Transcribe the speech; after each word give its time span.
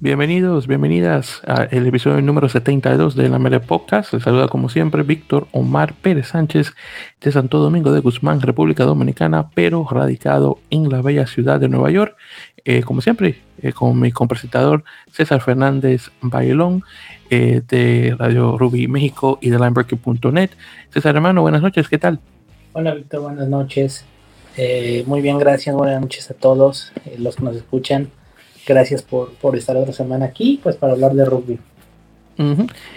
bienvenidos, 0.00 0.68
bienvenidas 0.68 1.42
al 1.44 1.86
episodio 1.86 2.22
número 2.22 2.48
72 2.48 3.16
de 3.16 3.28
la 3.28 3.38
Mere 3.38 3.58
Podcast. 3.58 4.12
Les 4.12 4.22
saluda 4.22 4.46
como 4.46 4.68
siempre 4.68 5.02
Víctor 5.02 5.48
Omar 5.50 5.94
Pérez 5.94 6.28
Sánchez 6.28 6.72
de 7.20 7.32
Santo 7.32 7.58
Domingo 7.58 7.90
de 7.90 8.00
Guzmán, 8.00 8.40
República 8.40 8.84
Dominicana, 8.84 9.50
pero 9.54 9.86
radicado 9.90 10.58
en 10.70 10.88
la 10.88 11.02
bella 11.02 11.26
ciudad 11.26 11.58
de 11.58 11.68
Nueva 11.68 11.90
York. 11.90 12.16
Eh, 12.64 12.82
como 12.82 13.00
siempre, 13.00 13.40
eh, 13.60 13.72
con 13.72 13.98
mi 13.98 14.12
compresentador 14.12 14.84
César 15.10 15.40
Fernández 15.40 16.10
Bailón 16.20 16.84
eh, 17.30 17.62
de 17.68 18.14
Radio 18.18 18.56
Ruby 18.56 18.86
México 18.86 19.38
y 19.40 19.50
de 19.50 19.56
Limebreaker.net. 19.56 20.50
César 20.90 21.16
hermano, 21.16 21.42
buenas 21.42 21.62
noches, 21.62 21.88
¿qué 21.88 21.98
tal? 21.98 22.20
Hola 22.72 22.94
Víctor, 22.94 23.22
buenas 23.22 23.48
noches. 23.48 24.04
muy 25.06 25.22
bien, 25.22 25.38
gracias, 25.38 25.74
buenas 25.74 26.00
noches 26.00 26.30
a 26.30 26.34
todos 26.34 26.92
los 27.18 27.36
que 27.36 27.42
nos 27.42 27.56
escuchan 27.56 28.10
gracias 28.68 29.02
por, 29.02 29.56
estar 29.56 29.76
otra 29.76 29.92
semana 29.92 30.26
aquí, 30.26 30.60
pues 30.62 30.76
para 30.76 30.92
hablar 30.92 31.14
de 31.14 31.24
rugby. 31.24 31.58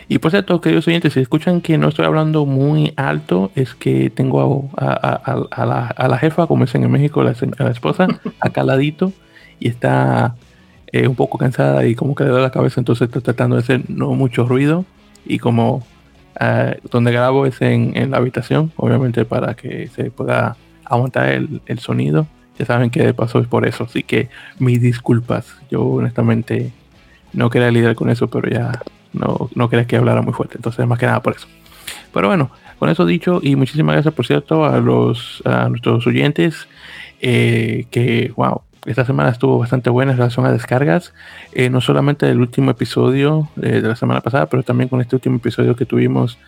Y 0.08 0.20
por 0.20 0.30
cierto, 0.30 0.62
queridos 0.62 0.88
oyentes, 0.88 1.14
si 1.14 1.20
escuchan 1.20 1.62
que 1.62 1.76
no 1.80 1.88
estoy 1.88 2.06
hablando 2.06 2.46
muy 2.46 2.94
alto, 2.96 3.50
es 3.56 3.74
que 3.74 4.12
tengo 4.12 4.70
a, 4.78 6.06
la, 6.08 6.18
jefa, 6.20 6.46
como 6.46 6.66
dicen 6.66 6.84
en 6.84 6.92
México, 6.92 7.24
la, 7.24 7.32
esposa, 7.72 8.08
acá 8.40 8.62
al 8.62 8.82
y 8.84 9.68
está 9.68 10.36
eh, 10.92 11.08
un 11.08 11.16
poco 11.16 11.40
cansada 11.40 11.88
y 11.88 11.96
como 11.96 12.14
que 12.14 12.24
le 12.24 12.30
da 12.30 12.40
la 12.40 12.52
cabeza, 12.52 12.82
entonces 12.82 13.08
estoy 13.08 13.24
tratando 13.24 13.56
de 13.56 13.64
hacer 13.64 13.90
no 13.90 14.14
mucho 14.14 14.46
ruido. 14.48 14.86
Y 15.26 15.40
como 15.40 15.84
eh, 16.40 16.80
donde 16.92 17.12
grabo 17.12 17.48
es 17.48 17.60
en, 17.64 18.12
la 18.12 18.18
habitación, 18.18 18.72
obviamente 18.76 19.26
para 19.26 19.56
que 19.56 19.88
se 19.88 20.12
pueda 20.12 20.56
aguantar 20.86 21.30
el 21.30 21.80
sonido 21.80 22.28
saben 22.66 22.90
que 22.90 23.04
de 23.04 23.14
paso 23.14 23.40
es 23.40 23.48
por 23.48 23.68
eso. 23.68 23.86
Así 23.86 24.04
que 24.04 24.30
mis 24.60 24.82
disculpas. 24.82 25.56
Yo 25.70 25.84
honestamente 25.84 26.72
no 27.34 27.50
quería 27.50 27.72
lidiar 27.72 27.96
con 27.96 28.10
eso, 28.10 28.28
pero 28.28 28.50
ya 28.50 28.82
no, 29.14 29.50
no 29.56 29.70
quería 29.70 29.86
que 29.86 29.98
hablara 29.98 30.22
muy 30.22 30.34
fuerte. 30.34 30.58
Entonces, 30.58 30.86
más 30.88 31.00
que 31.00 31.06
nada 31.06 31.22
por 31.22 31.36
eso. 31.36 31.48
Pero 32.14 32.28
bueno, 32.28 32.52
con 32.80 32.90
eso 32.90 33.06
dicho, 33.06 33.40
y 33.42 33.56
muchísimas 33.56 33.94
gracias, 33.94 34.14
por 34.14 34.26
cierto, 34.26 34.66
a 34.66 34.80
los 34.80 35.42
a 35.46 35.70
nuestros 35.70 36.06
oyentes. 36.08 36.68
Eh, 37.22 37.86
que, 37.92 38.34
wow, 38.36 38.64
esta 38.86 39.06
semana 39.06 39.30
estuvo 39.30 39.60
bastante 39.60 39.90
buena 39.90 40.12
en 40.12 40.18
relación 40.18 40.46
a 40.46 40.52
descargas. 40.52 41.14
Eh, 41.54 41.70
no 41.70 41.82
solamente 41.82 42.26
del 42.26 42.40
último 42.42 42.72
episodio 42.72 43.50
eh, 43.62 43.82
de 43.82 43.88
la 43.88 43.96
semana 43.96 44.22
pasada, 44.22 44.48
pero 44.48 44.64
también 44.64 44.90
con 44.90 45.02
este 45.02 45.16
último 45.16 45.38
episodio 45.38 45.76
que 45.76 45.86
tuvimos 45.86 46.40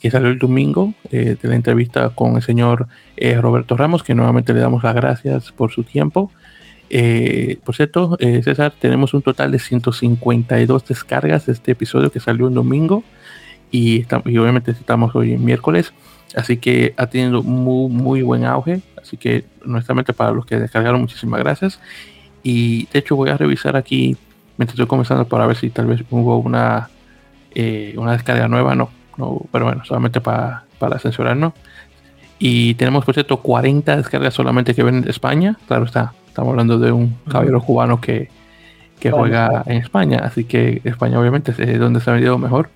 que 0.00 0.10
salió 0.10 0.28
el 0.28 0.38
domingo 0.38 0.94
eh, 1.10 1.36
de 1.40 1.48
la 1.48 1.56
entrevista 1.56 2.10
con 2.10 2.36
el 2.36 2.42
señor 2.42 2.86
eh, 3.16 3.40
Roberto 3.40 3.76
Ramos, 3.76 4.02
que 4.02 4.14
nuevamente 4.14 4.52
le 4.52 4.60
damos 4.60 4.82
las 4.82 4.94
gracias 4.94 5.52
por 5.52 5.72
su 5.72 5.84
tiempo. 5.84 6.30
Eh, 6.90 7.58
por 7.64 7.74
cierto, 7.74 8.16
César, 8.20 8.72
tenemos 8.78 9.14
un 9.14 9.22
total 9.22 9.50
de 9.50 9.58
152 9.58 10.84
descargas 10.86 11.46
de 11.46 11.52
este 11.52 11.72
episodio 11.72 12.12
que 12.12 12.20
salió 12.20 12.46
el 12.48 12.54
domingo 12.54 13.02
y, 13.72 14.04
y 14.24 14.38
obviamente 14.38 14.70
estamos 14.70 15.14
hoy 15.16 15.32
en 15.32 15.44
miércoles, 15.44 15.92
así 16.36 16.58
que 16.58 16.94
ha 16.96 17.08
tenido 17.08 17.42
muy, 17.42 17.90
muy 17.90 18.22
buen 18.22 18.44
auge, 18.44 18.82
así 19.02 19.16
que 19.16 19.44
honestamente 19.64 20.12
para 20.12 20.30
los 20.30 20.46
que 20.46 20.60
descargaron 20.60 21.00
muchísimas 21.00 21.40
gracias 21.40 21.80
y 22.44 22.86
de 22.92 23.00
hecho 23.00 23.16
voy 23.16 23.30
a 23.30 23.36
revisar 23.36 23.76
aquí 23.76 24.16
mientras 24.56 24.74
estoy 24.74 24.86
comenzando 24.86 25.26
para 25.26 25.46
ver 25.46 25.56
si 25.56 25.70
tal 25.70 25.86
vez 25.86 26.04
hubo 26.08 26.38
una, 26.38 26.88
una 27.96 28.12
descarga 28.12 28.46
nueva, 28.46 28.76
no, 28.76 28.90
no, 29.16 29.42
pero 29.50 29.66
bueno, 29.66 29.84
solamente 29.84 30.20
para, 30.20 30.64
para 30.78 30.98
censurarnos. 30.98 31.52
Y 32.38 32.74
tenemos, 32.74 33.04
por 33.04 33.14
cierto, 33.14 33.38
40 33.38 33.96
descargas 33.96 34.34
solamente 34.34 34.74
que 34.74 34.82
ven 34.82 34.96
en 34.96 35.08
España. 35.08 35.56
Claro 35.66 35.84
está, 35.84 36.12
estamos 36.28 36.50
hablando 36.50 36.78
de 36.78 36.92
un 36.92 37.16
caballero 37.28 37.62
cubano 37.62 38.00
que, 38.00 38.28
que 39.00 39.10
juega 39.10 39.62
en 39.66 39.78
España, 39.78 40.20
así 40.22 40.44
que 40.44 40.82
España 40.84 41.18
obviamente 41.18 41.54
es 41.56 41.78
donde 41.78 42.00
se 42.00 42.10
ha 42.10 42.14
vendido 42.14 42.38
mejor. 42.38 42.68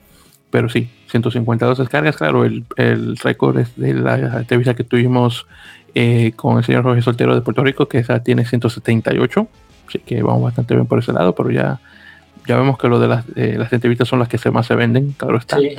Pero 0.50 0.68
sí, 0.68 0.90
152 1.10 1.78
descargas, 1.78 2.16
claro, 2.16 2.44
el, 2.44 2.64
el 2.76 3.16
récord 3.18 3.58
es 3.58 3.76
de 3.76 3.94
la 3.94 4.40
entrevista 4.40 4.74
que 4.74 4.82
tuvimos 4.82 5.46
eh, 5.94 6.32
con 6.34 6.58
el 6.58 6.64
señor 6.64 6.82
Jorge 6.82 7.02
Soltero 7.02 7.36
de 7.36 7.42
Puerto 7.42 7.62
Rico, 7.62 7.86
que 7.86 7.98
esa 7.98 8.20
tiene 8.24 8.44
178, 8.44 9.46
así 9.86 9.98
que 10.00 10.22
vamos 10.22 10.42
bastante 10.42 10.74
bien 10.74 10.86
por 10.86 10.98
ese 10.98 11.12
lado, 11.12 11.36
pero 11.36 11.52
ya, 11.52 11.78
ya 12.48 12.56
vemos 12.56 12.78
que 12.78 12.88
lo 12.88 12.98
de 12.98 13.06
las, 13.06 13.24
eh, 13.36 13.54
las 13.58 13.72
entrevistas 13.72 14.08
son 14.08 14.18
las 14.18 14.28
que 14.28 14.38
se 14.38 14.50
más 14.50 14.66
se 14.66 14.74
venden, 14.74 15.12
claro 15.12 15.38
está. 15.38 15.58
Sí 15.58 15.78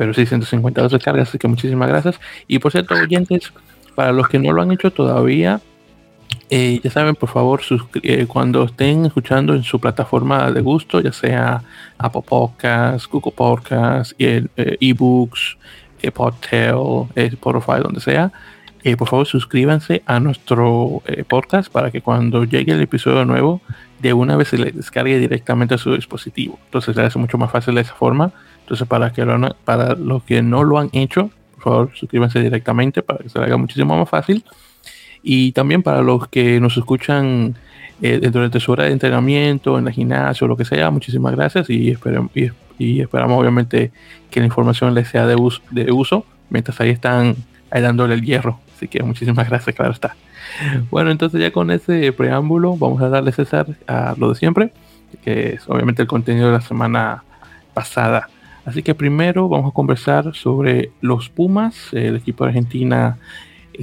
pero 0.00 0.14
sí, 0.14 0.24
152 0.24 0.92
descargas, 0.92 1.28
así 1.28 1.36
que 1.36 1.46
muchísimas 1.46 1.86
gracias. 1.86 2.18
Y 2.48 2.58
por 2.58 2.72
cierto, 2.72 2.94
oyentes, 2.94 3.52
para 3.94 4.12
los 4.12 4.28
que 4.28 4.38
no 4.38 4.50
lo 4.50 4.62
han 4.62 4.72
hecho 4.72 4.90
todavía, 4.90 5.60
eh, 6.48 6.80
ya 6.82 6.90
saben, 6.90 7.16
por 7.16 7.28
favor, 7.28 7.60
eh, 8.02 8.24
cuando 8.26 8.64
estén 8.64 9.04
escuchando 9.04 9.54
en 9.54 9.62
su 9.62 9.78
plataforma 9.78 10.50
de 10.52 10.62
gusto, 10.62 11.02
ya 11.02 11.12
sea 11.12 11.62
Apple 11.98 12.22
Podcasts, 12.26 13.06
Google 13.08 13.32
Podcasts, 13.36 14.14
eh, 14.18 14.46
eBooks, 14.56 15.58
eh, 16.00 16.10
Podtail, 16.10 17.04
Spotify, 17.14 17.82
donde 17.82 18.00
sea, 18.00 18.32
por 18.96 19.06
favor 19.06 19.26
suscríbanse 19.26 20.02
a 20.06 20.18
nuestro 20.18 21.02
podcast 21.28 21.70
para 21.70 21.90
que 21.90 22.00
cuando 22.00 22.44
llegue 22.44 22.72
el 22.72 22.80
episodio 22.80 23.26
nuevo, 23.26 23.60
de 23.98 24.14
una 24.14 24.38
vez 24.38 24.48
se 24.48 24.56
le 24.56 24.72
descargue 24.72 25.18
directamente 25.18 25.74
a 25.74 25.78
su 25.78 25.94
dispositivo. 25.94 26.58
Entonces 26.64 26.96
se 26.96 27.02
hace 27.02 27.18
mucho 27.18 27.36
más 27.36 27.50
fácil 27.50 27.74
de 27.74 27.82
esa 27.82 27.92
forma 27.92 28.32
entonces, 28.70 28.86
para, 28.86 29.12
que 29.12 29.24
lo, 29.24 29.56
para 29.64 29.96
los 29.96 30.22
que 30.22 30.42
no 30.42 30.62
lo 30.62 30.78
han 30.78 30.90
hecho, 30.92 31.32
por 31.54 31.62
favor, 31.64 31.90
suscríbanse 31.92 32.38
directamente 32.38 33.02
para 33.02 33.18
que 33.18 33.28
se 33.28 33.36
haga 33.40 33.56
muchísimo 33.56 33.98
más 33.98 34.08
fácil. 34.08 34.44
Y 35.24 35.50
también 35.50 35.82
para 35.82 36.02
los 36.02 36.28
que 36.28 36.60
nos 36.60 36.76
escuchan 36.76 37.56
eh, 38.00 38.20
durante 38.32 38.60
su 38.60 38.70
hora 38.70 38.84
de 38.84 38.92
entrenamiento, 38.92 39.76
en 39.76 39.88
el 39.88 39.92
gimnasio, 39.92 40.46
lo 40.46 40.56
que 40.56 40.64
sea, 40.64 40.92
muchísimas 40.92 41.34
gracias 41.34 41.68
y, 41.68 41.90
esperamos, 41.90 42.30
y, 42.78 43.00
esperamos 43.00 43.40
obviamente 43.40 43.90
que 44.30 44.38
la 44.38 44.46
información 44.46 44.94
les 44.94 45.08
sea 45.08 45.26
de 45.26 45.34
uso, 45.34 45.60
de 45.72 45.90
uso 45.90 46.24
mientras 46.48 46.80
ahí 46.80 46.90
están 46.90 47.34
ahí 47.72 47.82
dándole 47.82 48.14
el 48.14 48.22
hierro. 48.22 48.60
Así 48.76 48.86
que 48.86 49.02
muchísimas 49.02 49.48
gracias, 49.48 49.74
claro 49.74 49.90
está. 49.90 50.14
Bueno, 50.92 51.10
entonces 51.10 51.40
ya 51.40 51.50
con 51.50 51.72
ese 51.72 52.12
preámbulo 52.12 52.76
vamos 52.76 53.02
a 53.02 53.08
darle 53.08 53.32
César 53.32 53.66
a 53.88 54.14
lo 54.16 54.28
de 54.28 54.36
siempre, 54.36 54.72
que 55.24 55.54
es 55.54 55.68
obviamente 55.68 56.02
el 56.02 56.08
contenido 56.08 56.46
de 56.46 56.52
la 56.52 56.60
semana 56.60 57.24
pasada. 57.74 58.28
Así 58.64 58.82
que 58.82 58.94
primero 58.94 59.48
vamos 59.48 59.70
a 59.70 59.74
conversar 59.74 60.34
sobre 60.34 60.90
los 61.00 61.28
Pumas, 61.28 61.92
el 61.92 62.16
equipo 62.16 62.44
de 62.44 62.50
Argentina 62.50 63.18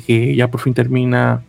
que 0.06 0.36
ya 0.36 0.50
por 0.50 0.62
fin 0.62 0.74
termina 0.74 1.42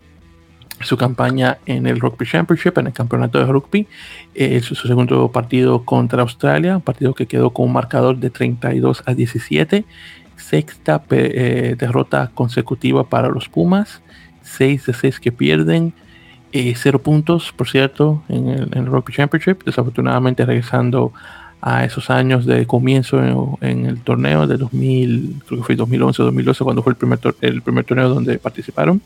su 0.81 0.97
campaña 0.97 1.59
en 1.67 1.87
el 1.87 2.01
Rugby 2.01 2.25
Championship, 2.27 2.79
en 2.79 2.87
el 2.87 2.93
campeonato 2.93 3.39
de 3.39 3.47
rugby. 3.47 3.87
Es 4.35 4.67
su 4.67 4.75
segundo 4.75 5.31
partido 5.33 5.85
contra 5.85 6.23
Australia, 6.23 6.77
un 6.77 6.83
partido 6.83 7.15
que 7.15 7.27
quedó 7.27 7.51
con 7.51 7.67
un 7.67 7.73
marcador 7.73 8.17
de 8.19 8.31
32 8.31 9.03
a 9.07 9.15
17. 9.15 9.85
Sexta 10.37 11.03
eh, 11.11 11.75
derrota 11.77 12.31
consecutiva 12.33 13.09
para 13.09 13.29
los 13.29 13.49
Pumas, 13.49 14.03
6 14.43 14.87
de 14.87 14.95
6 14.95 15.21
que 15.21 15.33
pierden. 15.33 15.93
Eh, 16.53 16.75
puntos, 17.03 17.53
por 17.53 17.69
cierto, 17.69 18.23
en 18.29 18.49
el, 18.49 18.63
en 18.73 18.79
el 18.79 18.87
Rugby 18.87 19.13
Championship. 19.13 19.65
Desafortunadamente 19.65 20.47
regresando 20.47 21.13
a 21.61 21.85
esos 21.85 22.11
años 22.11 22.47
de 22.47 22.67
comienzo 22.67 23.21
en, 23.61 23.87
el 23.87 24.01
torneo 24.01 24.47
de 24.47 24.57
2000, 24.57 25.43
creo 25.47 25.61
que 25.61 25.67
fue 25.67 25.77
2011 25.77 26.23
o 26.23 26.25
2012 26.27 26.65
cuando 26.65 26.83
fue 26.83 26.93
el 26.93 26.97
primer, 26.97 27.19
el 27.41 27.63
primer 27.63 27.85
torneo 27.85 28.09
donde 28.09 28.39
participaron. 28.39 29.01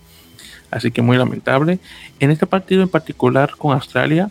Así 0.71 0.91
que 0.91 1.03
muy 1.03 1.17
lamentable. 1.17 1.79
En 2.19 2.31
este 2.31 2.47
partido 2.47 2.83
en 2.83 2.89
particular 2.89 3.53
con 3.59 3.73
Australia, 3.73 4.31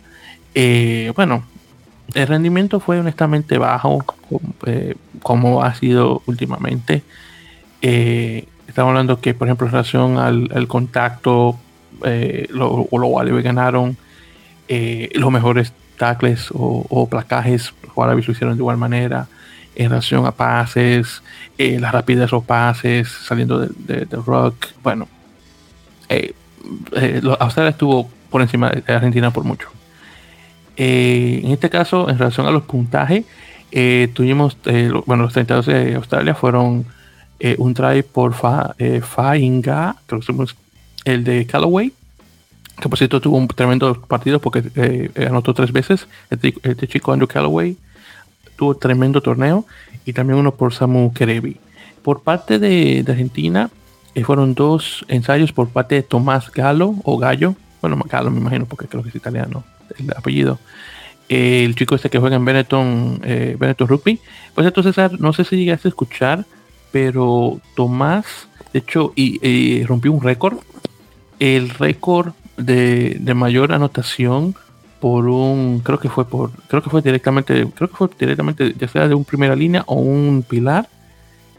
eh, 0.54 1.12
bueno, 1.14 1.44
el 2.14 2.26
rendimiento 2.26 2.80
fue 2.80 2.98
honestamente 2.98 3.58
bajo, 3.58 4.04
eh, 4.66 4.94
como 5.22 5.62
ha 5.62 5.74
sido 5.74 6.22
últimamente. 6.26 7.02
Eh, 7.80 8.46
estamos 8.66 8.90
hablando 8.90 9.20
que, 9.20 9.34
por 9.34 9.48
ejemplo, 9.48 9.66
en 9.66 9.72
relación 9.72 10.18
al, 10.18 10.68
contacto, 10.68 11.58
lo, 12.50 12.88
o 12.90 12.98
lo 12.98 13.08
cual 13.08 13.42
ganaron 13.42 13.96
los 15.14 15.32
mejores 15.32 15.72
tackles 16.02 16.48
o, 16.52 17.06
placajes, 17.08 17.72
los 17.96 18.26
lo 18.26 18.32
hicieron 18.32 18.56
de 18.56 18.60
igual 18.60 18.76
manera 18.76 19.28
en 19.76 19.88
relación 19.88 20.26
a 20.26 20.32
pases, 20.32 21.22
eh, 21.56 21.78
las 21.78 21.92
rapidez 21.92 22.28
de 22.28 22.36
los 22.36 22.44
pases, 22.44 23.08
saliendo 23.08 23.60
del 23.60 23.72
de, 23.86 24.16
rock. 24.16 24.66
Bueno, 24.82 25.06
eh, 26.08 26.34
eh, 26.96 27.22
Australia 27.38 27.70
estuvo 27.70 28.10
por 28.30 28.42
encima 28.42 28.70
de 28.70 28.92
Argentina 28.92 29.30
por 29.30 29.44
mucho. 29.44 29.68
en 30.76 31.52
este 31.52 31.70
caso, 31.70 32.10
en 32.10 32.18
relación 32.18 32.48
a 32.48 32.50
los 32.50 32.64
puntajes, 32.64 33.24
tuvimos, 34.12 34.58
bueno, 35.06 35.22
los 35.22 35.32
32 35.34 35.66
de 35.66 35.94
Australia 35.94 36.34
fueron 36.34 36.84
un 37.58 37.74
try 37.74 38.02
por 38.02 38.34
Fa, 38.34 38.74
Fainga, 39.02 39.94
creo 40.06 40.20
que 40.20 40.32
es 40.32 40.56
el 41.04 41.22
de 41.22 41.46
Callaway, 41.46 41.92
que 42.90 43.08
tuvo 43.08 43.36
un 43.36 43.48
tremendo 43.48 43.94
partido 44.02 44.40
porque 44.40 44.64
eh, 44.74 45.10
anotó 45.28 45.54
tres 45.54 45.72
veces. 45.72 46.08
Este, 46.30 46.88
chico 46.88 47.12
Andrew 47.12 47.28
Callaway 47.28 47.76
tuvo 48.56 48.76
tremendo 48.76 49.20
torneo 49.20 49.64
y 50.04 50.12
también 50.12 50.38
uno 50.38 50.52
por 50.54 50.72
Samu 50.72 51.12
Kerevi. 51.12 51.56
Por 52.02 52.22
parte 52.22 52.58
de, 52.58 53.04
Argentina 53.06 53.70
eh, 54.14 54.24
fueron 54.24 54.54
dos 54.54 55.04
ensayos 55.08 55.52
por 55.52 55.68
parte 55.68 55.94
de 55.94 56.02
Tomás 56.02 56.50
Galo 56.50 56.96
o 57.04 57.18
Gallo, 57.18 57.54
bueno 57.80 57.98
Galo 58.08 58.30
me 58.30 58.40
imagino 58.40 58.66
porque 58.66 58.86
creo 58.86 59.02
que 59.02 59.10
es 59.10 59.14
italiano 59.14 59.64
el 59.98 60.10
apellido. 60.16 60.58
el 61.28 61.74
chico 61.74 61.94
este 61.94 62.10
que 62.10 62.18
juega 62.18 62.36
en 62.36 62.44
Benetton, 62.44 63.20
eh, 63.24 63.56
Benetton 63.58 63.88
Rugby. 63.88 64.18
Pues 64.54 64.66
entonces, 64.66 64.96
no 65.18 65.32
sé 65.32 65.44
si 65.44 65.56
llegaste 65.56 65.88
a 65.88 65.90
escuchar, 65.90 66.44
pero 66.90 67.60
Tomás, 67.74 68.48
de 68.72 68.80
hecho, 68.80 69.12
y, 69.14 69.84
rompió 69.84 70.12
un 70.12 70.22
récord. 70.22 70.58
El 71.38 71.70
récord 71.70 72.34
de, 72.56 73.16
de, 73.20 73.34
mayor 73.34 73.72
anotación 73.72 74.54
por 75.00 75.26
un, 75.26 75.80
creo 75.80 75.98
que 75.98 76.08
fue 76.08 76.28
por, 76.28 76.52
creo 76.68 76.82
que 76.82 76.90
fue 76.90 77.02
directamente, 77.02 77.66
creo 77.74 77.88
que 77.90 77.96
fue 77.96 78.08
directamente, 78.18 78.74
ya 78.78 78.88
sea 78.88 79.08
de 79.08 79.14
un 79.14 79.24
primera 79.24 79.56
línea 79.56 79.82
o 79.86 79.96
un 79.96 80.44
pilar. 80.48 80.88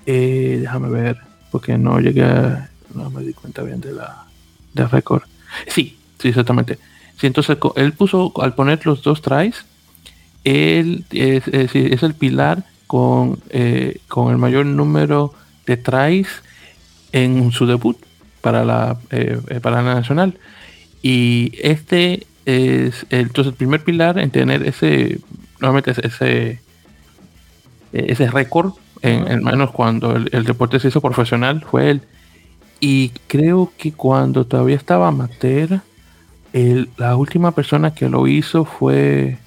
Eh, 0.05 0.59
déjame 0.61 0.89
ver, 0.89 1.17
porque 1.51 1.77
no 1.77 1.99
llegué, 1.99 2.23
a, 2.23 2.69
no 2.93 3.09
me 3.09 3.21
di 3.21 3.33
cuenta 3.33 3.61
bien 3.63 3.81
de 3.81 3.93
la, 3.93 4.25
del 4.73 4.89
récord. 4.89 5.23
Sí, 5.67 5.97
sí, 6.19 6.29
exactamente. 6.29 6.79
Sí, 7.17 7.27
entonces 7.27 7.57
él 7.75 7.93
puso, 7.93 8.31
al 8.41 8.55
poner 8.55 8.85
los 8.85 9.03
dos 9.03 9.21
tries, 9.21 9.65
él 10.43 11.05
es, 11.11 11.47
el 12.03 12.13
pilar 12.15 12.65
con, 12.87 13.39
eh, 13.49 13.99
con 14.07 14.31
el 14.31 14.37
mayor 14.37 14.65
número 14.65 15.33
de 15.65 15.77
tries 15.77 16.27
en 17.11 17.51
su 17.51 17.65
debut 17.65 17.97
para 18.41 18.65
la, 18.65 18.97
eh, 19.11 19.39
para 19.61 19.81
la 19.81 19.95
nacional. 19.95 20.37
Y 21.03 21.51
este 21.61 22.25
es 22.45 23.05
entonces 23.09 23.51
el 23.51 23.57
primer 23.57 23.83
pilar 23.83 24.17
en 24.17 24.31
tener 24.31 24.65
ese, 24.65 25.19
nuevamente 25.59 25.91
ese, 25.91 26.59
ese 27.91 28.31
récord, 28.31 28.73
en, 29.01 29.43
menos 29.43 29.71
cuando 29.71 30.15
el, 30.15 30.45
deporte 30.45 30.79
se 30.79 30.87
hizo 30.87 31.01
profesional, 31.01 31.63
fue 31.69 31.91
él. 31.91 32.01
Y 32.79 33.09
creo 33.27 33.71
que 33.77 33.91
cuando 33.91 34.45
todavía 34.45 34.77
estaba 34.77 35.09
amateur, 35.09 35.81
la 36.97 37.15
última 37.15 37.51
persona 37.51 37.93
que 37.93 38.09
lo 38.09 38.27
hizo 38.27 38.63
fue 38.63 39.37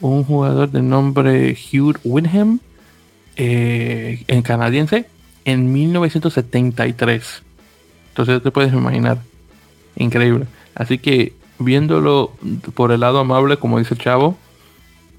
un 0.00 0.24
jugador 0.24 0.70
de 0.70 0.82
nombre 0.82 1.56
Hugh 1.72 1.98
Winham, 2.04 2.60
eh, 3.36 4.24
en 4.28 4.42
canadiense, 4.42 5.06
en 5.44 5.72
1973. 5.72 7.42
Entonces 8.10 8.42
te 8.42 8.50
puedes 8.50 8.72
imaginar. 8.72 9.18
Increíble. 9.96 10.46
Así 10.74 10.98
que 10.98 11.34
viéndolo 11.58 12.32
por 12.74 12.92
el 12.92 13.00
lado 13.00 13.18
amable, 13.18 13.56
como 13.56 13.78
dice 13.78 13.94
el 13.94 14.00
chavo, 14.00 14.36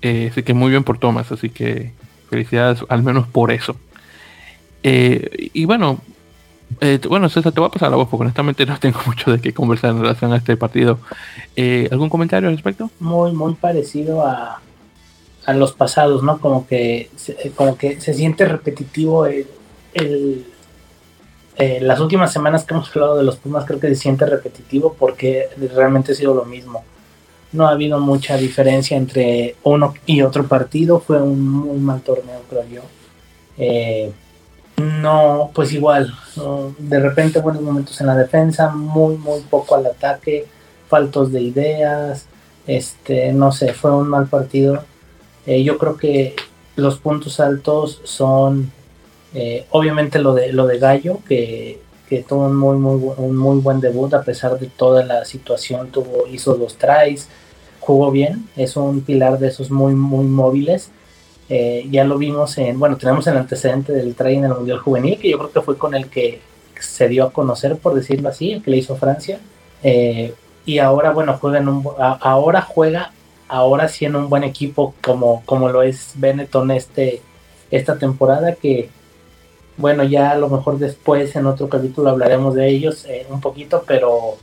eh, 0.01 0.31
que 0.45 0.53
muy 0.53 0.69
bien 0.69 0.83
por 0.83 0.97
Thomas. 0.97 1.31
Así 1.31 1.49
que 1.49 1.93
felicidades 2.29 2.83
al 2.89 3.03
menos 3.03 3.27
por 3.27 3.51
eso. 3.51 3.75
Eh, 4.83 5.49
y 5.53 5.65
bueno, 5.65 5.99
eh, 6.81 6.99
bueno, 7.07 7.29
César, 7.29 7.51
te 7.51 7.59
voy 7.59 7.67
a 7.67 7.71
pasar 7.71 7.89
la 7.89 7.97
voz 7.97 8.07
porque 8.09 8.23
honestamente 8.23 8.65
no 8.65 8.77
tengo 8.79 8.99
mucho 9.05 9.31
de 9.31 9.39
qué 9.39 9.53
conversar 9.53 9.91
en 9.91 10.01
relación 10.01 10.33
a 10.33 10.37
este 10.37 10.57
partido. 10.57 10.99
Eh, 11.55 11.87
¿Algún 11.91 12.09
comentario 12.09 12.49
al 12.49 12.55
respecto? 12.55 12.89
Muy, 12.99 13.31
muy 13.33 13.53
parecido 13.55 14.25
a, 14.25 14.61
a 15.45 15.53
los 15.53 15.73
pasados, 15.73 16.23
¿no? 16.23 16.39
Como 16.39 16.67
que, 16.67 17.09
como 17.55 17.77
que 17.77 18.01
se 18.01 18.13
siente 18.13 18.45
repetitivo 18.45 19.25
el, 19.25 20.45
eh, 21.57 21.79
las 21.81 21.99
últimas 21.99 22.33
semanas 22.33 22.65
que 22.65 22.73
hemos 22.73 22.89
hablado 22.89 23.17
de 23.17 23.23
los 23.23 23.37
Pumas 23.37 23.65
creo 23.65 23.79
que 23.79 23.87
se 23.87 23.95
siente 23.95 24.25
repetitivo 24.25 24.95
porque 24.99 25.49
realmente 25.73 26.11
ha 26.11 26.15
sido 26.15 26.33
lo 26.33 26.45
mismo. 26.45 26.83
No 27.53 27.67
ha 27.67 27.71
habido 27.71 27.99
mucha 27.99 28.35
diferencia 28.35 28.97
entre 28.97 29.55
uno 29.63 29.93
y 30.05 30.21
otro 30.21 30.45
partido. 30.45 30.99
Fue 30.99 31.21
un 31.21 31.49
muy 31.49 31.77
mal 31.77 32.01
torneo, 32.01 32.41
creo 32.49 32.67
yo. 32.67 32.81
Eh, 33.57 34.11
no, 34.77 35.51
pues 35.53 35.71
igual, 35.71 36.13
de 36.77 36.99
repente 36.99 37.39
buenos 37.39 37.61
momentos 37.61 37.99
en 38.01 38.07
la 38.07 38.15
defensa, 38.15 38.69
muy, 38.69 39.15
muy 39.15 39.39
poco 39.41 39.75
al 39.75 39.85
ataque, 39.85 40.47
faltos 40.89 41.31
de 41.31 41.41
ideas, 41.41 42.25
este, 42.67 43.31
no 43.31 43.53
sé, 43.53 43.73
fue 43.73 43.95
un 43.95 44.09
mal 44.09 44.27
partido. 44.27 44.83
Eh, 45.45 45.63
yo 45.63 45.77
creo 45.77 45.95
que 45.95 46.35
los 46.75 46.97
puntos 46.99 47.39
altos 47.39 48.01
son 48.03 48.71
eh, 49.35 49.65
obviamente 49.71 50.19
lo 50.19 50.33
de 50.33 50.53
lo 50.53 50.65
de 50.65 50.79
Gallo, 50.79 51.19
que, 51.27 51.79
tuvo 52.29 52.45
un 52.45 52.55
muy, 52.55 52.77
muy, 52.77 53.11
un 53.17 53.35
muy 53.35 53.59
buen 53.59 53.81
debut 53.81 54.13
a 54.13 54.23
pesar 54.23 54.57
de 54.57 54.67
toda 54.67 55.03
la 55.03 55.25
situación, 55.25 55.91
tuvo, 55.91 56.25
hizo 56.31 56.55
dos 56.55 56.77
tries, 56.77 57.27
jugó 57.81 58.11
bien, 58.11 58.47
es 58.55 58.77
un 58.77 59.01
pilar 59.01 59.37
de 59.37 59.49
esos 59.49 59.69
muy, 59.69 59.93
muy 59.93 60.25
móviles. 60.25 60.89
Eh, 61.49 61.85
ya 61.91 62.05
lo 62.05 62.17
vimos 62.17 62.57
en, 62.57 62.79
bueno, 62.79 62.97
tenemos 62.97 63.27
el 63.27 63.37
antecedente 63.37 63.91
del 63.91 64.15
try 64.15 64.35
en 64.35 64.45
el 64.45 64.53
Mundial 64.53 64.79
Juvenil, 64.79 65.19
que 65.19 65.29
yo 65.29 65.37
creo 65.37 65.51
que 65.51 65.61
fue 65.61 65.77
con 65.77 65.93
el 65.93 66.09
que 66.09 66.39
se 66.79 67.09
dio 67.09 67.25
a 67.25 67.33
conocer, 67.33 67.77
por 67.77 67.93
decirlo 67.93 68.29
así, 68.29 68.53
el 68.53 68.63
que 68.63 68.71
le 68.71 68.77
hizo 68.77 68.95
Francia. 68.95 69.39
Eh, 69.83 70.33
y 70.65 70.79
ahora, 70.79 71.11
bueno, 71.11 71.37
juega 71.39 71.59
en 71.59 71.67
un, 71.67 71.85
ahora 71.99 72.61
juega, 72.61 73.11
ahora 73.49 73.89
un 74.13 74.29
buen 74.29 74.43
equipo 74.43 74.95
como, 75.03 75.43
como 75.45 75.69
lo 75.69 75.83
es 75.83 76.13
Benetton 76.15 76.71
este, 76.71 77.21
esta 77.69 77.99
temporada, 77.99 78.55
que 78.55 78.89
bueno, 79.77 80.03
ya 80.03 80.31
a 80.31 80.37
lo 80.37 80.49
mejor 80.49 80.77
después 80.77 81.35
en 81.35 81.45
otro 81.45 81.69
capítulo 81.69 82.09
hablaremos 82.09 82.55
de 82.55 82.69
ellos 82.69 83.05
eh, 83.05 83.25
un 83.29 83.41
poquito, 83.41 83.83
pero 83.85 84.37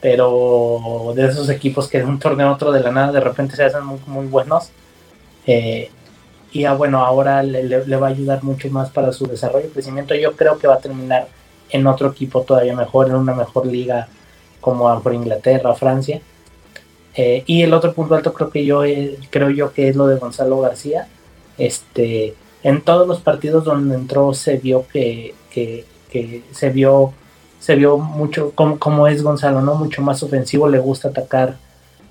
pero 0.00 1.14
de 1.16 1.26
esos 1.26 1.48
equipos 1.48 1.88
que 1.88 1.98
de 1.98 2.04
un 2.04 2.18
torneo 2.18 2.48
a 2.48 2.52
otro 2.52 2.70
de 2.72 2.80
la 2.80 2.92
nada 2.92 3.10
de 3.10 3.20
repente 3.20 3.56
se 3.56 3.64
hacen 3.64 3.86
muy, 3.86 3.98
muy 4.06 4.26
buenos. 4.26 4.68
Eh, 5.46 5.90
y 6.52 6.60
ya 6.60 6.74
bueno, 6.74 7.04
ahora 7.04 7.42
le, 7.42 7.78
va 7.96 8.08
a 8.08 8.10
ayudar 8.10 8.44
mucho 8.44 8.68
más 8.68 8.90
para 8.90 9.12
su 9.12 9.26
desarrollo 9.26 9.66
y 9.66 9.70
crecimiento. 9.70 10.14
Yo 10.14 10.36
creo 10.36 10.58
que 10.58 10.66
va 10.66 10.74
a 10.74 10.78
terminar 10.78 11.28
en 11.70 11.86
otro 11.86 12.10
equipo 12.10 12.42
todavía 12.42 12.76
mejor, 12.76 13.08
en 13.08 13.14
una 13.14 13.34
mejor 13.34 13.66
liga 13.66 14.08
como 14.60 15.02
por 15.02 15.14
Inglaterra 15.14 15.74
Francia. 15.74 16.20
Eh, 17.16 17.42
y 17.46 17.62
el 17.62 17.72
otro 17.72 17.94
punto 17.94 18.14
alto 18.14 18.34
creo 18.34 18.50
que 18.50 18.64
yo 18.64 18.82
creo 19.30 19.48
yo 19.50 19.72
que 19.72 19.88
es 19.88 19.96
lo 19.96 20.06
de 20.06 20.16
Gonzalo 20.16 20.60
García. 20.60 21.08
Este, 21.56 22.34
en 22.64 22.80
todos 22.80 23.06
los 23.06 23.20
partidos 23.20 23.64
donde 23.64 23.94
entró 23.94 24.34
se 24.34 24.56
vio 24.56 24.86
que, 24.92 25.34
se 26.50 26.70
vio 26.70 27.12
se 27.60 27.76
vio 27.76 27.96
mucho 27.98 28.52
como, 28.54 29.06
es 29.06 29.22
Gonzalo, 29.22 29.62
¿no? 29.62 29.74
Mucho 29.74 30.02
más 30.02 30.22
ofensivo, 30.22 30.68
le 30.68 30.78
gusta 30.78 31.08
atacar 31.08 31.56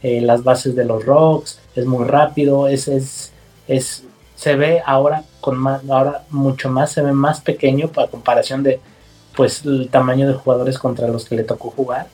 eh, 0.01 0.21
las 0.21 0.43
bases 0.43 0.75
de 0.75 0.85
los 0.85 1.05
rocks, 1.05 1.59
es 1.75 1.85
muy 1.85 2.05
rápido, 2.05 2.67
es, 2.67 2.87
es, 2.87 3.31
es, 3.67 4.03
se 4.35 4.55
ve 4.55 4.81
ahora 4.83 5.23
con 5.41 5.57
más, 5.57 5.87
ahora 5.89 6.23
mucho 6.31 6.69
más, 6.69 6.91
se 6.91 7.01
ve 7.01 7.11
más 7.11 7.41
pequeño 7.41 7.89
para 7.89 8.07
comparación 8.07 8.63
de 8.63 8.79
pues 9.35 9.63
el 9.65 9.89
tamaño 9.89 10.27
de 10.27 10.33
jugadores 10.33 10.79
contra 10.79 11.07
los 11.07 11.25
que 11.25 11.35
le 11.35 11.43
tocó 11.43 11.69
jugar. 11.71 12.07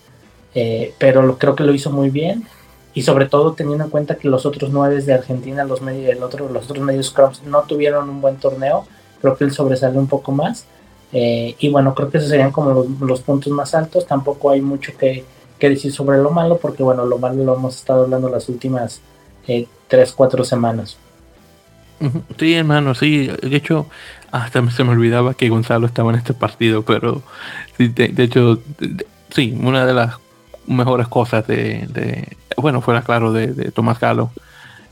Eh, 0.55 0.93
pero 0.97 1.37
creo 1.37 1.55
que 1.55 1.63
lo 1.63 1.73
hizo 1.73 1.91
muy 1.91 2.09
bien 2.09 2.47
y 2.93 3.03
sobre 3.03 3.27
todo 3.27 3.53
teniendo 3.53 3.83
en 3.83 3.89
cuenta 3.89 4.15
que 4.15 4.27
los 4.27 4.45
otros 4.45 4.71
nueve 4.71 5.01
de 5.01 5.13
Argentina, 5.13 5.63
los, 5.63 5.81
medios, 5.81 6.11
el 6.15 6.23
otro, 6.23 6.49
los 6.49 6.69
otros 6.69 6.83
medios 6.83 7.07
Scrums 7.07 7.43
no 7.43 7.61
tuvieron 7.63 8.09
un 8.09 8.21
buen 8.21 8.37
torneo, 8.37 8.85
creo 9.21 9.37
que 9.37 9.43
él 9.43 9.51
sobresale 9.51 9.97
un 9.97 10.07
poco 10.07 10.31
más. 10.31 10.65
Eh, 11.11 11.55
y 11.59 11.69
bueno, 11.69 11.95
creo 11.95 12.09
que 12.09 12.19
esos 12.19 12.29
serían 12.29 12.51
como 12.51 12.85
los, 13.01 13.21
puntos 13.21 13.51
más 13.51 13.73
altos. 13.73 14.05
Tampoco 14.05 14.51
hay 14.51 14.61
mucho 14.61 14.91
que, 14.97 15.25
decir 15.59 15.91
sobre 15.91 16.17
lo 16.19 16.31
malo, 16.31 16.57
porque 16.57 16.83
bueno, 16.83 17.05
lo 17.05 17.17
malo 17.17 17.43
lo 17.43 17.55
hemos 17.55 17.75
estado 17.75 18.03
hablando 18.03 18.29
las 18.29 18.47
últimas 18.49 19.01
eh, 19.47 19.67
tres, 19.87 20.13
cuatro 20.13 20.43
semanas. 20.43 20.97
Sí, 22.37 22.53
hermano, 22.53 22.95
sí. 22.95 23.29
De 23.41 23.57
hecho, 23.57 23.87
hasta 24.31 24.69
se 24.71 24.83
me 24.83 24.91
olvidaba 24.91 25.33
que 25.33 25.49
Gonzalo 25.49 25.85
estaba 25.85 26.11
en 26.11 26.17
este 26.17 26.33
partido, 26.33 26.83
pero 26.83 27.21
sí, 27.77 27.89
de, 27.89 28.23
hecho, 28.23 28.59
sí, 29.31 29.57
una 29.61 29.85
de 29.85 29.93
las 29.93 30.15
mejores 30.65 31.07
cosas 31.07 31.45
de, 31.47 32.37
bueno, 32.61 32.81
fuera 32.81 33.01
claro, 33.01 33.31
de, 33.31 33.71
Tomás 33.71 33.99
Galo 33.99 34.31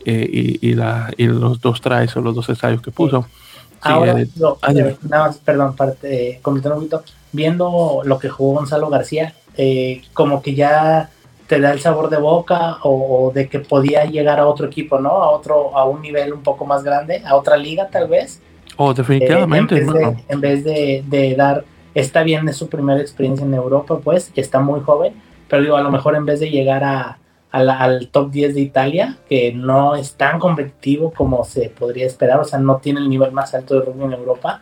eh, 0.06 0.58
y, 0.62 0.74
la, 0.74 1.14
y 1.18 1.28
los 1.28 1.60
dos 1.60 1.82
tries 1.82 2.16
o 2.16 2.22
los 2.22 2.36
dos 2.36 2.48
ensayos 2.50 2.82
que 2.82 2.92
puso. 2.92 3.28
Ahora, 3.82 4.20
eh, 4.22 4.28
ah, 4.62 4.72
eh, 4.74 4.98
nada 5.08 5.28
más, 5.28 5.38
perdón, 5.38 5.76
parte, 5.76 6.42
un 6.46 6.62
poquito, 6.62 7.04
viendo 7.32 8.02
lo 8.04 8.18
que 8.18 8.30
jugó 8.30 8.54
Gonzalo 8.56 8.90
García, 8.90 9.34
como 10.14 10.42
que 10.42 10.56
ya 10.56 11.10
te 11.48 11.60
da 11.60 11.72
el 11.72 11.80
sabor 11.80 12.10
de 12.10 12.18
boca 12.18 12.78
o, 12.84 13.32
de 13.34 13.48
que 13.48 13.60
podía 13.60 14.06
llegar 14.06 14.40
a 14.40 14.48
otro 14.48 14.68
equipo, 14.68 15.00
¿no? 15.00 15.10
A 15.10 15.30
otro, 15.32 15.78
a 15.78 15.86
un 15.86 16.02
nivel 16.02 16.34
un 16.34 16.44
poco 16.44 16.66
más 16.66 16.84
grande, 16.84 17.22
a 17.26 17.36
otra 17.36 17.58
liga 17.58 17.88
tal 17.88 18.08
vez. 18.08 18.42
Oh, 18.76 18.94
definitivamente. 18.94 19.78
en, 19.78 19.88
vez 19.88 19.94
de, 19.94 20.24
en 20.28 20.42
vez 20.42 20.64
de, 20.64 21.04
de, 21.08 21.36
dar, 21.36 21.64
está 21.96 22.24
bien, 22.24 22.48
es 22.50 22.58
su 22.58 22.68
primera 22.68 23.00
experiencia 23.00 23.46
en 23.46 23.54
Europa, 23.54 24.00
pues, 24.04 24.32
está 24.36 24.60
muy 24.60 24.82
joven, 24.82 25.14
pero 25.50 25.64
digo, 25.64 25.78
a 25.78 25.82
lo 25.82 25.90
mejor 25.90 26.16
en 26.16 26.26
vez 26.26 26.40
de 26.40 26.50
llegar 26.50 26.84
a, 26.84 27.18
al 27.58 28.10
top 28.10 28.32
10 28.32 28.56
de 28.56 28.62
Italia, 28.62 29.18
que 29.28 29.54
no 29.54 29.96
es 29.96 30.16
tan 30.16 30.40
competitivo 30.40 31.12
como 31.12 31.44
se 31.44 31.70
podría 31.70 32.06
esperar, 32.06 32.40
o 32.40 32.44
sea, 32.44 32.60
no 32.60 32.78
tiene 32.78 33.00
el 33.00 33.10
nivel 33.10 33.32
más 33.32 33.54
alto 33.54 33.76
de 33.76 33.82
rugby 33.82 34.06
en 34.06 34.14
Europa, 34.14 34.62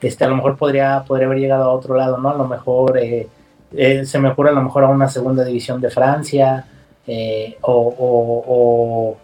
este, 0.00 0.24
a 0.24 0.28
lo 0.28 0.36
mejor 0.36 0.56
podría, 0.56 1.04
podría 1.06 1.26
haber 1.26 1.38
llegado 1.38 1.64
a 1.64 1.72
otro 1.72 1.96
lado, 1.96 2.18
¿no? 2.18 2.30
A 2.30 2.36
lo 2.36 2.46
mejor 2.46 2.98
eh, 2.98 3.28
eh, 3.72 4.04
se 4.04 4.18
me 4.18 4.28
ocurre 4.28 4.50
a 4.50 4.52
lo 4.52 4.62
mejor 4.62 4.84
a 4.84 4.88
una 4.88 5.08
segunda 5.08 5.44
división 5.44 5.80
de 5.80 5.90
Francia, 5.90 6.64
eh, 7.06 7.56
o, 7.62 9.16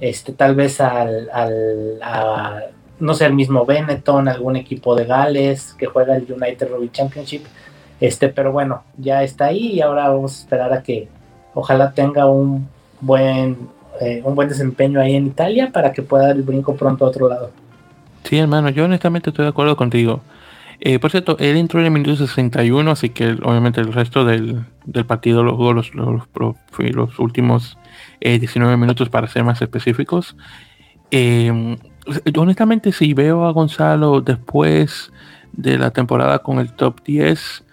este, 0.00 0.32
tal 0.32 0.54
vez 0.54 0.80
al, 0.80 1.30
al 1.32 2.74
no 3.00 3.14
sé, 3.14 3.26
el 3.26 3.34
mismo 3.34 3.64
Benetton, 3.64 4.28
algún 4.28 4.56
equipo 4.56 4.94
de 4.94 5.04
Gales 5.04 5.74
que 5.74 5.86
juega 5.86 6.16
el 6.16 6.30
United 6.30 6.68
Rugby 6.68 6.90
Championship, 6.90 7.44
este, 8.00 8.28
pero 8.28 8.52
bueno, 8.52 8.84
ya 8.98 9.22
está 9.22 9.46
ahí 9.46 9.72
y 9.72 9.80
ahora 9.80 10.08
vamos 10.08 10.36
a 10.36 10.40
esperar 10.40 10.72
a 10.72 10.82
que 10.82 11.08
ojalá 11.54 11.92
tenga 11.92 12.26
un 12.26 12.68
buen, 13.00 13.56
eh, 14.00 14.20
un 14.24 14.34
buen 14.34 14.48
desempeño 14.48 15.00
ahí 15.00 15.14
en 15.14 15.26
Italia 15.26 15.70
para 15.72 15.92
que 15.92 16.02
pueda 16.02 16.28
dar 16.28 16.36
el 16.36 16.42
brinco 16.42 16.74
pronto 16.76 17.04
a 17.04 17.08
otro 17.08 17.28
lado. 17.28 17.50
Sí, 18.24 18.38
hermano, 18.38 18.70
yo 18.70 18.84
honestamente 18.84 19.30
estoy 19.30 19.44
de 19.44 19.50
acuerdo 19.50 19.76
contigo. 19.76 20.20
Eh, 20.80 20.98
por 20.98 21.10
cierto, 21.10 21.36
él 21.38 21.56
entró 21.56 21.80
en 21.80 21.86
el 21.86 21.92
minuto 21.92 22.16
61, 22.16 22.90
así 22.90 23.10
que 23.10 23.36
obviamente 23.42 23.80
el 23.80 23.92
resto 23.92 24.24
del, 24.24 24.64
partido 25.06 25.42
lo 25.42 25.56
jugó 25.56 25.72
los, 25.72 25.94
los, 25.94 26.22
los, 26.78 27.18
últimos 27.18 27.78
19 28.20 28.76
minutos 28.76 29.08
para 29.08 29.28
ser 29.28 29.44
más 29.44 29.62
específicos. 29.62 30.36
Eh, 31.10 31.76
honestamente, 32.36 32.92
si 32.92 33.14
veo 33.14 33.46
a 33.46 33.52
Gonzalo 33.52 34.20
después 34.20 35.12
de 35.52 35.78
la 35.78 35.90
temporada 35.90 36.40
con 36.40 36.58
el 36.58 36.72
top 36.72 37.02
10, 37.04 37.64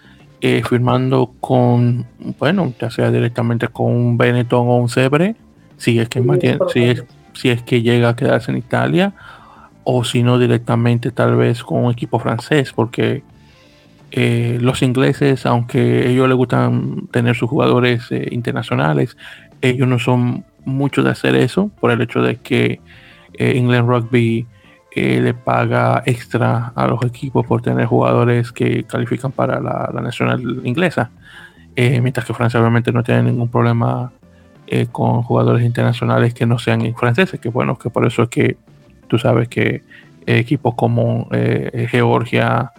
eh, 0.42 0.64
firmando 0.68 1.34
con, 1.40 2.08
bueno, 2.40 2.74
ya 2.80 2.90
sea 2.90 3.12
directamente 3.12 3.68
con 3.68 3.94
un 3.94 4.18
Benetton 4.18 4.68
o 4.68 4.78
un 4.78 4.90
Sebre, 4.90 5.36
si 5.78 6.00
es 6.00 6.10
que 6.10 6.22
si 6.74 6.84
es, 6.84 7.04
si 7.34 7.50
es 7.50 7.62
que 7.62 7.82
llega 7.84 8.10
a 8.10 8.16
quedarse 8.16 8.52
en 8.52 8.58
Italia, 8.58 9.14
o 9.84 10.04
si 10.04 10.24
no 10.24 10.40
directamente 10.40 11.12
tal 11.12 11.36
vez 11.36 11.64
con 11.64 11.86
un 11.86 11.92
equipo 11.92 12.20
francés, 12.20 12.74
porque 12.74 13.24
eh, 14.12 14.58
los 14.62 14.82
ingleses, 14.82 15.46
aunque 15.46 16.10
ellos 16.10 16.28
les 16.28 16.38
gustan 16.38 17.08
tener 17.12 17.36
sus 17.36 17.50
jugadores 17.50 18.12
eh, 18.12 18.28
internacionales, 18.32 19.18
ellos 19.62 19.88
no 19.88 20.00
son 20.00 20.44
muchos 20.66 21.06
de 21.06 21.12
hacer 21.12 21.36
eso, 21.36 21.70
por 21.80 21.92
el 21.92 22.02
hecho 22.02 22.22
de 22.22 22.38
que 22.38 22.82
England 23.38 23.88
Rugby 23.88 24.48
eh, 24.94 25.22
le 25.22 25.34
paga 25.34 26.04
extra 26.06 26.74
a 26.76 26.86
los 26.86 27.02
equipos 27.06 27.46
por 27.48 27.62
tener 27.62 27.86
jugadores 27.86 28.52
que 28.52 28.84
califican 28.84 29.32
para 29.32 29.62
la, 29.62 29.90
nacional 30.02 30.62
inglesa. 30.66 31.12
Eh, 31.78 32.02
mientras 32.02 32.26
que 32.26 32.34
Francia 32.34 32.60
obviamente 32.60 32.92
no 32.92 33.02
tiene 33.02 33.24
ningún 33.24 33.48
problema 33.48 34.12
eh, 34.68 34.88
con 34.92 35.24
jugadores 35.24 35.64
internacionales 35.64 36.34
que 36.34 36.46
no 36.46 36.60
sean 36.60 36.94
franceses, 36.96 37.40
que 37.40 37.48
bueno, 37.48 37.78
que 37.78 37.90
por 37.90 38.06
eso 38.06 38.24
es 38.24 38.30
que 38.30 38.58
tú 39.08 39.18
sabes 39.18 39.48
que 39.48 39.84
equipos 40.26 40.76
como 40.76 41.30
Georgia 41.90 42.72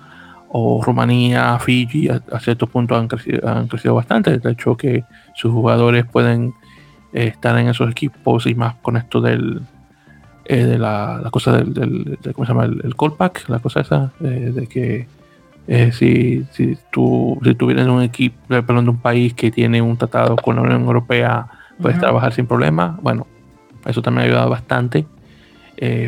o 0.51 0.83
Rumanía, 0.85 1.59
Fiji, 1.61 2.11
a, 2.11 2.41
cierto 2.41 2.67
punto 2.67 2.95
han 2.95 3.09
crecido, 3.09 3.49
han 3.49 3.69
crecido 3.69 3.95
bastante. 3.95 4.37
De 4.37 4.51
hecho, 4.51 4.77
que 4.77 5.05
sus 5.35 5.51
jugadores 5.51 6.05
pueden 6.05 6.53
estar 7.15 7.59
en 7.59 7.69
esos 7.69 7.91
equipos 7.91 8.47
y 8.47 8.55
más 8.55 8.75
con 8.77 8.99
esto 8.99 9.23
del, 9.23 9.63
eh, 10.45 10.65
de 10.65 10.79
la, 10.79 11.29
cosa 11.31 11.53
del, 11.53 11.73
del 11.73 12.19
¿cómo 12.35 12.45
se 12.45 12.53
llama? 12.53 12.65
El, 12.65 12.81
el 12.83 12.97
callback, 12.97 13.49
la 13.49 13.61
cosa 13.61 13.81
esa, 13.81 14.13
eh, 14.21 14.51
de 14.53 14.67
que 14.67 15.07
eh, 15.69 15.93
si, 15.93 16.45
si, 16.51 16.77
tú, 16.91 17.39
si 17.45 17.55
tú 17.55 17.67
vienes 17.67 17.87
de 17.87 17.93
un 17.93 18.03
equipo, 18.03 18.37
perdón, 18.49 18.85
de 18.85 18.91
un 18.91 19.01
país 19.01 19.35
que 19.35 19.53
tiene 19.53 19.81
un 19.81 19.97
tratado 19.97 20.35
con 20.37 20.57
la 20.57 20.63
Unión 20.63 20.83
Europea, 20.83 21.47
puedes 21.81 21.99
trabajar 22.01 22.33
sin 22.33 22.47
problema. 22.47 22.99
Bueno, 23.03 23.27
eso 23.87 24.03
también 24.03 24.23
ha 24.23 24.27
ayudado 24.31 24.51
bastante, 24.51 25.07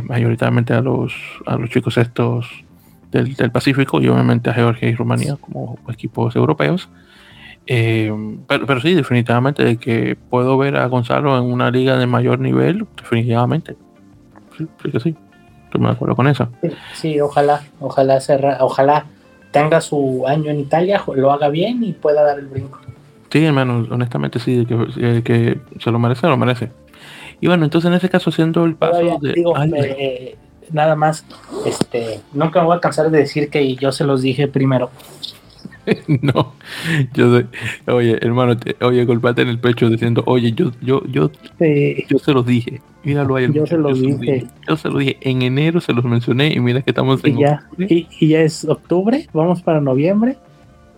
mayoritariamente 0.09 0.73
a 0.73 0.81
los, 0.81 1.15
a 1.47 1.57
los 1.57 1.71
chicos 1.71 1.97
estos 1.97 2.47
del, 3.11 3.35
del, 3.35 3.51
Pacífico 3.51 4.01
y 4.01 4.09
obviamente 4.09 4.51
a 4.51 4.55
Georgia 4.55 4.89
y 4.89 4.95
Rumanía 4.95 5.37
como 5.37 5.79
equipos 5.89 6.35
europeos. 6.35 6.89
pero, 7.67 8.67
pero 8.67 8.81
sí, 8.81 8.95
definitivamente 8.95 9.65
de 9.65 9.77
que 9.77 10.17
puedo 10.17 10.59
ver 10.59 10.77
a 10.77 10.87
Gonzalo 10.87 11.39
en 11.39 11.45
una 11.45 11.71
liga 11.71 11.97
de 11.97 12.07
mayor 12.07 12.41
nivel, 12.41 12.87
definitivamente 12.97 13.77
sí, 14.57 14.67
sí 14.83 14.91
que 14.91 15.01
sí. 15.01 15.17
Estoy 15.65 15.83
de 15.83 15.89
acuerdo 15.89 16.17
con 16.17 16.29
eso. 16.29 16.49
Sí, 16.95 17.21
ojalá, 17.21 17.63
ojalá, 17.81 18.19
ojalá 18.61 19.07
tenga 19.51 19.81
su 19.81 20.25
año 20.27 20.51
en 20.51 20.61
Italia, 20.61 21.03
lo 21.15 21.33
haga 21.33 21.49
bien 21.49 21.83
y 21.83 21.93
pueda 21.93 22.23
dar 22.23 22.39
el 22.39 22.47
brinco. 22.47 22.81
Sí, 23.31 23.45
hermano, 23.45 23.85
honestamente 23.91 24.39
sí, 24.39 24.65
que, 24.65 24.75
eh, 24.97 25.23
que 25.25 25.59
se 25.81 25.91
lo 25.91 25.99
merece, 25.99 26.29
lo 26.29 26.37
merece. 26.37 26.71
Y 27.41 27.49
bueno, 27.49 27.65
entonces 27.65 27.89
en 27.89 27.95
ese 27.95 28.09
caso, 28.09 28.31
siendo 28.31 28.65
el 28.65 28.77
paso 28.77 29.19
de. 29.21 30.37
nada 30.71 30.95
más, 30.95 31.25
este, 31.67 32.21
nunca 32.33 32.61
me 32.61 32.67
voy 32.67 32.77
a 32.77 32.81
cansar 32.81 33.11
de 33.11 33.19
decir 33.19 33.51
que 33.51 33.75
yo 33.75 33.91
se 33.91 34.05
los 34.05 34.23
dije 34.23 34.47
primero. 34.47 34.91
no, 36.23 36.55
yo 37.15 37.31
soy, 37.31 37.47
oye, 37.87 38.19
hermano, 38.23 38.57
oye, 38.81 39.05
golpate 39.05 39.43
en 39.43 39.49
el 39.49 39.59
pecho 39.59 39.89
diciendo, 39.91 40.23
oye, 40.27 40.53
yo, 40.53 40.73
yo, 40.81 41.03
yo, 41.07 41.31
yo 41.59 42.19
se 42.19 42.33
los 42.33 42.47
dije. 42.47 42.81
Míralo 43.05 43.37
ahí. 43.37 43.53
Yo 43.53 43.67
se 43.67 43.77
los 43.77 44.01
dije. 44.01 44.47
Yo 44.67 44.77
se 44.77 44.89
los 44.89 44.99
dije. 44.99 45.19
En 45.21 45.43
enero 45.43 45.81
se 45.81 45.93
los 45.93 46.05
mencioné 46.05 46.53
y 46.53 46.61
mira 46.61 46.81
que 46.81 46.91
estamos 46.91 47.23
en. 47.25 47.39
Y 47.39 47.43
ya, 47.43 47.69
y, 47.79 48.29
ya 48.29 48.41
es 48.41 48.65
octubre, 48.65 49.29
vamos 49.33 49.63
para 49.63 49.81
noviembre. 49.81 50.39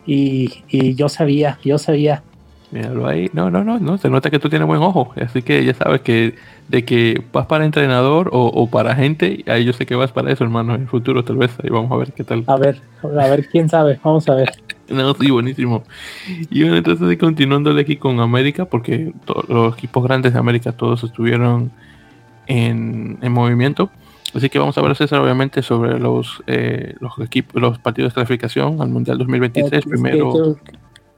Y, 0.07 0.62
y 0.69 0.95
yo 0.95 1.09
sabía, 1.09 1.59
yo 1.64 1.78
sabía. 1.78 2.23
Míralo 2.71 3.07
ahí. 3.07 3.31
No, 3.33 3.50
no, 3.50 3.64
no, 3.64 3.78
no. 3.78 3.99
Se 3.99 4.09
nota 4.09 4.31
que 4.31 4.38
tú 4.38 4.49
tienes 4.49 4.66
buen 4.66 4.83
ojo. 4.83 5.12
Así 5.16 5.43
que 5.43 5.64
ya 5.64 5.75
sabes 5.75 6.00
que 6.00 6.35
de 6.69 6.85
que 6.85 7.23
vas 7.33 7.47
para 7.47 7.64
entrenador 7.64 8.31
o, 8.33 8.69
para 8.69 8.95
gente, 8.95 9.45
ahí 9.47 9.64
yo 9.64 9.73
sé 9.73 9.87
que 9.87 9.95
vas 9.95 10.12
para 10.12 10.33
eso, 10.33 10.45
hermano. 10.45 10.75
En 10.75 10.83
el 10.83 10.88
futuro 10.88 11.25
tal 11.25 11.37
vez. 11.37 11.52
Ahí 11.62 11.71
vamos 11.71 11.90
a 11.90 11.97
ver 11.97 12.12
qué 12.12 12.23
tal. 12.25 12.45
A 12.47 12.57
ver, 12.57 12.81
a 13.02 13.28
ver, 13.28 13.49
quién 13.49 13.69
sabe. 13.69 13.99
Vamos 14.02 14.28
a 14.28 14.35
ver. 14.35 14.52
no, 14.88 15.14
sí, 15.14 15.31
buenísimo. 15.31 15.85
Y 16.50 16.62
bueno, 16.62 16.76
entonces 16.76 17.19
continuándole 17.19 17.83
aquí 17.83 17.97
con 17.97 18.21
América, 18.21 18.64
porque 18.66 19.12
los 19.49 19.75
equipos 19.75 20.05
grandes 20.05 20.33
de 20.33 20.38
América 20.38 20.73
todos 20.73 21.05
estuvieron 21.05 21.71
en, 22.47 23.19
movimiento. 23.33 23.90
Así 24.35 24.49
que 24.49 24.59
vamos 24.59 24.76
a 24.76 24.81
hablar, 24.81 24.97
César, 24.97 25.21
obviamente, 25.21 25.62
sobre 25.62 25.99
los, 25.99 26.43
eh, 26.47 26.95
los, 27.00 27.19
equipos, 27.21 27.61
los 27.61 27.78
partidos 27.78 28.12
de 28.12 28.14
clasificación 28.14 28.81
al 28.81 28.88
Mundial 28.88 29.19
2023. 29.19 29.85
Primero. 29.85 30.57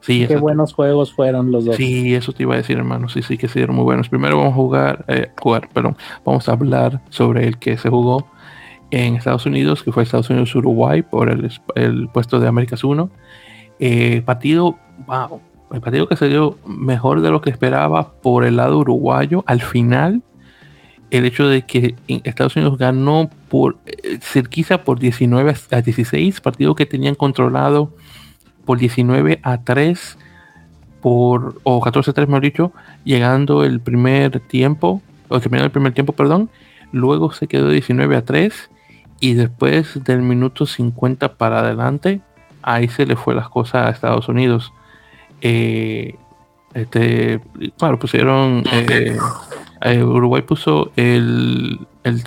Sí, 0.00 0.26
qué 0.26 0.36
buenos 0.36 0.72
juegos 0.72 1.12
fueron 1.12 1.50
los 1.50 1.64
dos. 1.64 1.76
Sí, 1.76 2.14
eso 2.14 2.32
te 2.32 2.44
iba 2.44 2.54
a 2.54 2.58
decir, 2.58 2.78
hermano. 2.78 3.08
Sí, 3.08 3.22
sí, 3.22 3.36
que 3.36 3.48
sí, 3.48 3.66
muy 3.66 3.84
buenos. 3.84 4.08
Primero 4.08 4.38
vamos 4.38 4.52
a 4.52 4.56
jugar, 4.56 5.04
eh, 5.08 5.30
jugar, 5.40 5.68
perdón, 5.72 5.96
vamos 6.24 6.48
a 6.48 6.52
hablar 6.52 7.00
sobre 7.10 7.46
el 7.46 7.58
que 7.58 7.76
se 7.76 7.88
jugó 7.88 8.28
en 8.90 9.16
Estados 9.16 9.44
Unidos, 9.46 9.82
que 9.82 9.92
fue 9.92 10.02
Estados 10.02 10.30
Unidos-Uruguay 10.30 11.02
por 11.02 11.28
el, 11.30 11.50
el, 11.74 12.08
puesto 12.08 12.40
de 12.40 12.48
Américas 12.48 12.84
1. 12.84 13.10
Eh, 13.78 14.22
partido, 14.24 14.78
wow, 15.06 15.40
el 15.72 15.80
partido 15.80 16.08
que 16.08 16.16
se 16.16 16.28
dio 16.28 16.58
mejor 16.66 17.20
de 17.20 17.30
lo 17.30 17.40
que 17.40 17.50
esperaba 17.50 18.12
por 18.12 18.44
el 18.44 18.56
lado 18.56 18.78
uruguayo. 18.78 19.44
Al 19.46 19.60
final, 19.60 20.22
el 21.10 21.24
hecho 21.24 21.48
de 21.48 21.62
que 21.62 21.94
Estados 22.08 22.56
Unidos 22.56 22.78
ganó 22.78 23.30
por 23.48 23.78
eh, 23.86 24.78
por 24.84 24.98
19 24.98 25.54
a 25.70 25.80
16, 25.80 26.40
partido 26.40 26.74
que 26.74 26.86
tenían 26.86 27.14
controlado 27.14 27.94
por 28.64 28.78
19 28.78 29.40
a 29.42 29.62
3 29.62 30.18
por 31.00 31.60
o 31.62 31.80
14 31.80 32.10
a 32.10 32.14
3 32.14 32.28
mejor 32.28 32.42
dicho, 32.42 32.72
llegando 33.04 33.64
el 33.64 33.80
primer 33.80 34.40
tiempo, 34.40 35.00
o 35.28 35.40
terminando 35.40 35.66
el 35.66 35.72
primer 35.72 35.94
tiempo, 35.94 36.12
perdón, 36.12 36.50
luego 36.92 37.32
se 37.32 37.46
quedó 37.46 37.70
19 37.70 38.16
a 38.16 38.24
3 38.24 38.70
y 39.20 39.34
después 39.34 40.02
del 40.04 40.22
minuto 40.22 40.66
50 40.66 41.36
para 41.36 41.60
adelante, 41.60 42.20
ahí 42.68 42.88
se 42.88 43.06
le 43.06 43.16
fue 43.16 43.34
las 43.34 43.48
cosas 43.48 43.86
a 43.86 43.90
Estados 43.90 44.28
Unidos. 44.28 44.72
Eh, 45.40 46.16
este, 46.74 47.40
claro, 47.78 47.98
pusieron 47.98 48.62
eh, 48.70 49.16
eh, 49.82 50.02
Uruguay 50.02 50.42
puso 50.42 50.92
el, 50.96 51.80
el 52.04 52.22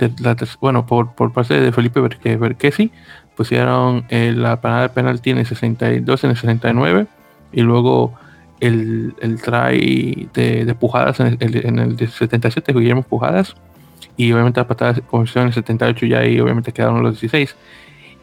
bueno, 0.60 0.86
por, 0.86 1.14
por 1.14 1.32
parte 1.32 1.60
de 1.60 1.72
Felipe 1.72 2.02
Berquesi, 2.02 2.92
pusieron 3.38 4.06
la 4.10 4.60
parada 4.62 4.82
de 4.84 4.90
penalti 4.90 5.30
en 5.30 5.38
el 5.38 5.46
62, 5.46 6.24
en 6.24 6.30
el 6.32 6.36
69, 6.36 7.08
y 7.54 7.62
luego 7.62 8.14
el, 8.60 9.14
el 9.22 9.42
try 9.42 10.30
de, 10.34 10.76
pujadas 10.80 11.20
en 11.20 11.38
el, 11.40 11.66
en 11.66 11.80
el 11.80 12.10
77, 12.10 12.74
Guillermo 12.74 13.04
Pujadas, 13.04 13.56
y 14.18 14.32
obviamente 14.32 14.60
la 14.60 14.68
patada 14.68 14.94
de 14.94 15.02
conversión 15.02 15.44
en 15.44 15.48
el 15.50 15.54
78, 15.54 16.06
y 16.08 16.14
ahí 16.14 16.40
obviamente 16.40 16.72
quedaron 16.72 17.04
los 17.04 17.20
16. 17.22 17.56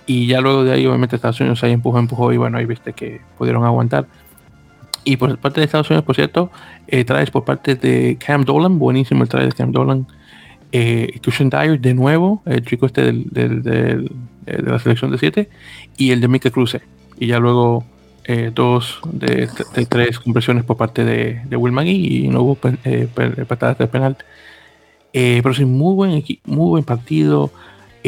Y 0.08 0.26
ya 0.26 0.40
luego 0.40 0.64
de 0.64 0.72
ahí, 0.72 0.86
obviamente, 0.86 1.16
Estados 1.16 1.38
Unidos 1.38 1.62
ahí 1.62 1.72
empujó, 1.72 1.98
empujó, 1.98 2.32
y 2.32 2.38
bueno, 2.38 2.56
ahí 2.56 2.64
viste 2.64 2.94
que 2.94 3.20
pudieron 3.36 3.64
aguantar. 3.64 4.06
Y 5.04 5.18
por 5.18 5.36
parte 5.38 5.60
de 5.60 5.66
Estados 5.66 5.90
Unidos, 5.90 6.06
por 6.06 6.16
cierto, 6.16 6.50
eh, 6.86 7.04
traes 7.04 7.30
por 7.30 7.44
parte 7.44 7.74
de 7.74 8.16
Cam 8.18 8.44
Dolan, 8.44 8.78
buenísimo 8.78 9.22
el 9.22 9.28
traje 9.28 9.46
de 9.46 9.52
Cam 9.52 9.70
Dolan. 9.70 10.06
Eh, 10.72 11.18
Cushion 11.22 11.50
Dyer 11.50 11.78
de 11.78 11.92
nuevo, 11.92 12.42
el 12.46 12.64
chico 12.64 12.86
este 12.86 13.02
del, 13.02 13.26
eh, 13.34 14.08
de 14.46 14.62
la 14.62 14.78
selección 14.78 15.10
de 15.10 15.18
7, 15.18 15.48
y 15.98 16.10
el 16.10 16.22
de 16.22 16.28
Mika 16.28 16.50
Cruze. 16.50 16.80
Y 17.18 17.26
ya 17.26 17.38
luego 17.38 17.84
eh, 18.24 18.50
dos 18.54 19.00
de, 19.12 19.46
tres 19.90 20.18
conversiones 20.18 20.64
por 20.64 20.78
parte 20.78 21.04
de, 21.04 21.42
de 21.44 21.56
Will 21.56 21.72
McGee 21.72 22.24
y 22.24 22.28
no 22.28 22.42
hubo 22.42 22.54
patadas 22.54 23.76
de 23.76 23.86
penal. 23.88 24.16
pero 25.12 25.52
sí, 25.52 25.66
muy 25.66 25.94
buen, 25.94 26.24
muy 26.44 26.68
buen 26.70 26.84
partido. 26.84 27.50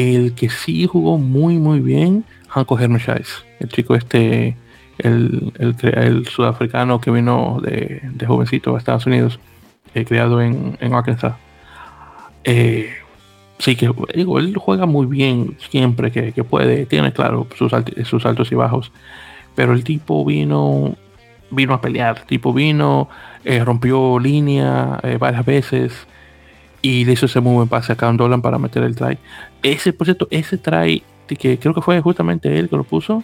El 0.01 0.33
que 0.33 0.49
sí 0.49 0.87
jugó 0.87 1.17
muy, 1.17 1.59
muy 1.59 1.79
bien, 1.79 2.23
Hanko 2.49 2.79
Hermeshais, 2.79 3.45
el 3.59 3.69
chico 3.69 3.93
este 3.93 4.55
el, 4.97 5.53
el, 5.59 6.27
sudafricano 6.27 6.99
que 7.01 7.11
vino 7.11 7.59
de, 7.61 8.01
jovencito 8.25 8.75
a 8.75 8.79
Estados 8.79 9.05
Unidos, 9.05 9.39
eh, 9.93 10.05
criado 10.05 10.41
en, 10.41 10.77
Arkansas. 10.91 11.35
Eh, 12.43 12.89
sí, 13.57 13.75
que 13.75 13.91
digo, 14.15 14.39
él 14.39 14.55
juega 14.57 14.85
muy 14.85 15.05
bien 15.05 15.55
siempre 15.69 16.11
que, 16.11 16.43
puede, 16.43 16.85
tiene 16.85 17.13
claro 17.13 17.47
sus, 17.55 17.71
sus 18.05 18.25
altos 18.25 18.51
y 18.51 18.55
bajos, 18.55 18.91
pero 19.55 19.73
el 19.73 19.83
tipo 19.83 20.25
vino 20.25 20.95
vino 21.53 21.73
a 21.73 21.81
pelear, 21.81 22.25
tipo 22.25 22.53
vino, 22.53 23.09
eh, 23.43 23.63
rompió 23.63 24.19
línea 24.19 24.99
varias 25.19 25.45
veces. 25.45 26.07
y 26.83 27.05
le 27.05 27.13
hizo 27.13 27.27
ese 27.27 27.41
muy 27.41 27.53
buen 27.53 27.67
pase 27.67 27.93
a 27.93 27.95
Cam 27.95 28.17
Dolan 28.17 28.41
para 28.41 28.57
meter 28.57 28.83
el 28.83 28.95
try. 28.95 29.17
Ese, 29.63 29.93
por 29.93 30.05
cierto, 30.05 30.27
ese 30.31 30.57
try 30.57 31.03
que 31.27 31.57
creo 31.57 31.73
que 31.73 31.81
fue 31.81 32.01
justamente 32.01 32.59
él 32.59 32.67
que 32.67 32.75
lo 32.75 32.83
puso, 32.83 33.23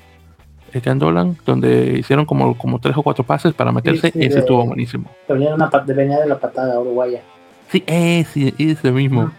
el 0.71 0.81
Cam 0.81 0.99
Dolan, 0.99 1.37
donde 1.45 1.97
hicieron 1.99 2.25
como, 2.25 2.57
como 2.57 2.79
tres 2.79 2.95
o 2.97 3.03
cuatro 3.03 3.23
pases 3.23 3.53
para 3.53 3.71
meterse, 3.71 4.11
ese 4.15 4.39
estuvo 4.39 4.65
buenísimo. 4.65 5.09
Venía, 5.27 5.53
una, 5.53 5.69
venía 5.85 6.19
de 6.19 6.27
la 6.27 6.39
patada 6.39 6.79
uruguaya. 6.79 7.21
Sí, 7.69 7.83
ese, 7.85 8.53
ese 8.57 8.91
mismo. 8.91 9.31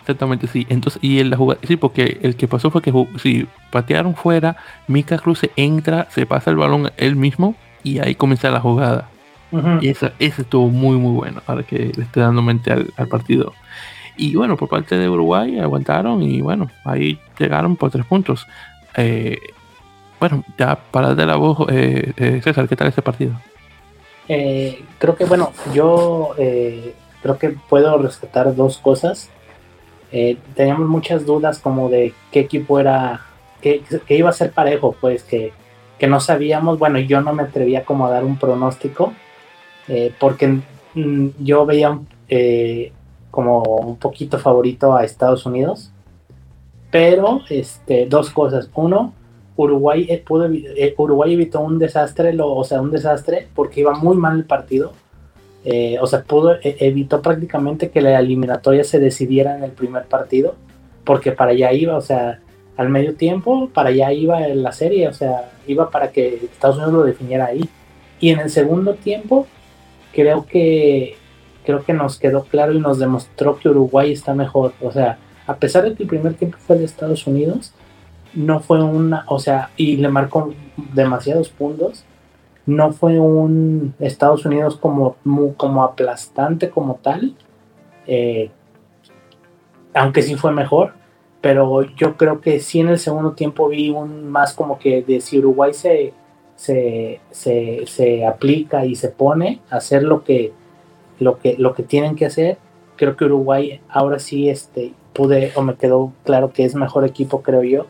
Exactamente, 0.00 0.46
sí. 0.46 0.66
Entonces, 0.70 0.98
y 1.02 1.20
en 1.20 1.30
la 1.30 1.36
jugada, 1.36 1.60
sí, 1.64 1.76
porque 1.76 2.18
el 2.22 2.34
que 2.34 2.48
pasó 2.48 2.70
fue 2.70 2.80
que 2.80 2.92
si 3.18 3.46
patearon 3.70 4.14
fuera, 4.14 4.56
Mika 4.86 5.18
Cruz 5.18 5.42
entra, 5.54 6.08
se 6.10 6.24
pasa 6.24 6.50
el 6.50 6.56
balón 6.56 6.90
él 6.96 7.14
mismo 7.14 7.54
y 7.82 7.98
ahí 7.98 8.14
comienza 8.14 8.50
la 8.50 8.60
jugada. 8.60 9.10
Y 9.80 9.88
ese, 9.88 10.12
estuvo 10.18 10.68
muy, 10.68 10.96
muy 10.96 11.12
bueno 11.12 11.40
para 11.44 11.62
que 11.62 11.92
le 11.94 12.04
esté 12.04 12.20
dando 12.20 12.42
mente 12.42 12.72
al, 12.72 13.08
partido. 13.08 13.52
Y 14.18 14.34
bueno, 14.34 14.56
por 14.56 14.68
parte 14.68 14.98
de 14.98 15.08
Uruguay 15.08 15.60
aguantaron 15.60 16.22
y 16.22 16.40
bueno, 16.42 16.68
ahí 16.84 17.18
llegaron 17.38 17.76
por 17.76 17.90
tres 17.92 18.04
puntos. 18.04 18.46
Eh, 18.96 19.38
bueno, 20.18 20.44
ya 20.58 20.76
para 20.90 21.14
de 21.14 21.24
la 21.24 21.36
voz, 21.36 21.58
eh, 21.70 22.12
eh, 22.16 22.40
César, 22.42 22.68
¿qué 22.68 22.76
tal 22.76 22.88
este 22.88 23.00
partido? 23.00 23.32
creo 24.98 25.16
que 25.16 25.24
bueno, 25.24 25.52
yo 25.72 26.34
creo 26.36 27.38
que 27.38 27.56
puedo 27.70 27.96
rescatar 27.96 28.54
dos 28.54 28.76
cosas. 28.76 29.30
Teníamos 30.54 30.86
muchas 30.86 31.24
dudas 31.24 31.58
como 31.60 31.88
de 31.88 32.12
qué 32.30 32.40
equipo 32.40 32.78
era, 32.78 33.22
que, 33.62 33.82
iba 34.08 34.28
a 34.28 34.34
ser 34.34 34.50
parejo, 34.50 34.94
pues 35.00 35.22
que, 35.22 35.52
no 36.06 36.20
sabíamos, 36.20 36.78
bueno, 36.78 36.98
yo 36.98 37.22
no 37.22 37.32
me 37.32 37.44
atrevía 37.44 37.86
como 37.86 38.06
a 38.06 38.10
dar 38.10 38.24
un 38.24 38.38
pronóstico, 38.38 39.14
porque 40.18 40.58
mm, 40.94 41.28
yo 41.38 41.64
veía 41.64 41.98
eh, 42.28 42.92
como 43.38 43.62
un 43.62 43.96
poquito 43.98 44.36
favorito 44.40 44.96
a 44.96 45.04
Estados 45.04 45.46
Unidos, 45.46 45.92
pero 46.90 47.42
este, 47.48 48.06
dos 48.06 48.30
cosas, 48.30 48.68
uno, 48.74 49.12
Uruguay, 49.54 50.08
pudo, 50.26 50.50
Uruguay 50.96 51.34
evitó 51.34 51.60
un 51.60 51.78
desastre, 51.78 52.32
lo, 52.32 52.52
o 52.52 52.64
sea, 52.64 52.80
un 52.80 52.90
desastre 52.90 53.46
porque 53.54 53.82
iba 53.82 53.92
muy 53.92 54.16
mal 54.16 54.38
el 54.38 54.44
partido. 54.44 54.92
Eh, 55.64 55.98
o 56.00 56.06
sea, 56.08 56.24
pudo, 56.24 56.56
evitó 56.64 57.22
prácticamente 57.22 57.90
que 57.90 58.00
la 58.00 58.18
eliminatoria 58.18 58.82
se 58.82 58.98
decidiera 58.98 59.56
en 59.56 59.62
el 59.62 59.70
primer 59.70 60.06
partido, 60.06 60.56
porque 61.04 61.30
para 61.30 61.52
allá 61.52 61.72
iba, 61.72 61.96
o 61.96 62.00
sea, 62.00 62.40
al 62.76 62.88
medio 62.88 63.14
tiempo, 63.14 63.70
para 63.72 63.90
allá 63.90 64.12
iba 64.12 64.40
la 64.48 64.72
serie, 64.72 65.06
o 65.06 65.12
sea, 65.12 65.52
iba 65.68 65.90
para 65.90 66.10
que 66.10 66.40
Estados 66.42 66.78
Unidos 66.78 66.94
lo 66.94 67.04
definiera 67.04 67.46
ahí. 67.46 67.68
Y 68.18 68.30
en 68.30 68.40
el 68.40 68.50
segundo 68.50 68.94
tiempo, 68.94 69.46
creo 70.12 70.44
que, 70.44 71.16
creo 71.68 71.84
que 71.84 71.92
nos 71.92 72.18
quedó 72.18 72.44
claro 72.44 72.72
y 72.72 72.80
nos 72.80 72.98
demostró 72.98 73.58
que 73.58 73.68
Uruguay 73.68 74.10
está 74.10 74.32
mejor, 74.32 74.72
o 74.80 74.90
sea, 74.90 75.18
a 75.46 75.56
pesar 75.56 75.84
de 75.84 75.94
que 75.94 76.04
el 76.04 76.08
primer 76.08 76.32
tiempo 76.32 76.56
fue 76.66 76.78
de 76.78 76.86
Estados 76.86 77.26
Unidos, 77.26 77.74
no 78.32 78.60
fue 78.60 78.82
una, 78.82 79.26
o 79.28 79.38
sea, 79.38 79.68
y 79.76 79.98
le 79.98 80.08
marcó 80.08 80.54
demasiados 80.94 81.50
puntos, 81.50 82.06
no 82.64 82.92
fue 82.92 83.20
un 83.20 83.92
Estados 83.98 84.46
Unidos 84.46 84.78
como, 84.78 85.16
como 85.58 85.84
aplastante 85.84 86.70
como 86.70 86.94
tal, 87.02 87.34
eh, 88.06 88.50
aunque 89.92 90.22
sí 90.22 90.36
fue 90.36 90.52
mejor, 90.52 90.94
pero 91.42 91.82
yo 91.82 92.16
creo 92.16 92.40
que 92.40 92.60
sí 92.60 92.80
en 92.80 92.88
el 92.88 92.98
segundo 92.98 93.32
tiempo 93.32 93.68
vi 93.68 93.90
un 93.90 94.30
más 94.30 94.54
como 94.54 94.78
que 94.78 95.02
de 95.02 95.20
si 95.20 95.38
Uruguay 95.38 95.74
se, 95.74 96.14
se, 96.56 98.26
aplica 98.26 98.86
y 98.86 98.94
se 98.94 99.10
pone 99.10 99.60
a 99.68 99.76
hacer 99.76 100.02
lo 100.02 100.24
que, 100.24 100.54
lo 101.18 101.38
que, 101.38 101.56
lo 101.58 101.74
que 101.74 101.82
tienen 101.82 102.16
que 102.16 102.26
hacer, 102.26 102.58
creo 102.96 103.16
que 103.16 103.24
Uruguay 103.24 103.80
ahora 103.88 104.18
sí 104.18 104.48
este, 104.48 104.92
pude 105.12 105.52
o 105.54 105.62
me 105.62 105.74
quedó 105.74 106.12
claro 106.24 106.52
que 106.52 106.64
es 106.64 106.74
mejor 106.74 107.04
equipo, 107.04 107.42
creo 107.42 107.62
yo 107.62 107.86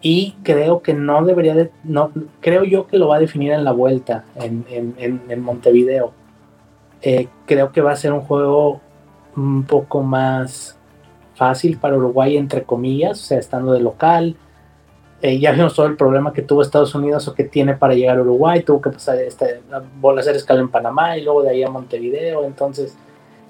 y 0.00 0.36
creo 0.42 0.82
que 0.82 0.94
no 0.94 1.24
debería 1.24 1.54
de, 1.54 1.70
no, 1.84 2.12
creo 2.40 2.64
yo 2.64 2.86
que 2.86 2.98
lo 2.98 3.08
va 3.08 3.16
a 3.16 3.20
definir 3.20 3.52
en 3.52 3.64
la 3.64 3.72
vuelta 3.72 4.24
en, 4.36 4.64
en, 4.68 5.40
Montevideo. 5.40 6.12
Eh, 7.02 7.28
creo 7.46 7.72
que 7.72 7.80
va 7.80 7.92
a 7.92 7.96
ser 7.96 8.12
un 8.12 8.20
juego 8.20 8.80
un 9.36 9.64
poco 9.64 10.02
más 10.02 10.78
fácil 11.34 11.78
para 11.78 11.96
Uruguay, 11.96 12.36
entre 12.36 12.62
comillas, 12.62 13.20
o 13.20 13.24
sea, 13.24 13.38
estando 13.38 13.72
de 13.72 13.80
local. 13.80 14.36
Eh, 15.20 15.38
ya 15.40 15.50
vimos 15.50 15.74
todo 15.74 15.86
el 15.86 15.96
problema 15.96 16.32
que 16.32 16.42
tuvo 16.42 16.62
Estados 16.62 16.94
Unidos 16.94 17.26
o 17.26 17.34
que 17.34 17.44
tiene 17.44 17.74
para 17.74 17.94
llegar 17.94 18.18
a 18.18 18.22
Uruguay, 18.22 18.62
tuvo 18.62 18.80
que 18.80 18.90
pasar 18.90 19.18
este, 19.18 19.60
a 19.72 20.18
hacer 20.18 20.36
escala 20.36 20.60
en 20.60 20.68
Panamá 20.68 21.18
y 21.18 21.24
luego 21.24 21.42
de 21.42 21.50
ahí 21.50 21.62
a 21.64 21.70
Montevideo, 21.70 22.44
entonces 22.44 22.96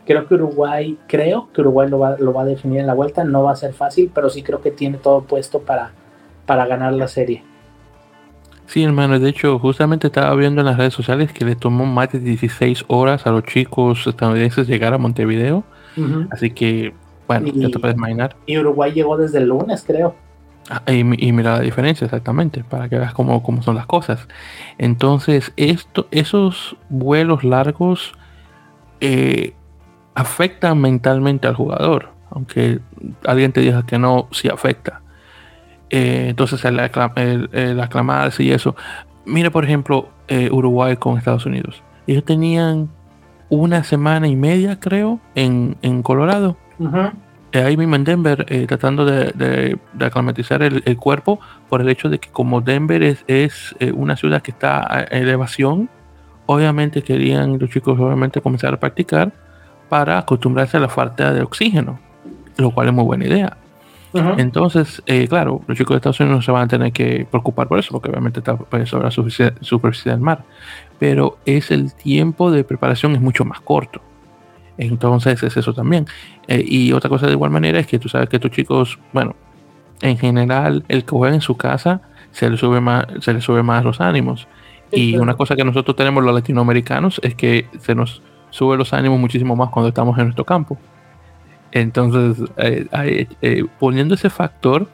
creo 0.07 0.27
que 0.27 0.35
Uruguay, 0.37 0.97
creo 1.07 1.49
que 1.53 1.61
Uruguay 1.61 1.91
lo 1.91 1.99
va, 1.99 2.17
lo 2.19 2.33
va 2.33 2.43
a 2.43 2.47
definir 2.47 2.81
en 2.81 2.87
la 2.87 2.95
vuelta, 2.95 3.25
no 3.25 3.43
va 3.43 3.53
a 3.53 3.57
ser 3.57 3.75
fácil, 3.75 4.11
pero 4.15 4.31
sí 4.31 4.43
creo 4.43 4.63
que 4.63 4.71
tiene 4.71 4.97
todo 4.97 5.21
puesto 5.21 5.61
para, 5.61 5.93
para 6.47 6.65
ganar 6.67 6.95
la 6.95 7.09
serie. 7.09 7.45
Sí, 8.65 8.83
hermano, 8.83 9.19
de 9.19 9.29
hecho, 9.29 9.59
justamente 9.59 10.07
estaba 10.07 10.35
viendo 10.35 10.63
en 10.63 10.67
las 10.67 10.79
redes 10.79 10.95
sociales 10.95 11.33
que 11.33 11.45
le 11.45 11.57
tomó 11.57 11.85
más 11.85 12.13
de 12.13 12.21
16 12.21 12.85
horas 12.89 13.27
a 13.27 13.31
los 13.31 13.45
chicos 13.45 14.07
estadounidenses 14.07 14.67
llegar 14.67 14.95
a 14.95 14.99
Montevideo. 14.99 15.65
Así 16.31 16.51
que, 16.51 16.95
bueno, 17.27 17.49
ya 17.53 17.71
te 17.71 17.79
puedes 17.79 17.97
imaginar. 17.97 18.37
Y 18.47 18.59
Uruguay 18.59 18.93
llegó 18.93 19.17
desde 19.17 19.39
el 19.39 19.49
lunes, 19.49 19.85
creo. 19.87 20.15
Ah, 20.71 20.83
y, 20.93 21.03
mira 21.05 21.57
la 21.57 21.61
diferencia, 21.61 22.05
exactamente, 22.05 22.63
para 22.63 22.89
que 22.89 22.99
veas 22.99 23.15
cómo, 23.15 23.43
cómo 23.43 23.63
son 23.63 23.75
las 23.75 23.87
cosas. 23.87 24.29
Entonces, 24.77 25.53
esto, 25.57 26.09
esos 26.11 26.77
vuelos 26.91 27.43
largos 27.43 28.13
eh, 29.01 29.55
afectan 30.15 30.81
mentalmente 30.81 31.47
al 31.47 31.55
jugador. 31.55 32.11
Aunque 32.31 32.81
alguien 33.25 33.53
te 33.53 33.61
diga 33.61 33.87
que 33.87 33.99
no, 33.99 34.29
sí 34.31 34.49
afecta. 34.49 35.01
Eh, 35.91 36.27
entonces 36.29 36.63
el, 36.65 36.79
aclamarse 37.81 38.43
y 38.43 38.51
eso. 38.51 38.77
Mire, 39.25 39.51
por 39.51 39.65
ejemplo, 39.65 40.09
eh, 40.29 40.51
Uruguay 40.51 40.97
con 40.97 41.17
Estados 41.17 41.47
Unidos. 41.47 41.83
Ellos 42.07 42.25
tenían 42.25 42.91
una 43.49 43.85
semana 43.85 44.29
y 44.29 44.37
media, 44.37 44.79
creo, 44.79 45.21
en, 45.35 46.03
Colorado. 46.03 46.57
Eh, 46.81 47.11
ahí 47.53 47.77
mismo 47.77 47.97
en 47.97 48.05
Denver, 48.05 48.45
tratando 48.67 49.05
de, 49.05 49.79
aclimatizar 50.01 50.63
el, 50.63 50.97
cuerpo 50.97 51.41
por 51.69 51.81
el 51.81 51.89
hecho 51.89 52.09
de 52.09 52.19
que 52.19 52.29
como 52.31 52.61
Denver 52.61 53.03
es, 53.03 53.25
es 53.27 53.75
una 53.95 54.17
ciudad 54.17 54.43
que 54.43 54.51
está 54.51 54.81
a 54.93 55.03
elevación, 55.03 55.89
obviamente 56.47 57.03
querían 57.03 57.59
los 57.59 57.71
chicos 57.71 57.99
obviamente 57.99 58.41
comenzar 58.41 58.75
a 58.75 58.81
practicar 58.81 59.33
para 59.89 60.19
acostumbrarse 60.19 60.77
a 60.77 60.81
la 60.81 60.89
falta 60.89 61.33
de 61.33 61.43
oxígeno, 61.43 61.99
lo 62.57 62.71
cual 62.71 62.89
es 62.89 62.95
muy 62.95 63.05
buena 63.05 63.27
idea. 63.27 63.57
Entonces, 64.13 65.03
eh, 65.07 65.29
claro, 65.29 65.61
los 65.67 65.77
chicos 65.77 65.95
de 65.95 65.97
Estados 65.99 66.19
Unidos 66.21 66.39
no 66.39 66.43
se 66.43 66.51
van 66.51 66.65
a 66.65 66.69
tener 66.69 66.93
que 66.93 67.27
preocupar 67.31 67.69
por 67.69 67.79
eso, 67.79 67.93
porque 67.93 68.11
obviamente 68.11 68.41
está 68.41 68.57
pues, 68.57 68.89
sobre 68.89 69.05
la 69.05 69.11
superficie 69.11 70.13
del 70.13 70.21
mar. 70.21 70.45
Pero 70.99 71.39
es 71.45 71.71
el 71.71 71.93
tiempo 71.93 72.51
de 72.51 72.65
preparación 72.65 73.15
es 73.15 73.21
mucho 73.21 73.45
más 73.45 73.61
corto. 73.61 74.01
Entonces 74.79 75.43
es 75.43 75.57
eso 75.57 75.75
también. 75.75 76.07
Eh, 76.47 76.65
y 76.67 76.93
otra 76.93 77.11
cosa 77.11 77.27
de 77.27 77.33
igual 77.33 77.51
manera 77.51 77.79
es 77.79 77.87
que 77.87 77.99
tú 77.99 78.09
sabes 78.09 78.29
que 78.29 78.37
estos 78.37 78.53
chicos, 78.53 78.99
bueno, 79.13 79.37
en 80.01 80.17
general, 80.17 80.85
el 80.89 81.05
que 81.05 81.11
juega 81.11 81.35
en 81.35 81.41
su 81.41 81.57
casa 81.57 82.01
se 82.31 82.49
le 82.49 82.57
sube 82.57 82.81
más, 82.81 83.07
se 83.21 83.35
le 83.35 83.41
sube 83.41 83.63
más 83.63 83.85
los 83.85 84.01
ánimos. 84.01 84.47
Y 84.91 85.17
una 85.17 85.35
cosa 85.35 85.55
que 85.55 85.65
nosotros 85.65 85.97
tenemos 85.97 86.25
los 86.25 86.35
latinoamericanos 86.35 87.21
es 87.23 87.35
que 87.35 87.67
se 87.81 87.95
nos 87.95 88.23
sube 88.51 88.77
los 88.79 88.95
ánimos 88.95 89.21
muchísimo 89.21 89.55
más 89.55 89.69
cuando 89.69 89.89
estamos 89.89 90.17
en 90.19 90.25
nuestro 90.25 90.45
campo. 90.45 90.79
Entonces, 91.73 92.49
eh, 92.57 93.27
eh, 93.43 93.65
poniendo 93.79 94.15
ese 94.15 94.31
factor, 94.31 94.89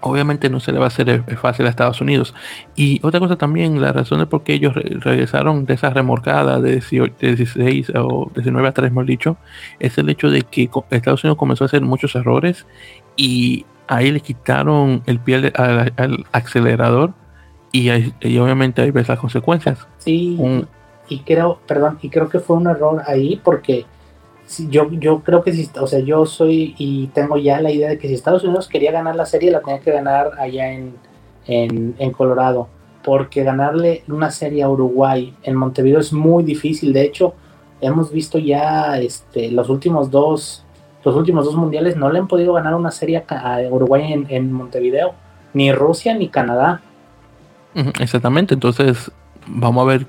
obviamente 0.00 0.48
no 0.50 0.60
se 0.60 0.72
le 0.72 0.78
va 0.78 0.86
a 0.86 0.88
hacer 0.88 1.08
eh, 1.08 1.36
fácil 1.36 1.66
a 1.66 1.70
Estados 1.70 2.00
Unidos. 2.00 2.34
Y 2.76 3.00
otra 3.04 3.20
cosa 3.20 3.36
también, 3.36 3.80
la 3.80 3.92
razón 3.92 4.18
de 4.18 4.26
por 4.26 4.42
qué 4.42 4.54
ellos 4.54 4.74
regresaron 4.74 5.64
de 5.66 5.74
esa 5.74 5.90
remorcada 5.90 6.60
de 6.60 6.80
16 6.80 7.92
o 7.96 8.30
19 8.34 8.68
a 8.68 8.72
3, 8.72 8.90
hemos 8.90 9.06
dicho, 9.06 9.36
es 9.78 9.98
el 9.98 10.08
hecho 10.08 10.30
de 10.30 10.42
que 10.42 10.70
Estados 10.90 11.24
Unidos 11.24 11.38
comenzó 11.38 11.64
a 11.64 11.66
hacer 11.66 11.82
muchos 11.82 12.14
errores 12.14 12.66
y 13.16 13.66
ahí 13.88 14.10
le 14.10 14.20
quitaron 14.20 15.02
el 15.06 15.18
pie 15.18 15.52
al, 15.54 16.26
acelerador 16.32 17.12
y, 17.72 17.90
obviamente 18.38 18.82
ahí 18.82 18.90
ves 18.90 19.08
las 19.08 19.18
consecuencias. 19.18 19.86
Sí, 19.98 20.38
y 21.08 21.18
creo, 21.20 21.60
perdón, 21.66 21.98
y 22.00 22.08
creo 22.08 22.28
que 22.28 22.38
fue 22.38 22.56
un 22.56 22.68
error 22.68 23.02
ahí 23.06 23.40
porque 23.42 23.84
yo, 24.58 24.90
yo 24.90 25.20
creo 25.20 25.42
que 25.42 25.52
si, 25.52 25.70
o 25.80 25.86
sea, 25.86 26.00
yo 26.00 26.26
soy 26.26 26.74
y 26.78 27.08
tengo 27.08 27.36
ya 27.36 27.60
la 27.60 27.70
idea 27.70 27.88
de 27.88 27.98
que 27.98 28.08
si 28.08 28.14
Estados 28.14 28.44
Unidos 28.44 28.68
quería 28.68 28.92
ganar 28.92 29.16
la 29.16 29.26
serie, 29.26 29.50
la 29.50 29.60
tenía 29.60 29.80
que 29.80 29.92
ganar 29.92 30.32
allá 30.38 30.72
en, 30.72 30.94
en, 31.46 32.10
Colorado, 32.12 32.68
porque 33.02 33.44
ganarle 33.44 34.02
una 34.08 34.30
serie 34.30 34.62
a 34.62 34.68
Uruguay 34.68 35.34
en 35.42 35.56
Montevideo 35.56 36.00
es 36.00 36.12
muy 36.12 36.44
difícil. 36.44 36.92
De 36.92 37.02
hecho, 37.02 37.34
hemos 37.80 38.12
visto 38.12 38.38
ya 38.38 38.98
este, 38.98 39.50
los 39.50 39.68
últimos 39.68 40.10
dos, 40.10 40.64
los 41.04 41.14
últimos 41.16 41.44
dos 41.44 41.54
mundiales 41.54 41.96
no 41.96 42.10
le 42.10 42.18
han 42.18 42.28
podido 42.28 42.52
ganar 42.52 42.74
una 42.74 42.90
serie 42.90 43.24
a, 43.28 43.60
Uruguay 43.70 44.12
en, 44.12 44.26
en 44.28 44.52
Montevideo, 44.52 45.14
ni 45.54 45.72
Rusia 45.72 46.14
ni 46.14 46.28
Canadá. 46.28 46.80
Exactamente, 48.00 48.54
entonces 48.54 49.10
vamos 49.50 49.82
a 49.82 49.86
ver 49.86 50.06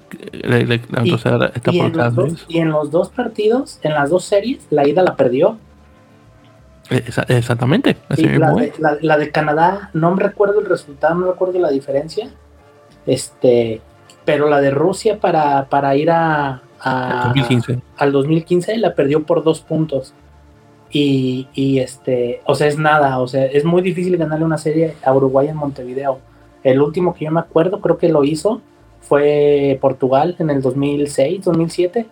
y, 2.47 2.57
en 2.59 2.69
los 2.71 2.91
dos, 2.91 3.09
partidos, 3.09 3.79
en 3.83 3.93
las 3.93 4.09
dos 4.09 4.23
series, 4.23 4.65
la 4.69 4.87
ida 4.87 5.03
la 5.03 5.15
perdió. 5.15 5.57
exactamente. 6.89 7.97
la, 9.01 9.17
de, 9.17 9.31
Canadá, 9.31 9.89
no 9.93 10.15
me 10.15 10.23
recuerdo 10.23 10.59
el 10.59 10.65
resultado, 10.65 11.15
no 11.15 11.31
recuerdo 11.31 11.59
la 11.59 11.69
diferencia. 11.69 12.29
Este, 13.05 13.81
pero 14.25 14.47
la 14.47 14.61
de 14.61 14.71
Rusia 14.71 15.19
para, 15.19 15.65
para 15.65 15.95
ir 15.95 16.11
a, 16.11 16.61
al 17.97 18.11
2015 18.11 18.77
la 18.77 18.95
perdió 18.95 19.23
por 19.23 19.43
dos 19.43 19.61
puntos. 19.61 20.13
Y, 20.93 21.47
y, 21.53 21.79
este, 21.79 22.41
o 22.45 22.53
sea, 22.53 22.67
es 22.67 22.77
nada, 22.77 23.19
o 23.19 23.27
sea, 23.27 23.45
es 23.45 23.63
muy 23.63 23.81
difícil 23.81 24.17
ganarle 24.17 24.43
una 24.43 24.57
serie 24.57 24.95
a 25.03 25.13
Uruguay 25.13 25.47
en 25.47 25.55
Montevideo. 25.55 26.19
El 26.63 26.81
último 26.81 27.13
que 27.13 27.25
yo 27.25 27.31
me 27.31 27.39
acuerdo, 27.39 27.79
creo 27.79 27.97
que 27.97 28.09
lo 28.09 28.25
hizo, 28.25 28.61
fue 29.01 29.77
Portugal 29.81 30.35
en 30.39 30.49
el 30.49 30.61
2006, 30.61 31.43
2007. 31.43 32.05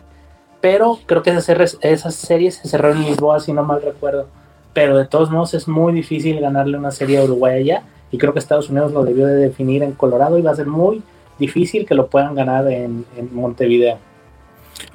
Pero 0.61 0.99
creo 1.05 1.23
que 1.23 1.31
esas, 1.31 2.15
series 2.15 2.55
se 2.55 2.67
cerraron 2.67 2.97
en 2.97 3.05
Lisboa, 3.05 3.39
si 3.39 3.53
no 3.53 3.63
mal 3.63 3.81
recuerdo. 3.81 4.27
Pero 4.73 4.97
de 4.97 5.05
todos 5.05 5.31
modos 5.31 5.53
es 5.53 5.67
muy 5.67 5.93
difícil 5.93 6.39
ganarle 6.41 6.77
una 6.77 6.91
serie 6.91 7.19
a 7.19 7.23
Uruguay 7.23 7.61
allá. 7.61 7.83
Y 8.11 8.17
creo 8.17 8.33
que 8.33 8.39
Estados 8.39 8.69
Unidos 8.69 8.91
lo 8.91 9.03
debió 9.03 9.25
de 9.27 9.35
definir 9.35 9.83
en 9.83 9.93
Colorado 9.93 10.37
y 10.37 10.41
va 10.41 10.51
a 10.51 10.55
ser 10.55 10.67
muy 10.67 11.01
difícil 11.37 11.85
que 11.85 11.95
lo 11.95 12.07
puedan 12.07 12.35
ganar 12.35 12.67
en, 12.67 13.05
Montevideo. 13.31 13.97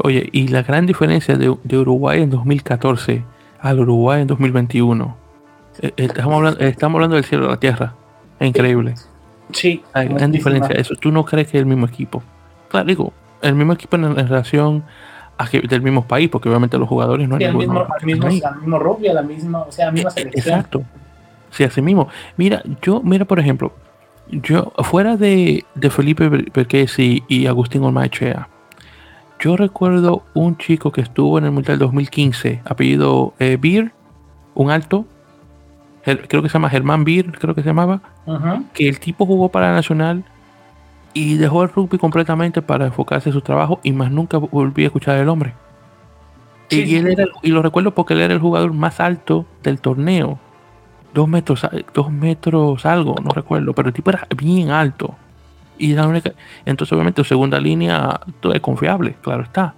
Oye, 0.03 0.29
y 0.33 0.49
la 0.49 0.63
gran 0.63 0.87
diferencia 0.87 1.37
de, 1.37 1.49
Uruguay 1.79 2.23
en 2.23 2.31
2014 2.31 3.25
al 3.61 3.81
Uruguay 3.81 4.23
en 4.23 4.27
2021. 4.27 5.17
Eh, 5.81 5.87
eh, 5.87 5.93
estamos 5.97 6.35
hablando, 6.35 6.61
estamos 6.61 6.97
hablando 6.97 7.17
del 7.17 7.25
cielo 7.25 7.45
de 7.45 7.51
la 7.51 7.61
tierra. 7.61 7.95
Increíble. 8.41 8.95
Sí. 9.53 9.83
Hay 9.93 10.09
gran 10.09 10.33
diferencia. 10.33 10.75
Eso 10.75 10.95
tú 10.97 11.11
no 11.11 11.25
crees 11.25 11.49
que 11.49 11.59
es 11.59 11.63
el 11.63 11.67
mismo 11.67 11.87
equipo. 11.87 12.23
Claro, 12.69 12.87
digo, 12.87 13.13
el 13.43 13.55
mismo 13.55 13.73
equipo 13.73 13.97
en, 13.97 14.15
relación 14.17 14.85
a 15.37 15.49
del 15.49 15.83
mismo 15.83 16.07
país, 16.07 16.29
porque 16.29 16.49
obviamente 16.49 16.79
los 16.79 16.89
jugadores 16.89 17.29
no 17.29 17.37
hay 17.37 17.45
el 17.45 17.55
mismo, 17.55 17.87
mismo, 18.03 18.25
la 18.25 18.53
misma 18.53 18.79
rugby, 18.79 19.09
la 19.09 19.23
misma, 19.23 19.63
o 19.63 19.73
sea, 19.73 19.87
la 19.87 19.93
misma 19.93 20.11
selección. 20.11 20.55
Exacto. 20.55 20.83
Sí, 21.51 21.65
así 21.65 21.83
mismo. 21.83 22.09
Mira, 22.37 22.63
yo, 22.83 23.01
mira, 23.03 23.25
por 23.25 23.39
ejemplo, 23.39 23.73
yo, 24.31 24.73
fuera 24.83 25.17
de, 25.17 25.65
de 25.75 25.91
Felipe 25.91 26.29
Perquez 26.51 26.99
y, 26.99 27.47
Agustín 27.47 27.85
Olmachea, 27.85 28.49
yo 29.39 29.57
recuerdo 29.57 30.25
un 30.35 30.57
chico 30.57 30.91
que 30.91 31.01
estuvo 31.01 31.39
en 31.39 31.45
el 31.45 31.51
Mundial 31.51 31.79
2015, 31.79 32.63
apellido 32.65 33.35
eh, 33.39 33.59
Beer, 33.61 33.93
un 34.55 34.71
alto, 34.71 35.05
creo 36.05 36.43
que 36.43 36.49
se 36.49 36.55
llama 36.55 36.71
Germán 36.71 37.05
Beer, 37.05 37.33
creo 37.33 37.55
que 37.55 37.63
se 37.63 37.69
llamaba, 37.69 38.01
que 38.73 38.89
el 38.89 39.01
tipo 39.01 39.27
jugó 39.27 39.49
para 39.49 39.69
la 39.69 39.75
Nacional 39.75 40.25
y 41.13 41.37
dejó 41.37 41.63
el 41.63 41.69
rugby 41.69 41.99
completamente 41.99 42.61
para 42.63 42.87
enfocarse 42.87 43.29
en 43.29 43.35
su 43.35 43.41
trabajo 43.41 43.81
y 43.83 43.93
más 43.93 44.11
nunca 44.11 44.39
volví 44.39 44.85
a 44.85 44.87
escuchar 44.87 45.17
el 45.19 45.29
hombre. 45.29 45.55
y, 46.71 46.97
y 47.43 47.49
lo 47.51 47.63
recuerdo 47.63 47.95
porque 47.95 48.15
él 48.15 48.21
era 48.21 48.35
el 48.35 48.41
jugador 48.41 48.73
más 48.73 49.01
alto 49.01 49.47
del 49.63 49.81
torneo 49.81 50.39
dos 51.15 51.29
metros, 51.29 51.67
dos 51.95 52.13
metros 52.13 52.85
algo, 52.85 53.15
no 53.23 53.31
recuerdo, 53.31 53.73
pero 53.73 53.89
el 53.89 53.95
tipo 53.95 54.11
era 54.11 54.27
bien 54.37 54.71
alto. 54.71 55.15
Y 55.79 55.95
la 55.95 56.07
única, 56.07 56.33
entonces 56.67 56.93
obviamente 56.93 57.23
su 57.23 57.29
segunda 57.29 57.59
línea 57.59 58.21
todo 58.41 58.53
es 58.53 58.61
confiable, 58.61 59.17
claro 59.23 59.45
está. 59.45 59.75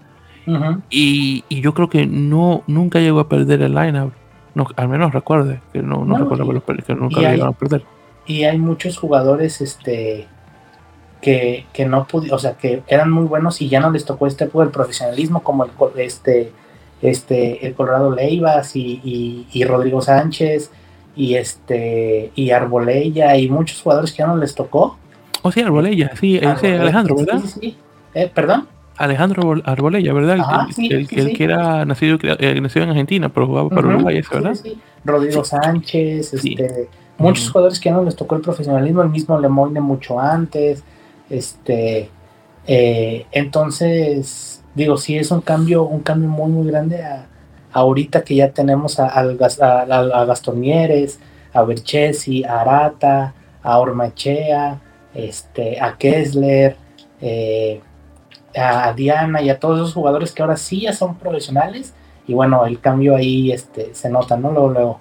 y, 0.91 1.45
yo 1.49 1.75
creo 1.75 1.89
que 1.89 2.07
no 2.07 2.63
nunca 2.67 2.99
llegó 3.01 3.21
a 3.21 3.29
perder 3.29 3.63
el 3.63 3.75
lineup. 3.75 4.13
No, 4.57 4.67
al 4.77 4.89
menos 4.89 5.13
recuerde 5.13 5.61
que 5.71 5.83
no, 5.83 6.07
no, 6.07 6.17
recuerdo 6.17 6.47
que 6.65 6.95
nunca 6.95 7.21
llegaron 7.21 7.49
a 7.49 7.53
perder. 7.53 7.83
Y 8.25 8.45
hay 8.45 8.57
muchos 8.57 8.97
jugadores 8.97 9.61
este 9.61 10.27
que, 11.21 11.67
que 11.75 11.85
no 11.85 12.07
pudieron, 12.07 12.37
o 12.37 12.39
sea, 12.39 12.55
que 12.55 12.83
eran 12.87 13.11
muy 13.11 13.27
buenos 13.27 13.61
y 13.61 13.69
ya 13.69 13.81
no 13.81 13.91
les 13.91 14.07
tocó 14.07 14.27
este 14.27 14.45
el 14.45 14.71
profesionalismo 14.71 15.43
como 15.43 15.65
el 15.65 15.71
este 15.99 16.53
este 17.03 17.67
el 17.67 17.75
Colorado 17.75 18.15
Leivas 18.15 18.75
y, 18.77 19.47
y 19.53 19.65
Rodrigo 19.65 20.01
Sánchez 20.01 20.71
y 21.15 21.35
este 21.35 22.33
y 22.35 22.51
Arbolella 22.51 23.37
y 23.37 23.51
muchos 23.51 23.83
jugadores 23.83 24.13
que 24.13 24.19
ya 24.21 24.27
no 24.27 24.39
les 24.39 24.55
tocó. 24.55 24.97
Oh, 25.43 25.53
sí, 25.53 25.61
Arbolella, 25.61 26.17
sí, 26.17 26.39
ese 26.39 26.79
Alejandro, 26.79 27.15
¿verdad? 27.17 27.43
Sí, 27.45 27.61
sí, 27.61 27.77
eh, 28.15 28.33
¿Perdón? 28.35 28.69
Alejandro 28.97 29.55
Arbolella, 29.65 30.13
¿verdad? 30.13 30.39
el, 30.79 31.09
que 31.09 31.45
era 31.45 31.85
nacido, 31.85 32.19
eh, 32.23 32.61
nacido 32.61 32.85
en 32.85 32.91
Argentina, 32.91 33.29
pero 33.29 33.47
jugaba 33.47 33.69
para 33.69 33.89
Uruguay, 33.89 34.23
¿verdad? 34.31 34.57
Rodrigo 35.05 35.45
Sánchez, 35.45 36.35
este, 36.35 36.89
muchos 37.19 37.51
jugadores 37.51 37.79
que 37.81 37.91
no 37.91 38.03
les 38.03 38.17
tocó 38.17 38.37
el 38.37 38.43
profesionalismo, 38.43 39.03
el 39.03 39.11
mismo 39.11 39.39
Lemoyne 39.39 39.81
mucho 39.81 40.19
antes, 40.19 40.83
este, 41.31 42.11
eh, 42.67 43.27
entonces, 43.33 44.63
digo, 44.75 44.97
sí 44.97 45.17
es 45.17 45.31
un 45.31 45.41
cambio, 45.41 45.85
un 45.85 46.01
cambio 46.01 46.29
muy, 46.29 46.51
muy 46.51 46.67
grande 46.67 47.03
a, 47.05 47.27
ahorita 47.73 48.23
que 48.25 48.35
ya 48.37 48.51
tenemos 48.51 48.99
a, 48.99 49.09
a, 49.09 49.21
a 49.21 50.25
Gastonieres, 50.25 51.21
a 51.53 51.63
Berchesi, 51.63 52.45
a 52.45 52.61
Arata, 52.61 53.35
a 53.63 53.79
Ormachea, 53.79 54.81
este, 55.15 55.81
a 55.81 55.97
Kessler, 55.97 56.77
eh, 57.21 57.81
a 58.57 58.93
Diana 58.93 59.43
y 59.43 59.51
a 59.51 59.59
todos 59.59 59.79
esos 59.79 59.95
jugadores 59.95 60.33
que 60.33 60.43
ahora 60.43 60.57
sí 60.57 60.83
ya 60.83 60.93
son 60.93 61.17
profesionales. 61.17 61.95
Y 62.27 62.35
bueno, 62.35 62.67
el 62.67 62.81
cambio 62.81 63.17
ahí 63.17 63.53
este, 63.53 63.95
se 63.95 64.11
nota, 64.11 64.37
¿no? 64.37 64.51
Luego, 64.51 64.71
luego. 64.71 65.01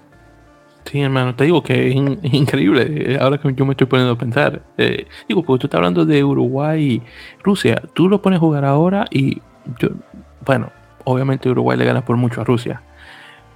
Sí, 0.86 1.02
hermano, 1.02 1.36
te 1.36 1.46
digo 1.46 1.64
que 1.64 1.90
es, 1.90 1.96
increíble. 2.34 3.14
Eh, 3.14 3.18
ahora 3.20 3.40
que 3.40 3.54
yo 3.54 3.66
me 3.66 3.72
estoy 3.72 3.88
poniendo 3.88 4.14
a 4.14 4.18
pensar. 4.18 4.62
Eh, 4.78 5.08
digo, 5.28 5.44
porque 5.44 5.62
tú 5.62 5.68
estás 5.68 5.80
hablando 5.80 6.06
de 6.06 6.24
Uruguay 6.24 6.84
y 6.84 7.02
Rusia. 7.44 7.82
Tú 7.94 8.08
lo 8.08 8.22
pones 8.22 8.38
a 8.38 8.40
jugar 8.40 8.66
ahora 8.66 9.06
y 9.10 9.42
yo, 9.80 9.90
bueno, 10.46 10.72
obviamente 11.04 11.50
Uruguay 11.50 11.78
le 11.78 11.86
gana 11.86 12.06
por 12.06 12.18
mucho 12.18 12.42
a 12.42 12.44
Rusia. 12.44 12.82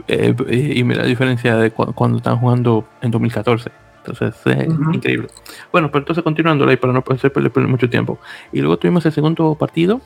Eh, 0.08 0.34
y 0.76 0.84
mira 0.84 1.02
la 1.02 1.08
diferencia 1.08 1.56
de 1.56 1.72
cuando 1.72 2.18
están 2.18 2.38
jugando 2.38 2.88
en 3.02 3.12
2014. 3.12 3.70
Entonces 4.06 4.36
es 4.46 4.68
increíble. 4.94 5.28
Bueno, 5.72 5.90
pero 5.92 6.00
entonces 6.00 6.24
continuando 6.24 6.68
ahí 6.68 6.78
para 6.78 6.94
no 6.94 7.04
perder 7.04 7.68
mucho 7.68 7.90
tiempo. 7.90 8.20
Y 8.52 8.60
luego 8.60 8.78
tuvimos 8.78 9.06
el 9.06 9.12
segundo 9.12 9.56
partido, 9.56 10.02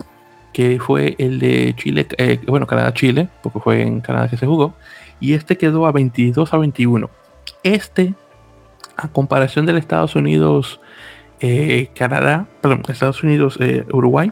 que 0.52 0.80
fue 0.80 1.16
el 1.18 1.40
de 1.40 1.74
Chile, 1.78 2.08
eh, 2.18 2.40
bueno, 2.48 2.68
Canadá-Chile, 2.68 3.30
porque 3.42 3.60
fue 3.60 3.82
en 3.82 4.02
Canadá 4.02 4.30
que 4.30 4.38
se 4.38 4.46
jugó. 4.46 4.74
Y 5.20 5.34
este 5.34 5.58
quedó 5.58 5.86
a 5.86 5.92
22 5.92 6.54
a 6.54 6.58
21. 6.58 7.10
Este, 7.64 8.14
a 8.98 9.08
comparación 9.08 9.66
del 9.66 9.78
Estados 9.78 10.16
Unidos, 10.16 10.82
eh, 11.40 11.90
Canadá, 11.96 12.48
perdón, 12.62 12.84
Estados 12.88 13.24
Unidos, 13.24 13.58
Uruguay, 13.92 14.32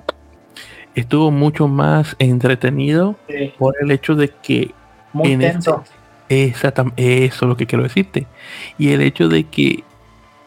estuvo 0.95 1.31
mucho 1.31 1.67
más 1.67 2.15
entretenido 2.19 3.15
por 3.57 3.75
el 3.81 3.91
hecho 3.91 4.15
de 4.15 4.29
que 4.29 4.73
muy 5.13 5.31
en 5.31 5.41
este 5.41 5.71
exactamente 6.31 7.25
eso 7.25 7.45
es 7.45 7.49
lo 7.49 7.57
que 7.57 7.67
quiero 7.67 7.83
decirte 7.83 8.27
y 8.77 8.91
el 8.91 9.01
hecho 9.01 9.27
de 9.27 9.43
que 9.45 9.83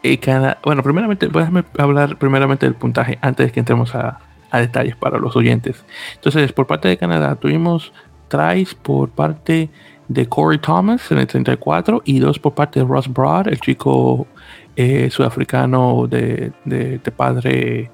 eh, 0.03 0.19
cada 0.19 0.59
bueno 0.63 0.83
primeramente 0.83 1.29
voy 1.29 1.43
a 1.43 1.83
hablar 1.83 2.17
primeramente 2.17 2.67
del 2.67 2.75
puntaje 2.75 3.19
antes 3.23 3.47
de 3.47 3.53
que 3.53 3.61
entremos 3.61 3.95
a, 3.95 4.21
detalles 4.53 4.95
para 4.95 5.19
los 5.19 5.35
oyentes 5.35 5.85
entonces 6.15 6.53
por 6.53 6.69
parte 6.69 6.87
de 6.87 6.97
Canadá 6.97 7.35
tuvimos 7.35 7.93
tries 8.29 8.73
por 8.77 9.11
parte 9.11 9.69
de 10.07 10.27
Corey 10.29 10.59
Thomas 10.59 11.11
en 11.11 11.19
el 11.19 11.27
34 11.27 12.03
y 12.05 12.21
dos 12.21 12.39
por 12.39 12.55
parte 12.55 12.79
de 12.79 12.87
Ross 12.87 13.13
Broad 13.13 13.49
el 13.49 13.59
chico 13.59 14.29
eh, 14.77 15.11
sudafricano 15.11 16.07
de, 16.07 16.53
de 16.65 16.99
padre 17.11 17.91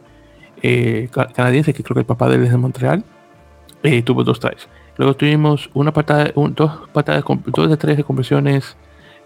eh, 0.62 1.08
canadiense, 1.34 1.72
que 1.72 1.82
creo 1.82 1.94
que 1.94 2.00
el 2.00 2.06
papá 2.06 2.28
de 2.28 2.36
él 2.36 2.44
es 2.44 2.50
de 2.50 2.56
Montreal, 2.56 3.04
eh, 3.82 4.02
tuvo 4.02 4.24
dos 4.24 4.40
tries. 4.40 4.68
Luego 5.00 5.16
tuvimos 5.16 5.70
una 5.72 5.94
patada, 5.94 6.30
dos 6.34 6.88
patadas, 6.92 7.24
dos 7.46 7.70
de 7.70 7.78
tres 7.78 7.96
de 7.96 8.04
conversiones 8.04 8.76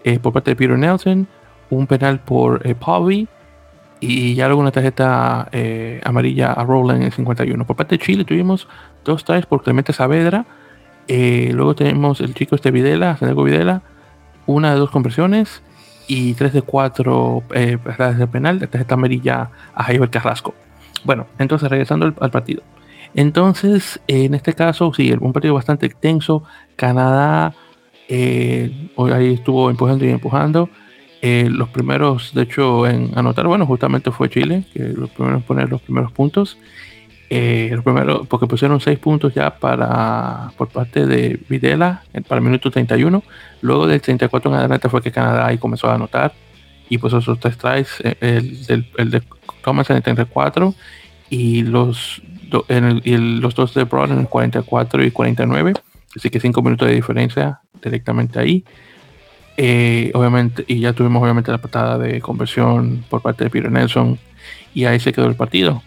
eh, 0.05 0.19
por 0.19 0.31
parte 0.31 0.51
de 0.51 0.55
Peter 0.55 0.77
Nelson, 0.77 1.27
un 1.69 1.85
penal 1.85 2.21
por 2.21 2.65
eh, 2.65 3.27
y 3.99 4.35
ya 4.35 4.47
luego 4.47 4.61
una 4.61 4.71
tarjeta 4.71 5.49
amarilla 6.05 6.53
a 6.53 6.63
Rowland 6.63 7.01
en 7.01 7.05
el 7.07 7.11
51. 7.11 7.65
Por 7.65 7.75
parte 7.75 7.97
de 7.97 8.05
Chile 8.05 8.23
tuvimos 8.23 8.69
dos 9.03 9.25
tries 9.25 9.45
por 9.45 9.63
Clemente 9.63 9.91
Saavedra. 9.91 10.45
luego 11.09 11.75
tenemos 11.75 12.21
el 12.21 12.33
chico 12.33 12.55
este 12.55 12.71
Videla, 12.71 13.17
Santiago 13.17 13.43
Videla, 13.43 13.81
una 14.45 14.71
de 14.71 14.79
dos 14.79 14.91
conversiones 14.91 15.61
y 16.07 16.35
tres 16.35 16.53
de 16.53 16.61
cuatro 16.61 17.43
eh, 17.53 17.77
de 18.17 18.27
penal, 18.27 18.59
de 18.59 18.67
tarjeta 18.67 18.93
amarilla 18.93 19.49
a 19.73 19.83
Javier 19.83 20.09
Carrasco. 20.09 20.53
Bueno, 21.03 21.27
entonces 21.37 21.69
regresando 21.69 22.13
al, 22.19 22.31
partido. 22.31 22.63
Entonces, 23.15 24.01
en 24.07 24.33
este 24.33 24.53
caso, 24.53 24.93
sí, 24.93 25.13
un 25.19 25.31
partido 25.31 25.53
bastante 25.53 25.85
extenso. 25.85 26.43
Canadá 26.75 27.55
eh, 28.09 28.89
ahí 29.13 29.33
estuvo 29.33 29.69
empujando 29.69 30.05
y 30.05 30.09
empujando. 30.09 30.69
Eh, 31.21 31.47
los 31.49 31.69
primeros, 31.69 32.33
de 32.33 32.43
hecho, 32.43 32.85
en 32.85 33.17
anotar, 33.17 33.47
bueno, 33.47 33.65
justamente 33.65 34.11
fue 34.11 34.29
Chile, 34.29 34.65
que 34.73 34.79
los 34.79 35.09
primeros 35.09 35.39
en 35.39 35.43
poner 35.43 35.69
los 35.69 35.81
primeros 35.81 36.11
puntos. 36.11 36.57
Eh, 37.29 37.69
los 37.73 37.83
primeros, 37.83 38.27
porque 38.27 38.45
pusieron 38.47 38.79
seis 38.79 38.99
puntos 38.99 39.33
ya 39.33 39.57
para 39.57 40.51
por 40.57 40.67
parte 40.67 41.07
de 41.07 41.39
Videla 41.49 42.03
para 42.27 42.39
el 42.39 42.45
minuto 42.45 42.69
31. 42.69 43.23
Luego 43.61 43.87
del 43.87 44.01
34 44.01 44.51
en 44.51 44.57
adelante 44.57 44.89
fue 44.89 45.01
que 45.01 45.11
Canadá 45.11 45.47
ahí 45.47 45.57
comenzó 45.57 45.89
a 45.89 45.95
anotar. 45.95 46.33
Y 46.89 46.97
pues 46.97 47.13
esos 47.13 47.39
tres 47.39 47.57
tries, 47.57 47.99
el, 48.19 48.59
el, 48.67 48.87
el 48.97 49.09
de 49.09 49.23
Thomas 49.63 49.89
en 49.89 49.95
el 49.95 50.03
34 50.03 50.75
y 51.29 51.63
los, 51.63 52.21
en 52.67 53.01
el, 53.03 53.39
los 53.39 53.55
dos 53.55 53.73
de 53.73 53.83
Broad 53.83 54.11
en 54.11 54.19
el 54.19 54.27
44 54.27 55.03
y 55.03 55.11
49. 55.11 55.73
Así 56.15 56.29
que 56.29 56.39
5 56.39 56.61
minutos 56.61 56.87
de 56.87 56.95
diferencia 56.95 57.59
directamente 57.83 58.39
ahí. 58.39 58.63
Eh, 59.57 60.11
obviamente, 60.13 60.63
y 60.67 60.79
ya 60.79 60.93
tuvimos 60.93 61.21
obviamente 61.21 61.51
la 61.51 61.57
patada 61.57 61.97
de 61.97 62.21
conversión 62.21 63.03
por 63.09 63.21
parte 63.21 63.43
de 63.43 63.49
Peter 63.49 63.71
Nelson. 63.71 64.17
Y 64.73 64.85
ahí 64.85 64.99
se 64.99 65.13
quedó 65.13 65.27
el 65.27 65.35
partido. 65.35 65.81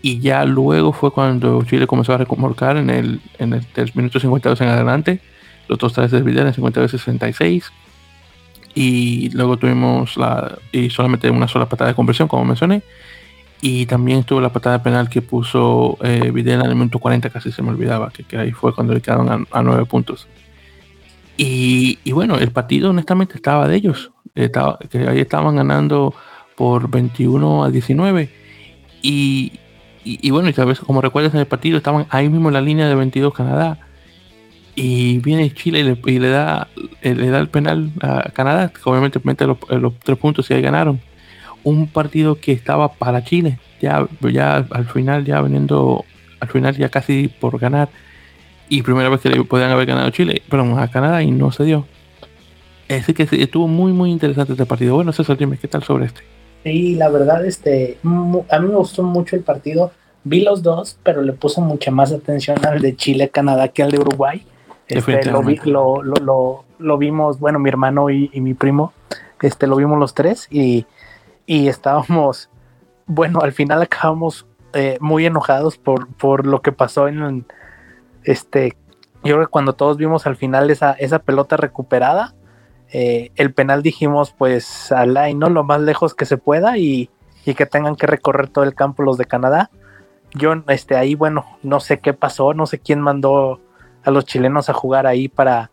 Y 0.00 0.20
ya 0.20 0.44
luego 0.44 0.92
fue 0.92 1.10
cuando 1.10 1.62
Chile 1.64 1.86
comenzó 1.86 2.14
a 2.14 2.18
recomorcar 2.18 2.76
en 2.76 2.90
el, 2.90 3.20
en 3.38 3.52
el 3.52 3.66
3 3.66 3.96
minutos 3.96 4.22
52 4.22 4.60
en 4.60 4.68
adelante. 4.68 5.20
Los 5.68 5.78
dos 5.78 5.92
tres 5.92 6.10
de 6.10 6.22
Vidal 6.22 6.46
en 6.46 6.54
52 6.54 6.90
66 6.90 7.72
y 8.74 9.30
luego 9.30 9.56
tuvimos 9.56 10.16
la 10.16 10.56
y 10.72 10.88
solamente 10.90 11.28
una 11.30 11.48
sola 11.48 11.68
patada 11.68 11.90
de 11.90 11.94
conversión 11.94 12.28
como 12.28 12.44
mencioné 12.44 12.82
y 13.60 13.86
también 13.86 14.20
estuvo 14.20 14.40
la 14.40 14.52
patada 14.52 14.82
penal 14.82 15.08
que 15.08 15.20
puso 15.20 15.98
eh, 16.02 16.30
Videla 16.30 16.64
en 16.64 16.70
el 16.70 16.76
minuto 16.76 16.98
40 16.98 17.28
casi 17.30 17.50
se 17.50 17.62
me 17.62 17.70
olvidaba 17.70 18.10
que, 18.10 18.36
ahí 18.36 18.52
fue 18.52 18.74
cuando 18.74 18.94
le 18.94 19.00
quedaron 19.00 19.46
a, 19.50 19.62
nueve 19.62 19.84
puntos. 19.84 20.28
Y, 21.36 21.98
bueno 22.12 22.36
el 22.36 22.50
partido 22.50 22.90
honestamente 22.90 23.34
estaba 23.34 23.68
de 23.68 23.76
ellos. 23.76 24.12
Estaba, 24.34 24.78
que 24.78 24.98
ahí 25.08 25.18
estaban 25.18 25.56
ganando 25.56 26.14
por 26.56 26.88
21 26.88 27.64
a 27.64 27.70
19 27.70 28.30
y, 29.02 29.52
y, 30.04 30.30
bueno 30.30 30.48
y 30.48 30.52
tal 30.52 30.66
vez 30.66 30.78
como 30.78 31.00
recuerdas 31.00 31.34
en 31.34 31.40
el 31.40 31.46
partido 31.46 31.78
estaban 31.78 32.06
ahí 32.10 32.28
mismo 32.28 32.48
en 32.48 32.54
la 32.54 32.60
línea 32.60 32.88
de 32.88 32.94
22 32.94 33.34
Canadá. 33.34 33.78
Y 34.76 35.18
viene 35.18 35.52
Chile 35.52 35.80
y 36.06 36.18
le, 36.20 36.28
da 36.28 36.68
eh, 37.02 37.12
le 37.12 37.30
da 37.30 37.40
el 37.40 37.48
penal 37.48 37.90
a 38.00 38.30
Canadá, 38.30 38.68
que 38.68 38.80
obviamente 38.84 39.18
mete 39.24 39.44
los, 39.44 39.58
tres 40.04 40.16
puntos 40.18 40.48
y 40.48 40.54
ahí 40.54 40.62
ganaron. 40.62 41.00
Un 41.68 41.88
partido 41.88 42.36
que 42.36 42.52
estaba 42.52 42.92
para 42.92 43.24
Chile, 43.24 43.58
ya, 43.80 44.06
ya 44.32 44.66
al 44.70 44.86
final, 44.86 45.24
ya 45.24 45.40
veniendo, 45.40 46.04
al 46.40 46.48
final 46.48 46.76
ya 46.76 46.88
casi 46.88 47.28
por 47.28 47.58
ganar, 47.58 47.88
y 48.68 48.82
primera 48.82 49.08
vez 49.08 49.20
que 49.20 49.28
le 49.28 49.44
podían 49.44 49.70
haber 49.70 49.86
ganado 49.86 50.10
Chile, 50.10 50.42
pero 50.48 50.78
a 50.78 50.88
Canadá 50.88 51.22
y 51.22 51.30
no 51.30 51.52
se 51.52 51.64
dio. 51.64 51.86
Así 52.88 53.12
que 53.12 53.28
estuvo 53.30 53.68
muy 53.68 53.92
muy 53.92 54.10
interesante 54.10 54.52
este 54.52 54.64
partido. 54.64 54.94
Bueno, 54.94 55.12
César, 55.12 55.36
dime, 55.36 55.58
¿qué 55.58 55.68
tal 55.68 55.82
sobre 55.82 56.06
este? 56.06 56.22
Sí, 56.64 56.94
la 56.94 57.08
verdad, 57.08 57.44
este, 57.44 57.98
a 58.02 58.58
mí 58.58 58.68
me 58.68 58.76
gustó 58.76 59.02
mucho 59.02 59.36
el 59.36 59.42
partido. 59.42 59.92
Vi 60.24 60.40
los 60.40 60.62
dos, 60.62 60.98
pero 61.02 61.22
le 61.22 61.32
puse 61.32 61.60
mucha 61.60 61.90
más 61.90 62.12
atención 62.12 62.64
al 62.66 62.80
de 62.80 62.96
Chile-Canadá 62.96 63.68
que 63.68 63.82
al 63.82 63.90
de 63.90 64.00
Uruguay 64.00 64.42
este, 64.88 65.30
lo, 65.30 66.02
lo, 66.02 66.64
lo, 66.78 66.98
vimos, 66.98 67.38
bueno, 67.38 67.58
mi 67.58 67.68
hermano 67.68 68.10
y, 68.10 68.30
mi 68.34 68.54
primo, 68.54 68.92
este, 69.42 69.66
lo 69.66 69.76
vimos 69.76 69.98
los 69.98 70.14
tres 70.14 70.48
y, 70.50 70.86
y 71.48 71.68
estábamos, 71.68 72.50
bueno, 73.06 73.40
al 73.40 73.52
final 73.52 73.80
acabamos 73.80 74.46
eh, 74.74 74.98
muy 75.00 75.24
enojados 75.24 75.78
por, 75.78 76.06
por 76.14 76.46
lo 76.46 76.60
que 76.60 76.72
pasó 76.72 77.08
en, 77.08 77.46
este, 78.22 78.76
yo 79.24 79.36
creo 79.36 79.46
que 79.46 79.50
cuando 79.50 79.72
todos 79.72 79.96
vimos 79.96 80.26
al 80.26 80.36
final 80.36 80.70
esa, 80.70 80.92
esa 80.92 81.20
pelota 81.20 81.56
recuperada, 81.56 82.34
eh, 82.92 83.32
el 83.36 83.54
penal 83.54 83.82
dijimos 83.82 84.34
pues 84.36 84.92
al 84.92 85.14
¿no? 85.38 85.48
Lo 85.48 85.64
más 85.64 85.80
lejos 85.80 86.14
que 86.14 86.26
se 86.26 86.36
pueda 86.36 86.76
y, 86.76 87.08
y, 87.46 87.54
que 87.54 87.64
tengan 87.64 87.96
que 87.96 88.06
recorrer 88.06 88.48
todo 88.48 88.64
el 88.64 88.74
campo 88.74 89.02
los 89.02 89.16
de 89.16 89.24
Canadá. 89.24 89.70
Yo, 90.34 90.52
este, 90.68 90.96
ahí, 90.96 91.14
bueno, 91.14 91.46
no 91.62 91.80
sé 91.80 92.00
qué 92.00 92.12
pasó, 92.12 92.52
no 92.52 92.66
sé 92.66 92.78
quién 92.78 93.00
mandó 93.00 93.62
a 94.04 94.10
los 94.10 94.26
chilenos 94.26 94.68
a 94.68 94.74
jugar 94.74 95.06
ahí 95.06 95.28
para, 95.28 95.70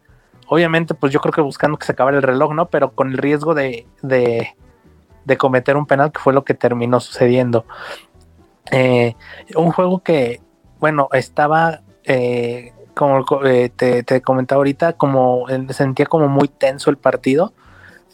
obviamente, 0.47 0.93
pues 0.93 1.11
yo 1.11 1.19
creo 1.19 1.33
que 1.33 1.41
buscando 1.41 1.77
que 1.77 1.85
se 1.85 1.91
acabara 1.91 2.15
el 2.15 2.23
reloj, 2.23 2.53
¿no? 2.53 2.67
Pero 2.69 2.91
con 2.91 3.11
el 3.11 3.17
riesgo 3.17 3.53
de, 3.53 3.85
de, 4.01 4.55
cometer 5.37 5.77
un 5.77 5.85
penal, 5.85 6.11
que 6.11 6.19
fue 6.19 6.33
lo 6.33 6.43
que 6.43 6.53
terminó 6.53 6.99
sucediendo. 6.99 7.65
Eh, 8.71 9.15
un 9.55 9.71
juego 9.71 9.99
que, 9.99 10.41
bueno, 10.79 11.09
estaba, 11.13 11.81
eh, 12.03 12.73
como 12.93 13.25
eh, 13.45 13.69
te, 13.69 14.21
comentaba 14.21 14.59
ahorita, 14.59 14.93
como 14.93 15.45
sentía 15.69 16.05
como 16.05 16.27
muy 16.27 16.47
tenso 16.47 16.89
el 16.89 16.97
partido, 16.97 17.53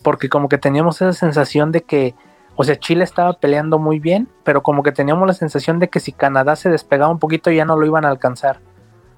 porque 0.03 0.29
como 0.29 0.49
que 0.49 0.57
teníamos 0.57 1.01
esa 1.01 1.13
sensación 1.13 1.71
de 1.71 1.81
que, 1.81 2.15
o 2.55 2.63
sea, 2.63 2.77
Chile 2.77 3.03
estaba 3.03 3.33
peleando 3.33 3.79
muy 3.79 3.99
bien, 3.99 4.27
pero 4.43 4.63
como 4.63 4.83
que 4.83 4.91
teníamos 4.91 5.27
la 5.27 5.33
sensación 5.33 5.79
de 5.79 5.89
que 5.89 5.99
si 5.99 6.11
Canadá 6.11 6.55
se 6.55 6.69
despegaba 6.69 7.11
un 7.11 7.19
poquito 7.19 7.51
ya 7.51 7.65
no 7.65 7.77
lo 7.77 7.85
iban 7.85 8.05
a 8.05 8.09
alcanzar. 8.09 8.59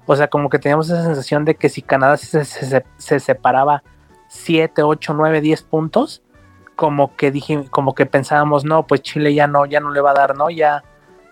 O 0.06 0.16
sea, 0.16 0.28
como 0.28 0.50
que 0.50 0.58
teníamos 0.58 0.90
esa 0.90 1.02
sensación 1.02 1.44
de 1.44 1.54
que 1.54 1.68
si 1.68 1.82
Canadá 1.82 2.16
se, 2.18 2.44
separaba 3.20 3.82
7, 4.28 4.82
8, 4.82 5.14
9, 5.14 5.40
10 5.40 5.62
puntos, 5.62 6.22
como 6.76 7.14
que 7.16 7.30
dije, 7.30 7.64
como 7.70 7.94
que 7.94 8.06
pensábamos, 8.06 8.64
no, 8.64 8.86
pues 8.86 9.02
Chile 9.02 9.34
ya 9.34 9.46
no, 9.46 9.66
ya 9.66 9.80
no 9.80 9.90
le 9.90 10.00
va 10.00 10.10
a 10.10 10.14
dar, 10.14 10.36
¿no? 10.36 10.50
Ya, 10.50 10.84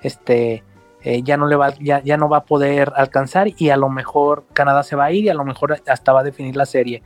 este, 0.03 0.65
eh, 1.03 1.23
ya 1.23 1.37
no 1.37 1.47
le 1.47 1.57
va, 1.57 1.75
ya, 1.81 2.01
ya 2.03 2.17
no 2.17 2.29
va 2.29 2.39
a 2.39 2.45
poder 2.45 2.93
alcanzar 2.97 3.49
y 3.57 3.71
a 3.71 3.77
lo 3.77 3.89
mejor 3.89 4.45
Canadá 4.53 4.83
se 4.83 4.97
va 4.97 5.07
a 5.07 5.13
ir 5.13 5.25
y 5.25 5.29
a 5.29 5.35
lo 5.35 5.45
mejor 5.45 5.81
hasta 5.87 6.13
va 6.13 6.21
a 6.21 6.25
definir 6.25 6.57
la 6.57 6.67
serie. 6.67 7.03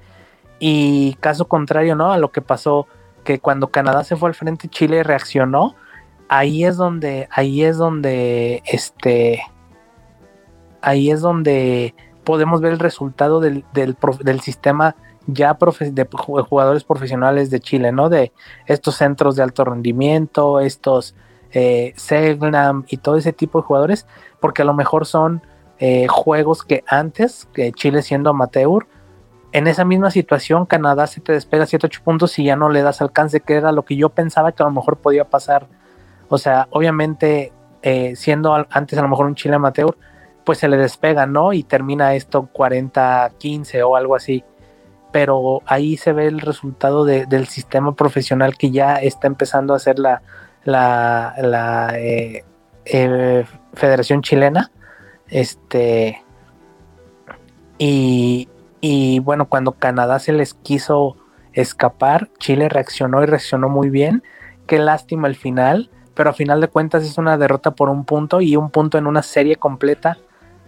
Y 0.59 1.15
caso 1.21 1.49
contrario, 1.49 1.97
¿no? 1.97 2.13
A 2.13 2.19
lo 2.19 2.31
que 2.31 2.43
pasó, 2.43 2.87
que 3.25 3.41
cuando 3.41 3.69
Canadá 3.69 4.05
se 4.05 4.17
fue 4.17 4.29
al 4.29 4.35
frente, 4.35 4.69
Chile 4.69 5.03
reaccionó. 5.03 5.75
Ahí 6.29 6.65
es 6.65 6.77
donde, 6.77 7.29
ahí 7.31 7.63
es 7.63 7.77
donde, 7.77 8.63
este, 8.67 9.43
ahí 10.83 11.11
es 11.11 11.21
donde 11.21 11.95
podemos 12.25 12.61
ver 12.61 12.73
el 12.73 12.79
resultado 12.79 13.41
del, 13.41 13.65
sistema 14.43 14.97
ya 15.27 15.57
de 15.81 16.09
jugadores 16.49 16.85
profesionales 16.85 17.51
de 17.51 17.61
Chile, 17.61 17.93
¿no? 17.93 18.09
De 18.09 18.33
estos 18.67 18.97
centros 18.97 19.37
de 19.37 19.43
alto 19.43 19.65
rendimiento, 19.65 20.61
estos 20.61 21.15
eh, 21.53 21.95
y 22.89 22.97
todo 22.99 23.17
ese 23.17 23.33
tipo 23.33 23.61
de 23.61 23.67
jugadores, 23.67 24.07
porque 24.41 24.63
a 24.63 24.65
lo 24.65 24.75
mejor 24.75 25.07
son 25.07 25.43
eh, 25.79 26.07
juegos 26.09 26.63
que 26.63 26.85
antes, 26.87 27.49
que 27.53 27.73
Chile 27.73 28.03
siendo 28.03 28.31
amateur, 28.31 28.87
en 29.53 29.67
esa 29.67 29.85
misma 29.85 30.11
situación 30.11 30.67
Canadá 30.67 31.07
se 31.07 31.21
te 31.21 31.33
despega 31.33 31.65
7-8 31.65 32.03
puntos 32.03 32.39
y 32.39 32.45
ya 32.45 32.57
no 32.57 32.69
le 32.69 32.83
das 32.83 33.01
alcance, 33.01 33.41
que 33.41 33.55
era 33.55 33.73
lo 33.73 33.85
que 33.85 33.97
yo 33.97 34.11
pensaba 34.11 34.53
que 34.53 34.63
a 34.63 34.67
lo 34.67 34.73
mejor 34.73 34.99
podía 34.99 35.25
pasar. 35.25 35.67
O 36.29 36.39
sea, 36.39 36.69
obviamente 36.71 37.53
eh, 37.83 38.17
siendo 38.17 38.67
antes 38.71 38.99
a 38.99 39.03
lo 39.03 39.09
mejor 39.09 39.27
un 39.27 39.35
Chile 39.35 39.55
amateur, 39.55 39.97
pues 40.45 40.59
se 40.59 40.69
le 40.69 40.77
despega, 40.77 41.27
¿no? 41.27 41.53
Y 41.53 41.63
termina 41.63 42.15
esto 42.15 42.49
40-15 42.53 43.83
o 43.87 43.97
algo 43.97 44.15
así. 44.15 44.45
Pero 45.17 45.63
ahí 45.65 45.97
se 45.97 46.13
ve 46.13 46.27
el 46.27 46.43
resultado 46.43 47.07
del 47.07 47.47
sistema 47.47 47.95
profesional 47.95 48.55
que 48.59 48.71
ya 48.71 48.97
está 48.97 49.27
empezando 49.27 49.73
a 49.73 49.79
hacer 49.79 49.99
la, 49.99 50.21
la, 50.67 51.93
eh, 51.95 52.45
eh, 52.85 53.47
Federación 53.73 54.21
Chilena. 54.21 54.71
Este. 55.31 56.23
Y, 57.79 58.51
y 58.83 59.21
bueno, 59.21 59.49
cuando 59.49 59.73
Canadá 59.73 60.19
se 60.19 60.35
les 60.35 60.53
quiso 60.53 61.17
escapar, 61.55 62.29
Chile 62.39 62.69
reaccionó 62.69 63.23
y 63.23 63.27
reaccionó 63.27 63.71
muy 63.71 63.89
bien. 63.89 64.23
Qué 64.67 64.79
lástima 64.79 65.29
el 65.29 65.35
final, 65.35 65.89
pero 66.13 66.29
a 66.29 66.35
final 66.35 66.61
de 66.61 66.69
cuentas 66.69 67.05
es 67.05 67.17
una 67.17 67.39
derrota 67.39 67.71
por 67.71 67.89
un 67.89 68.05
punto 68.05 68.43
y 68.43 68.55
un 68.55 68.69
punto 68.69 68.99
en 68.99 69.07
una 69.07 69.23
serie 69.23 69.57
completa 69.57 70.19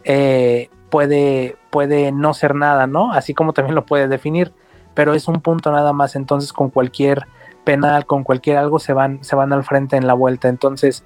eh, 0.04 0.70
puede, 0.90 1.57
puede 1.70 2.12
no 2.12 2.35
ser 2.35 2.55
nada, 2.55 2.87
¿no? 2.87 3.12
Así 3.12 3.35
como 3.35 3.53
también 3.53 3.74
lo 3.74 3.87
puede 3.87 4.09
definir, 4.09 4.53
pero 4.94 5.14
es 5.14 5.29
un 5.29 5.40
punto 5.40 5.70
nada 5.72 5.92
más, 5.92 6.16
entonces 6.16 6.53
con 6.53 6.70
cualquier 6.70 7.27
penal, 7.64 8.07
con 8.07 8.24
cualquier 8.24 8.57
algo 8.57 8.79
se 8.79 8.92
van, 8.92 9.22
se 9.22 9.37
van 9.37 9.53
al 9.53 9.64
frente 9.64 9.96
en 9.96 10.07
la 10.07 10.14
vuelta. 10.14 10.48
Entonces, 10.48 11.05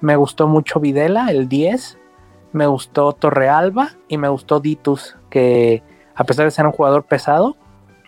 me 0.00 0.16
gustó 0.16 0.46
mucho 0.46 0.80
Videla, 0.80 1.30
el 1.30 1.48
10, 1.48 1.98
me 2.52 2.66
gustó 2.66 3.12
Torrealba 3.12 3.90
y 4.08 4.18
me 4.18 4.28
gustó 4.28 4.60
Ditus, 4.60 5.16
que 5.30 5.82
a 6.14 6.24
pesar 6.24 6.44
de 6.44 6.50
ser 6.50 6.66
un 6.66 6.72
jugador 6.72 7.04
pesado, 7.04 7.56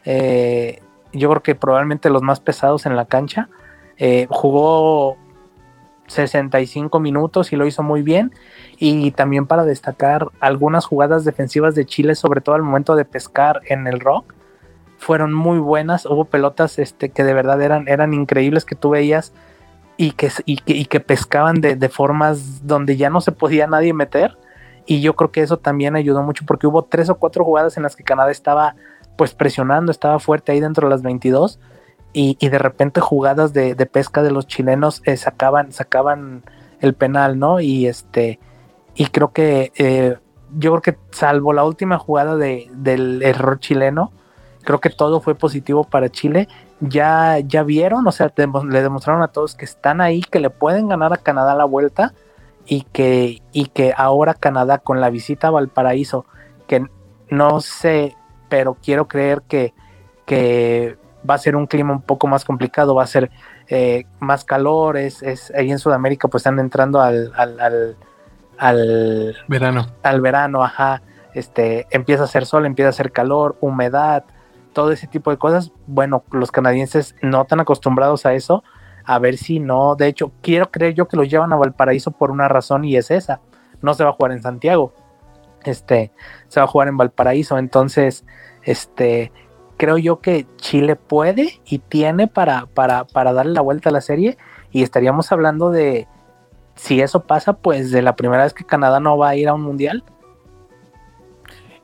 eh, 0.05 0.81
yo 1.13 1.31
creo 1.31 1.43
que 1.43 1.55
probablemente 1.55 2.11
los 2.11 2.23
más 2.23 2.41
pesados 2.41 2.87
en 2.87 2.97
la 2.97 3.07
cancha, 3.07 3.49
eh, 3.97 4.27
jugó 4.29 5.17
65 6.09 7.01
minutos 7.01 7.53
y 7.53 7.57
lo 7.57 7.67
hizo 7.67 7.83
muy 7.83 8.03
bien. 8.03 8.33
Y 8.79 9.11
también 9.13 9.47
para 9.47 9.65
destacar 9.65 10.29
algunas 10.41 10.87
jugadas 10.87 11.25
defensivas 11.25 11.75
de 11.75 11.87
Chile, 11.87 12.15
sobre 12.15 12.41
todo 12.41 12.55
al 12.55 12.63
momento 12.63 12.97
de 12.97 13.05
pescar 13.05 13.61
en 13.67 13.87
el 13.87 14.01
rock, 14.01 14.35
fueron 14.99 15.33
muy 15.33 15.59
buenas. 15.59 16.07
Hubo 16.07 16.25
pelotas 16.25 16.79
este, 16.79 17.11
que 17.11 17.25
de 17.25 17.35
verdad 17.35 17.61
eran, 17.63 17.89
eran 17.89 18.15
increíbles 18.15 18.65
que 18.65 18.75
tú 18.75 18.91
veías 18.91 19.33
y 19.97 20.13
que, 20.13 20.31
y 20.47 20.85
que, 20.87 21.01
pescaban 21.01 21.61
de, 21.61 21.77
de, 21.77 21.89
formas 21.89 22.67
donde 22.67 22.97
ya 22.97 23.11
no 23.11 23.21
se 23.21 23.33
podía 23.33 23.67
nadie 23.67 23.93
meter. 23.93 24.37
Y 24.87 25.01
yo 25.01 25.15
creo 25.15 25.31
que 25.31 25.43
eso 25.43 25.59
también 25.59 25.97
ayudó 25.97 26.23
mucho 26.23 26.45
porque 26.47 26.67
hubo 26.67 26.85
tres 26.85 27.09
o 27.09 27.15
cuatro 27.15 27.45
jugadas 27.45 27.77
en 27.77 27.85
las 27.85 27.97
que 27.97 28.05
Canadá 28.05 28.31
estaba 28.31 28.75
pues 29.17 29.35
presionando, 29.35 29.93
estaba 29.93 30.19
fuerte 30.19 30.53
ahí 30.53 30.61
dentro 30.61 30.89
de 30.89 30.95
las 30.95 31.03
22 31.03 31.61
y, 32.15 32.37
de 32.49 32.59
repente 32.59 33.01
jugadas 33.01 33.53
de, 33.53 33.75
pesca 33.87 34.23
de 34.23 34.31
los 34.31 34.47
chilenos 34.47 35.03
eh, 35.05 35.17
sacaban, 35.17 35.73
sacaban 35.73 36.45
el 36.81 36.95
penal, 36.95 37.39
¿no? 37.39 37.61
Y 37.61 37.87
este, 37.87 38.39
y 38.95 39.07
creo 39.07 39.33
que 39.33 39.73
eh, 39.77 40.19
yo 40.57 40.71
creo 40.73 40.83
que 40.83 40.99
salvo 41.11 41.53
la 41.53 41.65
última 41.65 41.99
jugada 41.99 42.37
de, 42.37 42.69
del 42.73 43.23
error 43.23 43.59
chileno, 43.59 44.13
creo 44.63 44.81
que 44.81 44.91
todo 44.91 45.21
fue 45.21 45.35
positivo 45.35 45.85
para 45.85 46.09
Chile. 46.09 46.49
Ya, 46.81 47.39
ya 47.39 47.63
vieron, 47.63 48.07
o 48.07 48.13
sea, 48.13 48.33
le 48.37 48.83
demostraron 48.83 49.23
a 49.23 49.29
todos 49.29 49.55
que 49.55 49.65
están 49.65 50.01
ahí, 50.01 50.23
que 50.23 50.41
le 50.41 50.51
pueden 50.51 50.89
ganar 50.89 51.13
a 51.13 51.19
Canadá 51.19 51.55
la 51.55 51.65
vuelta 51.65 52.15
y 52.67 52.83
que, 52.93 53.43
y 53.53 53.67
que 53.67 53.95
ahora 53.97 54.35
Canadá 54.35 54.79
con 54.79 55.01
la 55.01 55.11
visita 55.11 55.49
a 55.49 55.53
Valparaíso, 55.53 56.27
que 56.67 56.87
no 57.31 57.61
sé, 57.61 58.17
pero 58.49 58.77
quiero 58.83 59.09
creer 59.09 59.43
que, 59.43 59.73
que 60.27 60.99
va 61.29 61.35
a 61.35 61.39
ser 61.39 61.57
un 61.57 61.67
clima 61.67 61.93
un 61.93 62.03
poco 62.03 62.27
más 62.27 62.45
complicado, 62.45 62.95
va 62.95 63.05
a 63.05 63.07
ser 63.07 63.31
eh, 63.69 64.05
más 64.21 64.45
calor, 64.45 64.97
es, 64.97 65.23
ahí 65.57 65.71
en 65.71 65.79
Sudamérica 65.79 66.29
pues 66.29 66.43
están 66.43 66.59
entrando 66.59 67.01
al, 67.01 67.33
al, 67.35 67.61
al, 67.61 67.97
verano. 69.49 69.87
Al 70.03 70.21
verano, 70.21 70.65
ajá. 70.65 71.03
Este, 71.35 71.87
empieza 71.91 72.23
a 72.23 72.27
hacer 72.27 72.47
sol, 72.47 72.65
empieza 72.65 72.89
a 72.89 72.91
hacer 72.91 73.11
calor, 73.11 73.57
humedad, 73.61 74.25
todo 74.73 74.93
ese 74.93 75.07
tipo 75.07 75.31
de 75.31 75.39
cosas. 75.39 75.73
Bueno, 75.87 76.23
los 76.31 76.53
canadienses 76.53 77.17
no 77.23 77.43
están 77.43 77.61
acostumbrados 77.61 78.27
a 78.27 78.35
eso, 78.35 78.63
a 79.05 79.19
ver 79.19 79.37
si 79.37 79.61
no, 79.61 79.97
de 79.97 80.07
hecho, 80.07 80.33
quiero 80.43 80.71
creer 80.71 80.95
yo 80.95 81.09
que 81.09 81.17
los 81.17 81.29
llevan 81.29 81.53
a 81.53 81.57
Valparaíso 81.57 82.11
por 82.11 82.31
una 82.31 82.49
razón 82.49 82.85
y 82.85 82.97
es 82.97 83.11
esa. 83.11 83.41
No 83.83 83.95
se 83.95 84.05
va 84.05 84.11
a 84.11 84.13
jugar 84.15 84.33
en 84.33 84.43
Santiago. 84.43 84.93
Este, 85.65 86.13
se 86.49 86.61
va 86.61 86.65
a 86.65 86.69
jugar 86.69 86.89
en 86.89 86.97
Valparaíso, 86.97 87.59
entonces, 87.59 88.25
este, 88.63 89.33
creo 89.77 89.99
yo 89.99 90.21
que 90.21 90.47
Chile 90.57 90.97
puede 90.97 91.61
y 91.65 91.79
tiene 91.79 92.29
para, 92.29 92.67
para, 92.67 93.05
para 93.05 93.33
darle 93.33 93.55
la 93.55 93.61
vuelta 93.63 93.89
a 93.89 93.93
la 93.93 94.01
serie 94.01 94.37
y 94.71 94.83
estaríamos 94.83 95.33
hablando 95.33 95.71
de, 95.71 96.07
si 96.75 97.01
eso 97.01 97.21
pasa, 97.21 97.55
pues 97.55 97.91
de 97.91 98.03
la 98.03 98.17
primera 98.17 98.45
vez 98.45 98.55
que 98.55 98.65
Canadá 98.65 99.01
no 99.01 99.17
va 99.17 99.31
a 99.31 99.37
ir 99.37 99.49
a 99.49 99.55
un 99.55 99.63
mundial. 99.63 100.05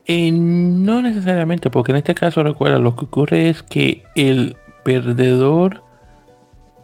Eh, 0.07 0.31
no 0.33 1.03
necesariamente, 1.03 1.71
porque 1.71 1.93
en 1.93 1.99
este 1.99 2.15
caso 2.15 2.43
recuerda, 2.43 2.79
lo 2.79 2.97
que 2.97 3.05
ocurre 3.05 3.49
es 3.49 3.63
que 3.63 4.03
el 4.17 4.57
perdedor, 4.85 5.83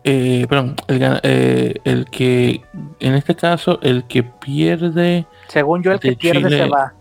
eh, 0.05 0.47
perdón, 0.49 0.77
el, 0.87 1.21
eh, 1.23 1.75
el, 1.85 2.05
que, 2.07 2.61
en 3.01 3.15
este 3.15 3.35
caso, 3.35 3.81
el 3.83 4.05
que 4.05 4.23
pierde... 4.23 5.27
Según 5.49 5.83
yo, 5.83 5.93
el 5.93 6.01
que 6.01 6.13
pierde 6.13 6.49
se 6.51 6.69
va. 6.69 6.95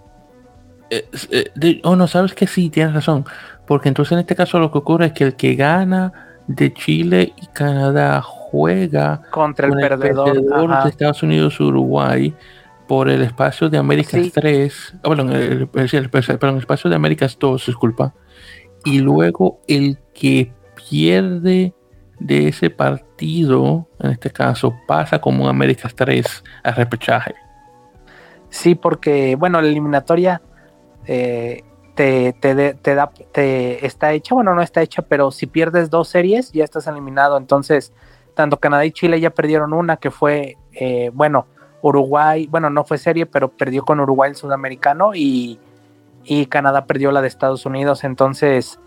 oh, 1.83 1.95
no, 1.95 2.07
sabes 2.07 2.33
que 2.33 2.47
sí, 2.47 2.69
tienes 2.69 2.93
razón 2.93 3.25
porque 3.65 3.89
entonces 3.89 4.13
en 4.13 4.19
este 4.19 4.35
caso 4.35 4.59
lo 4.59 4.71
que 4.71 4.77
ocurre 4.77 5.07
es 5.07 5.13
que 5.13 5.23
el 5.23 5.35
que 5.35 5.55
gana 5.55 6.13
de 6.47 6.73
Chile 6.73 7.33
y 7.41 7.47
Canadá 7.47 8.23
juega 8.55 9.21
contra 9.31 9.67
el, 9.67 9.73
perdedor, 9.73 10.83
de 10.83 10.89
Estados 10.89 11.23
Unidos 11.23 11.59
Uruguay 11.59 12.33
por 12.87 13.09
el 13.09 13.21
espacio 13.21 13.69
de 13.69 13.77
Américas 13.77 14.31
3, 14.33 14.93
ah, 14.95 15.07
bueno, 15.07 15.23
el, 15.33 15.69
el, 15.73 16.57
espacio 16.57 16.89
de 16.89 16.95
Américas 16.95 17.37
2, 17.37 17.65
disculpa, 17.65 18.13
y 18.85 18.99
luego 18.99 19.59
el 19.67 19.97
que 20.13 20.53
pierde 20.89 21.73
de 22.19 22.47
ese 22.47 22.69
partido, 22.69 23.89
en 23.99 24.11
este 24.11 24.29
caso, 24.29 24.73
pasa 24.87 25.19
como 25.19 25.43
un 25.43 25.49
Américas 25.49 25.93
3 25.93 26.43
a 26.63 26.71
repechaje. 26.71 27.35
Sí, 28.49 28.75
porque, 28.75 29.35
bueno, 29.35 29.61
la 29.61 29.67
eliminatoria 29.67 30.41
eh, 31.07 31.63
te, 31.95 32.33
te, 32.33 32.95
da, 32.95 33.11
te 33.31 33.85
está 33.85 34.13
hecha, 34.13 34.35
bueno, 34.35 34.53
no 34.53 34.61
está 34.61 34.81
hecha, 34.81 35.01
pero 35.01 35.31
si 35.31 35.47
pierdes 35.47 35.89
dos 35.89 36.09
series 36.09 36.51
ya 36.51 36.63
estás 36.63 36.87
eliminado. 36.87 37.37
Entonces, 37.37 37.93
tanto 38.35 38.57
Canadá 38.57 38.85
y 38.85 38.91
Chile 38.91 39.19
ya 39.19 39.31
perdieron 39.31 39.73
una 39.73 39.97
que 39.97 40.11
fue, 40.11 40.57
eh, 40.73 41.09
bueno, 41.13 41.47
Uruguay, 41.81 42.47
bueno, 42.49 42.69
no 42.69 42.83
fue 42.83 42.97
serie, 42.97 43.25
pero 43.25 43.49
perdió 43.49 43.83
con 43.83 43.99
Uruguay 43.99 44.29
el 44.31 44.35
sudamericano 44.35 45.15
y, 45.15 45.59
y 46.23 46.45
Canadá 46.47 46.85
perdió 46.85 47.11
la 47.11 47.21
de 47.21 47.27
Estados 47.27 47.65
Unidos. 47.65 48.03
Entonces, 48.03 48.79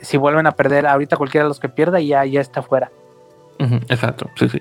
si 0.00 0.16
vuelven 0.16 0.46
a 0.46 0.52
perder 0.52 0.86
ahorita 0.86 1.16
cualquiera 1.16 1.44
de 1.44 1.48
los 1.48 1.60
que 1.60 1.68
pierda, 1.68 2.00
ya, 2.00 2.24
ya 2.24 2.40
está 2.40 2.62
fuera. 2.62 2.90
exacto, 3.88 4.28
sí, 4.36 4.48
sí. 4.48 4.60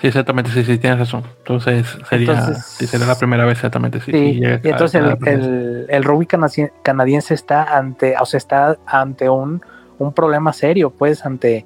Sí, 0.00 0.08
exactamente, 0.08 0.50
sí, 0.50 0.64
sí, 0.64 0.76
tienes 0.76 0.98
razón. 0.98 1.22
Entonces 1.38 1.96
sería, 2.10 2.54
sería 2.54 3.06
la 3.06 3.14
primera 3.14 3.44
vez, 3.44 3.58
exactamente. 3.58 4.00
Sí, 4.00 4.10
y 4.12 4.44
entonces 4.44 5.00
el, 5.00 5.86
el, 5.88 6.04
rugby 6.04 6.26
canadiense 6.26 7.32
está 7.32 7.76
ante, 7.76 8.16
o 8.20 8.26
sea, 8.26 8.38
está 8.38 8.76
ante 8.86 9.30
un, 9.30 9.62
un 9.98 10.12
problema 10.12 10.52
serio, 10.52 10.90
pues, 10.90 11.24
ante, 11.24 11.64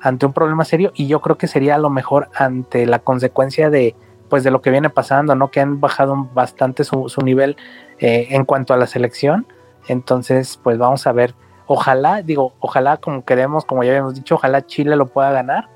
ante 0.00 0.26
un 0.26 0.32
problema 0.32 0.64
serio, 0.64 0.92
y 0.94 1.06
yo 1.06 1.20
creo 1.20 1.36
que 1.36 1.46
sería 1.46 1.74
a 1.74 1.78
lo 1.78 1.90
mejor 1.90 2.28
ante 2.34 2.86
la 2.86 2.98
consecuencia 3.00 3.70
de 3.70 3.94
pues 4.28 4.44
de 4.44 4.50
lo 4.50 4.60
que 4.60 4.70
viene 4.70 4.90
pasando, 4.90 5.34
¿no? 5.34 5.50
Que 5.50 5.60
han 5.60 5.80
bajado 5.80 6.28
bastante 6.34 6.84
su, 6.84 7.08
su 7.08 7.22
nivel 7.22 7.56
eh, 7.98 8.28
en 8.30 8.44
cuanto 8.44 8.74
a 8.74 8.76
la 8.76 8.86
selección. 8.86 9.46
Entonces, 9.88 10.60
pues 10.62 10.78
vamos 10.78 11.06
a 11.06 11.12
ver. 11.12 11.34
Ojalá, 11.66 12.22
digo, 12.22 12.52
ojalá 12.60 12.98
como 12.98 13.24
queremos, 13.24 13.64
como 13.64 13.84
ya 13.84 13.90
habíamos 13.90 14.14
dicho, 14.14 14.36
ojalá 14.36 14.64
Chile 14.66 14.96
lo 14.96 15.06
pueda 15.06 15.32
ganar 15.32 15.68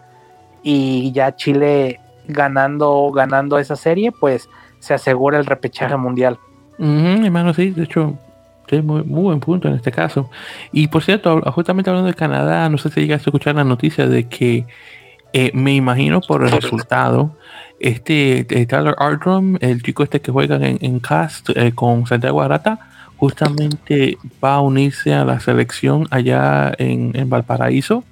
y 0.63 1.13
ya 1.13 1.35
Chile 1.37 2.01
ganando, 2.27 3.11
ganando 3.11 3.59
esa 3.59 3.77
serie, 3.77 4.13
pues 4.13 4.49
se 4.79 4.95
asegura 4.95 5.39
el 5.39 5.47
repechaje 5.47 5.97
mundial. 5.97 6.39
hermano, 6.79 7.53
sí, 7.53 7.71
de 7.71 7.85
hecho, 7.85 8.15
es 8.69 8.85
muy, 8.85 9.03
buen 9.03 9.41
punto 9.41 9.69
en 9.69 9.75
este 9.75 9.93
caso. 9.93 10.31
Y 10.73 10.89
por 10.89 11.03
cierto, 11.03 11.41
justamente 11.53 11.91
hablando 11.91 12.09
de 12.09 12.15
Canadá, 12.15 12.69
no 12.69 12.79
sé 12.79 12.91
si 12.91 13.01
llegaste 13.01 13.29
a 13.29 13.31
escuchar 13.31 13.55
la 13.55 13.65
noticia 13.65 14.07
de 14.07 14.29
que 14.29 14.67
eh, 15.33 15.51
me 15.55 15.75
imagino 15.75 16.21
por 16.21 16.45
el 16.45 16.51
resultado, 16.51 17.37
este 17.81 18.41
eh, 18.41 18.67
Tyler 18.67 18.95
Ardrum, 18.99 19.57
el 19.61 19.83
chico 19.83 20.03
este 20.03 20.21
que 20.21 20.31
juega 20.31 20.59
en, 20.61 21.01
Cast 21.01 21.51
eh, 21.55 21.73
con 21.75 22.07
Santiago 22.07 22.43
Arata, 22.43 22.79
justamente 23.17 24.19
va 24.43 24.55
a 24.55 24.61
unirse 24.61 25.15
a 25.15 25.25
la 25.25 25.41
selección 25.41 26.07
allá 26.11 26.73
en, 26.79 27.13
en 27.15 27.29
Valparaíso 27.29 28.05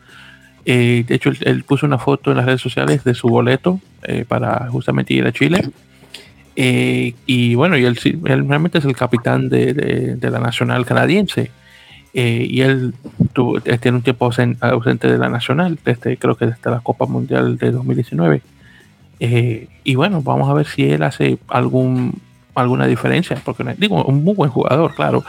eh, 0.64 1.04
de 1.06 1.14
hecho, 1.14 1.30
él, 1.40 1.64
puso 1.64 1.86
una 1.86 1.98
foto 1.98 2.30
en 2.30 2.36
las 2.36 2.46
redes 2.46 2.60
sociales 2.60 3.04
de 3.04 3.14
su 3.14 3.28
boleto 3.28 3.80
eh, 4.02 4.24
para 4.26 4.68
justamente 4.70 5.14
ir 5.14 5.26
a 5.26 5.32
Chile. 5.32 5.70
Eh, 6.62 7.14
y 7.24 7.54
bueno, 7.54 7.78
y 7.78 7.86
él, 7.86 7.96
realmente 8.22 8.78
es 8.78 8.84
el 8.84 8.94
capitán 8.94 9.48
de, 9.48 10.18
la 10.20 10.40
nacional 10.40 10.84
canadiense. 10.84 11.50
y 12.12 12.60
él 12.60 12.92
tuvo, 13.32 13.60
tiene 13.60 13.96
un 13.96 14.02
tiempo 14.02 14.30
ausente 14.60 15.10
de 15.10 15.16
la 15.16 15.28
nacional, 15.28 15.78
desde, 15.84 16.18
creo 16.18 16.34
que 16.34 16.46
desde 16.46 16.70
la 16.70 16.80
Copa 16.80 17.06
Mundial 17.06 17.56
de 17.56 17.70
2019. 17.70 18.42
y 19.84 19.94
bueno, 19.94 20.22
vamos 20.22 20.50
a 20.50 20.54
ver 20.54 20.66
si 20.66 20.90
él 20.90 21.02
hace 21.02 21.38
algún 21.48 22.20
alguna 22.54 22.86
diferencia, 22.86 23.40
porque 23.44 23.64
digo, 23.78 24.04
un 24.04 24.22
muy 24.24 24.34
buen 24.34 24.50
jugador, 24.50 24.94
claro. 24.94 25.24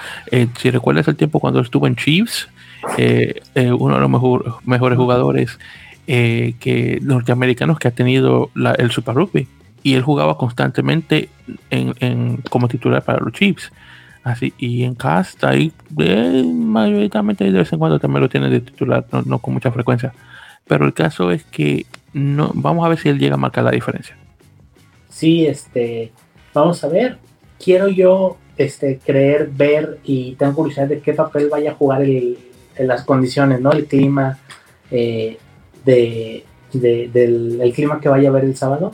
si 0.57 0.71
recuerdas 0.71 1.07
el 1.07 1.15
tiempo 1.15 1.39
cuando 1.39 1.61
estuvo 1.61 1.87
en 1.87 1.95
Chiefs, 1.95 2.49
eh, 2.97 3.41
eh, 3.55 3.71
uno 3.71 3.95
de 3.95 4.01
los 4.01 4.55
mejores 4.65 4.97
jugadores 4.97 5.59
eh, 6.07 6.55
que 6.59 6.99
norteamericanos 7.01 7.79
que 7.79 7.87
ha 7.87 7.91
tenido 7.91 8.49
el 8.77 8.91
Super 8.91 9.15
Rugby. 9.15 9.47
Y 9.83 9.95
él 9.95 10.03
jugaba 10.03 10.37
constantemente 10.37 11.29
en, 11.69 12.37
como 12.49 12.67
titular 12.67 13.03
para 13.03 13.19
los 13.19 13.33
Chiefs. 13.33 13.71
Así, 14.23 14.53
y 14.59 14.83
en 14.83 14.93
cast 14.93 15.43
ahí 15.43 15.73
mayoritariamente 15.97 17.43
de 17.43 17.51
vez 17.51 17.73
en 17.73 17.79
cuando 17.79 17.99
también 17.99 18.21
lo 18.21 18.29
tiene 18.29 18.51
de 18.51 18.59
titular, 18.59 19.03
no, 19.25 19.39
con 19.39 19.55
mucha 19.55 19.71
frecuencia. 19.71 20.13
Pero 20.67 20.85
el 20.85 20.93
caso 20.93 21.31
es 21.31 21.43
que 21.45 21.87
no, 22.13 22.51
vamos 22.53 22.85
a 22.85 22.89
ver 22.89 22.99
si 22.99 23.09
él 23.09 23.17
llega 23.17 23.33
a 23.33 23.37
marcar 23.37 23.63
la 23.63 23.71
diferencia. 23.71 24.15
Sí, 25.09 25.45
este, 25.47 26.11
vamos 26.53 26.83
a 26.83 26.87
ver. 26.87 27.17
Quiero 27.57 27.87
yo 27.87 28.37
este, 28.57 28.99
creer, 29.03 29.49
ver 29.51 29.99
y 30.03 30.35
tengo 30.35 30.53
curiosidad 30.53 30.87
de 30.87 30.99
qué 30.99 31.13
papel 31.13 31.49
vaya 31.49 31.71
a 31.71 31.75
jugar 31.75 32.03
el, 32.03 32.37
las 32.77 33.03
condiciones, 33.03 33.59
¿no? 33.61 33.71
El 33.71 33.85
clima, 33.85 34.37
eh, 34.89 35.37
de, 35.83 36.43
del 36.73 37.59
el 37.61 37.73
clima 37.73 37.99
que 37.99 38.09
vaya 38.09 38.29
a 38.29 38.31
haber 38.31 38.45
el 38.45 38.55
sábado. 38.55 38.93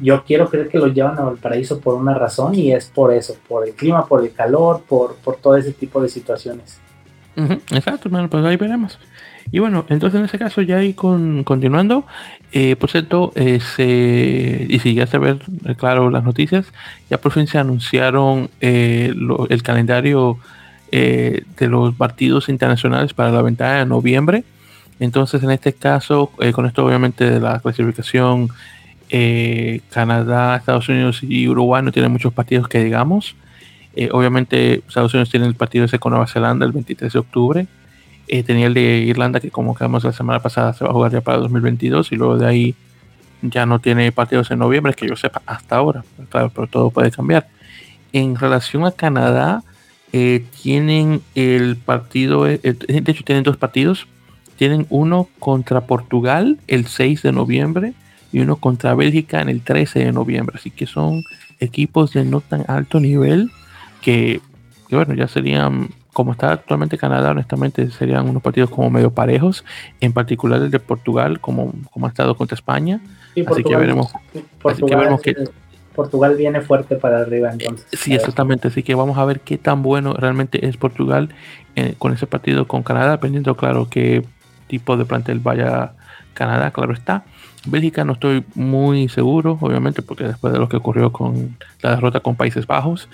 Yo 0.00 0.24
quiero 0.24 0.48
creer 0.48 0.68
que 0.68 0.78
lo 0.78 0.88
llevan 0.88 1.18
a 1.18 1.22
Valparaíso 1.22 1.80
por 1.80 1.94
una 1.94 2.14
razón 2.14 2.54
y 2.54 2.72
es 2.72 2.86
por 2.86 3.12
eso, 3.12 3.36
por 3.48 3.66
el 3.66 3.74
clima, 3.74 4.06
por 4.06 4.22
el 4.22 4.32
calor, 4.32 4.82
por, 4.88 5.16
por 5.16 5.36
todo 5.36 5.56
ese 5.56 5.72
tipo 5.72 6.02
de 6.02 6.08
situaciones. 6.08 6.78
exacto, 7.36 8.08
hermano, 8.08 8.28
pues 8.28 8.44
ahí 8.44 8.56
veremos. 8.56 8.98
Y 9.52 9.60
bueno, 9.60 9.86
entonces 9.88 10.18
en 10.18 10.24
ese 10.24 10.38
caso 10.38 10.60
ya 10.60 10.78
ahí 10.78 10.92
con, 10.92 11.44
continuando, 11.44 12.04
eh, 12.52 12.74
por 12.76 12.90
cierto, 12.90 13.32
eh, 13.36 14.66
y 14.68 14.78
si 14.80 14.94
ya 14.94 15.06
se 15.06 15.18
ver 15.18 15.38
claro 15.76 16.10
las 16.10 16.24
noticias, 16.24 16.66
ya 17.08 17.18
por 17.18 17.32
fin 17.32 17.46
se 17.46 17.58
anunciaron 17.58 18.50
el 18.60 19.62
calendario 19.62 20.38
eh, 20.92 21.42
de 21.58 21.66
los 21.66 21.96
partidos 21.96 22.48
internacionales 22.48 23.12
para 23.12 23.32
la 23.32 23.42
ventana 23.42 23.80
de 23.80 23.86
noviembre. 23.86 24.44
Entonces, 25.00 25.42
en 25.42 25.50
este 25.50 25.72
caso, 25.72 26.30
eh, 26.38 26.52
con 26.52 26.64
esto 26.64 26.86
obviamente 26.86 27.28
de 27.28 27.40
la 27.40 27.58
clasificación, 27.58 28.48
eh, 29.10 29.80
Canadá, 29.90 30.56
Estados 30.56 30.88
Unidos 30.88 31.22
y 31.22 31.48
Uruguay 31.48 31.82
no 31.82 31.92
tienen 31.92 32.12
muchos 32.12 32.32
partidos 32.32 32.68
que 32.68 32.82
digamos. 32.82 33.36
obviamente, 34.12 34.82
Estados 34.86 35.14
Unidos 35.14 35.30
tiene 35.30 35.46
el 35.46 35.54
partido 35.54 35.84
ese 35.84 35.98
con 35.98 36.10
Nueva 36.10 36.26
Zelanda 36.26 36.66
el 36.66 36.72
23 36.72 37.12
de 37.12 37.18
octubre. 37.18 37.66
tenía 38.44 38.66
el 38.66 38.74
de 38.74 38.98
Irlanda 38.98 39.40
que 39.40 39.50
como 39.50 39.74
quedamos 39.74 40.04
la 40.04 40.12
semana 40.12 40.40
pasada 40.40 40.72
se 40.74 40.84
va 40.84 40.90
a 40.90 40.92
jugar 40.92 41.12
ya 41.12 41.20
para 41.20 41.38
2022 41.38 42.12
y 42.12 42.16
luego 42.16 42.36
de 42.36 42.46
ahí 42.46 42.74
ya 43.42 43.66
no 43.66 43.78
tiene 43.78 44.12
partidos 44.12 44.50
en 44.50 44.58
noviembre, 44.58 44.94
que 44.94 45.08
yo 45.08 45.16
sepa 45.16 45.42
hasta 45.46 45.76
ahora. 45.76 46.04
Claro, 46.30 46.50
pero 46.54 46.66
todo 46.66 46.90
puede 46.90 47.10
cambiar. 47.10 47.46
En 48.12 48.36
relación 48.36 48.84
a 48.86 48.92
Canadá, 48.92 49.62
eh, 50.12 50.44
tienen 50.62 51.20
el 51.34 51.76
partido, 51.76 52.48
eh, 52.48 52.58
de 52.62 53.12
hecho 53.12 53.24
tienen 53.24 53.44
dos 53.44 53.56
partidos. 53.56 54.06
Tienen 54.56 54.86
uno 54.88 55.28
contra 55.38 55.82
Portugal 55.82 56.58
el 56.66 56.86
6 56.86 57.22
de 57.22 57.32
noviembre 57.32 57.92
y 58.32 58.40
uno 58.40 58.56
contra 58.56 58.94
Bélgica 58.94 59.40
en 59.40 59.48
el 59.48 59.62
13 59.62 60.00
de 60.00 60.12
noviembre. 60.12 60.56
Así 60.58 60.70
que 60.70 60.86
son 60.86 61.24
equipos 61.60 62.12
de 62.12 62.24
no 62.24 62.40
tan 62.40 62.64
alto 62.68 63.00
nivel 63.00 63.50
que, 64.00 64.40
bueno, 64.90 65.14
ya 65.14 65.28
serían, 65.28 65.88
como 66.12 66.32
está 66.32 66.52
actualmente 66.52 66.98
Canadá, 66.98 67.30
honestamente 67.30 67.90
serían 67.90 68.28
unos 68.28 68.42
partidos 68.42 68.70
como 68.70 68.90
medio 68.90 69.10
parejos, 69.10 69.64
en 70.00 70.12
particular 70.12 70.60
el 70.62 70.70
de 70.70 70.80
Portugal, 70.80 71.40
como, 71.40 71.72
como 71.90 72.06
ha 72.06 72.08
estado 72.08 72.36
contra 72.36 72.54
España. 72.54 73.00
así 73.46 73.62
que 73.62 73.76
veremos. 73.76 74.12
Portugal, 74.60 75.18
Portugal 75.94 76.36
viene 76.36 76.60
fuerte 76.60 76.96
para 76.96 77.20
arriba 77.20 77.50
entonces. 77.52 77.86
Sí, 77.92 78.14
exactamente. 78.14 78.68
Así 78.68 78.82
que 78.82 78.94
vamos 78.94 79.16
a 79.18 79.24
ver 79.24 79.40
qué 79.40 79.56
tan 79.56 79.82
bueno 79.82 80.12
realmente 80.12 80.66
es 80.66 80.76
Portugal 80.76 81.30
eh, 81.74 81.94
con 81.98 82.12
ese 82.12 82.26
partido 82.26 82.68
con 82.68 82.82
Canadá, 82.82 83.12
dependiendo, 83.12 83.56
claro, 83.56 83.88
qué 83.90 84.22
tipo 84.66 84.96
de 84.96 85.04
plantel 85.04 85.40
vaya 85.40 85.94
Canadá, 86.36 86.70
claro 86.70 86.92
está. 86.92 87.24
Bélgica 87.66 88.04
no 88.04 88.12
estoy 88.12 88.44
muy 88.54 89.08
seguro, 89.08 89.58
obviamente, 89.60 90.02
porque 90.02 90.24
después 90.24 90.52
de 90.52 90.60
lo 90.60 90.68
que 90.68 90.76
ocurrió 90.76 91.10
con 91.10 91.56
la 91.82 91.90
derrota 91.96 92.20
con 92.20 92.36
Países 92.36 92.66
Bajos, 92.66 93.08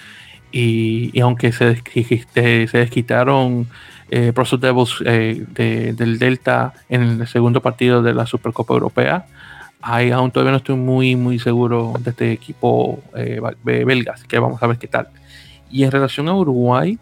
y, 0.53 1.19
aunque 1.21 1.51
se, 1.53 1.77
se 1.77 2.79
desquitaron 2.79 3.67
eh, 4.11 4.33
Devils 4.61 5.03
eh, 5.07 5.47
del 5.95 6.19
Delta 6.19 6.75
en 6.91 7.03
el 7.03 7.27
segundo 7.27 7.63
partido 7.63 8.03
de 8.03 8.13
la 8.13 8.27
Supercopa 8.27 8.75
Europea, 8.75 9.25
ahí 9.81 10.11
aún 10.11 10.31
todavía 10.31 10.53
no 10.53 10.59
estoy 10.59 10.77
muy, 10.77 11.17
muy 11.17 11.39
seguro 11.39 11.95
de 11.99 12.11
este 12.11 12.33
equipo 12.33 13.03
eh, 13.17 13.41
belga, 13.65 14.13
así 14.13 14.27
que 14.27 14.39
vamos 14.39 14.63
a 14.63 14.67
ver 14.67 14.77
qué 14.77 14.87
tal. 14.87 15.09
Y 15.71 15.85
en 15.85 15.91
relación 15.91 16.29
a 16.29 16.35
Uruguay, 16.35 16.99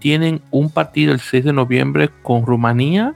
tienen 0.00 0.40
un 0.50 0.70
partido 0.70 1.12
el 1.12 1.20
6 1.20 1.44
de 1.44 1.52
noviembre 1.52 2.10
con 2.22 2.44
Rumanía 2.44 3.14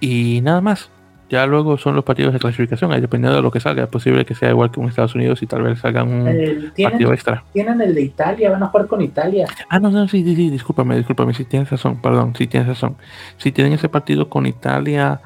y 0.00 0.40
nada 0.42 0.60
más 0.60 0.90
ya 1.28 1.46
luego 1.46 1.76
son 1.76 1.94
los 1.94 2.04
partidos 2.04 2.32
de 2.32 2.38
clasificación, 2.38 2.92
ahí 2.92 3.00
dependiendo 3.00 3.36
de 3.36 3.42
lo 3.42 3.50
que 3.50 3.60
salga, 3.60 3.84
es 3.84 3.88
posible 3.88 4.24
que 4.24 4.34
sea 4.34 4.50
igual 4.50 4.70
que 4.70 4.80
en 4.80 4.88
Estados 4.88 5.14
Unidos 5.14 5.42
y 5.42 5.46
tal 5.46 5.62
vez 5.62 5.78
salgan 5.78 6.08
un 6.08 6.72
partido 6.82 7.12
extra. 7.12 7.44
Tienen 7.52 7.80
el 7.80 7.94
de 7.94 8.02
Italia, 8.02 8.50
van 8.50 8.62
a 8.62 8.68
jugar 8.68 8.86
con 8.86 9.02
Italia. 9.02 9.46
Ah, 9.68 9.78
no, 9.78 9.90
no, 9.90 10.08
sí, 10.08 10.24
sí, 10.24 10.34
sí, 10.34 10.50
discúlpame, 10.50 10.96
discúlpame, 10.96 11.34
si 11.34 11.44
tienes 11.44 11.70
razón, 11.70 12.00
perdón, 12.00 12.34
si 12.34 12.46
tienes 12.46 12.68
razón. 12.68 12.96
Si 13.36 13.52
tienen 13.52 13.74
ese 13.74 13.88
partido 13.88 14.28
con 14.28 14.46
Italia 14.46 15.20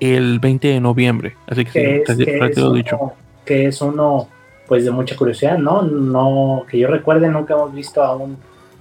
el 0.00 0.40
20 0.40 0.68
de 0.68 0.80
noviembre, 0.80 1.36
así 1.46 1.64
que, 1.64 1.70
sí, 1.70 2.12
es, 2.12 2.16
que 2.16 2.72
dicho. 2.72 3.12
Que 3.44 3.66
es 3.66 3.80
uno, 3.80 4.28
pues 4.66 4.84
de 4.84 4.90
mucha 4.90 5.16
curiosidad, 5.16 5.58
¿no? 5.58 5.82
No, 5.82 6.64
que 6.68 6.78
yo 6.78 6.88
recuerde, 6.88 7.28
nunca 7.28 7.54
hemos 7.54 7.72
visto 7.72 8.02
a 8.02 8.16
un 8.16 8.36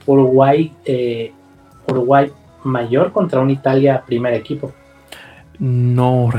Uruguay, 0.08 0.74
eh, 0.86 1.32
Uruguay 1.88 2.32
mayor 2.64 3.12
contra 3.12 3.42
un 3.42 3.52
Italia 3.52 4.04
primer 4.06 4.34
equipo. 4.34 4.74
No, 5.60 6.30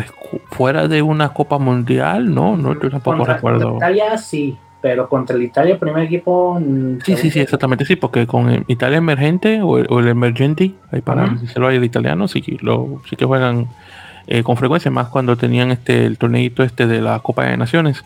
fuera 0.51 0.89
de 0.89 1.03
una 1.03 1.31
Copa 1.31 1.59
Mundial, 1.59 2.35
no, 2.35 2.57
no, 2.57 2.75
yo 2.75 2.91
tampoco 2.91 3.19
contra, 3.19 3.35
recuerdo. 3.35 3.71
Contra 3.71 3.91
Italia 3.91 4.19
sí, 4.19 4.57
pero 4.81 5.09
contra 5.09 5.37
el 5.37 5.43
Italia 5.43 5.79
primer 5.79 6.05
equipo. 6.05 6.59
Mm, 6.61 6.99
sí, 7.05 7.17
sí, 7.17 7.31
sí, 7.31 7.41
exactamente, 7.41 7.85
sí, 7.85 7.97
porque 7.97 8.27
con 8.27 8.65
Italia 8.67 8.99
emergente 8.99 9.63
o 9.63 9.79
el, 9.79 9.87
o 9.89 10.01
el 10.01 10.09
emergente, 10.09 10.75
ahí 10.91 11.01
para 11.01 11.29
decirlo 11.29 11.69
ahí 11.69 11.77
el 11.77 11.85
italiano, 11.85 12.29
sí, 12.29 12.43
lo, 12.61 13.01
sí 13.09 13.17
que 13.17 13.25
juegan 13.25 13.69
eh, 14.27 14.43
con 14.43 14.57
frecuencia, 14.57 14.91
más 14.91 15.09
cuando 15.09 15.37
tenían 15.37 15.71
este 15.71 16.07
el 16.07 16.17
torneito 16.17 16.63
este 16.63 16.87
de 16.87 17.01
la 17.01 17.19
Copa 17.21 17.45
de 17.45 17.57
Naciones, 17.57 18.05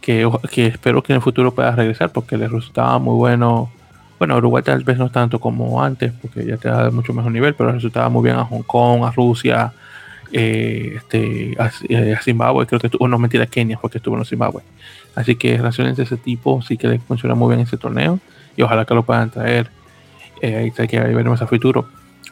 que, 0.00 0.28
que 0.50 0.66
espero 0.66 1.02
que 1.02 1.12
en 1.12 1.16
el 1.16 1.22
futuro 1.22 1.54
pueda 1.54 1.70
regresar 1.72 2.10
porque 2.10 2.36
les 2.36 2.50
resultaba 2.50 2.98
muy 2.98 3.14
bueno. 3.14 3.70
Bueno, 4.18 4.36
Uruguay 4.36 4.62
tal 4.62 4.84
vez 4.84 4.96
no 4.96 5.10
tanto 5.10 5.40
como 5.40 5.82
antes, 5.82 6.12
porque 6.12 6.46
ya 6.46 6.56
te 6.56 6.68
da 6.68 6.90
mucho 6.90 7.12
mejor 7.12 7.32
nivel, 7.32 7.54
pero 7.54 7.72
resultaba 7.72 8.08
muy 8.08 8.22
bien 8.22 8.36
a 8.36 8.44
Hong 8.44 8.62
Kong, 8.62 9.04
a 9.04 9.10
Rusia, 9.10 9.72
eh, 10.36 10.94
este, 10.96 11.52
eh, 11.52 12.14
a, 12.14 12.20
Zimbabue, 12.20 12.66
creo 12.66 12.80
que 12.80 12.88
estuvo, 12.88 13.06
no 13.06 13.18
mentira, 13.18 13.46
Kenia, 13.46 13.78
porque 13.80 13.98
estuvo 13.98 14.18
en 14.18 14.24
Zimbabue. 14.24 14.62
Así 15.14 15.36
que 15.36 15.56
relaciones 15.56 15.96
de 15.96 16.02
ese 16.02 16.16
tipo 16.16 16.60
sí 16.60 16.76
que 16.76 16.88
les 16.88 17.00
funciona 17.04 17.36
muy 17.36 17.54
bien 17.54 17.60
ese 17.60 17.76
torneo 17.76 18.18
y 18.56 18.62
ojalá 18.62 18.84
que 18.84 18.94
lo 18.94 19.04
puedan 19.04 19.30
traer. 19.30 19.70
Eh, 20.42 20.56
ahí 20.56 20.88
que 20.88 20.98
veremos 20.98 21.40
a 21.40 21.46
futuro. 21.46 21.86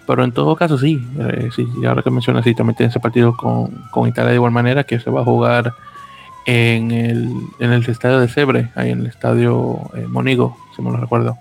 Pero 0.05 0.25
en 0.25 0.33
todo 0.33 0.57
caso, 0.57 0.77
sí, 0.79 1.01
eh, 1.21 1.51
sí, 1.55 1.65
ahora 1.87 2.03
que 2.03 2.11
mencionas, 2.11 2.43
sí, 2.43 2.57
también 2.57 2.77
tiene 2.77 2.91
ese 2.91 2.99
partido 2.99 3.37
con, 3.37 3.71
con, 3.93 4.09
Italia 4.09 4.31
de 4.31 4.35
igual 4.35 4.51
manera 4.51 4.83
que 4.83 4.99
se 4.99 5.09
va 5.09 5.21
a 5.21 5.25
jugar 5.25 5.73
en 6.45 6.91
el, 6.91 7.33
en 7.61 7.73
el 7.73 7.89
estadio 7.89 8.19
de 8.19 8.27
Cebre, 8.27 8.73
ahí 8.75 8.91
en 8.91 9.03
el 9.03 9.07
estadio 9.07 9.79
Monigo, 10.09 10.57
si 10.75 10.83
me 10.83 10.91
lo 10.91 10.97
recuerdo. 10.97 11.39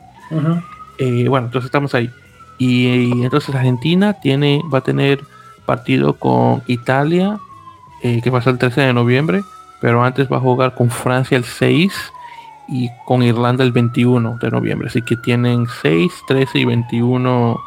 bueno, 1.00 1.48
entonces 1.48 1.66
estamos 1.66 1.96
ahí. 1.96 2.12
Y, 2.60 2.86
y, 2.86 3.24
entonces 3.24 3.56
Argentina 3.56 4.14
tiene, 4.14 4.62
va 4.72 4.78
a 4.78 4.82
tener 4.82 5.22
partido 5.66 6.14
con 6.14 6.64
Italia, 6.68 7.40
eh, 8.04 8.22
que 8.22 8.32
pasa 8.32 8.50
el 8.50 8.58
13 8.58 8.82
de 8.82 8.94
noviembre, 8.94 9.44
pero 9.80 10.04
antes 10.04 10.32
va 10.32 10.38
a 10.38 10.42
jugar 10.42 10.76
con 10.76 10.90
Francia 10.90 11.38
el 11.38 11.44
6 11.44 11.94
y 12.68 12.90
con 13.06 13.24
Irlanda 13.24 13.64
el 13.64 13.72
21 13.72 14.38
de 14.42 14.52
noviembre. 14.52 14.88
Así 14.88 15.02
que 15.02 15.16
tienen 15.18 15.68
6, 15.82 16.12
13 16.28 16.60
y 16.60 16.66
21 16.66 17.60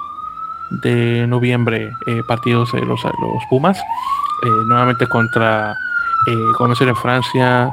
de 0.83 1.27
noviembre 1.27 1.91
eh, 2.07 2.23
partidos 2.27 2.73
de 2.73 2.81
los, 2.81 3.03
los 3.05 3.45
Pumas. 3.49 3.79
Eh, 3.79 4.49
nuevamente 4.67 5.07
contra 5.07 5.77
en 6.27 6.97
Francia, 6.97 7.71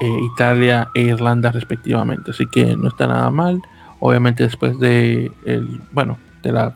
Italia 0.00 0.88
e 0.94 1.02
Irlanda 1.02 1.50
respectivamente. 1.50 2.30
Así 2.30 2.46
que 2.46 2.76
no 2.76 2.88
está 2.88 3.06
nada 3.06 3.30
mal. 3.30 3.60
Obviamente 3.98 4.44
después 4.44 4.78
de 4.78 5.32
el, 5.44 5.80
bueno, 5.92 6.18
de 6.42 6.52
la 6.52 6.72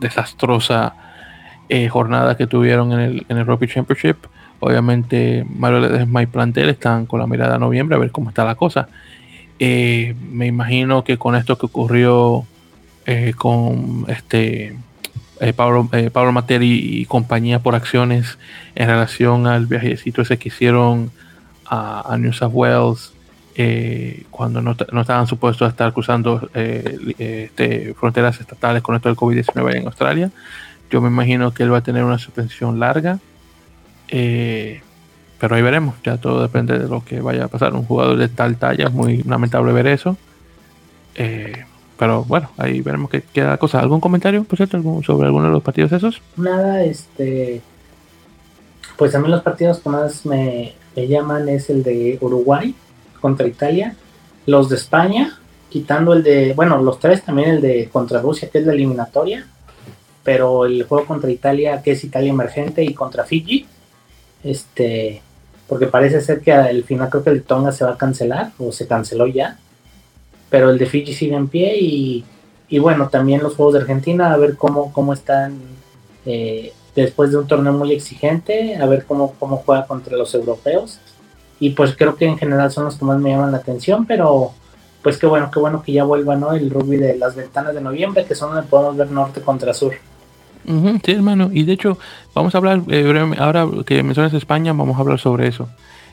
desastrosa 0.00 0.94
eh, 1.74 1.88
jornadas 1.88 2.36
que 2.36 2.46
tuvieron 2.46 2.92
en 2.92 3.00
el, 3.00 3.26
en 3.30 3.38
el 3.38 3.46
Rugby 3.46 3.66
Championship. 3.66 4.16
Obviamente, 4.60 5.46
Mario 5.48 5.80
Ledesma 5.80 6.22
y 6.22 6.26
plantel 6.26 6.68
están 6.68 7.06
con 7.06 7.18
la 7.18 7.26
mirada 7.26 7.54
a 7.54 7.58
noviembre 7.58 7.96
a 7.96 7.98
ver 7.98 8.10
cómo 8.10 8.28
está 8.28 8.44
la 8.44 8.56
cosa. 8.56 8.90
Eh, 9.58 10.14
me 10.30 10.44
imagino 10.46 11.02
que 11.02 11.16
con 11.16 11.34
esto 11.34 11.56
que 11.56 11.64
ocurrió 11.64 12.44
eh, 13.06 13.32
con 13.34 14.04
este 14.08 14.76
Pablo, 15.56 15.88
Pablo 16.12 16.32
Materi 16.32 17.00
y 17.00 17.06
compañía 17.06 17.60
por 17.60 17.74
acciones 17.74 18.36
en 18.74 18.88
relación 18.88 19.46
al 19.46 19.64
viajecito 19.64 20.20
ese 20.20 20.36
que 20.36 20.50
hicieron 20.50 21.10
a, 21.64 22.18
New 22.18 22.34
South 22.34 22.52
Wales 22.52 23.14
cuando 24.30 24.60
no, 24.60 24.76
no, 24.92 25.00
estaban 25.00 25.26
supuestos 25.26 25.64
a 25.64 25.70
estar 25.70 25.94
cruzando 25.94 26.50
este, 26.52 27.94
fronteras 27.94 28.38
estatales 28.38 28.82
con 28.82 28.94
esto 28.94 29.08
del 29.08 29.16
COVID-19 29.16 29.76
en 29.76 29.86
Australia. 29.86 30.30
Yo 30.92 31.00
me 31.00 31.08
imagino 31.08 31.54
que 31.54 31.62
él 31.62 31.72
va 31.72 31.78
a 31.78 31.82
tener 31.82 32.04
una 32.04 32.18
suspensión 32.18 32.78
larga. 32.78 33.18
Eh, 34.08 34.82
pero 35.40 35.56
ahí 35.56 35.62
veremos. 35.62 35.94
Ya 36.04 36.18
todo 36.18 36.42
depende 36.42 36.78
de 36.78 36.86
lo 36.86 37.02
que 37.02 37.22
vaya 37.22 37.46
a 37.46 37.48
pasar. 37.48 37.72
Un 37.72 37.84
jugador 37.84 38.18
de 38.18 38.28
tal 38.28 38.56
talla 38.56 38.88
es 38.88 38.92
muy 38.92 39.22
lamentable 39.22 39.72
ver 39.72 39.86
eso. 39.86 40.18
Eh, 41.14 41.64
pero 41.98 42.24
bueno, 42.24 42.50
ahí 42.58 42.82
veremos 42.82 43.08
qué 43.08 43.22
queda 43.22 43.56
cosa. 43.56 43.80
¿Algún 43.80 44.00
comentario, 44.00 44.44
por 44.44 44.58
cierto, 44.58 45.02
sobre 45.02 45.26
alguno 45.26 45.46
de 45.46 45.52
los 45.52 45.62
partidos 45.62 45.92
esos? 45.92 46.20
Nada, 46.36 46.84
este. 46.84 47.62
Pues 48.98 49.14
a 49.14 49.18
mí 49.18 49.28
los 49.28 49.42
partidos 49.42 49.80
que 49.80 49.88
más 49.88 50.26
me 50.26 50.74
llaman 50.94 51.48
es 51.48 51.70
el 51.70 51.82
de 51.82 52.18
Uruguay 52.20 52.74
contra 53.18 53.46
Italia, 53.46 53.96
los 54.44 54.68
de 54.68 54.76
España, 54.76 55.38
quitando 55.70 56.12
el 56.12 56.22
de, 56.22 56.52
bueno, 56.52 56.82
los 56.82 57.00
tres 57.00 57.22
también 57.22 57.48
el 57.48 57.60
de 57.62 57.88
contra 57.90 58.20
Rusia, 58.20 58.50
que 58.50 58.58
es 58.58 58.66
la 58.66 58.74
eliminatoria, 58.74 59.46
pero 60.24 60.64
el 60.64 60.84
juego 60.84 61.06
contra 61.06 61.30
Italia, 61.30 61.82
que 61.82 61.92
es 61.92 62.04
Italia 62.04 62.30
emergente, 62.30 62.84
y 62.84 62.94
contra 62.94 63.24
Fiji, 63.24 63.66
este, 64.44 65.22
porque 65.68 65.86
parece 65.86 66.20
ser 66.20 66.40
que 66.40 66.52
al 66.52 66.84
final 66.84 67.08
creo 67.10 67.24
que 67.24 67.30
el 67.30 67.42
Tonga 67.42 67.72
se 67.72 67.84
va 67.84 67.92
a 67.92 67.98
cancelar, 67.98 68.52
o 68.58 68.72
se 68.72 68.86
canceló 68.86 69.26
ya, 69.26 69.58
pero 70.50 70.70
el 70.70 70.78
de 70.78 70.86
Fiji 70.86 71.12
sigue 71.12 71.34
en 71.34 71.48
pie, 71.48 71.76
y, 71.78 72.24
y 72.68 72.78
bueno, 72.78 73.08
también 73.08 73.42
los 73.42 73.56
juegos 73.56 73.74
de 73.74 73.80
Argentina, 73.80 74.32
a 74.32 74.36
ver 74.36 74.56
cómo, 74.56 74.92
cómo 74.92 75.12
están 75.12 75.58
eh, 76.24 76.72
después 76.94 77.32
de 77.32 77.38
un 77.38 77.46
torneo 77.46 77.72
muy 77.72 77.92
exigente, 77.92 78.76
a 78.76 78.86
ver 78.86 79.04
cómo, 79.04 79.34
cómo 79.38 79.56
juega 79.58 79.86
contra 79.86 80.16
los 80.16 80.34
europeos, 80.34 81.00
y 81.58 81.70
pues 81.70 81.96
creo 81.96 82.16
que 82.16 82.26
en 82.26 82.38
general 82.38 82.70
son 82.70 82.84
los 82.84 82.96
que 82.96 83.04
más 83.04 83.18
me 83.18 83.30
llaman 83.30 83.52
la 83.52 83.58
atención, 83.58 84.06
pero 84.06 84.52
pues 85.02 85.18
qué 85.18 85.26
bueno, 85.26 85.50
qué 85.50 85.58
bueno 85.58 85.82
que 85.82 85.92
ya 85.92 86.04
vuelva 86.04 86.36
¿no? 86.36 86.52
el 86.52 86.70
rugby 86.70 86.96
de 86.96 87.16
las 87.16 87.34
ventanas 87.34 87.74
de 87.74 87.80
noviembre, 87.80 88.24
que 88.24 88.36
son 88.36 88.54
donde 88.54 88.68
podemos 88.68 88.96
ver 88.96 89.10
norte 89.10 89.40
contra 89.40 89.74
sur 89.74 89.94
sí, 90.66 91.12
hermano. 91.12 91.50
Y 91.52 91.64
de 91.64 91.72
hecho, 91.72 91.98
vamos 92.34 92.54
a 92.54 92.58
hablar, 92.58 92.82
eh, 92.88 93.34
ahora 93.38 93.66
que 93.86 94.02
mencionas 94.02 94.32
España, 94.34 94.72
vamos 94.72 94.96
a 94.96 95.00
hablar 95.00 95.18
sobre 95.18 95.48
eso. 95.48 95.68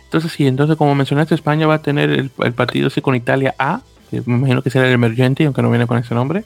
Entonces, 0.05 0.31
sí, 0.31 0.47
entonces 0.47 0.75
como 0.75 0.95
mencionaste, 0.95 1.35
España 1.35 1.67
va 1.67 1.75
a 1.75 1.81
tener 1.81 2.09
el, 2.09 2.29
partido 2.29 2.87
ese 2.87 3.01
con 3.01 3.15
Italia 3.15 3.53
A, 3.59 3.81
que 4.09 4.23
me 4.25 4.37
imagino 4.37 4.63
que 4.63 4.71
será 4.71 4.87
el 4.87 4.93
emergente, 4.93 5.45
aunque 5.45 5.61
no 5.61 5.69
viene 5.69 5.85
con 5.85 5.97
ese 5.97 6.15
nombre, 6.15 6.45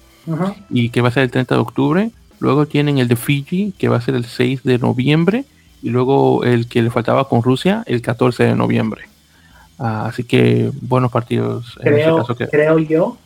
y 0.69 0.89
que 0.89 1.01
va 1.01 1.07
a 1.07 1.11
ser 1.11 1.23
el 1.23 1.31
30 1.31 1.55
de 1.55 1.61
octubre. 1.61 2.11
Luego 2.39 2.65
tienen 2.65 2.97
el 2.97 3.07
de 3.07 3.15
Fiji, 3.15 3.73
que 3.77 3.87
va 3.87 3.97
a 3.97 4.01
ser 4.01 4.15
el 4.15 4.25
6 4.25 4.63
de 4.63 4.79
noviembre, 4.79 5.45
y 5.81 5.89
luego 5.89 6.43
el 6.43 6.67
que 6.67 6.81
le 6.81 6.89
faltaba 6.89 7.29
con 7.29 7.41
Rusia, 7.41 7.83
el 7.85 8.01
14 8.01 8.43
de 8.43 8.55
noviembre. 8.55 9.03
Ah, 9.79 10.07
así 10.07 10.23
que 10.25 10.71
buenos 10.81 11.11
partidos. 11.11 11.77
Creo, 11.81 12.15
en 12.15 12.21
caso 12.21 12.35
que... 12.35 12.47
creo 12.47 12.79
yo 12.79 13.17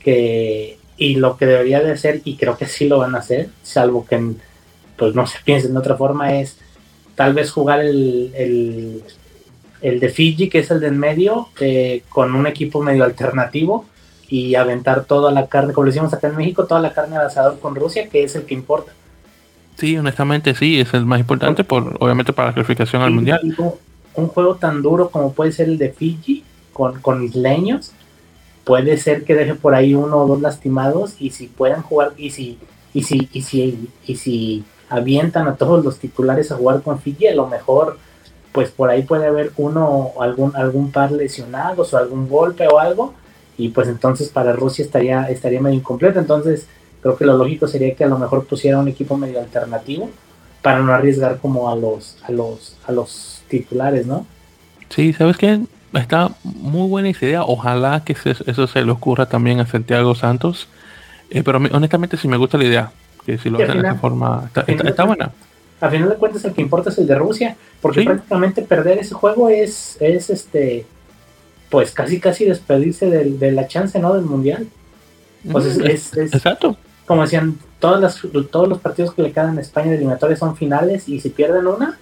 que 0.00 0.78
y 0.96 1.16
lo 1.16 1.36
que 1.36 1.46
debería 1.46 1.80
de 1.80 1.92
hacer, 1.92 2.22
y 2.24 2.36
creo 2.36 2.56
que 2.56 2.66
sí 2.66 2.88
lo 2.88 2.98
van 2.98 3.14
a 3.14 3.18
hacer, 3.18 3.48
salvo 3.62 4.06
que 4.06 4.34
pues 4.96 5.14
no 5.14 5.26
se 5.26 5.38
piensen 5.44 5.72
de 5.72 5.78
otra 5.78 5.96
forma, 5.96 6.34
es 6.34 6.56
tal 7.16 7.34
vez 7.34 7.50
jugar 7.50 7.80
el, 7.80 9.02
el 9.84 10.00
de 10.00 10.08
Fiji, 10.08 10.48
que 10.48 10.60
es 10.60 10.70
el 10.70 10.80
del 10.80 10.94
medio, 10.94 11.48
eh, 11.60 12.02
con 12.08 12.34
un 12.34 12.46
equipo 12.46 12.82
medio 12.82 13.04
alternativo 13.04 13.84
y 14.30 14.54
aventar 14.54 15.04
toda 15.04 15.30
la 15.30 15.46
carne, 15.46 15.74
como 15.74 15.86
decimos 15.86 16.12
acá 16.14 16.28
en 16.28 16.36
México, 16.36 16.64
toda 16.64 16.80
la 16.80 16.94
carne 16.94 17.18
al 17.18 17.26
asador 17.26 17.60
con 17.60 17.74
Rusia, 17.74 18.08
que 18.08 18.22
es 18.22 18.34
el 18.34 18.44
que 18.44 18.54
importa. 18.54 18.92
Sí, 19.76 19.94
honestamente 19.98 20.54
sí, 20.54 20.80
es 20.80 20.94
el 20.94 21.04
más 21.04 21.20
importante, 21.20 21.64
por 21.64 21.98
obviamente 22.00 22.32
para 22.32 22.48
la 22.48 22.54
clasificación 22.54 23.02
al 23.02 23.10
mundial. 23.10 23.40
Un, 24.14 24.28
juego 24.28 24.54
tan 24.54 24.80
duro 24.80 25.10
como 25.10 25.34
puede 25.34 25.52
ser 25.52 25.68
el 25.68 25.76
de 25.76 25.90
Fiji, 25.90 26.44
con, 26.72 27.02
con 27.02 27.22
isleños, 27.22 27.92
puede 28.64 28.96
ser 28.96 29.24
que 29.24 29.34
deje 29.34 29.54
por 29.54 29.74
ahí 29.74 29.94
uno 29.94 30.18
o 30.18 30.26
dos 30.26 30.40
lastimados 30.40 31.16
y 31.18 31.30
si 31.30 31.46
puedan 31.46 31.82
jugar, 31.82 32.12
y 32.16 32.30
si, 32.30 32.58
y 32.92 33.02
si, 33.02 33.28
y 33.32 33.42
si, 33.42 33.90
y 34.06 34.16
si 34.16 34.64
avientan 34.88 35.48
a 35.48 35.56
todos 35.56 35.84
los 35.84 35.98
titulares 35.98 36.50
a 36.50 36.56
jugar 36.56 36.82
con 36.82 36.98
Fiji, 36.98 37.28
a 37.28 37.34
lo 37.34 37.46
mejor 37.46 37.98
pues 38.52 38.70
por 38.70 38.88
ahí 38.88 39.02
puede 39.02 39.26
haber 39.26 39.50
uno 39.56 40.12
algún 40.20 40.54
algún 40.54 40.92
par 40.92 41.10
lesionados 41.10 41.92
o 41.92 41.98
algún 41.98 42.28
golpe 42.28 42.68
o 42.68 42.78
algo 42.78 43.12
y 43.58 43.70
pues 43.70 43.88
entonces 43.88 44.28
para 44.28 44.52
Rusia 44.52 44.84
estaría 44.84 45.24
estaría 45.24 45.60
medio 45.60 45.76
incompleto. 45.76 46.20
Entonces 46.20 46.68
creo 47.02 47.16
que 47.16 47.24
lo 47.24 47.36
lógico 47.36 47.66
sería 47.66 47.94
que 47.94 48.04
a 48.04 48.08
lo 48.08 48.16
mejor 48.16 48.46
pusiera 48.46 48.78
un 48.78 48.86
equipo 48.86 49.16
medio 49.16 49.40
alternativo 49.40 50.08
para 50.62 50.78
no 50.78 50.92
arriesgar 50.94 51.38
como 51.38 51.68
a 51.68 51.76
los 51.76 52.16
a 52.22 52.32
los 52.32 52.76
a 52.86 52.92
los 52.92 53.42
titulares 53.48 54.06
no 54.06 54.24
sí 54.88 55.12
sabes 55.12 55.36
qué 55.36 55.60
está 55.94 56.30
muy 56.42 56.88
buena 56.88 57.10
idea 57.10 57.42
ojalá 57.42 58.04
que 58.04 58.16
eso 58.24 58.66
se 58.66 58.84
le 58.84 58.90
ocurra 58.90 59.26
también 59.26 59.60
a 59.60 59.66
Santiago 59.66 60.14
Santos 60.14 60.68
eh, 61.30 61.42
pero 61.42 61.58
honestamente 61.58 62.16
sí 62.16 62.28
me 62.28 62.36
gusta 62.36 62.58
la 62.58 62.64
idea 62.64 62.92
que 63.24 63.38
si 63.38 63.50
lo 63.50 63.58
hacen 63.58 63.80
de 63.80 63.88
esa 63.88 63.94
forma 63.96 64.50
está 64.66 65.04
buena 65.04 65.30
a 65.80 65.90
final 65.90 66.08
de 66.08 66.16
cuentas 66.16 66.44
el 66.44 66.52
que 66.54 66.62
importa 66.62 66.90
es 66.90 66.98
el 66.98 67.06
de 67.06 67.14
Rusia, 67.14 67.56
porque 67.80 68.04
prácticamente 68.04 68.62
perder 68.62 68.98
ese 68.98 69.14
juego 69.14 69.48
es, 69.48 69.98
es 70.00 70.30
este, 70.30 70.86
pues 71.68 71.90
casi 71.90 72.20
casi 72.20 72.44
despedirse 72.44 73.10
de, 73.10 73.52
la 73.52 73.66
chance, 73.66 73.98
¿no? 73.98 74.14
Del 74.14 74.24
mundial. 74.24 74.66
Pues 75.50 75.66
es, 75.66 76.16
Exacto. 76.16 76.76
Como 77.06 77.22
decían, 77.22 77.58
todas 77.80 78.00
las, 78.00 78.22
todos 78.50 78.68
los 78.68 78.78
partidos 78.78 79.12
que 79.12 79.22
le 79.22 79.32
quedan 79.32 79.50
en 79.50 79.58
España 79.58 79.90
de 79.90 79.96
eliminatorias 79.96 80.38
son 80.38 80.56
finales 80.56 81.06
y 81.08 81.20
si 81.20 81.28
pierden 81.28 81.66
una, 81.66 81.98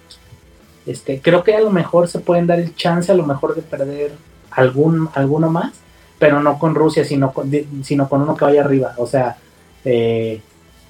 este, 0.85 1.21
creo 1.21 1.43
que 1.43 1.55
a 1.55 1.61
lo 1.61 1.71
mejor 1.71 2.07
se 2.07 2.19
pueden 2.19 2.47
dar 2.47 2.59
el 2.59 2.75
chance 2.75 3.11
a 3.11 3.15
lo 3.15 3.25
mejor 3.25 3.55
de 3.55 3.61
perder 3.61 4.11
algún, 4.51 5.09
alguno 5.13 5.49
más, 5.49 5.73
pero 6.19 6.41
no 6.41 6.59
con 6.59 6.75
Rusia, 6.75 7.05
sino 7.05 7.33
con, 7.33 7.51
sino 7.83 8.07
con 8.09 8.21
uno 8.21 8.35
que 8.35 8.45
vaya 8.45 8.63
arriba. 8.63 8.93
O 8.97 9.07
sea, 9.07 9.37
eh, 9.85 10.41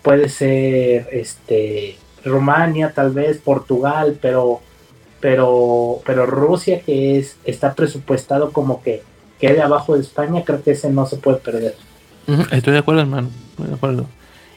puede 0.02 0.30
ser 0.30 1.08
este 1.12 1.98
Rumania, 2.24 2.92
tal 2.94 3.12
vez 3.12 3.38
Portugal, 3.38 4.18
pero 4.22 4.62
pero 5.20 6.02
pero 6.06 6.26
Rusia 6.26 6.82
que 6.82 7.18
es 7.18 7.38
está 7.46 7.74
presupuestado 7.74 8.52
como 8.52 8.84
que 8.84 9.02
quede 9.40 9.62
abajo 9.62 9.96
de 9.96 10.02
España, 10.02 10.44
creo 10.46 10.64
que 10.64 10.72
ese 10.72 10.90
no 10.90 11.06
se 11.06 11.18
puede 11.18 11.38
perder. 11.38 11.76
Estoy 12.52 12.74
de 12.74 12.80
acuerdo, 12.80 13.02
hermano, 13.02 13.30
estoy 13.52 13.68
de 13.68 13.74
acuerdo. 13.74 14.06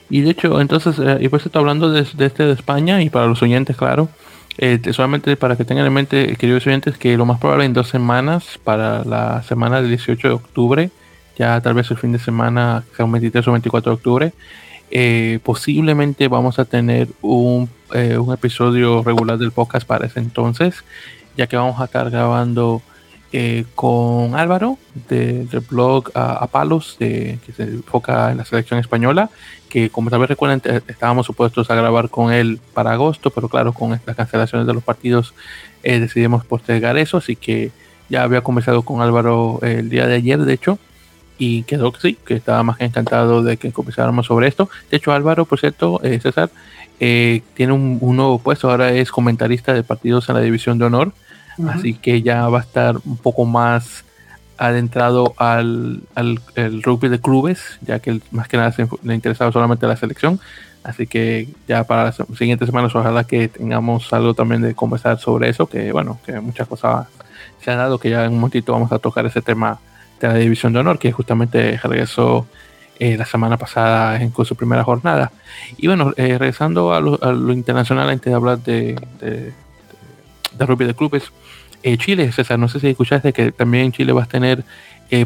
Y 0.09 0.20
de 0.20 0.30
hecho, 0.30 0.61
entonces, 0.61 0.97
eh, 1.01 1.18
y 1.20 1.28
pues 1.28 1.45
estoy 1.45 1.61
hablando 1.61 1.91
de, 1.91 2.01
este 2.01 2.45
de 2.45 2.53
España 2.53 3.03
y 3.03 3.11
para 3.11 3.26
los 3.26 3.43
oyentes, 3.43 3.76
claro, 3.76 4.09
eh, 4.59 4.81
solamente 4.93 5.37
para 5.37 5.57
que 5.57 5.65
tengan 5.65 5.87
en 5.87 5.93
mente, 5.93 6.37
queridos 6.37 6.67
oyentes, 6.67 6.97
que 6.97 7.17
lo 7.17 7.27
más 7.27 7.39
probable 7.39 7.65
en 7.65 7.73
dos 7.73 7.89
semanas, 7.89 8.59
para 8.65 9.05
la 9.05 9.43
semana 9.43 9.81
del 9.81 9.91
18 9.91 10.29
de 10.29 10.35
octubre, 10.35 10.91
ya 11.39 11.61
tal 11.61 11.75
vez 11.75 11.91
el 11.91 11.99
fin 11.99 12.13
de 12.13 12.19
semana, 12.19 12.85
sea 12.97 13.05
un 13.05 13.13
23 13.13 13.47
o 13.49 13.53
24 13.53 13.91
de 13.91 13.95
octubre, 13.95 14.33
eh, 14.91 15.41
posiblemente 15.43 16.29
vamos 16.29 16.59
a 16.59 16.65
tener 16.65 17.09
un, 17.21 17.69
eh, 17.93 18.17
un, 18.19 18.33
episodio 18.33 19.03
regular 19.03 19.37
del 19.37 19.53
podcast 19.53 19.87
para 19.87 20.07
ese 20.07 20.21
entonces, 20.21 20.85
ya 21.37 21.47
que 21.47 21.57
vamos 21.57 21.81
a 21.81 21.85
estar 21.85 22.09
grabando 22.09 22.83
eh, 23.33 23.65
con 23.75 24.37
Álvaro 24.37 24.79
del 25.09 25.49
blog 25.69 26.11
a, 26.15 26.47
Palos, 26.47 26.97
que 26.99 27.39
se 27.55 27.65
enfoca 27.65 28.31
en 28.31 28.39
la 28.39 28.45
selección 28.45 28.79
española, 28.79 29.29
que 29.77 29.91
como 29.91 30.09
tal 30.09 30.20
vez 30.20 30.31
recuerdan, 30.31 30.62
estábamos 30.89 31.27
supuestos 31.27 31.70
a 31.70 31.74
grabar 31.74 32.09
con 32.09 32.33
él 32.33 32.59
para 32.72 32.93
agosto, 32.93 33.29
pero 33.29 33.51
claro, 33.51 33.74
con 33.74 33.91
las 33.91 34.16
cancelaciones 34.16 34.66
de 34.66 34.72
los 34.72 34.83
partidos 34.83 35.35
decidimos 35.83 36.47
postergar 36.47 36.97
eso, 36.97 37.18
así 37.18 37.37
que 37.37 37.72
ya 38.09 38.22
había 38.22 38.41
conversado 38.41 38.81
con 38.81 39.03
Álvaro 39.03 39.59
el 39.61 39.91
día 39.91 40.07
de 40.07 40.14
ayer, 40.14 40.39
de 40.39 40.55
hecho, 40.55 40.79
y 41.37 41.64
quedó 41.64 41.93
que 41.93 42.01
sí, 42.01 42.18
que 42.24 42.33
estaba 42.33 42.62
más 42.62 42.79
que 42.79 42.87
encantado 42.87 43.43
de 43.43 43.59
que 43.59 43.70
conversáramos 43.70 44.24
sobre 44.24 44.49
esto. 44.49 44.70
De 44.91 44.97
hecho, 44.97 45.12
Álvaro, 45.12 45.45
por 45.45 45.61
cierto, 45.61 46.01
eh, 46.03 46.20
César, 46.20 46.49
eh, 46.99 47.43
tiene 47.53 47.74
un, 47.74 47.99
nuevo 48.01 48.39
puesto, 48.39 48.70
ahora 48.70 48.95
es 48.95 49.11
comentarista 49.11 49.74
de 49.74 49.83
partidos 49.83 50.27
en 50.31 50.37
la 50.37 50.41
División 50.41 50.79
de 50.79 50.87
Honor, 50.87 51.12
así 51.68 51.93
que 51.93 52.22
ya 52.22 52.49
va 52.49 52.61
a 52.61 52.62
estar 52.62 52.97
un 53.05 53.18
poco 53.18 53.45
más 53.45 54.06
adentrado 54.59 55.35
al, 55.37 56.03
al 56.15 56.39
rugby 56.83 57.09
de 57.09 57.21
clubes, 57.21 57.79
ya 57.83 57.99
que 57.99 58.21
más 58.31 58.49
que 58.49 58.57
nada 58.57 58.73
se 58.73 58.89
le 59.03 59.15
interesaba 59.15 59.53
solamente 59.53 59.87
la 59.87 59.97
selección. 59.97 60.41
Así 60.87 61.09
que 61.09 61.49
ya 61.67 61.83
para 61.85 62.05
las 62.05 62.23
siguientes 62.39 62.67
semanas 62.67 62.95
ojalá 62.95 63.25
que 63.25 63.49
tengamos 63.49 64.13
algo 64.13 64.35
también 64.35 64.63
de 64.63 64.75
conversar 64.75 65.19
sobre 65.19 65.49
eso, 65.49 65.67
que 65.67 65.91
bueno, 65.91 66.21
que 66.25 66.39
muchas 66.41 66.69
cosas 66.69 67.09
se 67.61 67.73
han 67.73 67.79
dado, 67.79 67.99
que 67.99 68.11
ya 68.11 68.25
en 68.25 68.33
un 68.33 68.39
momentito 68.39 68.73
vamos 68.73 68.93
a 68.93 69.01
tocar 69.01 69.27
ese 69.27 69.43
tema 69.43 69.81
de 70.21 70.29
la 70.29 70.35
División 70.35 70.73
de 70.73 70.79
Honor, 70.79 70.99
que 71.01 71.11
justamente 71.11 71.77
regresó 71.83 72.47
eh, 73.01 73.17
la 73.17 73.27
semana 73.27 73.57
pasada 73.57 74.23
en, 74.23 74.31
con 74.31 74.47
su 74.47 74.55
primera 74.55 74.85
jornada. 74.85 75.33
Y 75.77 75.89
bueno, 75.89 76.13
eh, 76.17 76.39
regresando 76.39 76.95
a 76.95 77.01
lo, 77.01 77.53
internacional, 77.53 78.09
antes 78.09 78.31
de 78.31 78.35
hablar 78.35 78.59
de, 78.61 78.95
de, 79.21 79.53
de 80.57 80.67
rugby 80.67 80.87
de 80.87 80.95
clubes, 80.95 81.33
eh, 81.93 81.99
Chile, 81.99 82.32
César, 82.32 82.59
no 82.59 82.68
sé 82.68 82.80
si 82.80 82.89
escuchaste 82.89 83.32
que 83.32 83.53
también 83.53 83.93
Chile 83.93 84.12
va 84.12 84.24
a 84.24 84.26
tener 84.26 84.64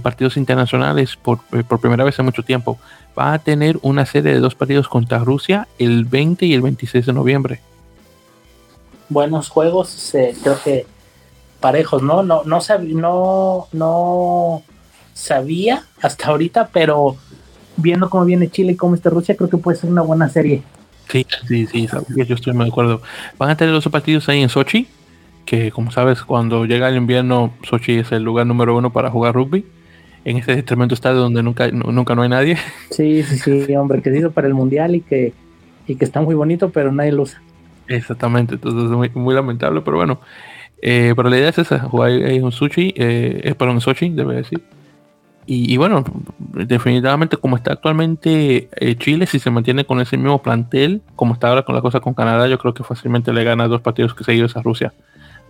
partidos 0.02 0.36
internacionales 0.36 1.16
por, 1.16 1.40
por, 1.40 1.80
primera 1.80 2.04
vez 2.04 2.18
en 2.18 2.26
mucho 2.26 2.42
tiempo. 2.42 2.78
Va 3.18 3.32
a 3.32 3.38
tener 3.38 3.78
una 3.80 4.04
serie 4.04 4.34
de 4.34 4.40
dos 4.40 4.54
partidos 4.54 4.88
contra 4.88 5.20
Rusia 5.20 5.68
el 5.78 6.04
20 6.04 6.44
y 6.44 6.52
el 6.52 6.60
26 6.60 7.06
de 7.06 7.12
noviembre. 7.14 7.60
Buenos 9.08 9.48
juegos, 9.48 10.10
creo 10.42 10.62
que 10.62 10.86
parejos, 11.60 12.02
¿no? 12.02 12.22
No, 12.22 12.42
no, 12.44 12.60
no, 12.92 13.68
no 13.72 14.62
sabía 15.14 15.84
hasta 16.00 16.28
ahorita, 16.28 16.68
pero 16.72 17.16
viendo 17.76 18.10
cómo 18.10 18.24
viene 18.24 18.50
Chile 18.50 18.72
y 18.72 18.76
cómo 18.76 18.94
está 18.94 19.10
Rusia, 19.10 19.36
creo 19.36 19.50
que 19.50 19.56
puede 19.58 19.78
ser 19.78 19.90
una 19.90 20.02
buena 20.02 20.28
serie. 20.28 20.62
Sí, 21.08 21.26
sí, 21.48 21.66
sí, 21.66 21.88
yo 21.88 22.34
estoy 22.34 22.52
muy 22.52 22.66
de 22.66 22.70
acuerdo. 22.70 23.02
Van 23.36 23.50
a 23.50 23.56
tener 23.56 23.74
los 23.74 23.86
partidos 23.88 24.28
ahí 24.28 24.42
en 24.42 24.48
Sochi, 24.48 24.86
que 25.44 25.70
como 25.70 25.90
sabes, 25.90 26.22
cuando 26.22 26.64
llega 26.64 26.88
el 26.88 26.96
invierno, 26.96 27.52
Sochi 27.62 27.98
es 27.98 28.12
el 28.12 28.22
lugar 28.22 28.46
número 28.46 28.76
uno 28.76 28.92
para 28.92 29.10
jugar 29.10 29.34
rugby. 29.34 29.64
En 30.24 30.36
ese 30.36 30.62
tremendo 30.62 30.94
estadio 30.94 31.18
donde 31.18 31.42
nunca, 31.42 31.68
nunca 31.70 32.14
no 32.14 32.22
hay 32.22 32.28
nadie. 32.28 32.58
Sí, 32.90 33.22
sí, 33.22 33.64
sí, 33.64 33.76
hombre, 33.76 34.02
que 34.02 34.10
se 34.10 34.18
hizo 34.18 34.30
para 34.30 34.46
el 34.46 34.54
mundial 34.54 34.94
y 34.94 35.00
que, 35.00 35.32
y 35.86 35.96
que 35.96 36.04
está 36.04 36.20
muy 36.20 36.34
bonito, 36.34 36.70
pero 36.70 36.92
nadie 36.92 37.12
lo 37.12 37.22
usa. 37.22 37.40
Exactamente, 37.88 38.54
entonces 38.54 38.84
es 38.84 38.90
muy, 38.90 39.10
muy 39.14 39.34
lamentable, 39.34 39.80
pero 39.80 39.96
bueno. 39.96 40.20
Eh, 40.82 41.12
pero 41.16 41.28
la 41.28 41.38
idea 41.38 41.48
es 41.48 41.58
esa, 41.58 41.80
jugar 41.80 42.10
en 42.10 42.44
un 42.44 42.52
Sochi, 42.52 42.94
eh, 42.96 43.40
es 43.44 43.54
para 43.54 43.72
un 43.72 43.80
Sochi, 43.80 44.10
debe 44.10 44.36
decir. 44.36 44.62
Y, 45.52 45.76
bueno, 45.78 46.04
definitivamente 46.38 47.36
como 47.36 47.56
está 47.56 47.72
actualmente 47.72 48.68
eh, 48.76 48.94
Chile, 48.94 49.26
si 49.26 49.40
se 49.40 49.50
mantiene 49.50 49.84
con 49.84 50.00
ese 50.00 50.16
mismo 50.16 50.40
plantel, 50.40 51.02
como 51.16 51.34
está 51.34 51.48
ahora 51.48 51.64
con 51.64 51.74
la 51.74 51.80
cosa 51.80 51.98
con 51.98 52.14
Canadá, 52.14 52.46
yo 52.46 52.56
creo 52.56 52.72
que 52.72 52.84
fácilmente 52.84 53.32
le 53.32 53.42
gana 53.42 53.66
dos 53.66 53.80
partidos 53.80 54.14
que 54.14 54.22
seguidos 54.22 54.56
a 54.56 54.62
Rusia. 54.62 54.92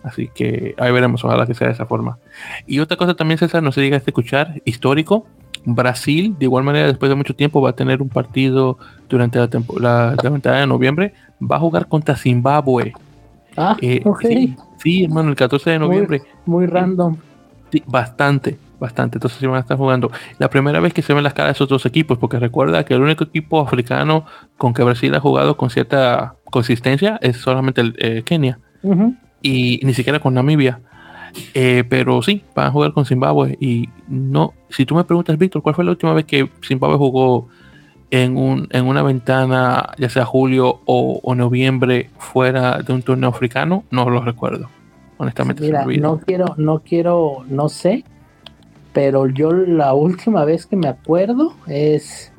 Así 0.03 0.29
que 0.35 0.75
ahí 0.79 0.93
veremos, 0.93 1.25
ojalá 1.25 1.47
que 1.47 1.55
sea 1.55 1.69
de 1.69 1.75
esa 1.75 1.87
forma. 1.87 2.19
Y 2.67 2.81
otra 2.81 2.97
cosa 2.97 3.15
también, 3.15 3.39
César, 3.39 3.63
no 3.63 3.73
se 3.73 3.81
diga 3.81 3.97
este 3.97 4.11
escuchar, 4.11 4.61
histórico. 4.65 5.27
Brasil, 5.65 6.35
de 6.39 6.47
igual 6.47 6.65
manera, 6.65 6.87
después 6.87 7.11
de 7.11 7.17
mucho 7.17 7.35
tiempo, 7.35 7.61
va 7.61 7.71
a 7.71 7.75
tener 7.75 8.01
un 8.01 8.09
partido 8.09 8.79
durante 9.09 9.39
la, 9.39 9.49
temporada 9.49 10.17
de 10.61 10.67
noviembre. 10.67 11.13
Va 11.41 11.57
a 11.57 11.61
jugar 11.61 11.87
contra 11.87 12.17
Zimbabue. 12.17 12.95
Ah, 13.57 13.77
eh, 13.81 14.03
sí, 14.79 15.05
hermano, 15.05 15.29
el 15.29 15.37
14 15.37 15.71
de 15.71 15.79
noviembre. 15.79 16.23
Muy, 16.47 16.67
random. 16.67 17.17
Sí, 17.71 17.83
bastante 17.87 18.59
bastante. 18.81 19.19
Entonces 19.19 19.39
sí 19.39 19.47
van 19.47 19.57
a 19.57 19.61
estar 19.61 19.77
jugando. 19.77 20.11
La 20.39 20.51
primera 20.51 20.81
vez 20.81 20.93
que 20.93 21.03
se 21.03 21.15
ven 21.15 21.23
las 21.23 21.35
caras 21.35 21.51
de 21.51 21.53
esos 21.53 21.69
dos 21.69 21.87
equipos, 21.87 22.19
porque 22.19 22.41
recuerda 22.41 22.85
que 22.85 22.95
el 22.95 23.03
único 23.03 23.25
equipo 23.25 23.61
africano 23.61 24.25
con 24.57 24.75
que 24.75 24.83
Brasil 24.83 25.15
ha 25.15 25.21
jugado 25.21 25.57
con 25.57 25.71
cierta 25.71 26.35
consistencia 26.47 27.19
es 27.23 27.37
solamente 27.37 27.83
el 27.83 27.95
eh, 27.99 28.23
Kenia. 28.25 28.59
Y 29.43 29.81
ni 29.83 29.95
siquiera 29.95 30.21
con 30.21 30.35
Namibia. 30.35 30.81
Eh, 31.55 31.85
pero 31.89 32.23
sí, 32.23 32.43
van 32.55 32.69
a 32.69 32.71
jugar 32.71 32.93
con 32.93 33.07
Zimbabue. 33.07 33.57
Y 33.61 33.89
no, 34.09 34.55
si 34.69 34.85
tú 34.85 34.95
me 34.95 35.05
preguntas, 35.05 35.39
Víctor, 35.39 35.63
¿cuál 35.63 35.75
fue 35.75 35.85
la 35.85 35.93
última 35.93 36.13
vez 36.13 36.25
que 36.25 36.49
Zimbabue 36.63 36.97
jugó 36.97 37.49
en, 38.11 38.37
un, 38.37 38.69
en 38.71 38.87
una 38.87 39.03
ventana, 39.03 39.91
ya 39.99 40.09
sea 40.09 40.25
julio 40.25 40.81
o, 40.85 41.35
noviembre, 41.35 42.11
fuera 42.19 42.83
de 42.83 42.93
un 42.93 43.03
torneo 43.03 43.31
africano? 43.31 43.85
No 43.91 44.09
lo 44.11 44.21
recuerdo. 44.21 44.69
Honestamente, 45.19 45.63
Mira, 45.63 45.85
no 45.85 46.19
quiero, 46.19 46.55
no 46.57 46.79
quiero, 46.81 47.45
no 47.49 47.69
sé, 47.69 48.05
pero 48.93 49.27
yo 49.27 49.53
la 49.53 49.93
última 49.93 50.45
vez 50.47 50.67
que 50.67 50.77
me 50.77 50.89
acuerdo 50.89 51.55
es 51.67 52.33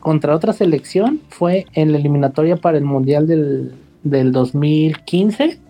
contra 0.00 0.34
otra 0.34 0.52
selección, 0.52 1.20
fue 1.28 1.66
en 1.72 1.92
la 1.92 1.98
eliminatoria 1.98 2.56
para 2.56 2.76
el 2.76 2.84
Mundial 2.84 3.26
del, 3.28 3.74
del 4.02 4.32
2015, 4.32 5.60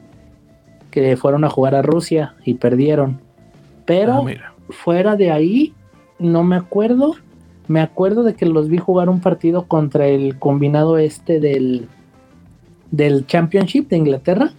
que 0.95 1.17
fueron 1.17 1.43
a 1.43 1.51
jugar 1.51 1.75
a 1.75 1.83
Rusia 1.83 2.37
y 2.45 2.55
perdieron. 2.55 3.19
Pero 3.85 4.25
Ah, 4.29 4.53
fuera 4.71 5.17
de 5.17 5.33
ahí, 5.33 5.75
no 6.21 6.45
me 6.45 6.55
acuerdo. 6.55 7.17
Me 7.67 7.81
acuerdo 7.81 8.23
de 8.23 8.35
que 8.35 8.47
los 8.47 8.69
vi 8.69 8.79
jugar 8.79 9.09
un 9.09 9.19
partido 9.21 9.67
contra 9.67 10.07
el 10.07 10.39
combinado 10.39 10.97
este 10.97 11.41
del, 11.41 11.89
del 12.93 13.27
Championship 13.27 13.89
de 13.89 13.97
Inglaterra. 13.97 14.53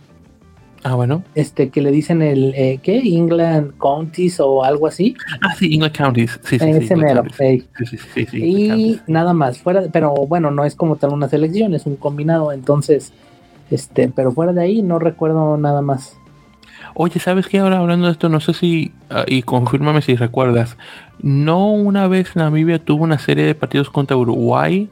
Ah, 0.84 0.96
bueno. 0.96 1.24
Este 1.36 1.70
que 1.70 1.82
le 1.82 1.90
dicen 1.92 2.22
el 2.22 2.54
eh, 2.54 2.80
¿qué? 2.84 2.98
England 3.00 3.78
Counties 3.78 4.42
o 4.42 4.62
algo 4.66 4.88
así. 4.88 5.16
Ah, 5.42 5.56
sí, 5.58 5.74
England 5.74 5.96
Counties. 5.96 6.38
Sí, 6.44 6.60
sí, 6.60 6.66
sí. 6.74 6.78
ese 6.80 6.94
England 6.96 6.98
mero. 6.98 7.22
Counties. 7.22 7.40
ey. 7.40 7.68
Sí, 7.78 7.86
sí, 7.86 7.98
sí, 8.14 8.26
sí, 8.26 8.38
y 8.44 8.68
Counties. 8.68 9.02
nada 9.08 9.34
más, 9.34 9.58
fuera, 9.60 9.84
pero 9.90 10.14
bueno, 10.28 10.52
no 10.52 10.66
es 10.66 10.76
como 10.76 10.98
tal 10.98 11.14
una 11.14 11.30
selección, 11.30 11.74
es 11.74 11.86
un 11.86 11.96
combinado, 11.96 12.52
entonces, 12.52 13.14
este, 13.72 14.10
pero 14.10 14.32
fuera 14.34 14.52
de 14.54 14.62
ahí 14.62 14.82
no 14.82 15.00
recuerdo 15.00 15.56
nada 15.58 15.82
más. 15.82 16.18
Oye, 16.96 17.20
¿sabes 17.20 17.48
qué? 17.48 17.60
Ahora 17.60 17.80
hablando 17.80 18.06
de 18.08 18.14
esto, 18.14 18.30
no 18.30 18.40
sé 18.40 18.54
si, 18.54 18.92
ah, 19.10 19.26
y 19.28 19.42
confírmame 19.42 20.02
si 20.02 20.16
recuerdas, 20.16 20.78
¿no 21.22 21.72
una 21.74 22.08
vez 22.08 22.36
Namibia 22.36 22.80
tuvo 22.80 23.04
una 23.04 23.20
serie 23.20 23.46
de 23.46 23.54
partidos 23.54 23.90
contra 23.90 24.16
Uruguay 24.16 24.90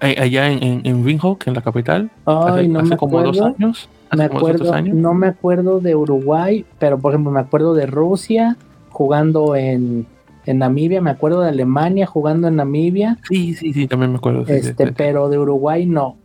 eh, 0.00 0.14
allá 0.18 0.50
en, 0.50 0.62
en, 0.62 0.80
en 0.84 1.04
Windhoek, 1.04 1.48
en 1.48 1.54
la 1.54 1.60
capital? 1.60 2.10
Ay, 2.24 2.36
hace 2.46 2.68
no 2.68 2.78
hace 2.80 2.88
me 2.90 2.96
como 2.96 3.20
dos 3.20 3.36
acuerdo. 3.38 3.56
años. 3.58 3.88
Hace 4.10 4.22
Me 4.22 4.28
dos, 4.28 4.36
acuerdo, 4.36 4.72
años. 4.74 4.96
no 4.96 5.12
me 5.14 5.26
acuerdo 5.26 5.80
de 5.80 5.96
Uruguay, 5.96 6.64
pero 6.78 6.98
por 6.98 7.12
ejemplo 7.12 7.32
me 7.32 7.40
acuerdo 7.40 7.74
de 7.74 7.86
Rusia 7.86 8.56
jugando 8.90 9.56
en, 9.56 10.06
en 10.46 10.58
Namibia, 10.58 11.00
me 11.00 11.10
acuerdo 11.10 11.40
de 11.40 11.48
Alemania 11.48 12.06
jugando 12.06 12.46
en 12.46 12.54
Namibia, 12.56 13.18
Sí, 13.28 13.54
sí, 13.54 13.72
sí, 13.72 13.88
también 13.88 14.12
me 14.12 14.18
acuerdo. 14.18 14.46
sí, 14.46 14.52
sí, 14.62 14.68
este, 14.68 14.86
sí. 14.86 14.92
pero 14.96 15.28
de 15.28 15.38
Uruguay 15.38 15.84
no. 15.84 16.16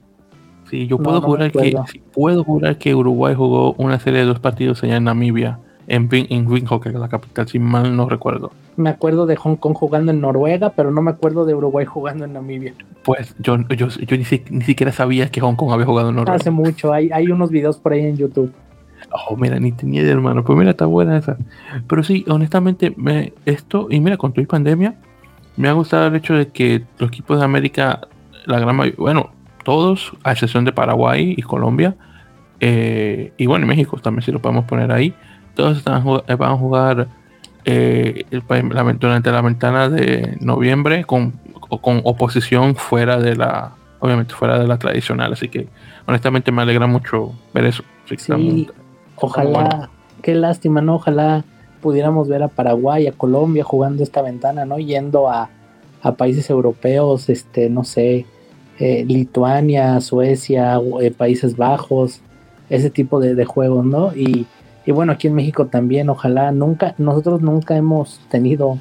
Sí, 0.70 0.88
yo 0.88 0.98
no, 0.98 1.04
puedo 1.04 1.18
no 1.22 1.22
me 1.22 1.28
jurar 1.28 1.52
que 1.52 1.76
sí, 1.88 2.02
puedo 2.14 2.44
jurar 2.44 2.78
que 2.78 2.94
Uruguay 2.96 3.34
jugó 3.36 3.74
una 3.74 4.00
serie 4.00 4.20
de 4.20 4.26
dos 4.26 4.40
partidos 4.40 4.84
allá 4.84 4.98
en 4.98 5.06
Namibia, 5.06 5.60
en, 5.88 6.08
Win- 6.10 6.28
en 6.30 6.48
es 6.86 6.94
la 6.94 7.10
capital, 7.10 7.48
si 7.48 7.58
mal 7.60 7.96
no 7.96 8.08
recuerdo. 8.08 8.52
Me 8.78 8.90
acuerdo 8.92 9.26
de 9.26 9.36
Hong 9.36 9.56
Kong 9.56 9.74
jugando 9.74 10.12
en 10.12 10.22
Noruega, 10.22 10.70
pero 10.70 10.92
no 10.92 11.02
me 11.02 11.12
acuerdo 11.12 11.46
de 11.46 11.56
Uruguay 11.56 11.86
jugando 11.86 12.26
en 12.26 12.34
Namibia. 12.34 12.74
Pues 13.04 13.36
yo, 13.40 13.58
yo, 13.76 13.88
yo 13.88 14.18
ni, 14.18 14.24
si- 14.26 14.44
ni 14.52 14.62
siquiera 14.62 14.92
sabía 14.92 15.30
que 15.32 15.42
Hong 15.42 15.56
Kong 15.56 15.72
había 15.72 15.86
jugado 15.86 16.10
en 16.10 16.16
Noruega. 16.16 16.36
Hace 16.40 16.52
mucho, 16.52 16.94
hay, 16.94 17.10
hay 17.12 17.32
unos 17.32 17.50
videos 17.50 17.78
por 17.78 17.94
ahí 17.94 18.02
en 18.06 18.18
YouTube. 18.18 18.52
Oh, 19.30 19.36
mira, 19.36 19.60
ni 19.60 19.72
tenía 19.72 20.02
idea, 20.02 20.12
hermano. 20.14 20.44
Pues 20.44 20.58
mira, 20.60 20.72
está 20.72 20.86
buena 20.86 21.18
esa. 21.18 21.38
Pero 21.88 22.04
sí, 22.04 22.24
honestamente, 22.28 22.94
me, 22.96 23.34
esto, 23.46 23.88
y 23.90 24.00
mira, 24.00 24.18
con 24.18 24.34
tu 24.34 24.46
pandemia, 24.46 24.96
me 25.58 25.68
ha 25.68 25.74
gustado 25.74 26.08
el 26.08 26.16
hecho 26.16 26.36
de 26.36 26.50
que 26.50 26.84
los 27.00 27.08
equipos 27.10 27.40
de 27.40 27.46
América, 27.46 28.02
la 28.46 28.60
gran 28.60 28.76
mayoría, 28.76 28.98
bueno, 29.00 29.32
todos, 29.70 30.14
a 30.24 30.32
excepción 30.32 30.66
de 30.66 30.72
Paraguay 30.72 31.36
y 31.38 31.44
Colombia, 31.44 31.94
eh, 32.60 33.34
y 33.38 33.46
bueno, 33.46 33.68
y 33.68 33.70
México 33.70 34.00
también, 34.02 34.24
si 34.24 34.32
lo 34.32 34.42
podemos 34.42 34.66
poner 34.66 34.92
ahí, 34.92 35.14
todos 35.54 35.78
están, 35.78 36.04
van 36.04 36.52
a 36.52 36.58
jugar 36.58 37.08
eh, 37.66 38.24
el 38.32 38.42
durante 39.00 39.32
la 39.32 39.42
ventana 39.44 39.88
de 39.88 40.38
noviembre 40.42 41.04
con, 41.04 41.34
con 41.82 42.02
oposición 42.04 42.76
fuera 42.76 43.20
de 43.20 43.36
la, 43.36 43.74
obviamente 44.00 44.34
fuera 44.34 44.58
de 44.58 44.66
la 44.66 44.80
tradicional. 44.80 45.34
Así 45.34 45.50
que, 45.50 45.68
honestamente, 46.08 46.52
me 46.52 46.64
alegra 46.64 46.88
mucho 46.88 47.32
ver 47.54 47.66
eso. 47.66 47.84
Sí, 48.08 48.68
ojalá, 49.18 49.50
bueno. 49.52 49.90
qué 50.24 50.34
lástima, 50.34 50.82
¿no? 50.82 50.96
Ojalá 50.96 51.44
pudiéramos 51.80 52.28
ver 52.28 52.42
a 52.42 52.48
Paraguay, 52.48 53.06
a 53.06 53.12
Colombia 53.12 53.64
jugando 53.64 54.02
esta 54.02 54.24
ventana, 54.24 54.66
¿no? 54.66 54.80
Yendo 54.80 55.30
a, 55.30 55.50
a 56.02 56.12
países 56.14 56.50
europeos, 56.50 57.30
este, 57.30 57.70
no 57.70 57.84
sé, 57.84 58.26
eh, 58.80 59.04
Lituania, 59.08 60.00
Suecia, 60.02 60.80
eh, 61.02 61.12
Países 61.12 61.56
Bajos, 61.58 62.22
ese 62.70 62.90
tipo 62.90 63.20
de, 63.20 63.36
de 63.36 63.46
juegos, 63.46 63.86
¿no? 63.86 64.16
Y, 64.16 64.46
y 64.86 64.92
bueno, 64.92 65.12
aquí 65.12 65.28
en 65.28 65.36
México 65.36 65.68
también, 65.68 66.10
ojalá, 66.10 66.52
nunca, 66.52 66.96
nosotros 66.98 67.42
nunca 67.42 67.76
hemos 67.76 68.20
tenido 68.30 68.78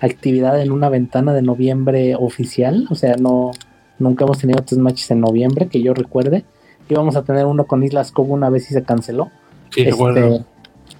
actividad 0.00 0.60
en 0.60 0.70
una 0.70 0.88
ventana 0.88 1.32
de 1.32 1.42
noviembre 1.42 2.14
oficial, 2.14 2.86
o 2.90 2.94
sea, 2.94 3.16
no, 3.16 3.50
nunca 3.98 4.24
hemos 4.24 4.38
tenido 4.38 4.62
tres 4.64 4.78
matches 4.78 5.10
en 5.10 5.20
noviembre, 5.20 5.66
que 5.68 5.82
yo 5.82 5.94
recuerde. 5.94 6.44
Íbamos 6.88 7.16
a 7.16 7.22
tener 7.24 7.46
uno 7.46 7.66
con 7.66 7.82
Islas 7.82 8.12
Cobo 8.12 8.34
una 8.34 8.48
vez 8.50 8.70
y 8.70 8.74
se 8.74 8.82
canceló. 8.82 9.30
Sí, 9.70 9.80
Este, 9.80 9.90
recuerdo, 9.90 10.44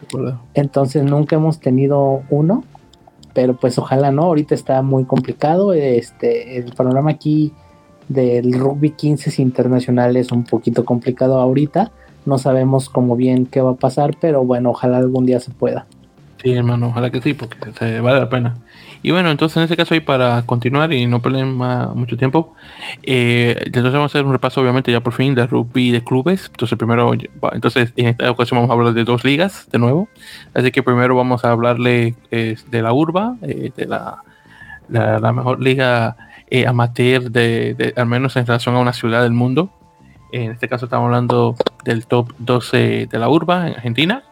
recuerdo. 0.03 0.41
entonces 0.55 1.03
nunca 1.05 1.37
hemos 1.37 1.61
tenido 1.61 2.23
uno, 2.31 2.65
pero 3.35 3.57
pues 3.57 3.79
ojalá 3.79 4.11
no, 4.11 4.25
ahorita 4.25 4.55
está 4.55 4.83
muy 4.83 5.05
complicado, 5.05 5.73
este, 5.73 6.59
el 6.59 6.73
panorama 6.75 7.11
aquí 7.11 7.53
del 8.09 8.53
rugby 8.53 8.91
15 8.91 9.41
internacional 9.43 10.17
es 10.17 10.33
un 10.33 10.45
poquito 10.45 10.85
complicado 10.85 11.39
ahorita, 11.39 11.91
no 12.25 12.39
sabemos 12.39 12.89
cómo 12.89 13.17
bien 13.17 13.47
qué 13.47 13.61
va 13.61 13.73
a 13.73 13.77
pasar, 13.77 14.17
pero 14.21 14.45
bueno, 14.45 14.71
ojalá 14.71 14.99
algún 14.99 15.27
día 15.27 15.41
se 15.41 15.51
pueda. 15.51 15.87
Sí, 16.43 16.53
hermano, 16.53 16.89
ojalá 16.89 17.11
que 17.11 17.21
sí, 17.21 17.35
porque 17.35 17.73
se 17.73 18.01
vale 18.01 18.21
la 18.21 18.29
pena. 18.29 18.57
Y 19.03 19.11
bueno, 19.13 19.31
entonces 19.31 19.57
en 19.57 19.65
este 19.65 19.77
caso, 19.77 19.95
y 19.95 20.01
para 20.01 20.43
continuar 20.43 20.93
y 20.93 21.07
no 21.07 21.23
perder 21.23 21.47
mucho 21.47 22.17
tiempo, 22.17 22.55
eh, 23.03 23.57
entonces 23.65 23.93
vamos 23.93 24.11
a 24.11 24.19
hacer 24.19 24.25
un 24.25 24.33
repaso, 24.33 24.61
obviamente, 24.61 24.91
ya 24.91 25.01
por 25.01 25.13
fin 25.13 25.35
de 25.35 25.47
rugby 25.47 25.91
de 25.91 26.03
clubes. 26.03 26.47
Entonces, 26.47 26.77
primero, 26.77 27.13
entonces 27.53 27.93
en 27.97 28.07
esta 28.07 28.31
ocasión 28.31 28.59
vamos 28.59 28.71
a 28.71 28.75
hablar 28.75 28.95
de 28.95 29.05
dos 29.05 29.25
ligas 29.25 29.69
de 29.71 29.79
nuevo. 29.79 30.09
Así 30.55 30.71
que 30.71 30.83
primero 30.83 31.15
vamos 31.17 31.45
a 31.45 31.51
hablarle 31.51 32.15
eh, 32.31 32.57
de 32.71 32.83
la 32.83 32.93
Urba, 32.93 33.37
eh, 33.43 33.71
de 33.77 33.87
la, 33.87 34.23
la 34.89 35.33
mejor 35.33 35.61
liga 35.61 36.17
eh, 36.51 36.67
amateur, 36.67 37.31
de, 37.31 37.95
al 37.97 38.07
menos 38.07 38.37
en 38.37 38.47
relación 38.47 38.75
a 38.77 38.81
una 38.81 38.93
ciudad 38.93 39.23
del 39.23 39.33
mundo. 39.33 39.71
En 40.33 40.51
este 40.51 40.69
caso, 40.69 40.87
estamos 40.87 41.07
hablando 41.07 41.57
del 41.85 42.07
top 42.07 42.33
12 42.39 43.09
de 43.11 43.19
la 43.19 43.29
Urba 43.29 43.67
en 43.69 43.75
Argentina 43.75 44.25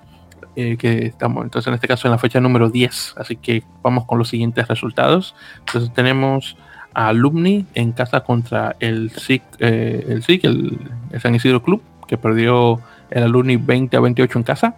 eh, 0.59 0.79
que 0.79 1.05
estamos 1.05 1.45
entonces 1.45 1.69
en 1.69 1.75
este 1.75 1.87
caso 1.87 2.09
en 2.09 2.13
la 2.13 2.19
fecha 2.19 2.41
número 2.41 2.71
10 2.71 3.17
así 3.19 3.37
que 3.37 3.63
vamos 3.83 4.07
con 4.07 4.19
los 4.19 4.29
siguientes 4.31 4.67
resultados. 4.67 5.35
Entonces 5.59 5.93
tenemos 5.93 6.57
a 6.95 7.09
Alumni 7.09 7.67
en 7.75 7.93
casa 7.93 8.21
contra 8.21 8.75
el 8.81 9.11
SIC 9.11 9.43
eh, 9.59 10.07
el 10.09 10.23
SIC 10.23 10.45
el, 10.45 10.79
el 11.11 11.21
San 11.21 11.35
Isidro 11.35 11.63
Club 11.63 11.83
que 12.07 12.17
perdió 12.17 12.81
el 13.11 13.25
Alumni 13.25 13.57
20 13.57 13.99
a 13.99 14.01
28 14.01 14.39
en 14.39 14.43
casa 14.45 14.77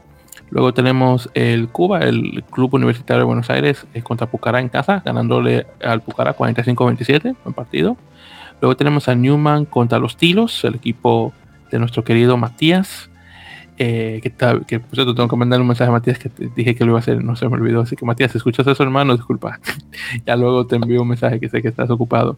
luego 0.50 0.72
tenemos 0.74 1.28
el 1.34 1.68
Cuba 1.68 2.00
el 2.00 2.42
Club 2.50 2.74
Universitario 2.74 3.20
de 3.20 3.24
Buenos 3.26 3.50
Aires 3.50 3.86
eh, 3.94 4.02
contra 4.02 4.26
Pucará 4.26 4.60
en 4.60 4.68
casa 4.68 5.02
ganándole 5.04 5.66
al 5.84 6.00
Pucará 6.02 6.32
45 6.32 6.84
a 6.84 6.86
27 6.88 7.34
en 7.44 7.52
partido 7.52 7.96
luego 8.60 8.76
tenemos 8.76 9.08
a 9.08 9.14
Newman 9.14 9.64
contra 9.64 9.98
los 9.98 10.16
Tilos 10.16 10.64
el 10.64 10.74
equipo 10.76 11.32
de 11.70 11.78
nuestro 11.78 12.02
querido 12.04 12.36
Matías 12.36 13.10
eh, 13.80 14.18
que, 14.24 14.30
que 14.66 14.80
por 14.80 14.94
cierto 14.96 15.14
tengo 15.14 15.28
que 15.28 15.36
mandarle 15.36 15.60
un 15.62 15.68
mensaje 15.68 15.88
a 15.88 15.92
Matías 15.92 16.18
que 16.18 16.28
dije 16.56 16.74
que 16.74 16.84
lo 16.84 16.90
iba 16.90 16.98
a 16.98 17.00
hacer, 17.00 17.22
no 17.22 17.36
se 17.36 17.46
me 17.48 17.54
olvidó. 17.54 17.82
Así 17.82 17.94
que 17.94 18.04
Matías, 18.04 18.32
si 18.32 18.38
escuchas 18.38 18.66
eso, 18.66 18.82
hermano, 18.82 19.14
disculpa. 19.14 19.60
ya 20.26 20.34
luego 20.34 20.66
te 20.66 20.74
envío 20.74 21.00
un 21.02 21.06
mensaje 21.06 21.38
que 21.38 21.48
sé 21.48 21.62
que 21.62 21.68
estás 21.68 21.88
ocupado. 21.88 22.36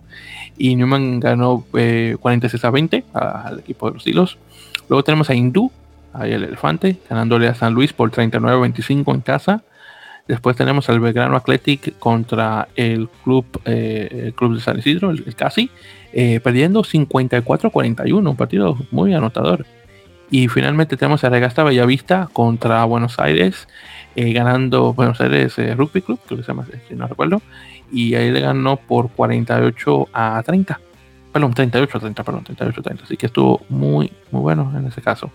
Y 0.59 0.77
Newman 0.77 1.19
ganó 1.19 1.65
eh, 1.73 2.19
46 2.21 2.63
a 2.67 2.71
20 2.71 3.05
a- 3.15 3.49
al 3.49 3.61
equipo 3.61 3.87
de 3.89 3.95
los 3.95 4.07
hilos. 4.07 4.37
Luego 4.91 5.03
tenemos 5.03 5.31
a 5.31 5.35
Hindú, 5.35 5.73
ahí 6.13 6.33
el 6.33 6.45
elefante, 6.45 6.99
ganándole 7.09 7.49
a 7.49 7.55
San 7.55 7.75
Luis 7.75 7.93
por 7.93 8.11
39 8.11 8.57
a 8.57 8.61
25 8.61 9.15
en 9.15 9.21
casa. 9.21 9.63
Después 10.29 10.57
tenemos 10.57 10.89
al 10.89 11.01
Belgrano 11.01 11.37
Athletic 11.37 11.99
contra 11.99 12.69
el 12.77 13.09
club, 13.25 13.45
eh, 13.65 14.27
el 14.27 14.35
club 14.35 14.55
de 14.55 14.61
San 14.61 14.79
Isidro, 14.79 15.11
el, 15.11 15.35
Casi, 15.35 15.71
eh, 16.13 16.41
perdiendo 16.41 16.85
54 16.85 17.69
a 17.69 17.73
41, 17.73 18.31
un 18.31 18.37
partido 18.37 18.77
muy 18.91 19.13
anotador. 19.15 19.67
Y 20.31 20.47
finalmente 20.47 20.97
tenemos 20.97 21.25
a 21.25 21.31
Regasta 21.31 21.65
Bellavista 21.65 22.29
contra 22.33 22.85
Buenos 22.85 23.19
Aires, 23.19 23.67
eh, 24.15 24.33
ganando 24.33 24.95
Buenos 24.95 25.21
Aires 25.21 25.57
Rugby 25.77 26.03
Club, 26.03 26.21
creo 26.25 26.39
que 26.39 26.45
se 26.45 26.53
llama, 26.53 26.67
si 26.89 26.95
no 26.95 27.09
recuerdo. 27.09 27.43
Y 27.91 28.15
ahí 28.15 28.31
le 28.31 28.41
ganó 28.41 28.77
por 28.77 29.11
48 29.11 30.09
a 30.13 30.41
30. 30.47 30.81
Perdón, 31.33 31.55
38 31.55 31.99
a 31.99 32.01
30, 32.01 32.23
perdón, 32.23 32.45
38 32.45 32.81
a 32.81 32.83
30. 32.85 33.05
Así 33.05 33.17
que 33.17 33.27
estuvo 33.27 33.63
muy, 33.69 34.13
muy 34.31 34.43
bueno 34.43 34.73
en 34.77 34.87
ese 34.87 35.03
caso. 35.03 35.33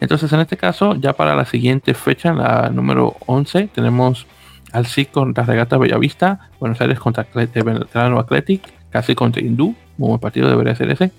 Entonces, 0.00 0.32
en 0.32 0.40
este 0.40 0.56
caso, 0.56 0.94
ya 0.94 1.12
para 1.12 1.34
la 1.34 1.44
siguiente 1.44 1.94
fecha, 1.94 2.32
la 2.32 2.70
número 2.70 3.16
11, 3.26 3.68
tenemos 3.74 4.26
al 4.72 4.86
SIC 4.86 5.10
contra 5.10 5.44
Regata 5.44 5.76
Bellavista, 5.76 6.50
Buenos 6.60 6.80
Aires 6.80 7.00
contra 7.00 7.26
Belgrano 7.32 8.18
Athletic, 8.20 8.62
casi 8.90 9.14
contra 9.14 9.42
Hindú, 9.42 9.74
muy 9.98 10.08
buen 10.08 10.20
partido 10.20 10.48
debería 10.48 10.74
ser 10.74 10.90
ese. 10.90 11.10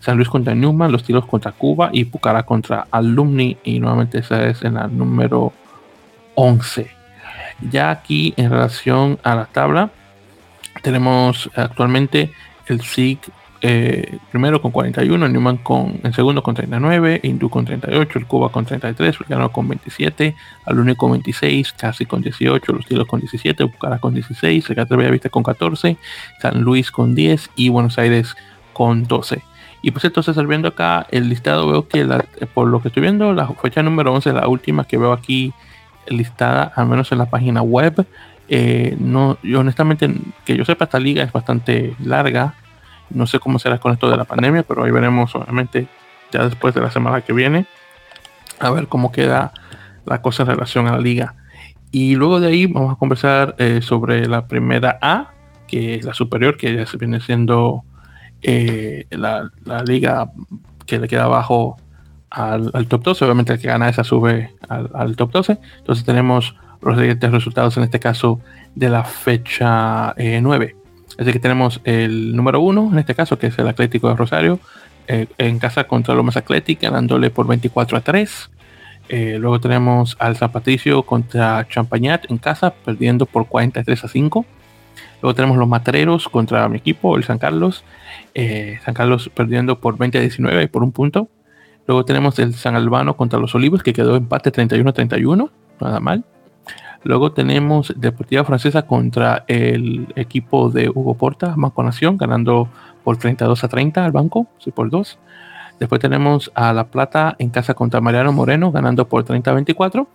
San 0.00 0.16
Luis 0.16 0.28
contra 0.28 0.54
Newman, 0.54 0.92
los 0.92 1.04
tiros 1.04 1.24
contra 1.24 1.52
Cuba 1.52 1.88
y 1.92 2.04
Pucará 2.04 2.42
contra 2.42 2.86
Alumni. 2.90 3.56
Y 3.64 3.80
nuevamente 3.80 4.18
esa 4.18 4.46
es 4.46 4.62
en 4.62 4.74
la 4.74 4.86
número 4.86 5.52
11. 6.34 6.90
Ya 7.70 7.90
aquí 7.90 8.34
en 8.36 8.50
relación 8.50 9.18
a 9.22 9.34
la 9.34 9.46
tabla, 9.46 9.90
tenemos 10.82 11.48
actualmente 11.54 12.32
el 12.66 12.82
SIG 12.82 13.20
eh, 13.66 14.18
primero 14.30 14.60
con 14.60 14.72
41, 14.72 15.26
Newman 15.26 15.56
con, 15.56 15.98
en 16.02 16.12
segundo 16.12 16.42
con 16.42 16.54
39, 16.54 17.20
Hindú 17.22 17.48
con 17.48 17.64
38, 17.64 18.18
el 18.18 18.26
Cuba 18.26 18.50
con 18.50 18.66
33, 18.66 19.16
Fulcano 19.16 19.50
con 19.50 19.66
27, 19.66 20.36
Alumni 20.66 20.94
con 20.94 21.12
26, 21.12 21.72
Casi 21.72 22.04
con 22.04 22.20
18, 22.20 22.72
Los 22.74 22.84
Tiros 22.84 23.06
con 23.06 23.20
17, 23.20 23.66
Pucará 23.68 23.98
con 24.00 24.12
16, 24.12 24.68
Regata 24.68 24.96
Bellavista 24.96 25.30
con 25.30 25.42
14, 25.42 25.96
San 26.42 26.60
Luis 26.60 26.90
con 26.90 27.14
10 27.14 27.52
y 27.56 27.70
Buenos 27.70 27.96
Aires 27.96 28.36
con 28.74 29.04
12. 29.04 29.40
Y 29.80 29.92
pues 29.92 30.04
entonces 30.04 30.36
viendo 30.46 30.68
acá 30.68 31.06
el 31.10 31.30
listado 31.30 31.66
veo 31.66 31.88
que 31.88 32.06
por 32.52 32.68
lo 32.68 32.82
que 32.82 32.88
estoy 32.88 33.00
viendo 33.00 33.32
la 33.32 33.48
fecha 33.48 33.82
número 33.82 34.12
11 34.12 34.34
la 34.34 34.46
última 34.46 34.84
que 34.84 34.98
veo 34.98 35.14
aquí 35.14 35.54
listada 36.08 36.70
al 36.76 36.86
menos 36.86 37.10
en 37.12 37.18
la 37.18 37.30
página 37.30 37.62
web. 37.62 38.06
Eh, 38.50 38.94
no, 39.00 39.38
yo 39.42 39.60
honestamente 39.60 40.14
que 40.44 40.54
yo 40.54 40.66
sepa 40.66 40.84
esta 40.84 41.00
liga 41.00 41.24
es 41.24 41.32
bastante 41.32 41.96
larga. 42.04 42.56
No 43.14 43.26
sé 43.26 43.38
cómo 43.38 43.58
será 43.58 43.78
con 43.78 43.92
esto 43.92 44.10
de 44.10 44.16
la 44.16 44.24
pandemia, 44.24 44.62
pero 44.64 44.84
ahí 44.84 44.90
veremos 44.90 45.34
obviamente 45.34 45.88
ya 46.32 46.44
después 46.44 46.74
de 46.74 46.80
la 46.80 46.90
semana 46.90 47.22
que 47.22 47.32
viene 47.32 47.66
a 48.58 48.70
ver 48.70 48.88
cómo 48.88 49.12
queda 49.12 49.52
la 50.04 50.20
cosa 50.20 50.42
en 50.42 50.50
relación 50.50 50.86
a 50.88 50.92
la 50.92 51.00
liga. 51.00 51.34
Y 51.90 52.16
luego 52.16 52.40
de 52.40 52.48
ahí 52.48 52.66
vamos 52.66 52.92
a 52.92 52.98
conversar 52.98 53.54
eh, 53.58 53.80
sobre 53.80 54.26
la 54.26 54.48
primera 54.48 54.98
A, 55.00 55.32
que 55.68 55.94
es 55.94 56.04
la 56.04 56.12
superior, 56.12 56.56
que 56.56 56.74
ya 56.74 56.86
se 56.86 56.96
viene 56.96 57.20
siendo 57.20 57.84
eh, 58.42 59.06
la, 59.10 59.50
liga 59.86 60.30
que 60.86 60.98
le 60.98 61.08
queda 61.08 61.24
abajo 61.24 61.76
al, 62.30 62.72
top 62.88 63.04
12. 63.04 63.24
Obviamente 63.24 63.52
el 63.52 63.60
que 63.60 63.68
gana 63.68 63.88
esa 63.88 64.02
sube 64.02 64.54
al, 64.68 65.14
top 65.16 65.30
12. 65.30 65.58
Entonces 65.78 66.04
tenemos 66.04 66.56
los 66.82 66.98
siguientes 66.98 67.30
resultados, 67.30 67.76
en 67.76 67.84
este 67.84 68.00
caso 68.00 68.40
de 68.74 68.90
la 68.90 69.04
fecha 69.04 70.14
9. 70.16 70.76
Eh, 71.18 71.22
Así 71.22 71.32
que 71.32 71.38
tenemos 71.38 71.80
el 71.84 72.34
número 72.36 72.60
1, 72.60 72.90
en 72.92 72.98
este 72.98 73.14
caso, 73.14 73.38
que 73.38 73.48
es 73.48 73.58
el 73.58 73.68
Atlético 73.68 74.08
de 74.08 74.16
Rosario, 74.16 74.60
en 75.06 75.58
casa 75.58 75.84
contra 75.84 76.14
Lomas 76.14 76.38
Athletic, 76.38 76.80
ganándole 76.80 77.28
por 77.28 77.46
24 77.46 77.98
a 77.98 78.00
3. 78.00 78.50
Eh, 79.08 79.36
luego 79.38 79.60
tenemos 79.60 80.16
al 80.18 80.36
San 80.36 80.50
Patricio 80.50 81.02
contra 81.02 81.66
Champañat 81.68 82.30
en 82.30 82.38
casa, 82.38 82.72
perdiendo 82.72 83.26
por 83.26 83.46
43 83.46 84.04
a 84.04 84.08
5. 84.08 84.46
Luego 85.22 85.34
tenemos 85.34 85.56
los 85.56 85.68
Matreros 85.68 86.28
contra 86.28 86.68
mi 86.68 86.78
equipo, 86.78 87.16
el 87.16 87.24
San 87.24 87.38
Carlos. 87.38 87.84
Eh, 88.34 88.78
San 88.84 88.94
Carlos 88.94 89.30
perdiendo 89.34 89.80
por 89.80 89.98
20 89.98 90.18
a 90.18 90.20
19 90.20 90.68
por 90.68 90.82
un 90.82 90.92
punto. 90.92 91.28
Luego 91.86 92.04
tenemos 92.04 92.38
el 92.38 92.54
San 92.54 92.76
Albano 92.76 93.16
contra 93.16 93.38
los 93.38 93.54
Olivos, 93.54 93.82
que 93.82 93.92
quedó 93.92 94.16
empate 94.16 94.50
31 94.50 94.88
a 94.88 94.92
31. 94.92 95.50
Nada 95.80 96.00
mal. 96.00 96.24
Luego 97.04 97.32
tenemos 97.32 97.92
Deportiva 97.96 98.44
Francesa 98.44 98.86
contra 98.86 99.44
el 99.46 100.08
equipo 100.16 100.70
de 100.70 100.88
Hugo 100.88 101.14
Porta, 101.14 101.54
Banco 101.56 101.82
Nación, 101.82 102.16
ganando 102.16 102.68
por 103.04 103.18
32 103.18 103.62
a 103.62 103.68
30 103.68 104.04
al 104.04 104.12
banco, 104.12 104.48
sí 104.58 104.70
por 104.70 104.90
2. 104.90 105.18
Después 105.78 106.00
tenemos 106.00 106.50
a 106.54 106.72
La 106.72 106.88
Plata 106.88 107.36
en 107.38 107.50
casa 107.50 107.74
contra 107.74 108.00
Mariano 108.00 108.32
Moreno, 108.32 108.72
ganando 108.72 109.06
por 109.06 109.24
30-24. 109.24 110.06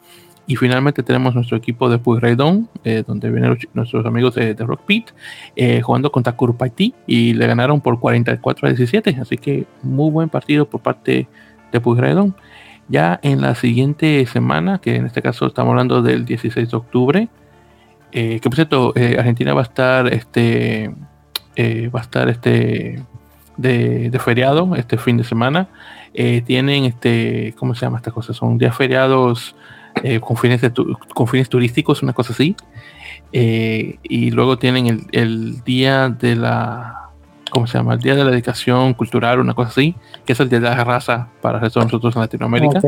Y 0.48 0.56
finalmente 0.56 1.04
tenemos 1.04 1.36
nuestro 1.36 1.58
equipo 1.58 1.90
de 1.90 2.00
Puyredón, 2.00 2.70
eh, 2.84 3.04
donde 3.06 3.30
vienen 3.30 3.56
nuestros 3.76 4.04
amigos 4.08 4.34
de, 4.34 4.56
Rock 4.56 4.82
Pit, 4.82 5.10
eh, 5.56 5.82
jugando 5.82 6.12
contra 6.12 6.36
Curupaití 6.36 6.96
y 7.06 7.34
le 7.36 7.46
ganaron 7.46 7.82
por 7.82 8.00
44 8.00 8.68
a 8.68 8.72
17. 8.72 9.18
Así 9.22 9.38
que 9.38 9.68
muy 9.84 10.10
buen 10.10 10.28
partido 10.28 10.68
por 10.68 10.82
parte 10.82 11.28
de 11.72 11.80
Puyredón. 11.80 12.36
Ya 12.90 13.20
en 13.24 13.42
la 13.42 13.56
siguiente 13.56 14.26
semana, 14.26 14.80
que 14.80 14.96
en 14.96 15.06
este 15.06 15.22
caso 15.22 15.48
estamos 15.48 15.72
hablando 15.72 16.02
del 16.02 16.26
16 16.26 16.70
de 16.70 16.78
octubre, 16.78 17.30
eh, 18.12 18.40
que 18.42 18.50
por 18.50 18.56
cierto, 18.56 18.94
Argentina 18.96 19.54
va 19.54 19.62
a 19.62 19.64
estar 19.64 20.14
este 20.14 20.94
va 21.94 22.00
a 22.00 22.04
estar 22.04 22.30
este 22.30 23.04
de, 23.60 24.20
feriado 24.20 24.76
este 24.76 24.98
fin 24.98 25.18
de 25.18 25.24
semana. 25.24 25.68
Eh, 26.14 26.42
tienen 26.42 26.86
este, 26.86 27.54
¿cómo 27.58 27.76
se 27.76 27.82
llama 27.82 27.98
estas 27.98 28.14
cosas? 28.14 28.36
Son 28.36 28.58
días 28.58 28.76
feriados 28.76 29.56
eh, 30.04 30.20
con, 30.20 30.38
fines 30.38 31.50
turísticos, 31.50 32.02
una 32.02 32.14
cosa 32.14 32.34
así. 32.34 32.56
Eh, 33.32 33.98
y 34.04 34.32
luego 34.32 34.58
tienen 34.58 35.08
el, 35.12 35.64
día 35.64 36.10
de 36.10 36.36
la, 36.36 37.09
¿cómo 37.50 37.68
se 37.68 37.78
llama? 37.78 37.94
El 37.94 38.00
día 38.00 38.16
de 38.16 38.24
la 38.24 38.32
dedicación 38.32 38.94
cultural, 38.94 39.40
una 39.40 39.54
cosa 39.54 39.70
así, 39.70 39.96
que 40.26 40.34
es 40.34 40.40
el 40.40 40.50
día 40.50 40.60
de 40.60 40.70
la 40.70 40.84
raza 40.84 41.30
para 41.42 41.60
nosotros 41.60 42.16
en 42.16 42.22
Latinoamérica. 42.22 42.80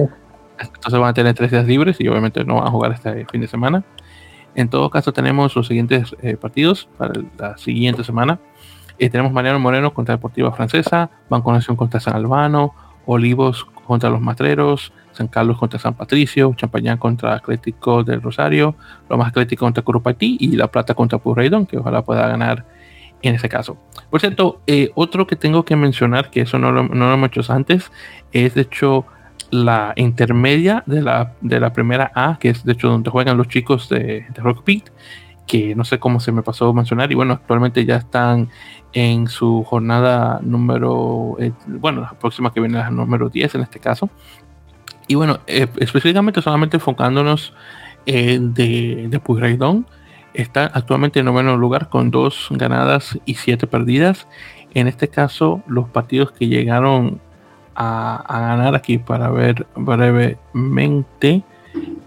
Entonces 0.59 0.99
van 0.99 1.09
a 1.09 1.13
tener 1.13 1.33
tres 1.33 1.51
días 1.51 1.65
libres 1.65 1.97
y 1.99 2.07
obviamente 2.07 2.43
no 2.43 2.55
van 2.55 2.67
a 2.67 2.71
jugar 2.71 2.91
este 2.91 3.25
fin 3.25 3.41
de 3.41 3.47
semana. 3.47 3.83
En 4.53 4.69
todo 4.69 4.89
caso 4.89 5.13
tenemos 5.13 5.55
los 5.55 5.67
siguientes 5.67 6.15
partidos 6.39 6.87
para 6.97 7.13
la 7.37 7.57
siguiente 7.57 8.03
semana. 8.03 8.39
Eh, 8.99 9.09
tenemos 9.09 9.31
Mariano 9.31 9.59
Moreno 9.59 9.93
contra 9.93 10.15
Deportiva 10.15 10.51
Francesa, 10.51 11.09
Banco 11.29 11.51
Nación 11.51 11.75
contra 11.75 11.99
San 11.99 12.15
Albano, 12.15 12.75
Olivos 13.05 13.65
contra 13.87 14.09
los 14.09 14.21
Matreros, 14.21 14.93
San 15.11 15.27
Carlos 15.27 15.57
contra 15.57 15.79
San 15.79 15.95
Patricio, 15.95 16.53
Champañán 16.55 16.97
contra 16.97 17.33
Atlético 17.33 18.03
del 18.03 18.21
Rosario, 18.21 18.75
Lomas 19.09 19.29
Atlético 19.29 19.65
contra 19.65 19.83
Curupatí 19.83 20.37
y 20.39 20.55
La 20.55 20.67
Plata 20.67 20.93
contra 20.93 21.17
Purreidón, 21.17 21.65
que 21.65 21.77
ojalá 21.77 22.03
pueda 22.03 22.27
ganar 22.27 22.65
en 23.21 23.35
ese 23.35 23.49
caso. 23.49 23.77
Por 24.09 24.19
cierto, 24.19 24.61
eh, 24.67 24.91
otro 24.95 25.27
que 25.27 25.35
tengo 25.35 25.63
que 25.65 25.75
mencionar, 25.75 26.29
que 26.29 26.41
eso 26.41 26.57
no 26.59 26.71
lo, 26.71 26.81
hemos 26.81 27.29
hecho 27.29 27.51
antes, 27.51 27.91
es 28.31 28.55
de 28.55 28.61
hecho 28.61 29.05
la 29.49 29.93
intermedia 29.95 30.83
de 30.85 31.01
la, 31.01 31.33
de 31.41 31.59
la 31.59 31.73
primera 31.73 32.11
A, 32.15 32.37
que 32.39 32.49
es 32.49 32.63
de 32.63 32.73
hecho 32.73 32.89
donde 32.89 33.09
juegan 33.09 33.37
los 33.37 33.47
chicos 33.47 33.89
de, 33.89 34.25
de 34.33 34.41
Rock 34.41 34.63
Pit, 34.63 34.89
que 35.45 35.75
no 35.75 35.83
sé 35.83 35.99
cómo 35.99 36.19
se 36.19 36.31
me 36.31 36.43
pasó 36.43 36.73
mencionar, 36.73 37.11
y 37.11 37.15
bueno, 37.15 37.33
actualmente 37.33 37.83
ya 37.85 37.97
están 37.97 38.49
en 38.93 39.27
su 39.27 39.63
jornada 39.63 40.39
número, 40.41 41.35
eh, 41.39 41.51
bueno, 41.67 42.01
la 42.01 42.11
próxima 42.11 42.53
que 42.53 42.59
viene 42.59 42.77
la 42.77 42.89
número 42.89 43.29
10 43.29 43.55
en 43.55 43.61
este 43.61 43.79
caso. 43.79 44.09
Y 45.07 45.15
bueno, 45.15 45.39
eh, 45.47 45.67
específicamente 45.77 46.41
solamente 46.41 46.77
enfocándonos 46.77 47.53
en 48.05 48.53
de, 48.53 49.07
de 49.09 49.19
Pueyrredón, 49.19 49.85
está 50.33 50.65
actualmente 50.65 51.19
en 51.19 51.25
noveno 51.25 51.57
lugar 51.57 51.89
con 51.89 52.11
dos 52.11 52.47
ganadas 52.51 53.19
y 53.25 53.35
siete 53.35 53.67
perdidas. 53.67 54.27
En 54.73 54.87
este 54.87 55.09
caso, 55.09 55.61
los 55.67 55.89
partidos 55.89 56.31
que 56.31 56.47
llegaron 56.47 57.19
a, 57.75 58.23
ganar 58.27 58.75
aquí 58.75 58.97
para 58.97 59.29
ver 59.29 59.67
brevemente, 59.75 61.43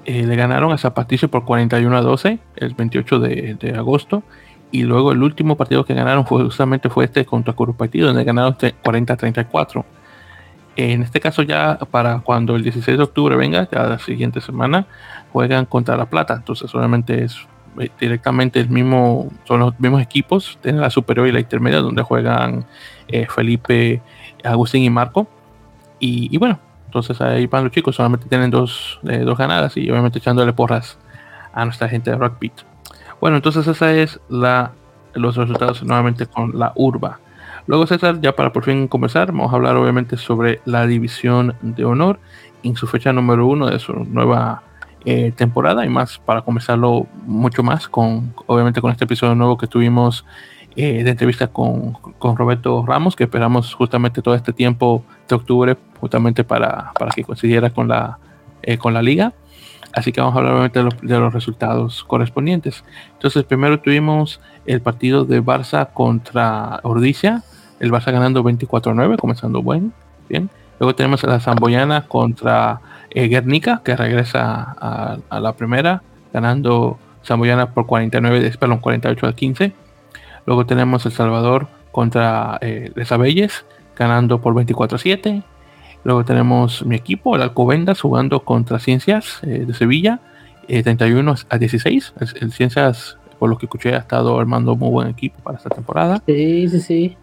eh, 0.04 0.26
le 0.26 0.36
ganaron 0.36 0.72
a 0.72 0.78
Zapatillo 0.78 1.28
por 1.28 1.44
41 1.44 1.96
a 1.96 2.00
12 2.02 2.38
el 2.56 2.74
28 2.74 3.18
de, 3.18 3.74
agosto 3.76 4.22
y 4.70 4.82
luego 4.82 5.12
el 5.12 5.22
último 5.22 5.56
partido 5.56 5.84
que 5.84 5.94
ganaron 5.94 6.26
fue 6.26 6.42
justamente 6.42 6.90
fue 6.90 7.04
este 7.04 7.24
contra 7.24 7.54
Curupati, 7.54 8.00
donde 8.00 8.24
ganaron 8.24 8.56
40-34. 8.56 9.84
En 10.76 11.02
este 11.02 11.20
caso 11.20 11.42
ya 11.42 11.78
para 11.90 12.18
cuando 12.20 12.56
el 12.56 12.62
16 12.64 12.96
de 12.96 13.04
octubre 13.04 13.36
venga, 13.36 13.68
ya 13.70 13.84
la 13.84 13.98
siguiente 13.98 14.40
semana, 14.40 14.86
juegan 15.32 15.66
contra 15.66 15.96
La 15.96 16.06
Plata. 16.06 16.34
Entonces 16.34 16.70
solamente 16.70 17.22
es 17.22 17.46
directamente 17.98 18.60
el 18.60 18.68
mismo, 18.68 19.28
son 19.44 19.60
los 19.60 19.78
mismos 19.80 20.02
equipos, 20.02 20.58
tienen 20.62 20.80
la 20.80 20.90
superior 20.90 21.26
y 21.26 21.32
la 21.32 21.40
intermedia, 21.40 21.80
donde 21.80 22.02
juegan 22.02 22.64
eh, 23.08 23.26
Felipe, 23.28 24.02
Agustín 24.44 24.82
y 24.82 24.90
Marco. 24.90 25.26
Y, 25.98 26.36
bueno, 26.36 26.58
entonces 26.86 27.20
ahí 27.20 27.46
van 27.46 27.64
los 27.64 27.72
chicos, 27.72 27.96
solamente 27.96 28.26
tienen 28.28 28.50
dos, 28.50 29.00
eh, 29.08 29.20
dos 29.20 29.38
ganadas 29.38 29.76
y 29.76 29.90
obviamente 29.90 30.18
echándole 30.18 30.52
porras 30.52 30.98
a 31.52 31.64
nuestra 31.64 31.88
gente 31.88 32.10
de 32.10 32.16
Rock 32.16 32.38
Beat. 32.40 32.52
Bueno, 33.20 33.36
entonces 33.36 33.66
esa 33.66 33.92
es 33.92 34.20
la, 34.28 34.72
los 35.14 35.36
resultados 35.36 35.82
nuevamente 35.82 36.26
con 36.26 36.58
la 36.58 36.72
urba. 36.74 37.20
Luego 37.66 37.86
César, 37.86 38.20
ya 38.20 38.36
para 38.36 38.52
por 38.52 38.64
fin 38.64 38.88
conversar, 38.88 39.28
vamos 39.28 39.52
a 39.52 39.56
hablar 39.56 39.76
obviamente 39.76 40.18
sobre 40.18 40.60
la 40.66 40.86
división 40.86 41.54
de 41.62 41.84
honor 41.84 42.18
en 42.62 42.76
su 42.76 42.86
fecha 42.86 43.12
número 43.12 43.46
uno 43.46 43.66
de 43.66 43.78
su 43.78 43.92
nueva 43.92 44.62
eh, 45.04 45.32
temporada 45.36 45.84
y 45.84 45.88
más 45.88 46.18
para 46.18 46.42
conversarlo 46.42 47.06
mucho 47.26 47.62
más 47.62 47.88
con 47.88 48.34
obviamente 48.46 48.80
con 48.80 48.90
este 48.90 49.04
episodio 49.04 49.34
nuevo 49.34 49.58
que 49.58 49.66
tuvimos 49.66 50.24
eh, 50.76 51.04
de 51.04 51.10
entrevista 51.10 51.48
con, 51.48 51.92
con, 51.92 52.36
Roberto 52.36 52.84
Ramos 52.86 53.14
que 53.14 53.24
esperamos 53.24 53.74
justamente 53.74 54.22
todo 54.22 54.34
este 54.34 54.52
tiempo 54.52 55.04
de 55.28 55.36
octubre 55.36 55.76
justamente 56.00 56.42
para, 56.42 56.92
para 56.98 57.10
que 57.12 57.22
coincidiera 57.22 57.70
con 57.70 57.86
la, 57.88 58.18
eh, 58.62 58.78
con 58.78 58.94
la 58.94 59.02
liga 59.02 59.34
Así 59.94 60.10
que 60.10 60.20
vamos 60.20 60.34
a 60.34 60.38
hablar 60.38 60.54
obviamente 60.54 61.06
de 61.06 61.18
los, 61.20 61.32
resultados 61.32 62.02
correspondientes. 62.04 62.84
Entonces, 63.12 63.44
primero 63.44 63.78
tuvimos 63.78 64.40
el 64.66 64.80
partido 64.80 65.24
de 65.24 65.40
Barça 65.40 65.88
contra 65.92 66.80
Ordicia. 66.82 67.44
El 67.78 67.92
Barça 67.92 68.10
ganando 68.10 68.42
24-9, 68.42 69.16
comenzando 69.16 69.62
buen, 69.62 69.92
bien. 70.28 70.50
Luego 70.80 70.96
tenemos 70.96 71.22
a 71.22 71.28
la 71.28 71.38
Zamboyana 71.38 72.06
contra 72.08 72.80
eh, 73.14 73.28
Guernica, 73.28 73.80
que 73.84 73.96
regresa 73.96 74.76
a, 75.30 75.40
la 75.40 75.52
primera, 75.54 76.02
ganando 76.32 76.98
Zamboyana 77.24 77.70
por 77.72 77.86
49, 77.86 78.52
perdón, 78.58 78.78
48 78.78 79.26
a 79.26 79.32
15. 79.34 79.72
Luego 80.46 80.66
tenemos 80.66 81.06
El 81.06 81.12
Salvador 81.12 81.68
contra 81.92 82.58
eh, 82.60 82.90
Les 82.94 83.10
Abelles, 83.12 83.64
ganando 83.96 84.40
por 84.40 84.54
24 84.54 84.96
a 84.96 84.98
7. 84.98 85.42
Luego 86.04 86.24
tenemos 86.24 86.84
mi 86.84 86.96
equipo, 86.96 87.34
el 87.36 87.42
Alcobendas, 87.42 88.00
jugando 88.00 88.44
contra 88.44 88.78
Ciencias 88.78 89.38
eh, 89.42 89.64
de 89.66 89.72
Sevilla, 89.74 90.20
31 90.66 91.32
eh, 91.32 91.36
a 91.48 91.58
16. 91.58 92.14
El, 92.40 92.52
Ciencias, 92.52 93.16
por 93.38 93.48
lo 93.48 93.56
que 93.56 93.66
escuché, 93.66 93.94
ha 93.94 93.98
estado 93.98 94.38
armando 94.38 94.76
muy 94.76 94.90
buen 94.90 95.08
equipo 95.08 95.38
para 95.42 95.56
esta 95.56 95.70
temporada. 95.70 96.22
Sí, 96.26 96.68
sí, 96.68 96.80
sí. 96.80 97.16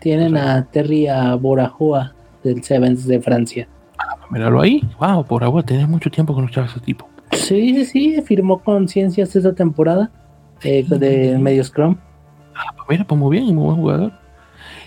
Tienen 0.00 0.36
a 0.36 0.64
Terry 0.66 1.08
a 1.08 1.34
Borajoa 1.34 2.14
del 2.44 2.62
Sevens 2.62 3.06
de 3.06 3.20
Francia. 3.20 3.68
Ah, 4.00 4.16
míralo 4.30 4.60
ahí. 4.60 4.82
Wow, 4.98 5.24
Borajoa, 5.24 5.62
tenés 5.62 5.88
mucho 5.88 6.10
tiempo 6.10 6.34
con 6.34 6.48
ese 6.48 6.80
tipo. 6.80 7.08
Sí, 7.32 7.74
sí, 7.74 7.84
sí. 7.84 8.22
Firmó 8.22 8.58
con 8.58 8.88
Ciencias 8.88 9.34
esta 9.36 9.54
temporada 9.54 10.10
eh, 10.62 10.84
de 10.88 11.38
Medio 11.38 11.62
Scrum. 11.64 11.96
Ah, 12.54 12.72
pues 12.76 12.88
mira, 12.88 13.04
pues 13.04 13.18
muy 13.18 13.38
bien, 13.38 13.54
muy 13.54 13.64
buen 13.64 13.76
jugador. 13.76 14.12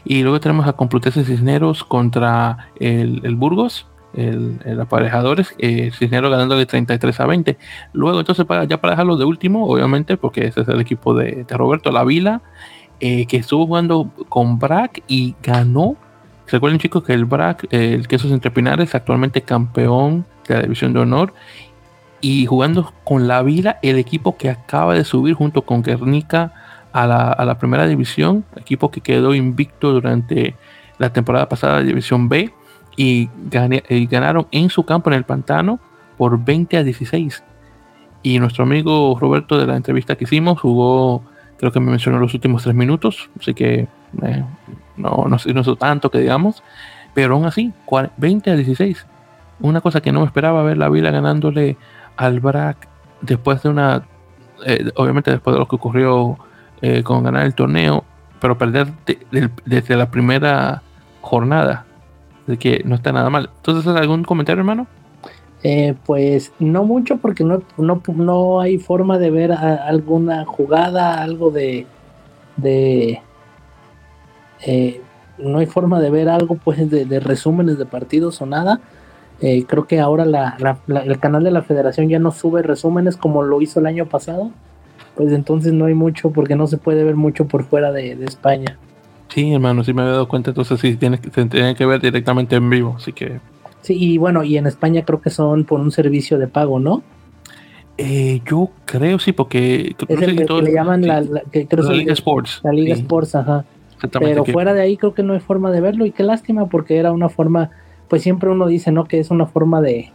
Y 0.05 0.21
luego 0.21 0.39
tenemos 0.39 0.67
a 0.67 0.73
Complutense 0.73 1.23
Cisneros 1.23 1.83
contra 1.83 2.69
el, 2.79 3.35
Burgos, 3.35 3.87
el, 4.13 4.59
aparejadores, 4.81 5.55
eh, 5.59 5.91
Cisneros 5.97 6.29
ganando 6.29 6.57
de 6.57 6.65
33 6.65 7.19
a 7.19 7.25
20. 7.25 7.57
Luego, 7.93 8.19
entonces, 8.19 8.45
para, 8.45 8.65
ya 8.65 8.81
para 8.81 8.91
dejarlo 8.91 9.15
de 9.15 9.25
último, 9.25 9.65
obviamente, 9.65 10.17
porque 10.17 10.45
ese 10.47 10.61
es 10.61 10.67
el 10.67 10.81
equipo 10.81 11.13
de, 11.13 11.45
Roberto 11.49 11.91
Lavila, 11.91 12.41
eh, 12.99 13.25
que 13.27 13.37
estuvo 13.37 13.65
jugando 13.65 14.11
con 14.29 14.59
Brack 14.59 15.03
y 15.07 15.35
ganó. 15.41 15.95
Recuerden, 16.47 16.79
chicos, 16.79 17.03
que 17.03 17.13
el 17.13 17.25
Brack, 17.25 17.67
el 17.71 18.07
Quesos 18.07 18.31
Entre 18.31 18.51
Pinares, 18.51 18.93
actualmente 18.95 19.41
campeón 19.41 20.25
de 20.47 20.55
la 20.55 20.61
División 20.61 20.93
de 20.93 20.99
Honor. 20.99 21.33
Y 22.21 22.45
jugando 22.45 22.93
con 23.03 23.27
la 23.27 23.41
Vila, 23.43 23.79
el 23.81 23.97
equipo 23.97 24.37
que 24.37 24.49
acaba 24.49 24.93
de 24.93 25.03
subir 25.03 25.35
junto 25.35 25.63
con 25.63 25.81
Guernica 25.81 26.53
a 26.93 27.07
la, 27.07 27.57
primera 27.57 27.87
división, 27.87 28.45
equipo 28.55 28.91
que 28.91 29.01
quedó 29.01 29.33
invicto 29.33 29.91
durante 29.91 30.55
la 30.99 31.11
temporada 31.11 31.49
pasada 31.49 31.79
de 31.79 31.85
División 31.85 32.29
B 32.29 32.53
y, 32.95 33.29
ganaron 33.49 34.47
en 34.51 34.69
su 34.69 34.85
campo 34.85 35.09
en 35.09 35.15
el 35.15 35.23
pantano 35.23 35.79
por 36.17 36.43
20 36.43 36.77
a 36.77 36.83
16. 36.83 37.43
Y 38.21 38.39
nuestro 38.39 38.63
amigo 38.63 39.17
Roberto 39.19 39.57
de 39.57 39.65
la 39.65 39.75
entrevista 39.75 40.15
que 40.15 40.25
hicimos 40.25 40.61
jugó, 40.61 41.23
creo 41.57 41.71
que 41.71 41.79
me 41.79 41.89
mencionó 41.89 42.19
los 42.19 42.33
últimos 42.33 42.63
tres 42.63 42.75
minutos, 42.75 43.29
así 43.39 43.53
que 43.53 43.87
eh, 44.21 44.43
no, 44.97 45.25
no, 45.27 45.37
no 45.53 45.75
tanto 45.75 46.09
que 46.11 46.19
digamos, 46.19 46.63
pero 47.13 47.35
aún 47.35 47.45
así, 47.45 47.73
20 48.17 48.51
a 48.51 48.55
16. 48.55 49.05
Una 49.59 49.81
cosa 49.81 50.01
que 50.01 50.11
no 50.11 50.21
me 50.21 50.25
esperaba 50.25 50.63
ver 50.63 50.77
la 50.77 50.89
Vila 50.89 51.11
ganándole 51.11 51.77
al 52.17 52.39
BRAC 52.39 52.87
después 53.21 53.61
de 53.63 53.69
una, 53.69 54.03
eh, 54.65 54.91
obviamente 54.95 55.31
después 55.31 55.53
de 55.53 55.59
lo 55.59 55.67
que 55.67 55.75
ocurrió 55.75 56.37
eh, 56.81 57.03
con 57.03 57.23
ganar 57.23 57.45
el 57.45 57.55
torneo, 57.55 58.03
pero 58.39 58.57
perder 58.57 58.87
desde 59.65 59.95
la 59.95 60.11
primera 60.11 60.81
jornada. 61.21 61.85
De 62.45 62.57
que 62.57 62.81
no 62.83 62.95
está 62.95 63.13
nada 63.13 63.29
mal. 63.29 63.49
Entonces, 63.55 63.87
¿algún 63.95 64.25
comentario, 64.25 64.59
hermano? 64.59 64.85
Eh, 65.63 65.95
pues 66.05 66.51
no 66.59 66.83
mucho 66.83 67.17
porque 67.17 67.45
no, 67.45 67.61
no, 67.77 68.59
hay 68.59 68.79
forma 68.79 69.17
de 69.17 69.31
ver 69.31 69.53
alguna 69.53 70.43
jugada, 70.43 71.21
algo 71.21 71.51
de... 71.51 71.87
de 72.57 73.21
eh, 74.65 75.01
no 75.37 75.59
hay 75.59 75.65
forma 75.65 75.99
de 75.99 76.09
ver 76.09 76.29
algo 76.29 76.55
pues 76.55 76.89
de, 76.89 77.19
resúmenes 77.19 77.77
de 77.77 77.85
partidos 77.85 78.41
o 78.41 78.45
nada. 78.45 78.79
creo 79.39 79.85
que 79.87 79.99
ahora 79.99 80.23
el 80.23 81.19
canal 81.19 81.43
de 81.43 81.51
la 81.51 81.63
federación 81.63 82.07
ya 82.07 82.19
no 82.19 82.31
sube 82.31 82.61
resúmenes 82.61 83.17
como 83.17 83.43
lo 83.43 83.61
hizo 83.61 83.79
el 83.79 83.87
año 83.87 84.05
pasado 84.05 84.51
pues 85.15 85.31
entonces 85.31 85.73
no 85.73 85.85
hay 85.85 85.93
mucho 85.93 86.31
porque 86.31 86.55
no 86.55 86.67
se 86.67 86.77
puede 86.77 87.03
ver 87.03 87.15
mucho 87.15 87.45
por 87.47 87.63
fuera 87.63 87.91
de, 87.91 88.11
España. 88.23 88.77
Sí, 89.29 89.53
hermano, 89.53 89.83
sí 89.83 89.93
me 89.93 90.01
había 90.01 90.13
dado 90.13 90.27
cuenta, 90.27 90.51
entonces 90.51 90.79
sí, 90.79 90.95
tiene, 90.95 91.17
se 91.17 91.45
tiene 91.45 91.75
que 91.75 91.85
ver 91.85 92.01
directamente 92.01 92.55
en 92.55 92.69
vivo, 92.69 92.95
así 92.97 93.13
que... 93.13 93.39
Sí, 93.81 93.95
y 93.99 94.17
bueno, 94.17 94.43
y 94.43 94.57
en 94.57 94.67
España 94.67 95.03
creo 95.03 95.21
que 95.21 95.29
son 95.29 95.65
por 95.65 95.79
un 95.79 95.91
servicio 95.91 96.37
de 96.37 96.47
pago, 96.47 96.79
¿no? 96.79 97.03
Eh, 97.97 98.41
yo 98.45 98.69
creo 98.85 99.19
sí, 99.19 99.33
porque... 99.33 99.95
Es 100.07 100.21
el 100.21 100.35
que, 100.35 100.61
le 100.61 100.71
llaman 100.71 101.05
la, 101.05 101.21
Liga 101.21 102.13
Sports. 102.13 102.61
La 102.63 102.71
Liga 102.71 102.93
Sports, 102.93 103.35
ajá. 103.35 103.65
Pero 104.11 104.45
fuera 104.45 104.73
de 104.73 104.81
ahí 104.81 104.97
creo 104.97 105.13
que 105.13 105.23
no 105.23 105.33
hay 105.33 105.39
forma 105.39 105.71
de 105.71 105.81
verlo 105.81 106.05
y 106.05 106.11
qué 106.11 106.23
lástima 106.23 106.67
porque 106.67 106.97
era 106.97 107.11
una 107.11 107.29
forma, 107.29 107.71
pues 108.07 108.21
siempre 108.21 108.49
uno 108.49 108.67
dice, 108.67 108.91
¿no? 108.91 109.05
Que 109.05 109.19
es 109.19 109.31
una 109.31 109.45
forma 109.45 109.81
de, 109.81 110.11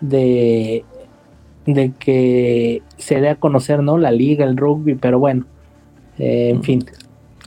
de 0.00 0.84
de 1.74 1.92
que 1.98 2.82
se 2.96 3.20
dé 3.20 3.28
a 3.28 3.36
conocer, 3.36 3.82
¿no? 3.82 3.98
La 3.98 4.10
liga, 4.10 4.44
el 4.44 4.56
rugby, 4.56 4.94
pero 4.94 5.18
bueno, 5.18 5.44
eh, 6.18 6.50
en 6.50 6.62
fin. 6.62 6.84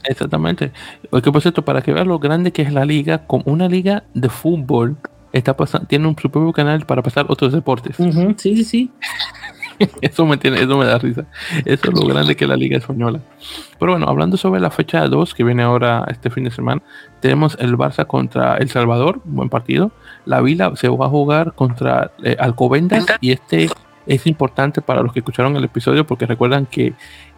Exactamente. 0.04 0.72
Porque 1.10 1.32
por 1.32 1.42
cierto, 1.42 1.64
para 1.64 1.82
que 1.82 1.92
veas 1.92 2.06
lo 2.06 2.18
grande 2.18 2.52
que 2.52 2.62
es 2.62 2.72
la 2.72 2.84
liga, 2.84 3.26
como 3.26 3.42
una 3.46 3.68
liga 3.68 4.04
de 4.14 4.28
fútbol 4.28 4.96
está 5.32 5.56
pasando, 5.56 5.88
tiene 5.88 6.06
un, 6.06 6.16
su 6.16 6.30
propio 6.30 6.52
canal 6.52 6.86
para 6.86 7.02
pasar 7.02 7.26
otros 7.28 7.52
deportes. 7.52 7.96
Sí, 7.96 8.54
sí, 8.56 8.64
sí. 8.64 8.90
eso 10.00 10.26
me 10.26 10.36
tiene, 10.36 10.60
eso 10.60 10.76
me 10.78 10.84
da 10.84 10.98
risa. 10.98 11.24
Eso 11.64 11.90
es 11.90 11.94
lo 11.94 12.06
grande 12.06 12.36
que 12.36 12.46
la 12.46 12.56
liga 12.56 12.78
española. 12.78 13.20
Pero 13.78 13.92
bueno, 13.92 14.06
hablando 14.08 14.36
sobre 14.36 14.60
la 14.60 14.70
fecha 14.70 15.06
2 15.06 15.34
que 15.34 15.44
viene 15.44 15.62
ahora 15.62 16.04
este 16.10 16.30
fin 16.30 16.44
de 16.44 16.50
semana, 16.50 16.82
tenemos 17.20 17.56
el 17.60 17.76
Barça 17.76 18.06
contra 18.06 18.56
El 18.56 18.68
Salvador, 18.68 19.20
buen 19.24 19.48
partido. 19.48 19.92
La 20.24 20.40
Vila 20.40 20.72
se 20.76 20.88
va 20.88 21.06
a 21.06 21.08
jugar 21.08 21.54
contra 21.54 22.12
eh, 22.22 22.36
Alcobendas 22.38 23.06
y 23.20 23.32
este 23.32 23.68
es 24.06 24.26
importante 24.26 24.82
para 24.82 25.02
los 25.02 25.12
que 25.12 25.20
escucharon 25.20 25.56
el 25.56 25.64
episodio 25.64 26.06
porque 26.06 26.26
recuerdan 26.26 26.66
que 26.66 26.94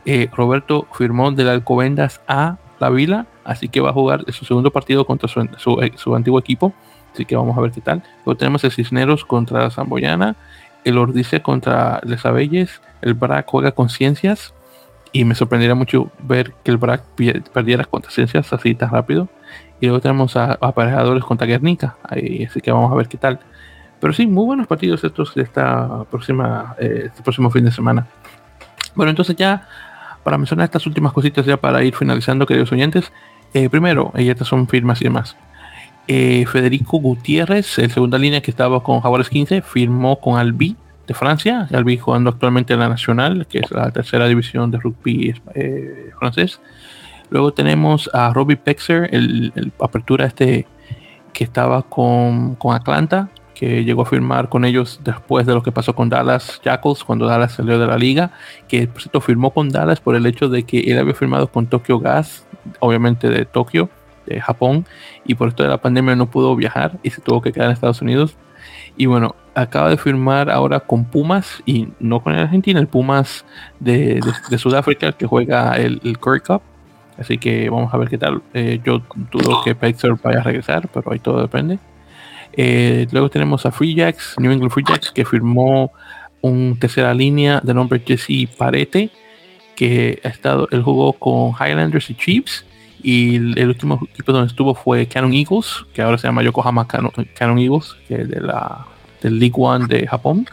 eh, 0.07 0.28
Roberto 0.32 0.86
firmó 0.92 1.30
del 1.32 1.49
Alcobendas 1.49 2.20
a 2.26 2.59
la 2.78 2.90
Vila, 2.90 3.26
así 3.45 3.68
que 3.68 3.80
va 3.80 3.90
a 3.90 3.92
jugar 3.92 4.24
su 4.32 4.45
segundo 4.45 4.70
partido 4.70 5.07
contra 5.07 5.28
su, 5.28 5.40
eh, 5.80 5.92
su, 5.97 6.14
antiguo 6.14 6.38
equipo, 6.38 6.74
así 7.12 7.24
que 7.24 7.36
vamos 7.36 7.57
a 7.57 7.61
ver 7.61 7.70
qué 7.70 7.80
tal. 7.80 8.03
Luego 8.24 8.36
tenemos 8.36 8.64
el 8.64 8.72
Cisneros 8.72 9.24
contra 9.24 9.62
la 9.62 9.70
Zamboyana, 9.70 10.36
el 10.85 10.99
Ordice 10.99 11.43
contra 11.43 12.01
Les 12.05 12.24
Abelles, 12.24 12.80
el 13.03 13.14
BRAC 13.14 13.47
juega 13.49 13.72
con 13.72 13.89
Ciencias 13.89 14.55
y 15.12 15.24
me 15.24 15.35
sorprendería 15.35 15.74
mucho 15.74 16.11
ver 16.20 16.53
que 16.62 16.70
el 16.70 16.76
BRAC 16.76 17.03
perdiera 17.53 17.85
contra 17.85 18.11
Ciencias 18.11 18.53
así 18.53 18.74
tan 18.74 18.91
rápido. 18.91 19.28
Y 19.80 19.87
luego 19.87 20.01
tenemos 20.01 20.37
a, 20.37 20.53
aparejadores 20.61 21.24
contra 21.24 21.47
Guernica, 21.47 21.97
ahí, 22.03 22.45
así 22.45 22.61
que 22.61 22.72
vamos 22.72 22.91
a 22.93 22.95
ver 22.95 23.09
qué 23.09 23.16
tal. 23.16 23.41
Pero 24.01 24.12
sí, 24.12 24.26
muy 24.26 24.45
buenos 24.45 24.66
partidos 24.66 25.03
estos 25.05 25.35
de 25.35 25.43
esta 25.43 26.05
próxima, 26.11 26.74
eh, 26.78 27.05
este 27.07 27.22
próximo 27.22 27.51
fin 27.51 27.64
de 27.64 27.70
semana. 27.70 28.07
Bueno, 28.95 29.11
entonces 29.11 29.37
ya 29.37 29.66
para 30.22 30.39
mencionar 30.39 30.64
estas 30.64 30.87
últimas 30.87 31.12
cositas 31.12 31.47
ya 31.47 31.57
para 31.57 31.85
ir 31.85 31.95
finalizando, 31.95 32.47
queridos 32.47 32.72
oyentes. 32.72 33.12
Eh, 33.53 33.70
primero, 33.70 34.12
y 34.16 34.30
estas 34.30 34.49
son 34.49 34.66
firmas 34.66 35.01
y 35.01 35.05
demás. 35.05 35.37
Eh, 36.07 36.45
Federico 36.47 36.99
Gutiérrez, 36.99 37.79
el 37.79 37.91
segunda 37.91 38.19
línea 38.19 38.43
que 38.43 38.51
estaba 38.51 38.83
con 38.83 39.01
Jaguares 39.01 39.31
15, 39.31 39.63
firmó 39.63 40.21
con 40.21 40.39
Albi 40.39 40.77
de 41.07 41.15
Francia. 41.15 41.69
Albi 41.73 41.97
jugando 41.97 42.31
actualmente 42.31 42.75
en 42.75 42.81
la 42.81 42.89
Nacional, 42.89 43.47
que 43.47 43.59
es 43.59 43.71
la 43.71 43.91
tercera 43.91 44.27
división 44.27 44.71
de 44.71 44.79
rugby 44.79 45.35
francés. 46.19 46.61
Luego 47.31 47.53
tenemos 47.53 48.11
a 48.13 48.33
Robbie 48.33 48.57
Pexer, 48.57 49.09
el, 49.13 49.73
apertura 49.81 50.27
este 50.27 50.67
que 51.33 51.45
estaba 51.45 51.83
con, 51.83 52.55
con 52.55 52.75
Atlanta, 52.75 53.29
que 53.55 53.85
llegó 53.85 54.03
a 54.03 54.07
firmar 54.07 54.49
con 54.49 54.65
ellos 54.65 55.01
después 55.03 55.47
de 55.47 55.55
lo 55.55 55.63
que 55.63 55.73
pasó 55.73 55.95
con 55.95 56.09
Dallas 56.09 56.61
Jackals 56.65 57.03
cuando 57.03 57.27
Dallas 57.27 57.53
salió 57.53 57.79
de 57.79 57.87
la 57.87 57.97
liga, 57.97 58.33
que 58.69 58.87
por 58.87 59.01
cierto 59.01 59.21
firmó 59.21 59.53
con 59.53 59.71
Dallas 59.71 60.01
por 60.01 60.17
el 60.17 60.27
hecho 60.27 60.49
de 60.49 60.65
que 60.65 60.81
él 60.81 60.99
había 60.99 61.15
firmado 61.15 61.49
con 61.49 61.67
Tokyo 61.67 61.99
Gas, 61.99 62.47
obviamente 62.81 63.29
de 63.29 63.45
Tokio, 63.47 63.89
de 64.27 64.41
Japón, 64.41 64.87
y 65.25 65.35
por 65.35 65.49
esto 65.49 65.62
de 65.62 65.68
la 65.68 65.79
pandemia 65.79 66.16
no 66.16 66.31
pudo 66.31 66.55
viajar 66.57 66.99
y 67.03 67.11
se 67.11 67.20
tuvo 67.20 67.43
que 67.43 67.53
quedar 67.53 67.66
en 67.66 67.72
Estados 67.72 68.03
Unidos. 68.03 68.37
Y 68.97 69.07
bueno, 69.07 69.35
acaba 69.55 69.91
de 69.91 69.97
firmar 69.97 70.51
ahora 70.51 70.81
con 70.81 71.05
Pumas 71.05 71.62
y 71.66 71.89
no 71.99 72.20
con 72.20 72.35
el 72.35 72.41
Argentina, 72.41 72.81
el 72.81 72.87
Pumas 72.87 73.45
de, 73.81 74.20
Sudáfrica 74.57 75.12
que 75.12 75.27
juega 75.27 75.77
el, 75.77 76.01
el 76.05 76.18
Cup. 76.18 76.62
Así 77.18 77.39
que 77.39 77.70
vamos 77.70 77.93
a 77.95 77.97
ver 77.97 78.09
qué 78.09 78.18
tal. 78.18 78.43
Eh, 78.53 78.81
yo 78.85 79.03
dudo 79.31 79.62
que 79.64 79.75
Pexer 79.75 80.14
vaya 80.22 80.41
a 80.41 80.43
regresar, 80.43 80.89
pero 80.89 81.12
ahí 81.12 81.18
todo 81.18 81.41
depende. 81.41 81.79
Eh, 82.53 83.07
luego 83.11 83.29
tenemos 83.31 83.66
a 83.66 83.72
Free 83.72 83.95
Jacks, 83.95 84.35
New 84.39 84.51
England 84.51 84.72
Free 84.72 84.85
Jacks, 84.87 85.11
que 85.11 85.25
firmó 85.25 85.93
un 86.41 86.77
tercera 86.79 87.14
línea 87.14 87.61
de 87.62 87.75
nombre 87.75 88.03
Jesse 88.05 88.49
Parete, 88.57 89.11
que 89.77 90.20
ha 90.25 90.29
estado, 90.29 90.68
él 90.70 90.83
jugó 90.83 91.12
con 91.14 91.53
Highlanders 91.53 92.11
y 92.11 92.14
Chiefs. 92.14 92.64
Y 93.03 93.36
el, 93.36 93.68
último 93.68 94.01
equipo 94.11 94.32
donde 94.32 94.49
estuvo 94.49 94.74
fue 94.74 95.07
Canon 95.07 95.32
Eagles, 95.32 95.84
que 95.92 96.03
ahora 96.03 96.16
se 96.16 96.26
llama 96.26 96.42
Yokohama 96.42 96.86
Canon, 96.86 97.59
Eagles, 97.59 97.97
que 98.09 98.22
es 98.22 98.28
de 98.28 98.40
la, 98.40 98.86
del 99.22 99.38
League 99.38 99.55
One 99.57 99.86
de 99.86 100.07
Japón. 100.07 100.47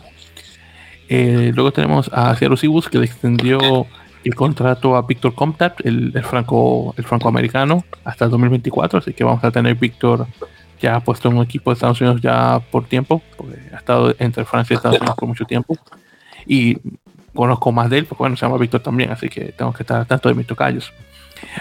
Eh, 1.07 1.51
luego 1.55 1.71
tenemos 1.71 2.09
a 2.13 2.35
Seattle 2.35 2.57
Seahawks, 2.57 2.89
que 2.89 2.97
le 2.97 3.05
extendió 3.05 3.85
el 4.23 4.35
contrato 4.35 4.95
a 4.95 5.01
Víctor 5.03 5.33
Comtat, 5.33 5.85
el, 5.85 6.11
el, 6.13 6.23
franco 6.23 6.93
el 6.97 7.03
francoamericano, 7.05 7.83
hasta 8.03 8.25
el 8.25 8.31
2024. 8.31 8.99
Así 8.99 9.13
que 9.13 9.23
vamos 9.23 9.43
a 9.43 9.51
tener 9.51 9.75
Víctor 9.75 10.27
ya 10.81 10.99
puesto 10.99 11.29
en 11.29 11.37
un 11.37 11.43
equipo 11.43 11.69
de 11.69 11.75
Estados 11.75 12.01
Unidos 12.01 12.21
ya 12.21 12.59
por 12.71 12.85
tiempo, 12.85 13.21
porque 13.37 13.59
ha 13.73 13.77
estado 13.77 14.13
entre 14.19 14.43
Francia 14.45 14.73
y 14.73 14.77
Estados 14.77 14.97
Unidos 14.97 15.15
por 15.15 15.27
mucho 15.27 15.45
tiempo. 15.45 15.77
Y 16.45 16.77
conozco 17.33 17.71
más 17.71 17.89
de 17.89 17.99
él, 17.99 18.05
porque 18.05 18.23
bueno, 18.23 18.35
se 18.35 18.45
llama 18.45 18.57
Víctor 18.57 18.81
también, 18.81 19.11
así 19.11 19.29
que 19.29 19.51
tengo 19.51 19.71
que 19.73 19.83
estar 19.83 20.05
tanto 20.05 20.29
de 20.29 20.35
mis 20.35 20.47
tocayos. 20.47 20.91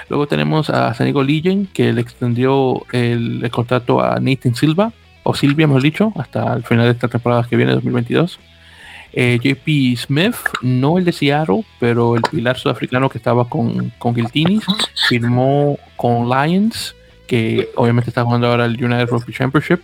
Luego 0.09 0.27
tenemos 0.27 0.71
a 0.71 0.93
Sanigo 0.95 1.23
Legion, 1.23 1.67
que 1.67 1.93
le 1.93 2.01
extendió 2.01 2.85
el, 2.93 3.49
contrato 3.51 4.01
a 4.01 4.19
Nathan 4.21 4.55
Silva, 4.55 4.93
o 5.23 5.35
Silvia, 5.35 5.65
hemos 5.65 5.83
dicho, 5.83 6.13
hasta 6.17 6.55
el 6.55 6.65
final 6.65 6.87
de 6.87 6.93
esta 6.93 7.09
temporada 7.09 7.47
que 7.49 7.57
viene, 7.57 7.73
2022. 7.73 8.39
Eh, 9.13 9.39
JP 9.43 9.99
Smith, 9.99 10.37
no 10.63 10.99
el 10.99 11.05
de 11.05 11.13
Seattle, 11.13 11.65
pero 11.79 12.17
el 12.17 12.23
pilar 12.23 12.57
sudafricano 12.57 13.09
que 13.09 13.19
estaba 13.19 13.49
con, 13.49 13.93
con 13.99 14.15
Giltinis, 14.15 14.65
firmó 15.09 15.79
con 15.97 16.29
Lions 16.29 16.95
que 17.31 17.69
obviamente 17.77 18.11
está 18.11 18.25
jugando 18.25 18.49
ahora 18.49 18.65
el 18.65 18.73
United 18.85 19.07
Rugby 19.07 19.33
Championship. 19.33 19.79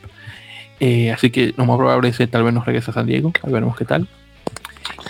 Eh, 0.80 1.12
así 1.12 1.30
que 1.30 1.54
lo 1.56 1.64
más 1.64 1.76
probable 1.76 2.08
es 2.08 2.18
que 2.18 2.26
tal 2.26 2.42
vez 2.42 2.52
nos 2.52 2.66
regrese 2.66 2.90
a 2.90 2.94
San 2.94 3.06
Diego. 3.06 3.32
A 3.40 3.48
veremos 3.48 3.76
qué 3.76 3.84
tal. 3.84 4.08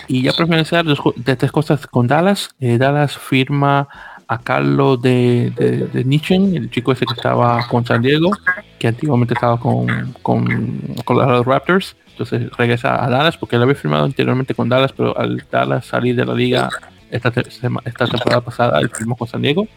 Y 0.06 0.20
ya 0.20 0.32
para 0.32 0.44
finalizar, 0.44 0.84
de 0.84 1.36
tres 1.36 1.50
cosas 1.50 1.86
con 1.86 2.06
Dallas. 2.06 2.50
Eh, 2.60 2.76
Dallas 2.76 3.16
firma 3.16 3.88
a 4.28 4.38
Carlos 4.38 5.00
de, 5.02 5.52
de, 5.56 6.00
el 6.00 6.70
chico 6.70 6.92
ese 6.92 7.06
que 7.06 7.14
estaba 7.14 7.66
con 7.68 7.84
San 7.84 8.02
Diego, 8.02 8.30
que 8.78 8.88
antiguamente 8.88 9.34
estaba 9.34 9.58
con, 9.58 10.14
con, 10.22 10.78
con 11.04 11.18
los 11.18 11.46
Raptors. 11.46 11.96
Entonces 12.10 12.50
regresa 12.56 13.04
a 13.04 13.10
Dallas 13.10 13.36
porque 13.36 13.56
él 13.56 13.62
había 13.62 13.74
firmado 13.74 14.04
anteriormente 14.04 14.54
con 14.54 14.68
Dallas, 14.68 14.92
pero 14.92 15.16
al 15.18 15.44
Dallas 15.50 15.86
salir 15.86 16.16
de 16.16 16.24
la 16.24 16.34
liga 16.34 16.68
esta, 17.10 17.28
esta 17.28 18.06
temporada 18.06 18.40
pasada, 18.40 18.80
él 18.80 18.90
firmó 18.90 19.16
con 19.16 19.28
San 19.28 19.42
Diego. 19.42 19.68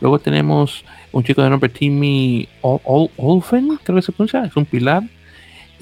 Luego 0.00 0.18
tenemos 0.18 0.84
un 1.12 1.24
chico 1.24 1.42
de 1.42 1.50
nombre 1.50 1.68
Timmy 1.68 2.48
Olfen, 2.62 3.78
creo 3.82 3.96
que 3.96 4.02
se 4.02 4.12
pronuncia, 4.12 4.44
es 4.44 4.56
un 4.56 4.64
pilar, 4.64 5.02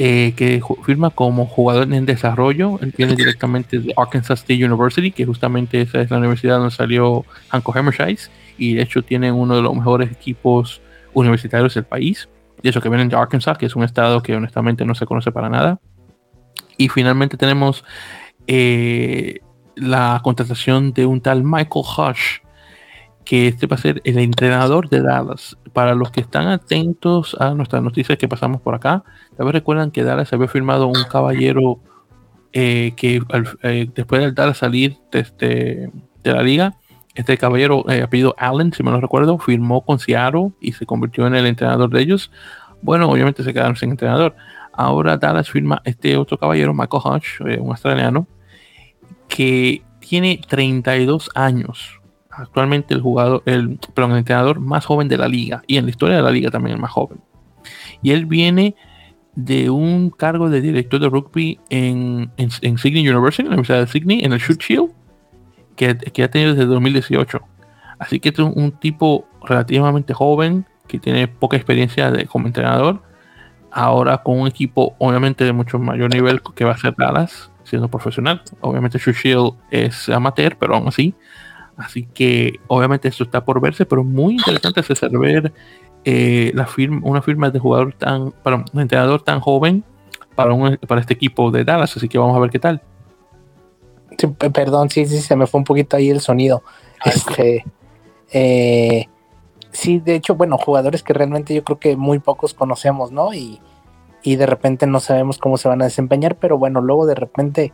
eh, 0.00 0.32
que 0.36 0.62
firma 0.84 1.10
como 1.10 1.46
jugador 1.46 1.92
en 1.92 2.06
desarrollo. 2.06 2.78
Él 2.80 2.94
viene 2.96 3.16
directamente 3.16 3.80
de 3.80 3.92
Arkansas 3.96 4.40
State 4.40 4.64
University, 4.64 5.10
que 5.10 5.26
justamente 5.26 5.80
esa 5.80 6.00
es 6.00 6.10
la 6.10 6.18
universidad 6.18 6.58
donde 6.58 6.74
salió 6.74 7.24
Hanko 7.50 7.76
Hammershice, 7.76 8.30
y 8.56 8.74
de 8.74 8.82
hecho 8.82 9.02
tiene 9.02 9.32
uno 9.32 9.56
de 9.56 9.62
los 9.62 9.74
mejores 9.74 10.12
equipos 10.12 10.80
universitarios 11.14 11.74
del 11.74 11.84
país. 11.84 12.28
Y 12.62 12.68
eso 12.68 12.80
que 12.80 12.88
vienen 12.88 13.08
de 13.08 13.16
Arkansas, 13.16 13.58
que 13.58 13.66
es 13.66 13.74
un 13.74 13.82
estado 13.82 14.22
que 14.22 14.36
honestamente 14.36 14.84
no 14.84 14.94
se 14.94 15.04
conoce 15.04 15.32
para 15.32 15.48
nada. 15.48 15.80
Y 16.76 16.88
finalmente 16.88 17.36
tenemos 17.36 17.84
eh, 18.46 19.40
la 19.74 20.20
contratación 20.22 20.92
de 20.92 21.06
un 21.06 21.20
tal 21.20 21.42
Michael 21.42 21.84
Hush, 21.84 22.38
que 23.28 23.46
este 23.46 23.66
va 23.66 23.76
a 23.76 23.78
ser 23.78 24.00
el 24.04 24.16
entrenador 24.18 24.88
de 24.88 25.02
Dallas. 25.02 25.58
Para 25.74 25.94
los 25.94 26.10
que 26.10 26.22
están 26.22 26.48
atentos 26.48 27.36
a 27.38 27.52
nuestras 27.52 27.82
noticias 27.82 28.16
que 28.16 28.26
pasamos 28.26 28.62
por 28.62 28.74
acá, 28.74 29.04
tal 29.36 29.44
vez 29.44 29.52
recuerdan 29.52 29.90
que 29.90 30.02
Dallas 30.02 30.32
había 30.32 30.48
firmado 30.48 30.86
un 30.86 31.04
caballero 31.12 31.78
eh, 32.54 32.94
que 32.96 33.20
eh, 33.64 33.90
después 33.94 34.22
de 34.22 34.32
Dallas 34.32 34.56
salir 34.56 34.96
de, 35.12 35.20
este, 35.20 35.90
de 36.24 36.32
la 36.32 36.42
liga, 36.42 36.76
este 37.14 37.36
caballero 37.36 37.84
eh, 37.90 38.00
apellido 38.00 38.34
Allen, 38.38 38.72
si 38.72 38.82
me 38.82 38.92
lo 38.92 38.98
recuerdo, 38.98 39.38
firmó 39.38 39.84
con 39.84 39.98
Seattle 39.98 40.52
y 40.58 40.72
se 40.72 40.86
convirtió 40.86 41.26
en 41.26 41.34
el 41.34 41.44
entrenador 41.44 41.90
de 41.90 42.00
ellos. 42.00 42.30
Bueno, 42.80 43.10
obviamente 43.10 43.42
se 43.42 43.52
quedaron 43.52 43.76
sin 43.76 43.90
entrenador. 43.90 44.36
Ahora 44.72 45.18
Dallas 45.18 45.50
firma 45.50 45.82
este 45.84 46.16
otro 46.16 46.38
caballero, 46.38 46.72
Michael 46.72 47.02
Hodge, 47.04 47.60
un 47.60 47.72
australiano, 47.72 48.26
que 49.28 49.82
tiene 50.00 50.40
32 50.48 51.28
años 51.34 51.98
actualmente 52.38 52.94
el 52.94 53.00
jugador, 53.00 53.42
el, 53.46 53.78
perdón, 53.94 54.16
entrenador 54.16 54.60
más 54.60 54.86
joven 54.86 55.08
de 55.08 55.18
la 55.18 55.28
liga 55.28 55.62
y 55.66 55.76
en 55.76 55.84
la 55.84 55.90
historia 55.90 56.16
de 56.16 56.22
la 56.22 56.30
liga 56.30 56.50
también 56.50 56.76
el 56.76 56.80
más 56.80 56.92
joven. 56.92 57.18
Y 58.02 58.12
él 58.12 58.26
viene 58.26 58.76
de 59.34 59.70
un 59.70 60.10
cargo 60.10 60.48
de 60.48 60.60
director 60.60 61.00
de 61.00 61.08
rugby 61.08 61.60
en, 61.68 62.30
en, 62.36 62.78
Sydney 62.78 63.08
University, 63.08 63.42
en 63.42 63.48
la 63.48 63.54
Universidad 63.54 63.80
de 63.80 63.86
Sydney, 63.86 64.24
en 64.24 64.32
el 64.32 64.38
Shoot 64.38 64.60
Shield, 64.60 64.90
que, 65.76 65.96
que 65.96 66.22
ha 66.22 66.30
tenido 66.30 66.54
desde 66.54 66.66
2018. 66.66 67.40
Así 67.98 68.20
que 68.20 68.30
es 68.30 68.38
un, 68.38 68.72
tipo 68.72 69.26
relativamente 69.42 70.14
joven, 70.14 70.66
que 70.86 70.98
tiene 70.98 71.28
poca 71.28 71.56
experiencia 71.56 72.10
de, 72.10 72.26
como 72.26 72.46
entrenador, 72.46 73.02
ahora 73.70 74.18
con 74.18 74.40
un 74.40 74.48
equipo 74.48 74.94
obviamente 74.98 75.44
de 75.44 75.52
mucho 75.52 75.78
mayor 75.78 76.12
nivel 76.12 76.40
que 76.54 76.64
va 76.64 76.72
a 76.72 76.78
ser 76.78 76.94
Dallas, 76.96 77.50
siendo 77.64 77.88
profesional. 77.88 78.42
Obviamente 78.60 78.98
Shoot 78.98 79.16
Shield 79.16 79.52
es 79.70 80.08
amateur, 80.08 80.56
pero 80.58 80.76
aún 80.76 80.88
así 80.88 81.14
Así 81.78 82.08
que 82.12 82.58
obviamente 82.66 83.08
esto 83.08 83.24
está 83.24 83.44
por 83.44 83.60
verse, 83.60 83.86
pero 83.86 84.02
muy 84.02 84.34
interesante 84.34 84.80
es 84.80 85.00
ver 85.12 85.52
eh, 86.04 86.50
la 86.54 86.66
firma, 86.66 87.00
una 87.04 87.22
firma 87.22 87.50
de 87.50 87.58
jugador 87.58 87.94
tan, 87.94 88.32
para 88.32 88.56
un 88.56 88.80
entrenador 88.80 89.22
tan 89.22 89.40
joven 89.40 89.84
para, 90.34 90.52
un, 90.52 90.76
para 90.88 91.00
este 91.00 91.14
equipo 91.14 91.50
de 91.50 91.64
Dallas. 91.64 91.96
Así 91.96 92.08
que 92.08 92.18
vamos 92.18 92.36
a 92.36 92.40
ver 92.40 92.50
qué 92.50 92.58
tal. 92.58 92.82
perdón, 94.52 94.90
sí, 94.90 95.06
sí, 95.06 95.18
se 95.18 95.36
me 95.36 95.46
fue 95.46 95.58
un 95.58 95.64
poquito 95.64 95.96
ahí 95.96 96.10
el 96.10 96.20
sonido. 96.20 96.62
Este, 97.04 97.64
eh, 98.32 99.06
sí, 99.70 100.00
de 100.00 100.16
hecho, 100.16 100.34
bueno, 100.34 100.58
jugadores 100.58 101.04
que 101.04 101.12
realmente 101.12 101.54
yo 101.54 101.62
creo 101.62 101.78
que 101.78 101.96
muy 101.96 102.18
pocos 102.18 102.54
conocemos, 102.54 103.12
¿no? 103.12 103.32
Y, 103.32 103.60
y 104.22 104.36
de 104.36 104.46
repente 104.46 104.86
no 104.86 104.98
sabemos 104.98 105.38
cómo 105.38 105.56
se 105.58 105.68
van 105.68 105.82
a 105.82 105.84
desempeñar, 105.84 106.36
pero 106.36 106.58
bueno, 106.58 106.80
luego 106.80 107.06
de 107.06 107.14
repente 107.14 107.72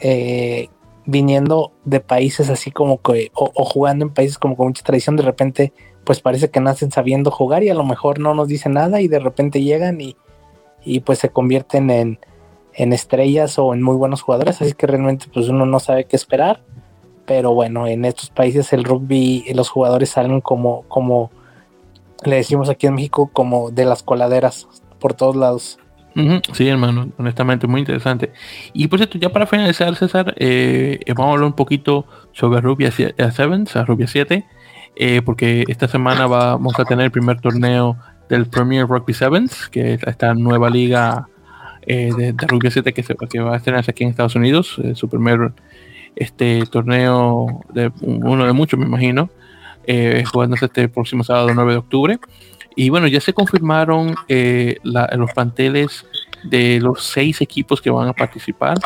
eh, 0.00 0.68
viniendo 1.06 1.72
de 1.84 2.00
países 2.00 2.50
así 2.50 2.70
como 2.70 3.00
que, 3.00 3.30
o, 3.34 3.64
jugando 3.64 4.04
en 4.04 4.12
países 4.12 4.38
como 4.38 4.56
con 4.56 4.68
mucha 4.68 4.82
tradición, 4.82 5.16
de 5.16 5.22
repente, 5.22 5.72
pues 6.04 6.20
parece 6.20 6.50
que 6.50 6.60
nacen 6.60 6.90
sabiendo 6.90 7.30
jugar 7.30 7.62
y 7.62 7.70
a 7.70 7.74
lo 7.74 7.84
mejor 7.84 8.18
no 8.18 8.34
nos 8.34 8.48
dicen 8.48 8.72
nada 8.72 9.00
y 9.00 9.08
de 9.08 9.20
repente 9.20 9.62
llegan 9.62 10.00
y, 10.00 10.16
y 10.84 11.00
pues 11.00 11.20
se 11.20 11.30
convierten 11.30 11.90
en, 11.90 12.18
en, 12.74 12.92
estrellas 12.92 13.58
o 13.58 13.72
en 13.72 13.82
muy 13.82 13.96
buenos 13.96 14.22
jugadores, 14.22 14.60
así 14.60 14.72
que 14.74 14.86
realmente 14.86 15.26
pues 15.32 15.48
uno 15.48 15.64
no 15.64 15.80
sabe 15.80 16.04
qué 16.04 16.16
esperar, 16.16 16.60
pero 17.24 17.54
bueno, 17.54 17.86
en 17.86 18.04
estos 18.04 18.30
países 18.30 18.72
el 18.72 18.84
rugby, 18.84 19.44
los 19.54 19.68
jugadores 19.68 20.10
salen 20.10 20.40
como, 20.40 20.82
como 20.88 21.30
le 22.24 22.36
decimos 22.36 22.68
aquí 22.68 22.86
en 22.86 22.94
México, 22.94 23.30
como 23.32 23.70
de 23.70 23.84
las 23.84 24.02
coladeras 24.02 24.68
por 24.98 25.14
todos 25.14 25.36
lados. 25.36 25.78
Sí, 26.54 26.66
hermano, 26.66 27.10
honestamente, 27.18 27.66
muy 27.66 27.80
interesante. 27.80 28.32
Y 28.72 28.88
por 28.88 28.98
cierto, 28.98 29.18
ya 29.18 29.28
para 29.28 29.46
finalizar, 29.46 29.94
César, 29.96 30.34
eh, 30.38 30.98
vamos 31.08 31.26
a 31.26 31.32
hablar 31.32 31.46
un 31.46 31.52
poquito 31.52 32.06
sobre 32.32 32.62
Rubia 32.62 32.90
7, 32.90 33.14
eh, 33.18 33.84
Rubia 33.84 34.06
7, 34.06 34.46
eh, 34.96 35.20
porque 35.22 35.64
esta 35.68 35.88
semana 35.88 36.26
vamos 36.26 36.78
a 36.78 36.84
tener 36.86 37.04
el 37.04 37.10
primer 37.10 37.40
torneo 37.42 37.98
del 38.30 38.46
Premier 38.46 38.86
Rugby 38.86 39.12
Sevens, 39.12 39.68
que 39.68 39.94
es 39.94 40.02
esta 40.04 40.32
nueva 40.32 40.70
liga 40.70 41.28
de, 41.86 42.34
Rubia 42.48 42.70
7 42.70 42.94
que, 42.94 43.02
se, 43.02 43.14
que 43.14 43.40
va 43.40 43.52
a 43.52 43.56
estrenarse 43.58 43.90
aquí 43.90 44.02
en 44.02 44.10
Estados 44.10 44.34
Unidos, 44.34 44.80
su 44.94 45.08
primer 45.08 45.52
este 46.16 46.64
torneo, 46.66 47.60
de 47.74 47.92
uno 48.00 48.46
de 48.46 48.52
muchos, 48.54 48.80
me 48.80 48.86
imagino, 48.86 49.28
jugándose 50.32 50.64
este 50.64 50.88
próximo 50.88 51.22
sábado 51.24 51.52
9 51.54 51.72
de 51.72 51.78
octubre. 51.78 52.18
Y 52.76 52.90
bueno, 52.90 53.06
ya 53.06 53.20
se 53.20 53.32
confirmaron 53.32 54.14
eh, 54.28 54.76
los 54.82 55.32
planteles 55.32 56.06
de 56.44 56.78
los 56.78 57.02
seis 57.04 57.40
equipos 57.40 57.80
que 57.80 57.90
van 57.90 58.08
a 58.08 58.12
participar. 58.12 58.76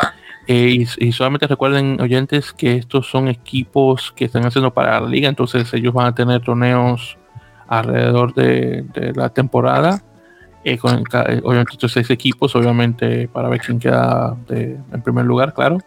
Eh, 0.46 0.86
y, 0.98 1.12
solamente 1.12 1.48
recuerden, 1.48 2.00
oyentes, 2.00 2.52
que 2.52 2.76
estos 2.76 3.08
son 3.10 3.28
equipos 3.28 4.12
que 4.16 4.24
están 4.24 4.46
haciendo 4.46 4.72
para 4.72 5.00
la 5.00 5.08
liga, 5.08 5.28
entonces 5.28 5.72
ellos 5.74 5.92
van 5.92 6.06
a 6.06 6.14
tener 6.14 6.40
torneos 6.40 7.18
alrededor 7.68 8.32
de, 8.34 8.84
la 9.14 9.28
temporada. 9.28 10.02
Eh, 10.62 10.76
con 10.76 11.02
obviamente 11.42 11.72
estos 11.72 11.92
seis 11.92 12.10
equipos, 12.10 12.54
obviamente 12.54 13.28
para 13.28 13.48
ver 13.48 13.60
quién 13.60 13.78
queda 13.78 14.36
en 14.48 15.02
primer 15.02 15.24
lugar, 15.24 15.52
claro. 15.52 15.78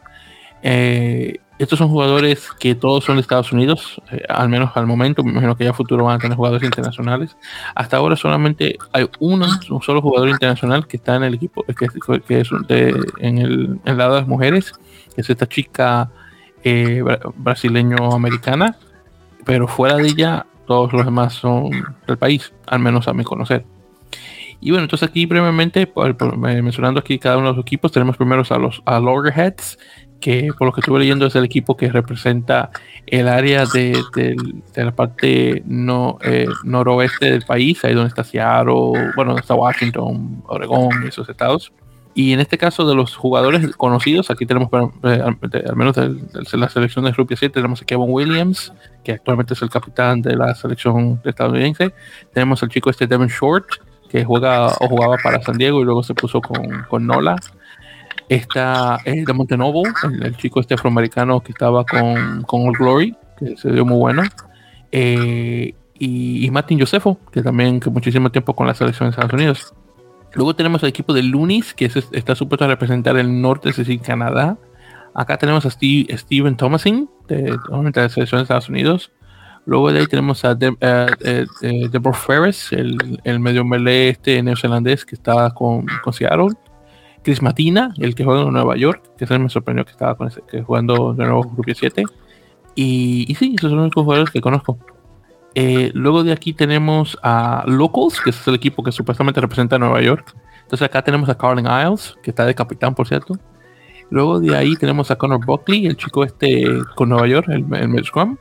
Estos 1.63 1.79
son 1.79 1.87
jugadores 1.87 2.49
que 2.59 2.75
todos 2.75 3.05
son 3.05 3.15
de 3.15 3.21
Estados 3.21 3.53
Unidos, 3.53 4.01
eh, 4.11 4.21
al 4.27 4.49
menos 4.49 4.71
al 4.75 4.85
momento. 4.85 5.23
Me 5.23 5.31
imagino 5.31 5.55
que 5.55 5.63
ya 5.63 5.71
futuro 5.71 6.03
van 6.03 6.17
a 6.17 6.19
tener 6.19 6.35
jugadores 6.35 6.61
internacionales. 6.61 7.37
Hasta 7.73 7.95
ahora 7.95 8.17
solamente 8.17 8.77
hay 8.91 9.09
uno, 9.19 9.47
un 9.69 9.81
solo 9.81 10.01
jugador 10.01 10.27
internacional 10.27 10.85
que 10.85 10.97
está 10.97 11.15
en 11.15 11.23
el 11.23 11.35
equipo, 11.35 11.63
que, 11.63 11.87
que 12.27 12.41
es 12.41 12.49
en, 13.19 13.37
el, 13.37 13.79
lado 13.85 14.15
de 14.15 14.19
las 14.19 14.27
mujeres, 14.27 14.73
que 15.15 15.21
es 15.21 15.29
esta 15.29 15.47
chica 15.47 16.11
eh, 16.65 17.01
brasileño-americana. 17.37 18.75
Pero 19.45 19.69
fuera 19.69 19.95
de 19.95 20.07
ella, 20.07 20.45
todos 20.67 20.91
los 20.91 21.05
demás 21.05 21.33
son 21.33 21.69
del 22.05 22.17
país, 22.17 22.51
al 22.67 22.79
menos 22.79 23.07
a 23.07 23.13
mi 23.13 23.23
conocer. 23.23 23.63
Y 24.59 24.71
bueno, 24.71 24.83
entonces 24.83 25.09
aquí 25.09 25.25
brevemente, 25.25 25.91
mencionando 26.37 27.01
aquí 27.01 27.19
cada 27.19 27.37
uno 27.37 27.47
de 27.47 27.55
los 27.55 27.61
equipos, 27.61 27.91
tenemos 27.91 28.15
primero 28.15 28.43
a 28.49 28.57
los 28.57 28.81
a 28.85 28.97
Loggerheads, 28.97 29.77
que 30.23 30.53
por 30.57 30.67
lo 30.67 30.71
que 30.71 30.79
estuve 30.79 30.99
leyendo 30.99 31.25
es 31.25 31.35
el 31.35 31.43
equipo 31.43 31.75
que 31.75 31.91
representa 31.91 32.69
el 33.07 33.27
área 33.27 33.65
de, 33.65 33.93
la 34.73 34.95
parte 34.95 35.61
no, 35.65 36.17
eh, 36.21 36.47
noroeste 36.63 37.29
del 37.29 37.41
país, 37.41 37.83
ahí 37.83 37.93
donde 37.93 38.07
está 38.07 38.23
Seattle, 38.23 39.11
bueno, 39.17 39.37
está 39.37 39.53
Washington, 39.53 40.41
Oregón 40.47 41.03
y 41.03 41.09
esos 41.09 41.27
estados. 41.27 41.73
Y 42.13 42.31
en 42.31 42.39
este 42.39 42.57
caso 42.57 42.87
de 42.87 42.95
los 42.95 43.17
jugadores 43.17 43.75
conocidos, 43.75 44.31
aquí 44.31 44.45
tenemos 44.45 44.69
eh, 45.03 45.21
al 45.21 45.75
menos 45.75 45.93
de, 45.97 46.15
la 46.53 46.69
selección 46.69 47.03
de 47.03 47.11
Rugby 47.11 47.35
7, 47.35 47.53
tenemos 47.53 47.81
a 47.81 47.85
Kevin 47.85 48.05
Williams, 48.07 48.71
que 49.03 49.11
actualmente 49.11 49.55
es 49.55 49.61
el 49.61 49.69
capitán 49.69 50.21
de 50.21 50.37
la 50.37 50.55
selección 50.55 51.19
estadounidense. 51.25 51.93
Tenemos 52.33 52.63
al 52.63 52.69
chico 52.69 52.89
este 52.89 53.07
Devin 53.07 53.27
Short, 53.27 53.65
que 54.07 54.23
juega 54.23 54.67
o 54.67 54.87
jugaba 54.87 55.17
para 55.21 55.41
San 55.41 55.57
Diego 55.57 55.81
y 55.81 55.83
luego 55.83 56.01
se 56.01 56.13
puso 56.13 56.39
con, 56.39 56.85
con 56.87 57.05
Nola. 57.05 57.35
Está 58.29 58.99
el 59.05 59.25
de 59.25 59.33
Montenovo, 59.33 59.83
el, 60.21 60.35
chico 60.37 60.59
este 60.59 60.75
afroamericano 60.75 61.41
que 61.41 61.51
estaba 61.51 61.85
con, 61.85 62.43
con 62.43 62.67
All 62.67 62.73
Glory, 62.77 63.15
que 63.37 63.57
se 63.57 63.71
dio 63.71 63.85
muy 63.85 63.97
bueno. 63.97 64.23
Eh, 64.91 65.73
y, 65.99 66.49
Martin 66.51 66.79
Josefo, 66.79 67.19
que 67.31 67.41
también 67.41 67.79
que 67.79 67.89
muchísimo 67.89 68.29
tiempo 68.31 68.55
con 68.55 68.67
la 68.67 68.73
selección 68.73 69.07
de 69.07 69.11
Estados 69.11 69.33
Unidos. 69.33 69.73
Luego 70.33 70.55
tenemos 70.55 70.83
el 70.83 70.89
equipo 70.89 71.13
de 71.13 71.23
Lunis, 71.23 71.73
que 71.73 71.85
está 71.85 72.35
supuesto 72.35 72.65
a 72.65 72.67
representar 72.67 73.17
el 73.17 73.41
norte, 73.41 73.69
es 73.69 73.77
decir, 73.77 74.01
Canadá. 74.01 74.57
Acá 75.13 75.37
tenemos 75.37 75.65
a 75.65 75.69
Steve, 75.69 76.17
Steven 76.17 76.57
Thomasin, 76.57 77.09
de, 77.27 77.57
la 77.69 78.09
selección 78.09 78.39
de 78.39 78.43
Estados 78.43 78.69
Unidos. 78.69 79.11
Luego 79.65 79.91
de 79.91 79.99
ahí 79.99 80.07
tenemos 80.07 80.43
a 80.43 80.55
de, 80.55 80.75
eh, 80.81 81.45
eh, 81.61 81.87
Deborah 81.89 82.17
Ferris, 82.17 82.73
el, 82.73 83.19
el 83.23 83.39
medio 83.39 83.63
melee 83.63 84.09
este 84.09 84.41
neozelandés 84.43 85.05
que 85.05 85.15
está 85.15 85.51
con, 85.51 85.85
con 86.03 86.11
Seattle. 86.11 86.49
Chris 87.23 87.41
Matina, 87.41 87.93
el 87.97 88.15
que 88.15 88.23
juega 88.23 88.41
en 88.41 88.53
Nueva 88.53 88.75
York, 88.75 89.01
que 89.17 89.25
se 89.25 89.39
me 89.39 89.49
sorprendió 89.49 89.85
que 89.85 89.91
estaba 89.91 90.17
jugando 90.65 91.13
de 91.13 91.23
nuevo 91.25 91.43
Grupo 91.43 91.63
7. 91.73 92.03
Y, 92.75 93.25
y 93.27 93.35
sí, 93.35 93.55
esos 93.57 93.69
son 93.69 93.77
los 93.77 93.85
únicos 93.85 94.03
jugadores 94.03 94.31
que 94.31 94.41
conozco. 94.41 94.77
Eh, 95.55 95.91
luego 95.93 96.23
de 96.23 96.31
aquí 96.31 96.53
tenemos 96.53 97.17
a 97.21 97.63
Locals, 97.67 98.19
que 98.19 98.31
es 98.31 98.47
el 98.47 98.55
equipo 98.55 98.83
que 98.83 98.91
supuestamente 98.91 99.39
representa 99.39 99.75
a 99.75 99.79
Nueva 99.79 100.01
York. 100.01 100.35
Entonces 100.63 100.85
acá 100.85 101.01
tenemos 101.01 101.29
a 101.29 101.37
Carlin 101.37 101.65
Isles, 101.65 102.17
que 102.23 102.31
está 102.31 102.45
de 102.45 102.55
capitán, 102.55 102.95
por 102.95 103.07
cierto. 103.07 103.37
Luego 104.09 104.39
de 104.39 104.55
ahí 104.55 104.75
tenemos 104.75 105.11
a 105.11 105.15
Connor 105.15 105.45
Buckley, 105.45 105.85
el 105.85 105.97
chico 105.97 106.23
este 106.23 106.65
con 106.95 107.09
Nueva 107.09 107.27
York, 107.27 107.47
el, 107.49 107.65
el 107.73 108.05
Scrum. 108.05 108.37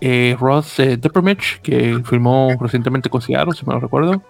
Eh, 0.00 0.36
Ross 0.38 0.80
eh, 0.80 0.98
que 1.62 2.02
firmó 2.04 2.56
recientemente 2.60 3.08
con 3.08 3.22
Seattle, 3.22 3.54
si 3.54 3.64
me 3.64 3.74
lo 3.74 3.80
recuerdo. 3.80 4.22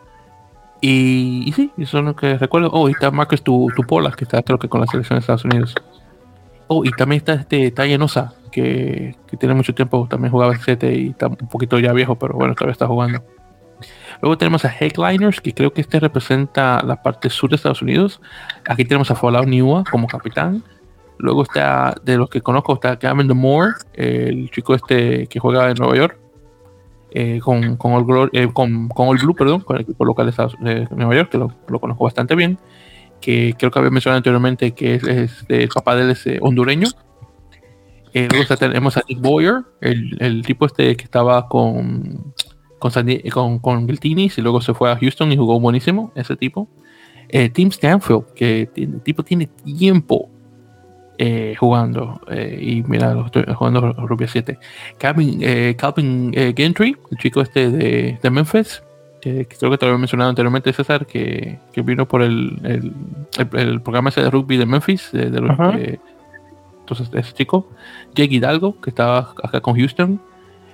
Y, 0.83 1.45
y, 1.47 1.53
sí, 1.53 1.71
eso 1.79 1.99
es 1.99 2.05
lo 2.05 2.17
que 2.17 2.37
recuerdo. 2.37 2.69
Oh, 2.73 2.89
y 2.89 2.93
está 2.93 3.11
Marcus 3.11 3.43
Tupola, 3.43 4.11
que 4.11 4.25
está 4.25 4.43
creo 4.43 4.59
que 4.59 4.69
con 4.69 4.81
la 4.81 4.87
selección 4.89 5.17
de 5.17 5.21
Estados 5.21 5.45
Unidos. 5.45 5.75
Oh, 6.67 6.85
y 6.85 6.91
también 6.91 7.19
está 7.19 7.35
este 7.35 7.71
Tayenosa, 7.71 8.35
que, 8.51 9.17
que, 9.29 9.37
tiene 9.37 9.55
mucho 9.55 9.75
tiempo, 9.75 10.07
también 10.11 10.33
jugaba 10.33 10.53
en 10.53 10.61
7 10.61 10.95
y 10.95 11.09
está 11.11 11.29
un 11.29 11.37
poquito 11.37 11.79
ya 11.79 11.93
viejo, 11.93 12.17
pero 12.17 12.35
bueno, 12.35 12.55
todavía 12.55 12.73
está 12.73 12.89
jugando. 12.89 13.23
Luego 14.21 14.37
tenemos 14.37 14.65
a 14.65 14.75
Headliners, 14.77 15.41
que 15.41 15.55
creo 15.55 15.73
que 15.73 15.81
este 15.81 16.01
representa 16.01 16.83
la 16.83 17.03
parte 17.03 17.31
sur 17.31 17.51
de 17.51 17.57
Estados 17.57 17.83
Unidos. 17.83 18.21
Aquí 18.69 18.85
tenemos 18.85 19.11
a 19.11 19.15
Fallout 19.15 19.47
Niwa 19.47 19.85
como 19.91 20.07
capitán. 20.09 20.65
Luego 21.19 21.43
está, 21.43 21.95
de 22.03 22.17
los 22.17 22.29
que 22.29 22.41
conozco, 22.41 22.75
está 22.75 22.97
Gavin 22.97 23.29
Moore, 23.37 23.75
el 23.95 24.51
chico 24.51 24.75
este 24.75 25.29
que 25.29 25.39
juega 25.39 25.71
en 25.71 25.77
Nueva 25.77 25.97
York. 25.97 26.19
Eh, 27.15 27.41
con, 27.43 27.77
con, 27.77 27.93
All 27.93 28.31
eh, 28.33 28.49
con, 28.53 28.89
con, 28.89 29.17
Blue, 29.17 29.35
perdón, 29.35 29.61
con 29.61 29.77
el 29.77 29.83
equipo 29.83 30.05
local 30.05 30.33
de, 30.61 30.89
Nueva 30.91 31.15
York, 31.15 31.31
que 31.31 31.39
lo, 31.39 31.51
conozco 31.81 32.05
bastante 32.05 32.35
bien. 32.35 32.59
Que 33.21 33.55
creo 33.59 33.71
que 33.71 33.79
había 33.79 33.91
mencionado 33.91 34.17
anteriormente 34.17 34.73
que 34.73 34.95
es, 34.95 35.45
el 35.49 35.69
papá 35.69 35.95
de 35.95 36.03
él 36.05 36.11
es 36.11 36.27
eh, 36.27 36.39
hondureño. 36.41 36.89
Eh, 38.15 38.29
luego 38.31 38.57
tenemos 38.57 38.97
a 38.97 39.03
Nick 39.09 39.21
Boyer, 39.21 39.63
el, 39.81 40.17
el, 40.21 40.45
tipo 40.45 40.67
este 40.67 40.97
que 40.97 41.05
estaba 41.05 41.49
con 41.49 42.35
con, 42.79 42.91
con, 43.31 43.59
con 43.61 43.87
y 44.05 44.31
luego 44.39 44.61
se 44.61 44.75
fue 44.75 44.91
a 44.91 44.97
Houston 44.97 45.31
y 45.33 45.37
jugó 45.37 45.61
buenísimo, 45.61 46.13
ese 46.15 46.37
tipo. 46.37 46.69
Eh, 47.29 47.49
Tim 47.49 47.71
Stanfield, 47.71 48.33
que 48.35 48.69
el 48.75 49.01
tipo 49.03 49.23
tiene 49.23 49.47
tiempo 49.47 50.29
eh, 51.25 51.55
jugando, 51.57 52.21
eh, 52.29 52.59
y 52.61 52.83
mira, 52.83 53.15
lo 53.15 53.27
estoy 53.27 53.45
jugando 53.55 53.93
Rubia 53.93 54.27
7. 54.27 54.59
Calvin, 54.99 55.39
eh, 55.41 55.77
Calvin 55.79 56.33
eh, 56.35 56.53
Gentry, 56.57 56.97
el 57.13 57.19
chico 57.19 57.41
este 57.43 57.71
de, 57.71 58.19
de 58.21 58.31
Memphis, 58.31 58.83
que 59.21 59.47
creo 59.47 59.71
que 59.71 59.79
te 59.79 59.87
lo 59.87 59.93
había 59.93 60.01
mencionado 60.01 60.31
anteriormente, 60.31 60.73
César, 60.73 61.07
que, 61.07 61.61
que 61.73 61.83
vino 61.83 62.09
por 62.09 62.23
el, 62.23 62.59
el, 62.65 62.93
el, 63.53 63.81
programa 63.83 64.09
ese 64.09 64.21
de 64.21 64.31
rugby 64.31 64.57
de 64.57 64.67
Memphis, 64.67 65.11
de, 65.13 65.31
de 65.31 65.41
los, 65.41 65.57
entonces 66.81 67.09
ese 67.13 67.33
chico. 67.35 67.69
Jake 68.17 68.35
Hidalgo, 68.35 68.81
que 68.81 68.91
estaba 68.91 69.33
acá 69.45 69.61
con 69.61 69.77
Houston. 69.77 70.21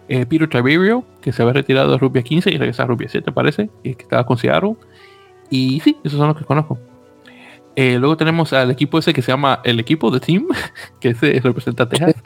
Eh, 0.09 0.25
Peter 0.25 0.49
Tiberio, 0.49 1.05
que 1.21 1.31
se 1.31 1.43
había 1.43 1.53
retirado 1.53 1.93
de 1.93 1.99
Rubia 1.99 2.23
15 2.23 2.51
y 2.51 2.57
regresa 2.57 2.85
a 2.85 2.87
Rubia 2.87 3.11
7, 3.11 3.31
parece, 3.33 3.69
y 3.83 3.95
que 3.97 4.05
estaba 4.05 4.25
con 4.25 4.39
Seattle. 4.39 4.77
Y 5.51 5.81
sí, 5.81 5.99
esos 6.03 6.19
son 6.19 6.29
los 6.29 6.39
que 6.39 6.47
conozco. 6.47 6.79
Eh, 7.81 7.97
luego 7.97 8.17
tenemos 8.17 8.53
al 8.53 8.73
equipo 8.73 8.99
ese 8.99 9.15
que 9.15 9.23
se 9.23 9.31
llama 9.31 9.61
el 9.63 9.79
equipo 9.79 10.11
de 10.11 10.19
Team, 10.19 10.49
que 11.01 11.15
se 11.15 11.39
representa 11.39 11.85
a 11.85 11.89
Texas. 11.89 12.17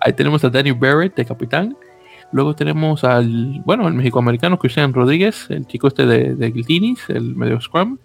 Ahí 0.00 0.12
tenemos 0.14 0.42
a 0.42 0.50
Danny 0.50 0.72
Barrett 0.72 1.14
de 1.14 1.24
capitán. 1.24 1.76
Luego 2.32 2.56
tenemos 2.56 3.04
al, 3.04 3.62
bueno, 3.64 3.86
el 3.86 3.94
mexicoamericano 3.94 4.58
Cristian 4.58 4.92
Rodríguez, 4.92 5.46
el 5.48 5.64
chico 5.68 5.86
este 5.86 6.06
de, 6.06 6.34
de 6.34 6.50
Guiltinis, 6.50 7.08
el 7.08 7.36
medio 7.36 7.60
scrum. 7.60 7.98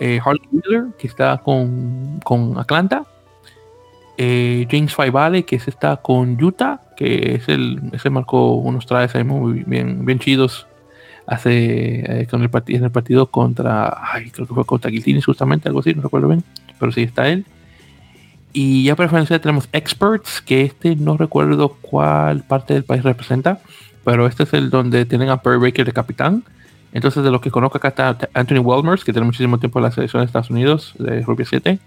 Eh, 0.00 0.20
Harley 0.22 0.42
Wheeler, 0.52 0.88
que 0.98 1.06
está 1.06 1.38
con, 1.38 2.20
con 2.22 2.58
Atlanta. 2.58 3.06
Eh, 4.18 4.66
James 4.70 4.94
Faivale, 4.94 5.46
que 5.46 5.58
se 5.58 5.70
está 5.70 5.96
con 5.96 6.36
Utah, 6.38 6.82
que 6.98 7.36
es 7.36 7.48
el, 7.48 7.80
ese 7.94 8.10
marcó 8.10 8.56
unos 8.56 8.84
trajes 8.84 9.14
ahí 9.14 9.24
muy 9.24 9.64
bien, 9.66 10.04
bien 10.04 10.18
chidos 10.18 10.66
hace 11.30 12.22
eh, 12.22 12.26
con 12.28 12.42
el 12.42 12.50
en 12.66 12.84
el 12.84 12.90
partido 12.90 13.30
contra 13.30 13.96
ay, 14.12 14.30
creo 14.30 14.48
que 14.48 14.54
fue 14.54 14.66
contra 14.66 14.90
Guiltini 14.90 15.22
justamente, 15.22 15.68
algo 15.68 15.78
así, 15.78 15.94
no 15.94 16.02
recuerdo 16.02 16.28
bien, 16.28 16.42
pero 16.78 16.90
sí 16.90 17.02
está 17.02 17.28
él. 17.28 17.46
Y 18.52 18.82
ya 18.82 18.96
para 18.96 19.08
finalizar 19.08 19.38
tenemos 19.38 19.68
Experts, 19.72 20.42
que 20.42 20.62
este 20.62 20.96
no 20.96 21.16
recuerdo 21.16 21.76
cuál 21.80 22.42
parte 22.42 22.74
del 22.74 22.82
país 22.82 23.04
representa, 23.04 23.60
pero 24.04 24.26
este 24.26 24.42
es 24.42 24.52
el 24.54 24.70
donde 24.70 25.04
tienen 25.04 25.28
a 25.28 25.40
Perry 25.40 25.58
Baker 25.58 25.86
de 25.86 25.92
capitán. 25.92 26.42
Entonces, 26.92 27.22
de 27.22 27.30
los 27.30 27.40
que 27.40 27.52
conozco 27.52 27.78
acá 27.78 27.88
está 27.88 28.18
Anthony 28.34 28.58
Welmers, 28.58 29.04
que 29.04 29.12
tiene 29.12 29.24
muchísimo 29.24 29.60
tiempo 29.60 29.78
en 29.78 29.84
la 29.84 29.92
selección 29.92 30.22
de 30.22 30.26
Estados 30.26 30.50
Unidos, 30.50 30.94
de 30.98 31.22
Rugby 31.22 31.44
7. 31.44 31.78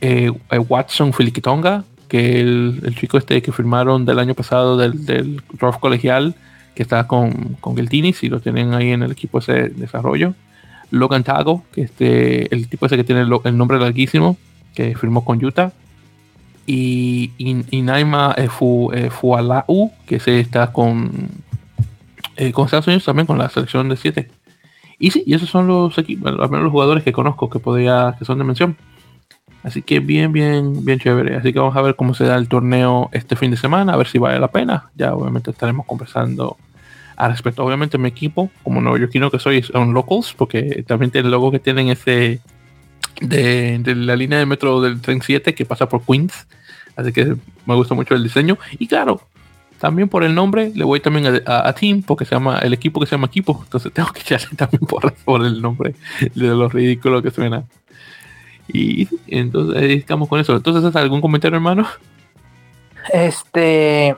Eh, 0.00 0.32
eh, 0.50 0.58
Watson 0.58 1.12
Filikitonga, 1.12 1.84
que 2.08 2.40
el, 2.40 2.80
el, 2.84 2.94
chico 2.94 3.18
este 3.18 3.42
que 3.42 3.52
firmaron 3.52 4.06
del 4.06 4.18
año 4.18 4.32
pasado 4.32 4.78
del, 4.78 5.04
del 5.04 5.42
draft 5.58 5.80
colegial, 5.80 6.34
que 6.76 6.82
está 6.82 7.06
con, 7.06 7.56
con 7.58 7.74
Geltinis 7.74 8.22
y 8.22 8.28
lo 8.28 8.40
tienen 8.40 8.74
ahí 8.74 8.90
en 8.90 9.02
el 9.02 9.10
equipo 9.10 9.38
ese 9.38 9.52
de 9.52 9.68
desarrollo. 9.70 10.34
Logan 10.90 11.24
Tago, 11.24 11.64
que 11.72 11.80
este, 11.80 12.54
el 12.54 12.68
tipo 12.68 12.84
ese 12.84 12.96
que 12.96 13.02
tiene 13.02 13.22
el, 13.22 13.56
nombre 13.56 13.80
larguísimo, 13.80 14.36
que 14.74 14.94
firmó 14.94 15.24
con 15.24 15.42
Utah. 15.42 15.72
Y, 16.66 17.32
y, 17.38 17.64
y 17.70 17.82
Naima 17.82 18.34
eh, 18.36 18.48
Fu, 18.48 18.90
eh, 18.92 19.08
Fualau, 19.08 19.90
que 20.06 20.20
se 20.20 20.38
está 20.38 20.72
con, 20.72 21.28
eh, 22.36 22.52
con 22.52 22.66
Estados 22.66 22.88
Unidos 22.88 23.04
también, 23.04 23.26
con 23.26 23.38
la 23.38 23.48
selección 23.48 23.88
de 23.88 23.96
7. 23.96 24.28
Y 24.98 25.10
sí, 25.10 25.22
y 25.26 25.32
esos 25.32 25.48
son 25.48 25.66
los 25.66 25.96
equipos, 25.96 26.30
al 26.30 26.62
los 26.62 26.72
jugadores 26.72 27.04
que 27.04 27.12
conozco 27.12 27.48
que 27.48 27.58
podría, 27.58 28.16
que 28.18 28.26
son 28.26 28.36
de 28.36 28.44
mención. 28.44 28.76
Así 29.62 29.80
que 29.80 30.00
bien, 30.00 30.30
bien, 30.32 30.84
bien 30.84 30.98
chévere. 30.98 31.36
Así 31.36 31.52
que 31.52 31.58
vamos 31.58 31.76
a 31.76 31.82
ver 31.82 31.96
cómo 31.96 32.14
se 32.14 32.24
da 32.24 32.36
el 32.36 32.48
torneo 32.48 33.08
este 33.12 33.34
fin 33.34 33.50
de 33.50 33.56
semana, 33.56 33.94
a 33.94 33.96
ver 33.96 34.06
si 34.06 34.18
vale 34.18 34.38
la 34.38 34.48
pena. 34.48 34.90
Ya 34.94 35.14
obviamente 35.14 35.50
estaremos 35.50 35.86
conversando 35.86 36.56
al 37.16 37.32
respecto. 37.32 37.64
Obviamente 37.64 37.98
mi 37.98 38.08
equipo, 38.08 38.50
como 38.62 38.80
no 38.80 38.96
yo 38.96 39.08
quiero 39.08 39.30
que 39.30 39.38
soy, 39.38 39.62
son 39.62 39.92
locals, 39.94 40.34
porque 40.34 40.84
también 40.86 41.10
tiene 41.10 41.26
el 41.26 41.32
logo 41.32 41.50
que 41.50 41.58
tienen 41.58 41.88
ese 41.88 42.40
de, 43.20 43.94
la 43.96 44.16
línea 44.16 44.38
de 44.38 44.46
metro 44.46 44.80
del 44.80 45.00
tren 45.00 45.22
7 45.22 45.54
que 45.54 45.64
pasa 45.64 45.88
por 45.88 46.02
Queens. 46.04 46.46
Así 46.96 47.12
que 47.12 47.36
me 47.66 47.74
gusta 47.74 47.94
mucho 47.94 48.14
el 48.14 48.22
diseño. 48.22 48.58
Y 48.78 48.86
claro, 48.86 49.20
también 49.78 50.08
por 50.08 50.24
el 50.24 50.34
nombre 50.34 50.72
le 50.74 50.84
voy 50.84 51.00
también 51.00 51.26
a, 51.26 51.40
a, 51.46 51.68
a, 51.68 51.72
Team, 51.74 52.02
porque 52.02 52.24
se 52.24 52.34
llama 52.34 52.58
el 52.58 52.72
equipo 52.72 53.00
que 53.00 53.06
se 53.06 53.12
llama 53.12 53.26
equipo. 53.26 53.60
Entonces 53.64 53.92
tengo 53.94 54.12
que 54.12 54.20
echarle 54.20 54.56
también 54.56 54.80
por, 54.86 55.12
por 55.12 55.44
el 55.44 55.60
nombre 55.60 55.94
de 56.34 56.46
lo 56.46 56.68
ridículo 56.68 57.22
que 57.22 57.30
suena. 57.30 57.64
Y 58.68 59.08
entonces 59.28 59.82
estamos 59.82 60.28
con 60.28 60.40
eso. 60.40 60.56
Entonces, 60.56 60.94
¿algún 60.96 61.20
comentario, 61.20 61.56
hermano? 61.56 61.86
Este, 63.12 64.16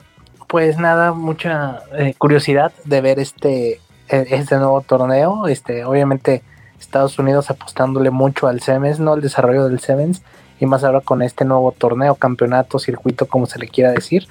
pues 0.49 0.79
nada, 0.79 1.13
mucha 1.13 1.83
eh, 1.95 2.15
curiosidad 2.17 2.73
de 2.83 3.01
ver 3.01 3.19
este, 3.19 3.79
e, 4.09 4.27
este 4.31 4.57
nuevo 4.57 4.81
torneo. 4.81 5.47
Este, 5.47 5.85
obviamente, 5.85 6.41
Estados 6.79 7.19
Unidos 7.19 7.51
apostándole 7.51 8.09
mucho 8.09 8.47
al 8.47 8.59
Sevens, 8.59 8.99
¿no? 8.99 9.13
Al 9.13 9.21
desarrollo 9.21 9.69
del 9.69 9.79
Sevens. 9.79 10.23
Y 10.59 10.65
más 10.65 10.83
ahora 10.83 11.01
con 11.01 11.21
este 11.21 11.45
nuevo 11.45 11.71
torneo, 11.71 12.15
campeonato, 12.15 12.79
circuito, 12.79 13.27
como 13.27 13.45
se 13.45 13.59
le 13.59 13.67
quiera 13.67 13.91
decir. 13.91 14.27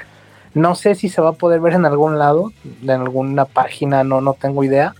No 0.54 0.74
sé 0.74 0.96
si 0.96 1.08
se 1.08 1.22
va 1.22 1.30
a 1.30 1.34
poder 1.34 1.60
ver 1.60 1.74
en 1.74 1.86
algún 1.86 2.18
lado, 2.18 2.52
en 2.82 2.90
alguna 2.90 3.44
página, 3.44 4.02
no, 4.02 4.20
no 4.20 4.34
tengo 4.34 4.64
idea. 4.64 4.94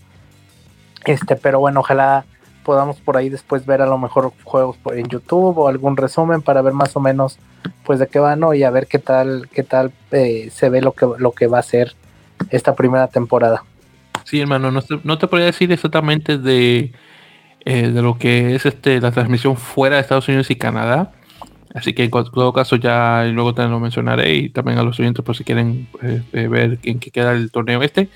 Este, 1.03 1.35
pero 1.35 1.59
bueno, 1.59 1.81
ojalá 1.81 2.23
podamos 2.63 3.01
por 3.01 3.17
ahí 3.17 3.27
después 3.27 3.65
ver 3.65 3.81
a 3.81 3.87
lo 3.87 3.97
mejor 3.97 4.31
juegos 4.45 4.77
por 4.77 4.97
en 4.97 5.07
YouTube 5.07 5.57
o 5.57 5.67
algún 5.67 5.97
resumen 5.97 6.41
para 6.41 6.61
ver 6.61 6.73
más 6.73 6.95
o 6.95 7.01
menos 7.01 7.39
pues 7.83 7.99
de 7.99 8.07
qué 8.07 8.19
van 8.19 8.39
¿no? 8.39 8.53
y 8.53 8.63
a 8.63 8.69
ver 8.69 8.87
qué 8.87 8.99
tal 8.99 9.49
qué 9.53 9.63
tal 9.63 9.91
eh, 10.11 10.49
se 10.51 10.69
ve 10.69 10.81
lo 10.81 10.93
que 10.93 11.07
lo 11.17 11.31
que 11.31 11.47
va 11.47 11.59
a 11.59 11.63
ser 11.63 11.95
esta 12.49 12.75
primera 12.75 13.07
temporada. 13.07 13.63
Sí, 14.23 14.39
hermano, 14.39 14.71
no 14.71 14.81
te, 14.81 14.99
no 15.03 15.17
te 15.17 15.27
podría 15.27 15.47
decir 15.47 15.71
exactamente 15.71 16.37
de, 16.37 16.93
eh, 17.65 17.89
de 17.89 18.01
lo 18.01 18.17
que 18.17 18.55
es 18.55 18.65
este 18.65 19.01
la 19.01 19.11
transmisión 19.11 19.57
fuera 19.57 19.95
de 19.95 20.01
Estados 20.01 20.27
Unidos 20.27 20.49
y 20.51 20.55
Canadá. 20.55 21.11
Así 21.73 21.93
que 21.93 22.03
en 22.03 22.09
todo 22.09 22.51
caso 22.53 22.77
ya 22.77 23.23
luego 23.25 23.53
te 23.53 23.63
lo 23.67 23.79
mencionaré 23.79 24.35
y 24.35 24.49
también 24.49 24.79
a 24.79 24.83
los 24.83 24.99
oyentes 24.99 25.23
por 25.23 25.35
si 25.35 25.43
quieren 25.43 25.87
eh, 26.01 26.47
ver 26.47 26.79
en 26.83 26.99
qué 26.99 27.11
queda 27.11 27.33
el 27.33 27.51
torneo 27.51 27.81
este 27.83 28.09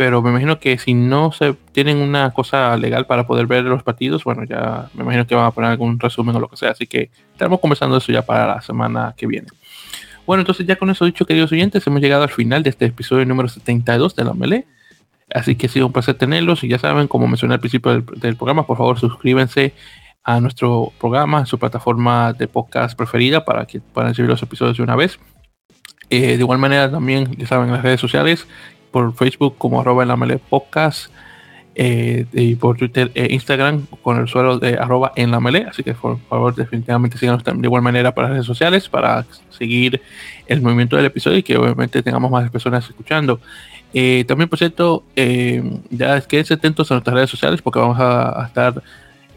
pero 0.00 0.22
me 0.22 0.30
imagino 0.30 0.58
que 0.58 0.78
si 0.78 0.94
no 0.94 1.30
se 1.30 1.52
tienen 1.72 1.98
una 1.98 2.30
cosa 2.30 2.74
legal 2.78 3.04
para 3.04 3.26
poder 3.26 3.46
ver 3.46 3.64
los 3.64 3.82
partidos, 3.82 4.24
bueno, 4.24 4.44
ya 4.44 4.88
me 4.94 5.02
imagino 5.02 5.26
que 5.26 5.34
van 5.34 5.44
a 5.44 5.50
poner 5.50 5.72
algún 5.72 6.00
resumen 6.00 6.34
o 6.34 6.40
lo 6.40 6.48
que 6.48 6.56
sea, 6.56 6.70
así 6.70 6.86
que 6.86 7.10
estaremos 7.32 7.60
conversando 7.60 7.98
eso 7.98 8.10
ya 8.10 8.22
para 8.22 8.46
la 8.46 8.62
semana 8.62 9.12
que 9.14 9.26
viene. 9.26 9.48
Bueno, 10.24 10.40
entonces 10.40 10.66
ya 10.66 10.76
con 10.76 10.88
eso 10.88 11.04
dicho, 11.04 11.26
queridos 11.26 11.52
oyentes, 11.52 11.86
hemos 11.86 12.00
llegado 12.00 12.22
al 12.22 12.30
final 12.30 12.62
de 12.62 12.70
este 12.70 12.86
episodio 12.86 13.26
número 13.26 13.50
72 13.50 14.16
de 14.16 14.24
la 14.24 14.32
Melee. 14.32 14.64
Así 15.34 15.54
que 15.54 15.66
ha 15.66 15.68
sido 15.68 15.88
un 15.88 15.92
placer 15.92 16.14
tenerlos 16.14 16.64
y 16.64 16.68
ya 16.68 16.78
saben, 16.78 17.06
como 17.06 17.28
mencioné 17.28 17.52
al 17.52 17.60
principio 17.60 17.92
del, 17.92 18.36
programa, 18.36 18.66
por 18.66 18.78
favor 18.78 18.98
suscríbanse 18.98 19.74
a 20.24 20.40
nuestro 20.40 20.94
programa, 20.98 21.40
en 21.40 21.46
su 21.46 21.58
plataforma 21.58 22.32
de 22.32 22.48
podcast 22.48 22.96
preferida 22.96 23.44
para 23.44 23.66
que 23.66 23.80
puedan 23.80 24.12
recibir 24.12 24.30
los 24.30 24.42
episodios 24.42 24.78
de 24.78 24.82
una 24.82 24.96
vez. 24.96 25.20
Eh, 26.08 26.38
de 26.38 26.40
igual 26.40 26.58
manera 26.58 26.90
también, 26.90 27.36
ya 27.36 27.46
saben, 27.46 27.66
en 27.66 27.74
las 27.74 27.82
redes 27.82 28.00
sociales 28.00 28.46
por 28.90 29.14
Facebook 29.14 29.54
como 29.58 29.80
arroba 29.80 30.02
en 30.02 30.08
la 30.08 30.16
mele 30.16 30.38
podcast, 30.38 31.10
eh, 31.76 32.26
y 32.32 32.56
por 32.56 32.76
Twitter 32.76 33.10
e 33.14 33.32
Instagram 33.32 33.86
con 34.02 34.18
el 34.18 34.28
suelo 34.28 34.58
de 34.58 34.74
arroba 34.74 35.12
en 35.16 35.30
la 35.30 35.40
melee. 35.40 35.64
Así 35.64 35.82
que 35.82 35.94
por 35.94 36.18
favor, 36.28 36.54
definitivamente 36.54 37.16
síganos 37.16 37.44
de 37.44 37.52
igual 37.62 37.82
manera 37.82 38.14
para 38.14 38.28
redes 38.28 38.44
sociales 38.44 38.88
para 38.88 39.24
seguir 39.50 40.02
el 40.46 40.60
movimiento 40.60 40.96
del 40.96 41.06
episodio 41.06 41.38
y 41.38 41.42
que 41.42 41.56
obviamente 41.56 42.02
tengamos 42.02 42.30
más 42.30 42.50
personas 42.50 42.88
escuchando. 42.88 43.40
Eh, 43.94 44.24
también, 44.26 44.48
por 44.48 44.58
cierto, 44.58 45.04
eh, 45.16 45.62
ya 45.90 46.20
quédense 46.20 46.54
atentos 46.54 46.90
a 46.90 46.94
nuestras 46.94 47.14
redes 47.14 47.30
sociales 47.30 47.62
porque 47.62 47.78
vamos 47.78 47.98
a, 47.98 48.44
estar 48.46 48.82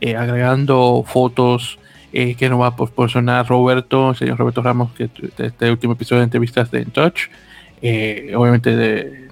eh, 0.02 0.16
agregando 0.16 1.04
fotos 1.08 1.80
que 2.12 2.48
nos 2.48 2.62
va 2.62 2.68
a 2.68 2.76
proporcionar 2.76 3.48
Roberto, 3.48 4.12
el 4.12 4.16
señor 4.16 4.38
Roberto 4.38 4.62
Ramos, 4.62 4.92
que 4.92 5.10
este 5.40 5.72
último 5.72 5.94
episodio 5.94 6.20
de 6.20 6.26
entrevistas 6.26 6.70
de 6.70 6.82
In 6.82 6.92
Touch, 6.92 7.22
obviamente 8.36 8.76
de, 8.76 9.23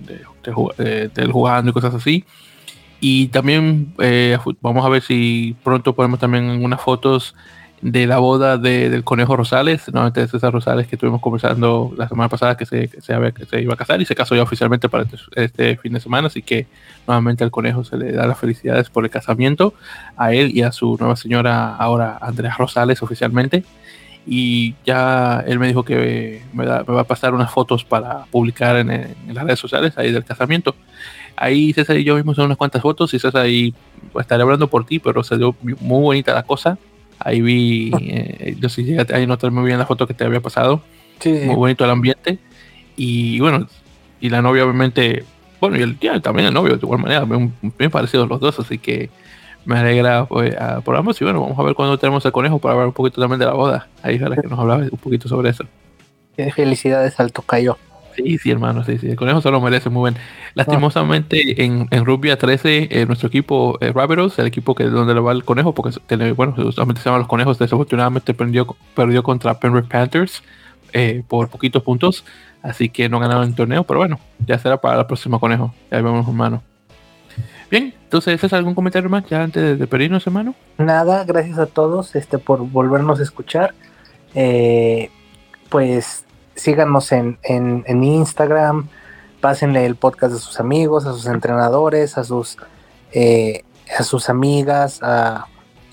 del 0.78 1.32
jugando 1.32 1.72
y 1.72 1.74
cosas 1.74 1.94
así. 1.94 2.26
Y 3.00 3.28
también 3.28 3.94
vamos 4.62 4.86
a 4.86 4.90
ver 4.90 5.02
si 5.02 5.56
pronto 5.64 5.94
ponemos 5.94 6.20
también 6.20 6.64
unas 6.64 6.82
fotos 6.82 7.36
de 7.82 8.06
la 8.06 8.20
boda 8.20 8.58
del 8.58 9.04
conejo 9.04 9.36
Rosales, 9.36 9.92
nuevamente 9.92 10.22
de 10.22 10.28
César 10.28 10.54
Rosales 10.54 10.88
que 10.88 10.96
estuvimos 10.96 11.20
conversando 11.20 11.92
la 11.98 12.08
semana 12.08 12.30
pasada 12.30 12.56
que 12.56 12.66
se, 12.66 12.88
que 12.90 13.02
se, 13.02 13.62
iba 13.62 13.74
a 13.74 13.78
casar 13.78 14.00
y 14.02 14.06
se 14.06 14.14
casó 14.14 14.36
ya 14.36 14.44
oficialmente 14.44 14.88
para 14.88 15.04
este, 15.04 15.18
este, 15.36 15.78
fin 15.78 15.94
de 15.94 16.00
semana, 16.00 16.28
así 16.28 16.44
que 16.44 16.68
nuevamente 17.08 17.44
al 17.44 17.50
conejo 17.50 17.84
se 17.84 17.98
le 17.98 18.12
da 18.12 18.28
las 18.28 18.38
felicidades 18.38 18.90
por 18.90 19.04
el 19.04 19.10
casamiento 19.10 19.74
a 20.16 20.34
él 20.34 20.56
y 20.56 20.62
a 20.62 20.72
su 20.72 20.96
nueva 21.00 21.16
señora 21.16 21.76
ahora 21.76 22.20
Andrea 22.22 22.56
Rosales 22.58 23.02
oficialmente 23.02 23.64
y 24.26 24.76
ya 24.86 25.44
él 25.48 25.60
me 25.60 25.68
dijo 25.68 25.84
que 25.84 26.42
me, 26.54 26.66
va 26.66 27.02
a 27.02 27.04
pasar 27.04 27.34
unas 27.34 27.52
fotos 27.52 27.84
para 27.84 28.26
publicar 28.32 28.78
en, 28.78 28.92
en, 28.92 29.16
las 29.34 29.44
redes 29.44 29.60
sociales 29.60 29.98
ahí 29.98 30.12
del 30.12 30.24
casamiento. 30.24 30.76
Ahí 31.36 31.74
César 31.74 31.98
y 31.98 32.04
yo 32.04 32.16
vimos 32.16 32.38
unas 32.38 32.58
cuantas 32.58 32.82
fotos 32.82 33.14
y 33.14 33.20
César 33.20 33.42
ahí 33.42 33.74
estaré 34.20 34.44
hablando 34.44 34.68
por 34.68 34.86
ti, 34.86 35.00
pero 35.00 35.22
dio 35.24 35.56
muy 35.62 36.02
bonita 36.02 36.34
la 36.34 36.44
cosa 36.44 36.78
Ahí 37.24 37.42
vi, 37.42 37.92
eh, 38.02 38.56
no 38.60 38.70
sé 38.70 38.84
si 38.84 39.14
ahí 39.14 39.28
notar 39.28 39.52
muy 39.52 39.66
bien 39.66 39.78
la 39.78 39.86
foto 39.86 40.08
que 40.08 40.14
te 40.14 40.24
había 40.24 40.42
pasado. 40.42 40.82
Muy 41.24 41.56
bonito 41.56 41.86
el 41.86 41.92
ambiente. 41.92 42.40
Y 42.98 43.40
bueno, 43.40 43.68
y 44.20 44.30
la 44.30 44.42
novia 44.42 44.64
obviamente, 44.64 45.24
bueno, 45.60 45.78
y 45.78 45.82
el 45.82 45.98
tío 45.98 46.20
también 46.22 46.48
el 46.48 46.54
novio 46.54 46.76
de 46.76 46.80
igual 46.82 47.00
manera, 47.00 47.26
bien, 47.26 47.54
bien 47.78 47.92
parecidos 47.92 48.28
los 48.28 48.40
dos, 48.40 48.60
así 48.60 48.78
que 48.78 49.10
me 49.66 49.78
alegra 49.78 50.26
pues, 50.26 50.56
por 50.84 50.96
ambos. 50.96 51.20
Y 51.22 51.24
bueno, 51.24 51.42
vamos 51.42 51.58
a 51.58 51.64
ver 51.64 51.76
cuando 51.76 51.98
tenemos 51.98 52.26
el 52.26 52.32
conejo 52.32 52.60
para 52.60 52.74
hablar 52.74 52.88
un 52.88 52.94
poquito 52.94 53.22
también 53.22 53.40
de 53.40 53.46
la 53.46 53.54
boda. 53.54 53.88
Ahí 54.04 54.20
para 54.20 54.36
que 54.36 54.48
nos 54.48 54.60
hablaba 54.60 54.84
un 54.84 54.90
poquito 54.98 55.28
sobre 55.28 55.50
eso. 55.50 55.66
Felicidades 56.56 57.20
al 57.20 57.32
tocayo. 57.32 57.78
Sí, 58.16 58.38
sí, 58.38 58.52
hermano, 58.52 58.84
sí, 58.84 58.98
sí. 58.98 59.10
El 59.10 59.16
conejo 59.16 59.42
se 59.42 59.52
lo 59.52 59.62
merece 59.62 59.90
muy 59.90 60.12
bien. 60.12 60.22
Lastimosamente, 60.54 61.64
en, 61.64 61.88
en 61.92 62.06
Rugby 62.06 62.30
a 62.30 62.38
13, 62.38 62.90
eh, 62.92 63.06
nuestro 63.06 63.28
equipo, 63.28 63.78
eh, 63.82 63.94
el 64.38 64.48
equipo 64.48 64.76
que 64.76 64.86
donde 64.86 65.14
le 65.14 65.20
va 65.20 65.32
el 65.32 65.44
conejo, 65.44 65.74
porque 65.74 65.98
bueno, 66.34 66.54
justamente 66.54 67.02
se 67.02 67.06
llaman 67.06 67.22
los 67.22 67.28
conejos, 67.28 67.58
desafortunadamente 67.58 68.34
perdió, 68.34 68.76
perdió 68.96 69.24
contra 69.24 69.60
Penrith 69.60 69.88
Panthers 69.88 70.44
eh, 70.94 71.24
por 71.28 71.50
poquitos 71.50 71.84
puntos, 71.84 72.26
así 72.62 72.90
que 72.90 73.08
no 73.08 73.20
ganaron 73.20 73.48
el 73.48 73.56
torneo, 73.56 73.84
pero 73.84 74.00
bueno, 74.00 74.20
ya 74.46 74.60
será 74.60 74.80
para 74.80 75.00
el 75.00 75.06
próximo 75.06 75.40
conejo. 75.40 75.74
Ya 75.90 76.02
vemos, 76.02 76.28
hermano. 76.28 76.64
Bien, 77.72 77.94
entonces, 78.04 78.44
¿es 78.44 78.52
algún 78.52 78.76
comentario 78.76 79.10
más 79.10 79.24
ya 79.30 79.42
antes 79.42 79.64
de, 79.64 79.76
despedirnos, 79.78 80.28
hermano? 80.28 80.54
Nada, 80.78 81.24
gracias 81.24 81.58
a 81.58 81.68
todos 81.68 82.18
este, 82.18 82.38
por 82.38 82.60
volvernos 82.60 83.22
a 83.22 83.24
escuchar. 83.24 83.74
Eh, 84.36 85.10
pues 85.70 86.26
síganos 86.54 87.14
en, 87.14 87.40
en, 87.44 88.04
Instagram, 88.04 88.90
pásenle 89.40 89.86
el 89.86 89.96
podcast 89.96 90.36
a 90.36 90.38
sus 90.38 90.60
amigos, 90.60 91.06
a 91.06 91.14
sus 91.14 91.28
entrenadores, 91.28 92.18
a 92.18 92.26
sus, 92.26 92.58
eh, 93.14 93.64
a 93.98 94.04
sus 94.04 94.30
amigas, 94.30 95.00
a 95.02 95.46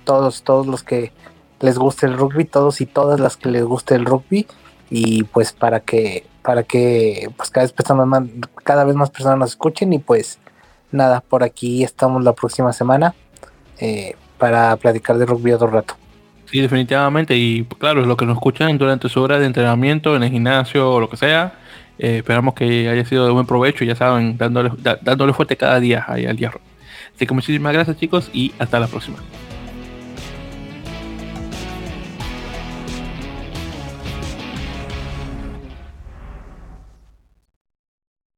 todos, 0.03 0.43
todos 0.43 0.67
los 0.67 0.83
que 0.83 1.13
les 1.61 1.79
guste 1.79 2.07
el 2.07 2.19
rugby, 2.19 2.45
todos 2.45 2.81
y 2.81 2.87
todas 2.87 3.21
las 3.21 3.37
que 3.37 3.51
les 3.51 3.63
guste 3.63 3.95
el 3.95 4.05
rugby, 4.05 4.49
y 4.91 5.23
pues 5.23 5.53
para 5.53 5.79
que, 5.79 6.27
para 6.43 6.65
que 6.65 7.31
pues 7.37 7.51
cada 7.51 7.67
vez 7.67 7.73
personas 7.73 8.29
cada 8.65 8.83
vez 8.83 8.97
más 8.97 9.11
personas 9.11 9.39
nos 9.39 9.51
escuchen, 9.51 9.93
y 9.93 10.01
pues 10.01 10.41
nada, 10.90 11.20
por 11.20 11.43
aquí 11.43 11.82
estamos 11.82 12.23
la 12.23 12.32
próxima 12.32 12.73
semana 12.73 13.15
eh, 13.78 14.15
para 14.39 14.77
platicar 14.77 15.19
de 15.19 15.27
rugby 15.27 15.52
otro 15.52 15.69
rato. 15.69 15.94
Sí, 16.47 16.60
definitivamente. 16.60 17.36
Y 17.36 17.65
claro, 17.65 18.06
lo 18.06 18.16
que 18.16 18.24
nos 18.24 18.36
escuchan 18.36 18.78
durante 18.78 19.09
su 19.09 19.20
hora 19.20 19.39
de 19.39 19.47
entrenamiento, 19.47 20.16
en 20.16 20.23
el 20.23 20.31
gimnasio 20.31 20.90
o 20.90 21.01
lo 21.01 21.10
que 21.10 21.16
sea, 21.16 21.55
eh, 21.98 22.19
esperamos 22.19 22.55
que 22.55 22.89
haya 22.89 23.05
sido 23.05 23.27
de 23.27 23.32
buen 23.32 23.47
provecho, 23.47 23.85
ya 23.85 23.94
saben, 23.94 24.39
dándole, 24.39 24.70
dándole 25.02 25.32
fuerte 25.32 25.56
cada 25.56 25.78
día 25.81 26.05
ahí 26.09 26.27
al 26.27 26.36
hierro. 26.36 26.60
Así 27.15 27.27
que 27.27 27.35
muchísimas 27.35 27.73
gracias 27.73 27.98
chicos 27.98 28.31
y 28.32 28.52
hasta 28.59 28.78
la 28.81 28.86
próxima. 28.86 29.19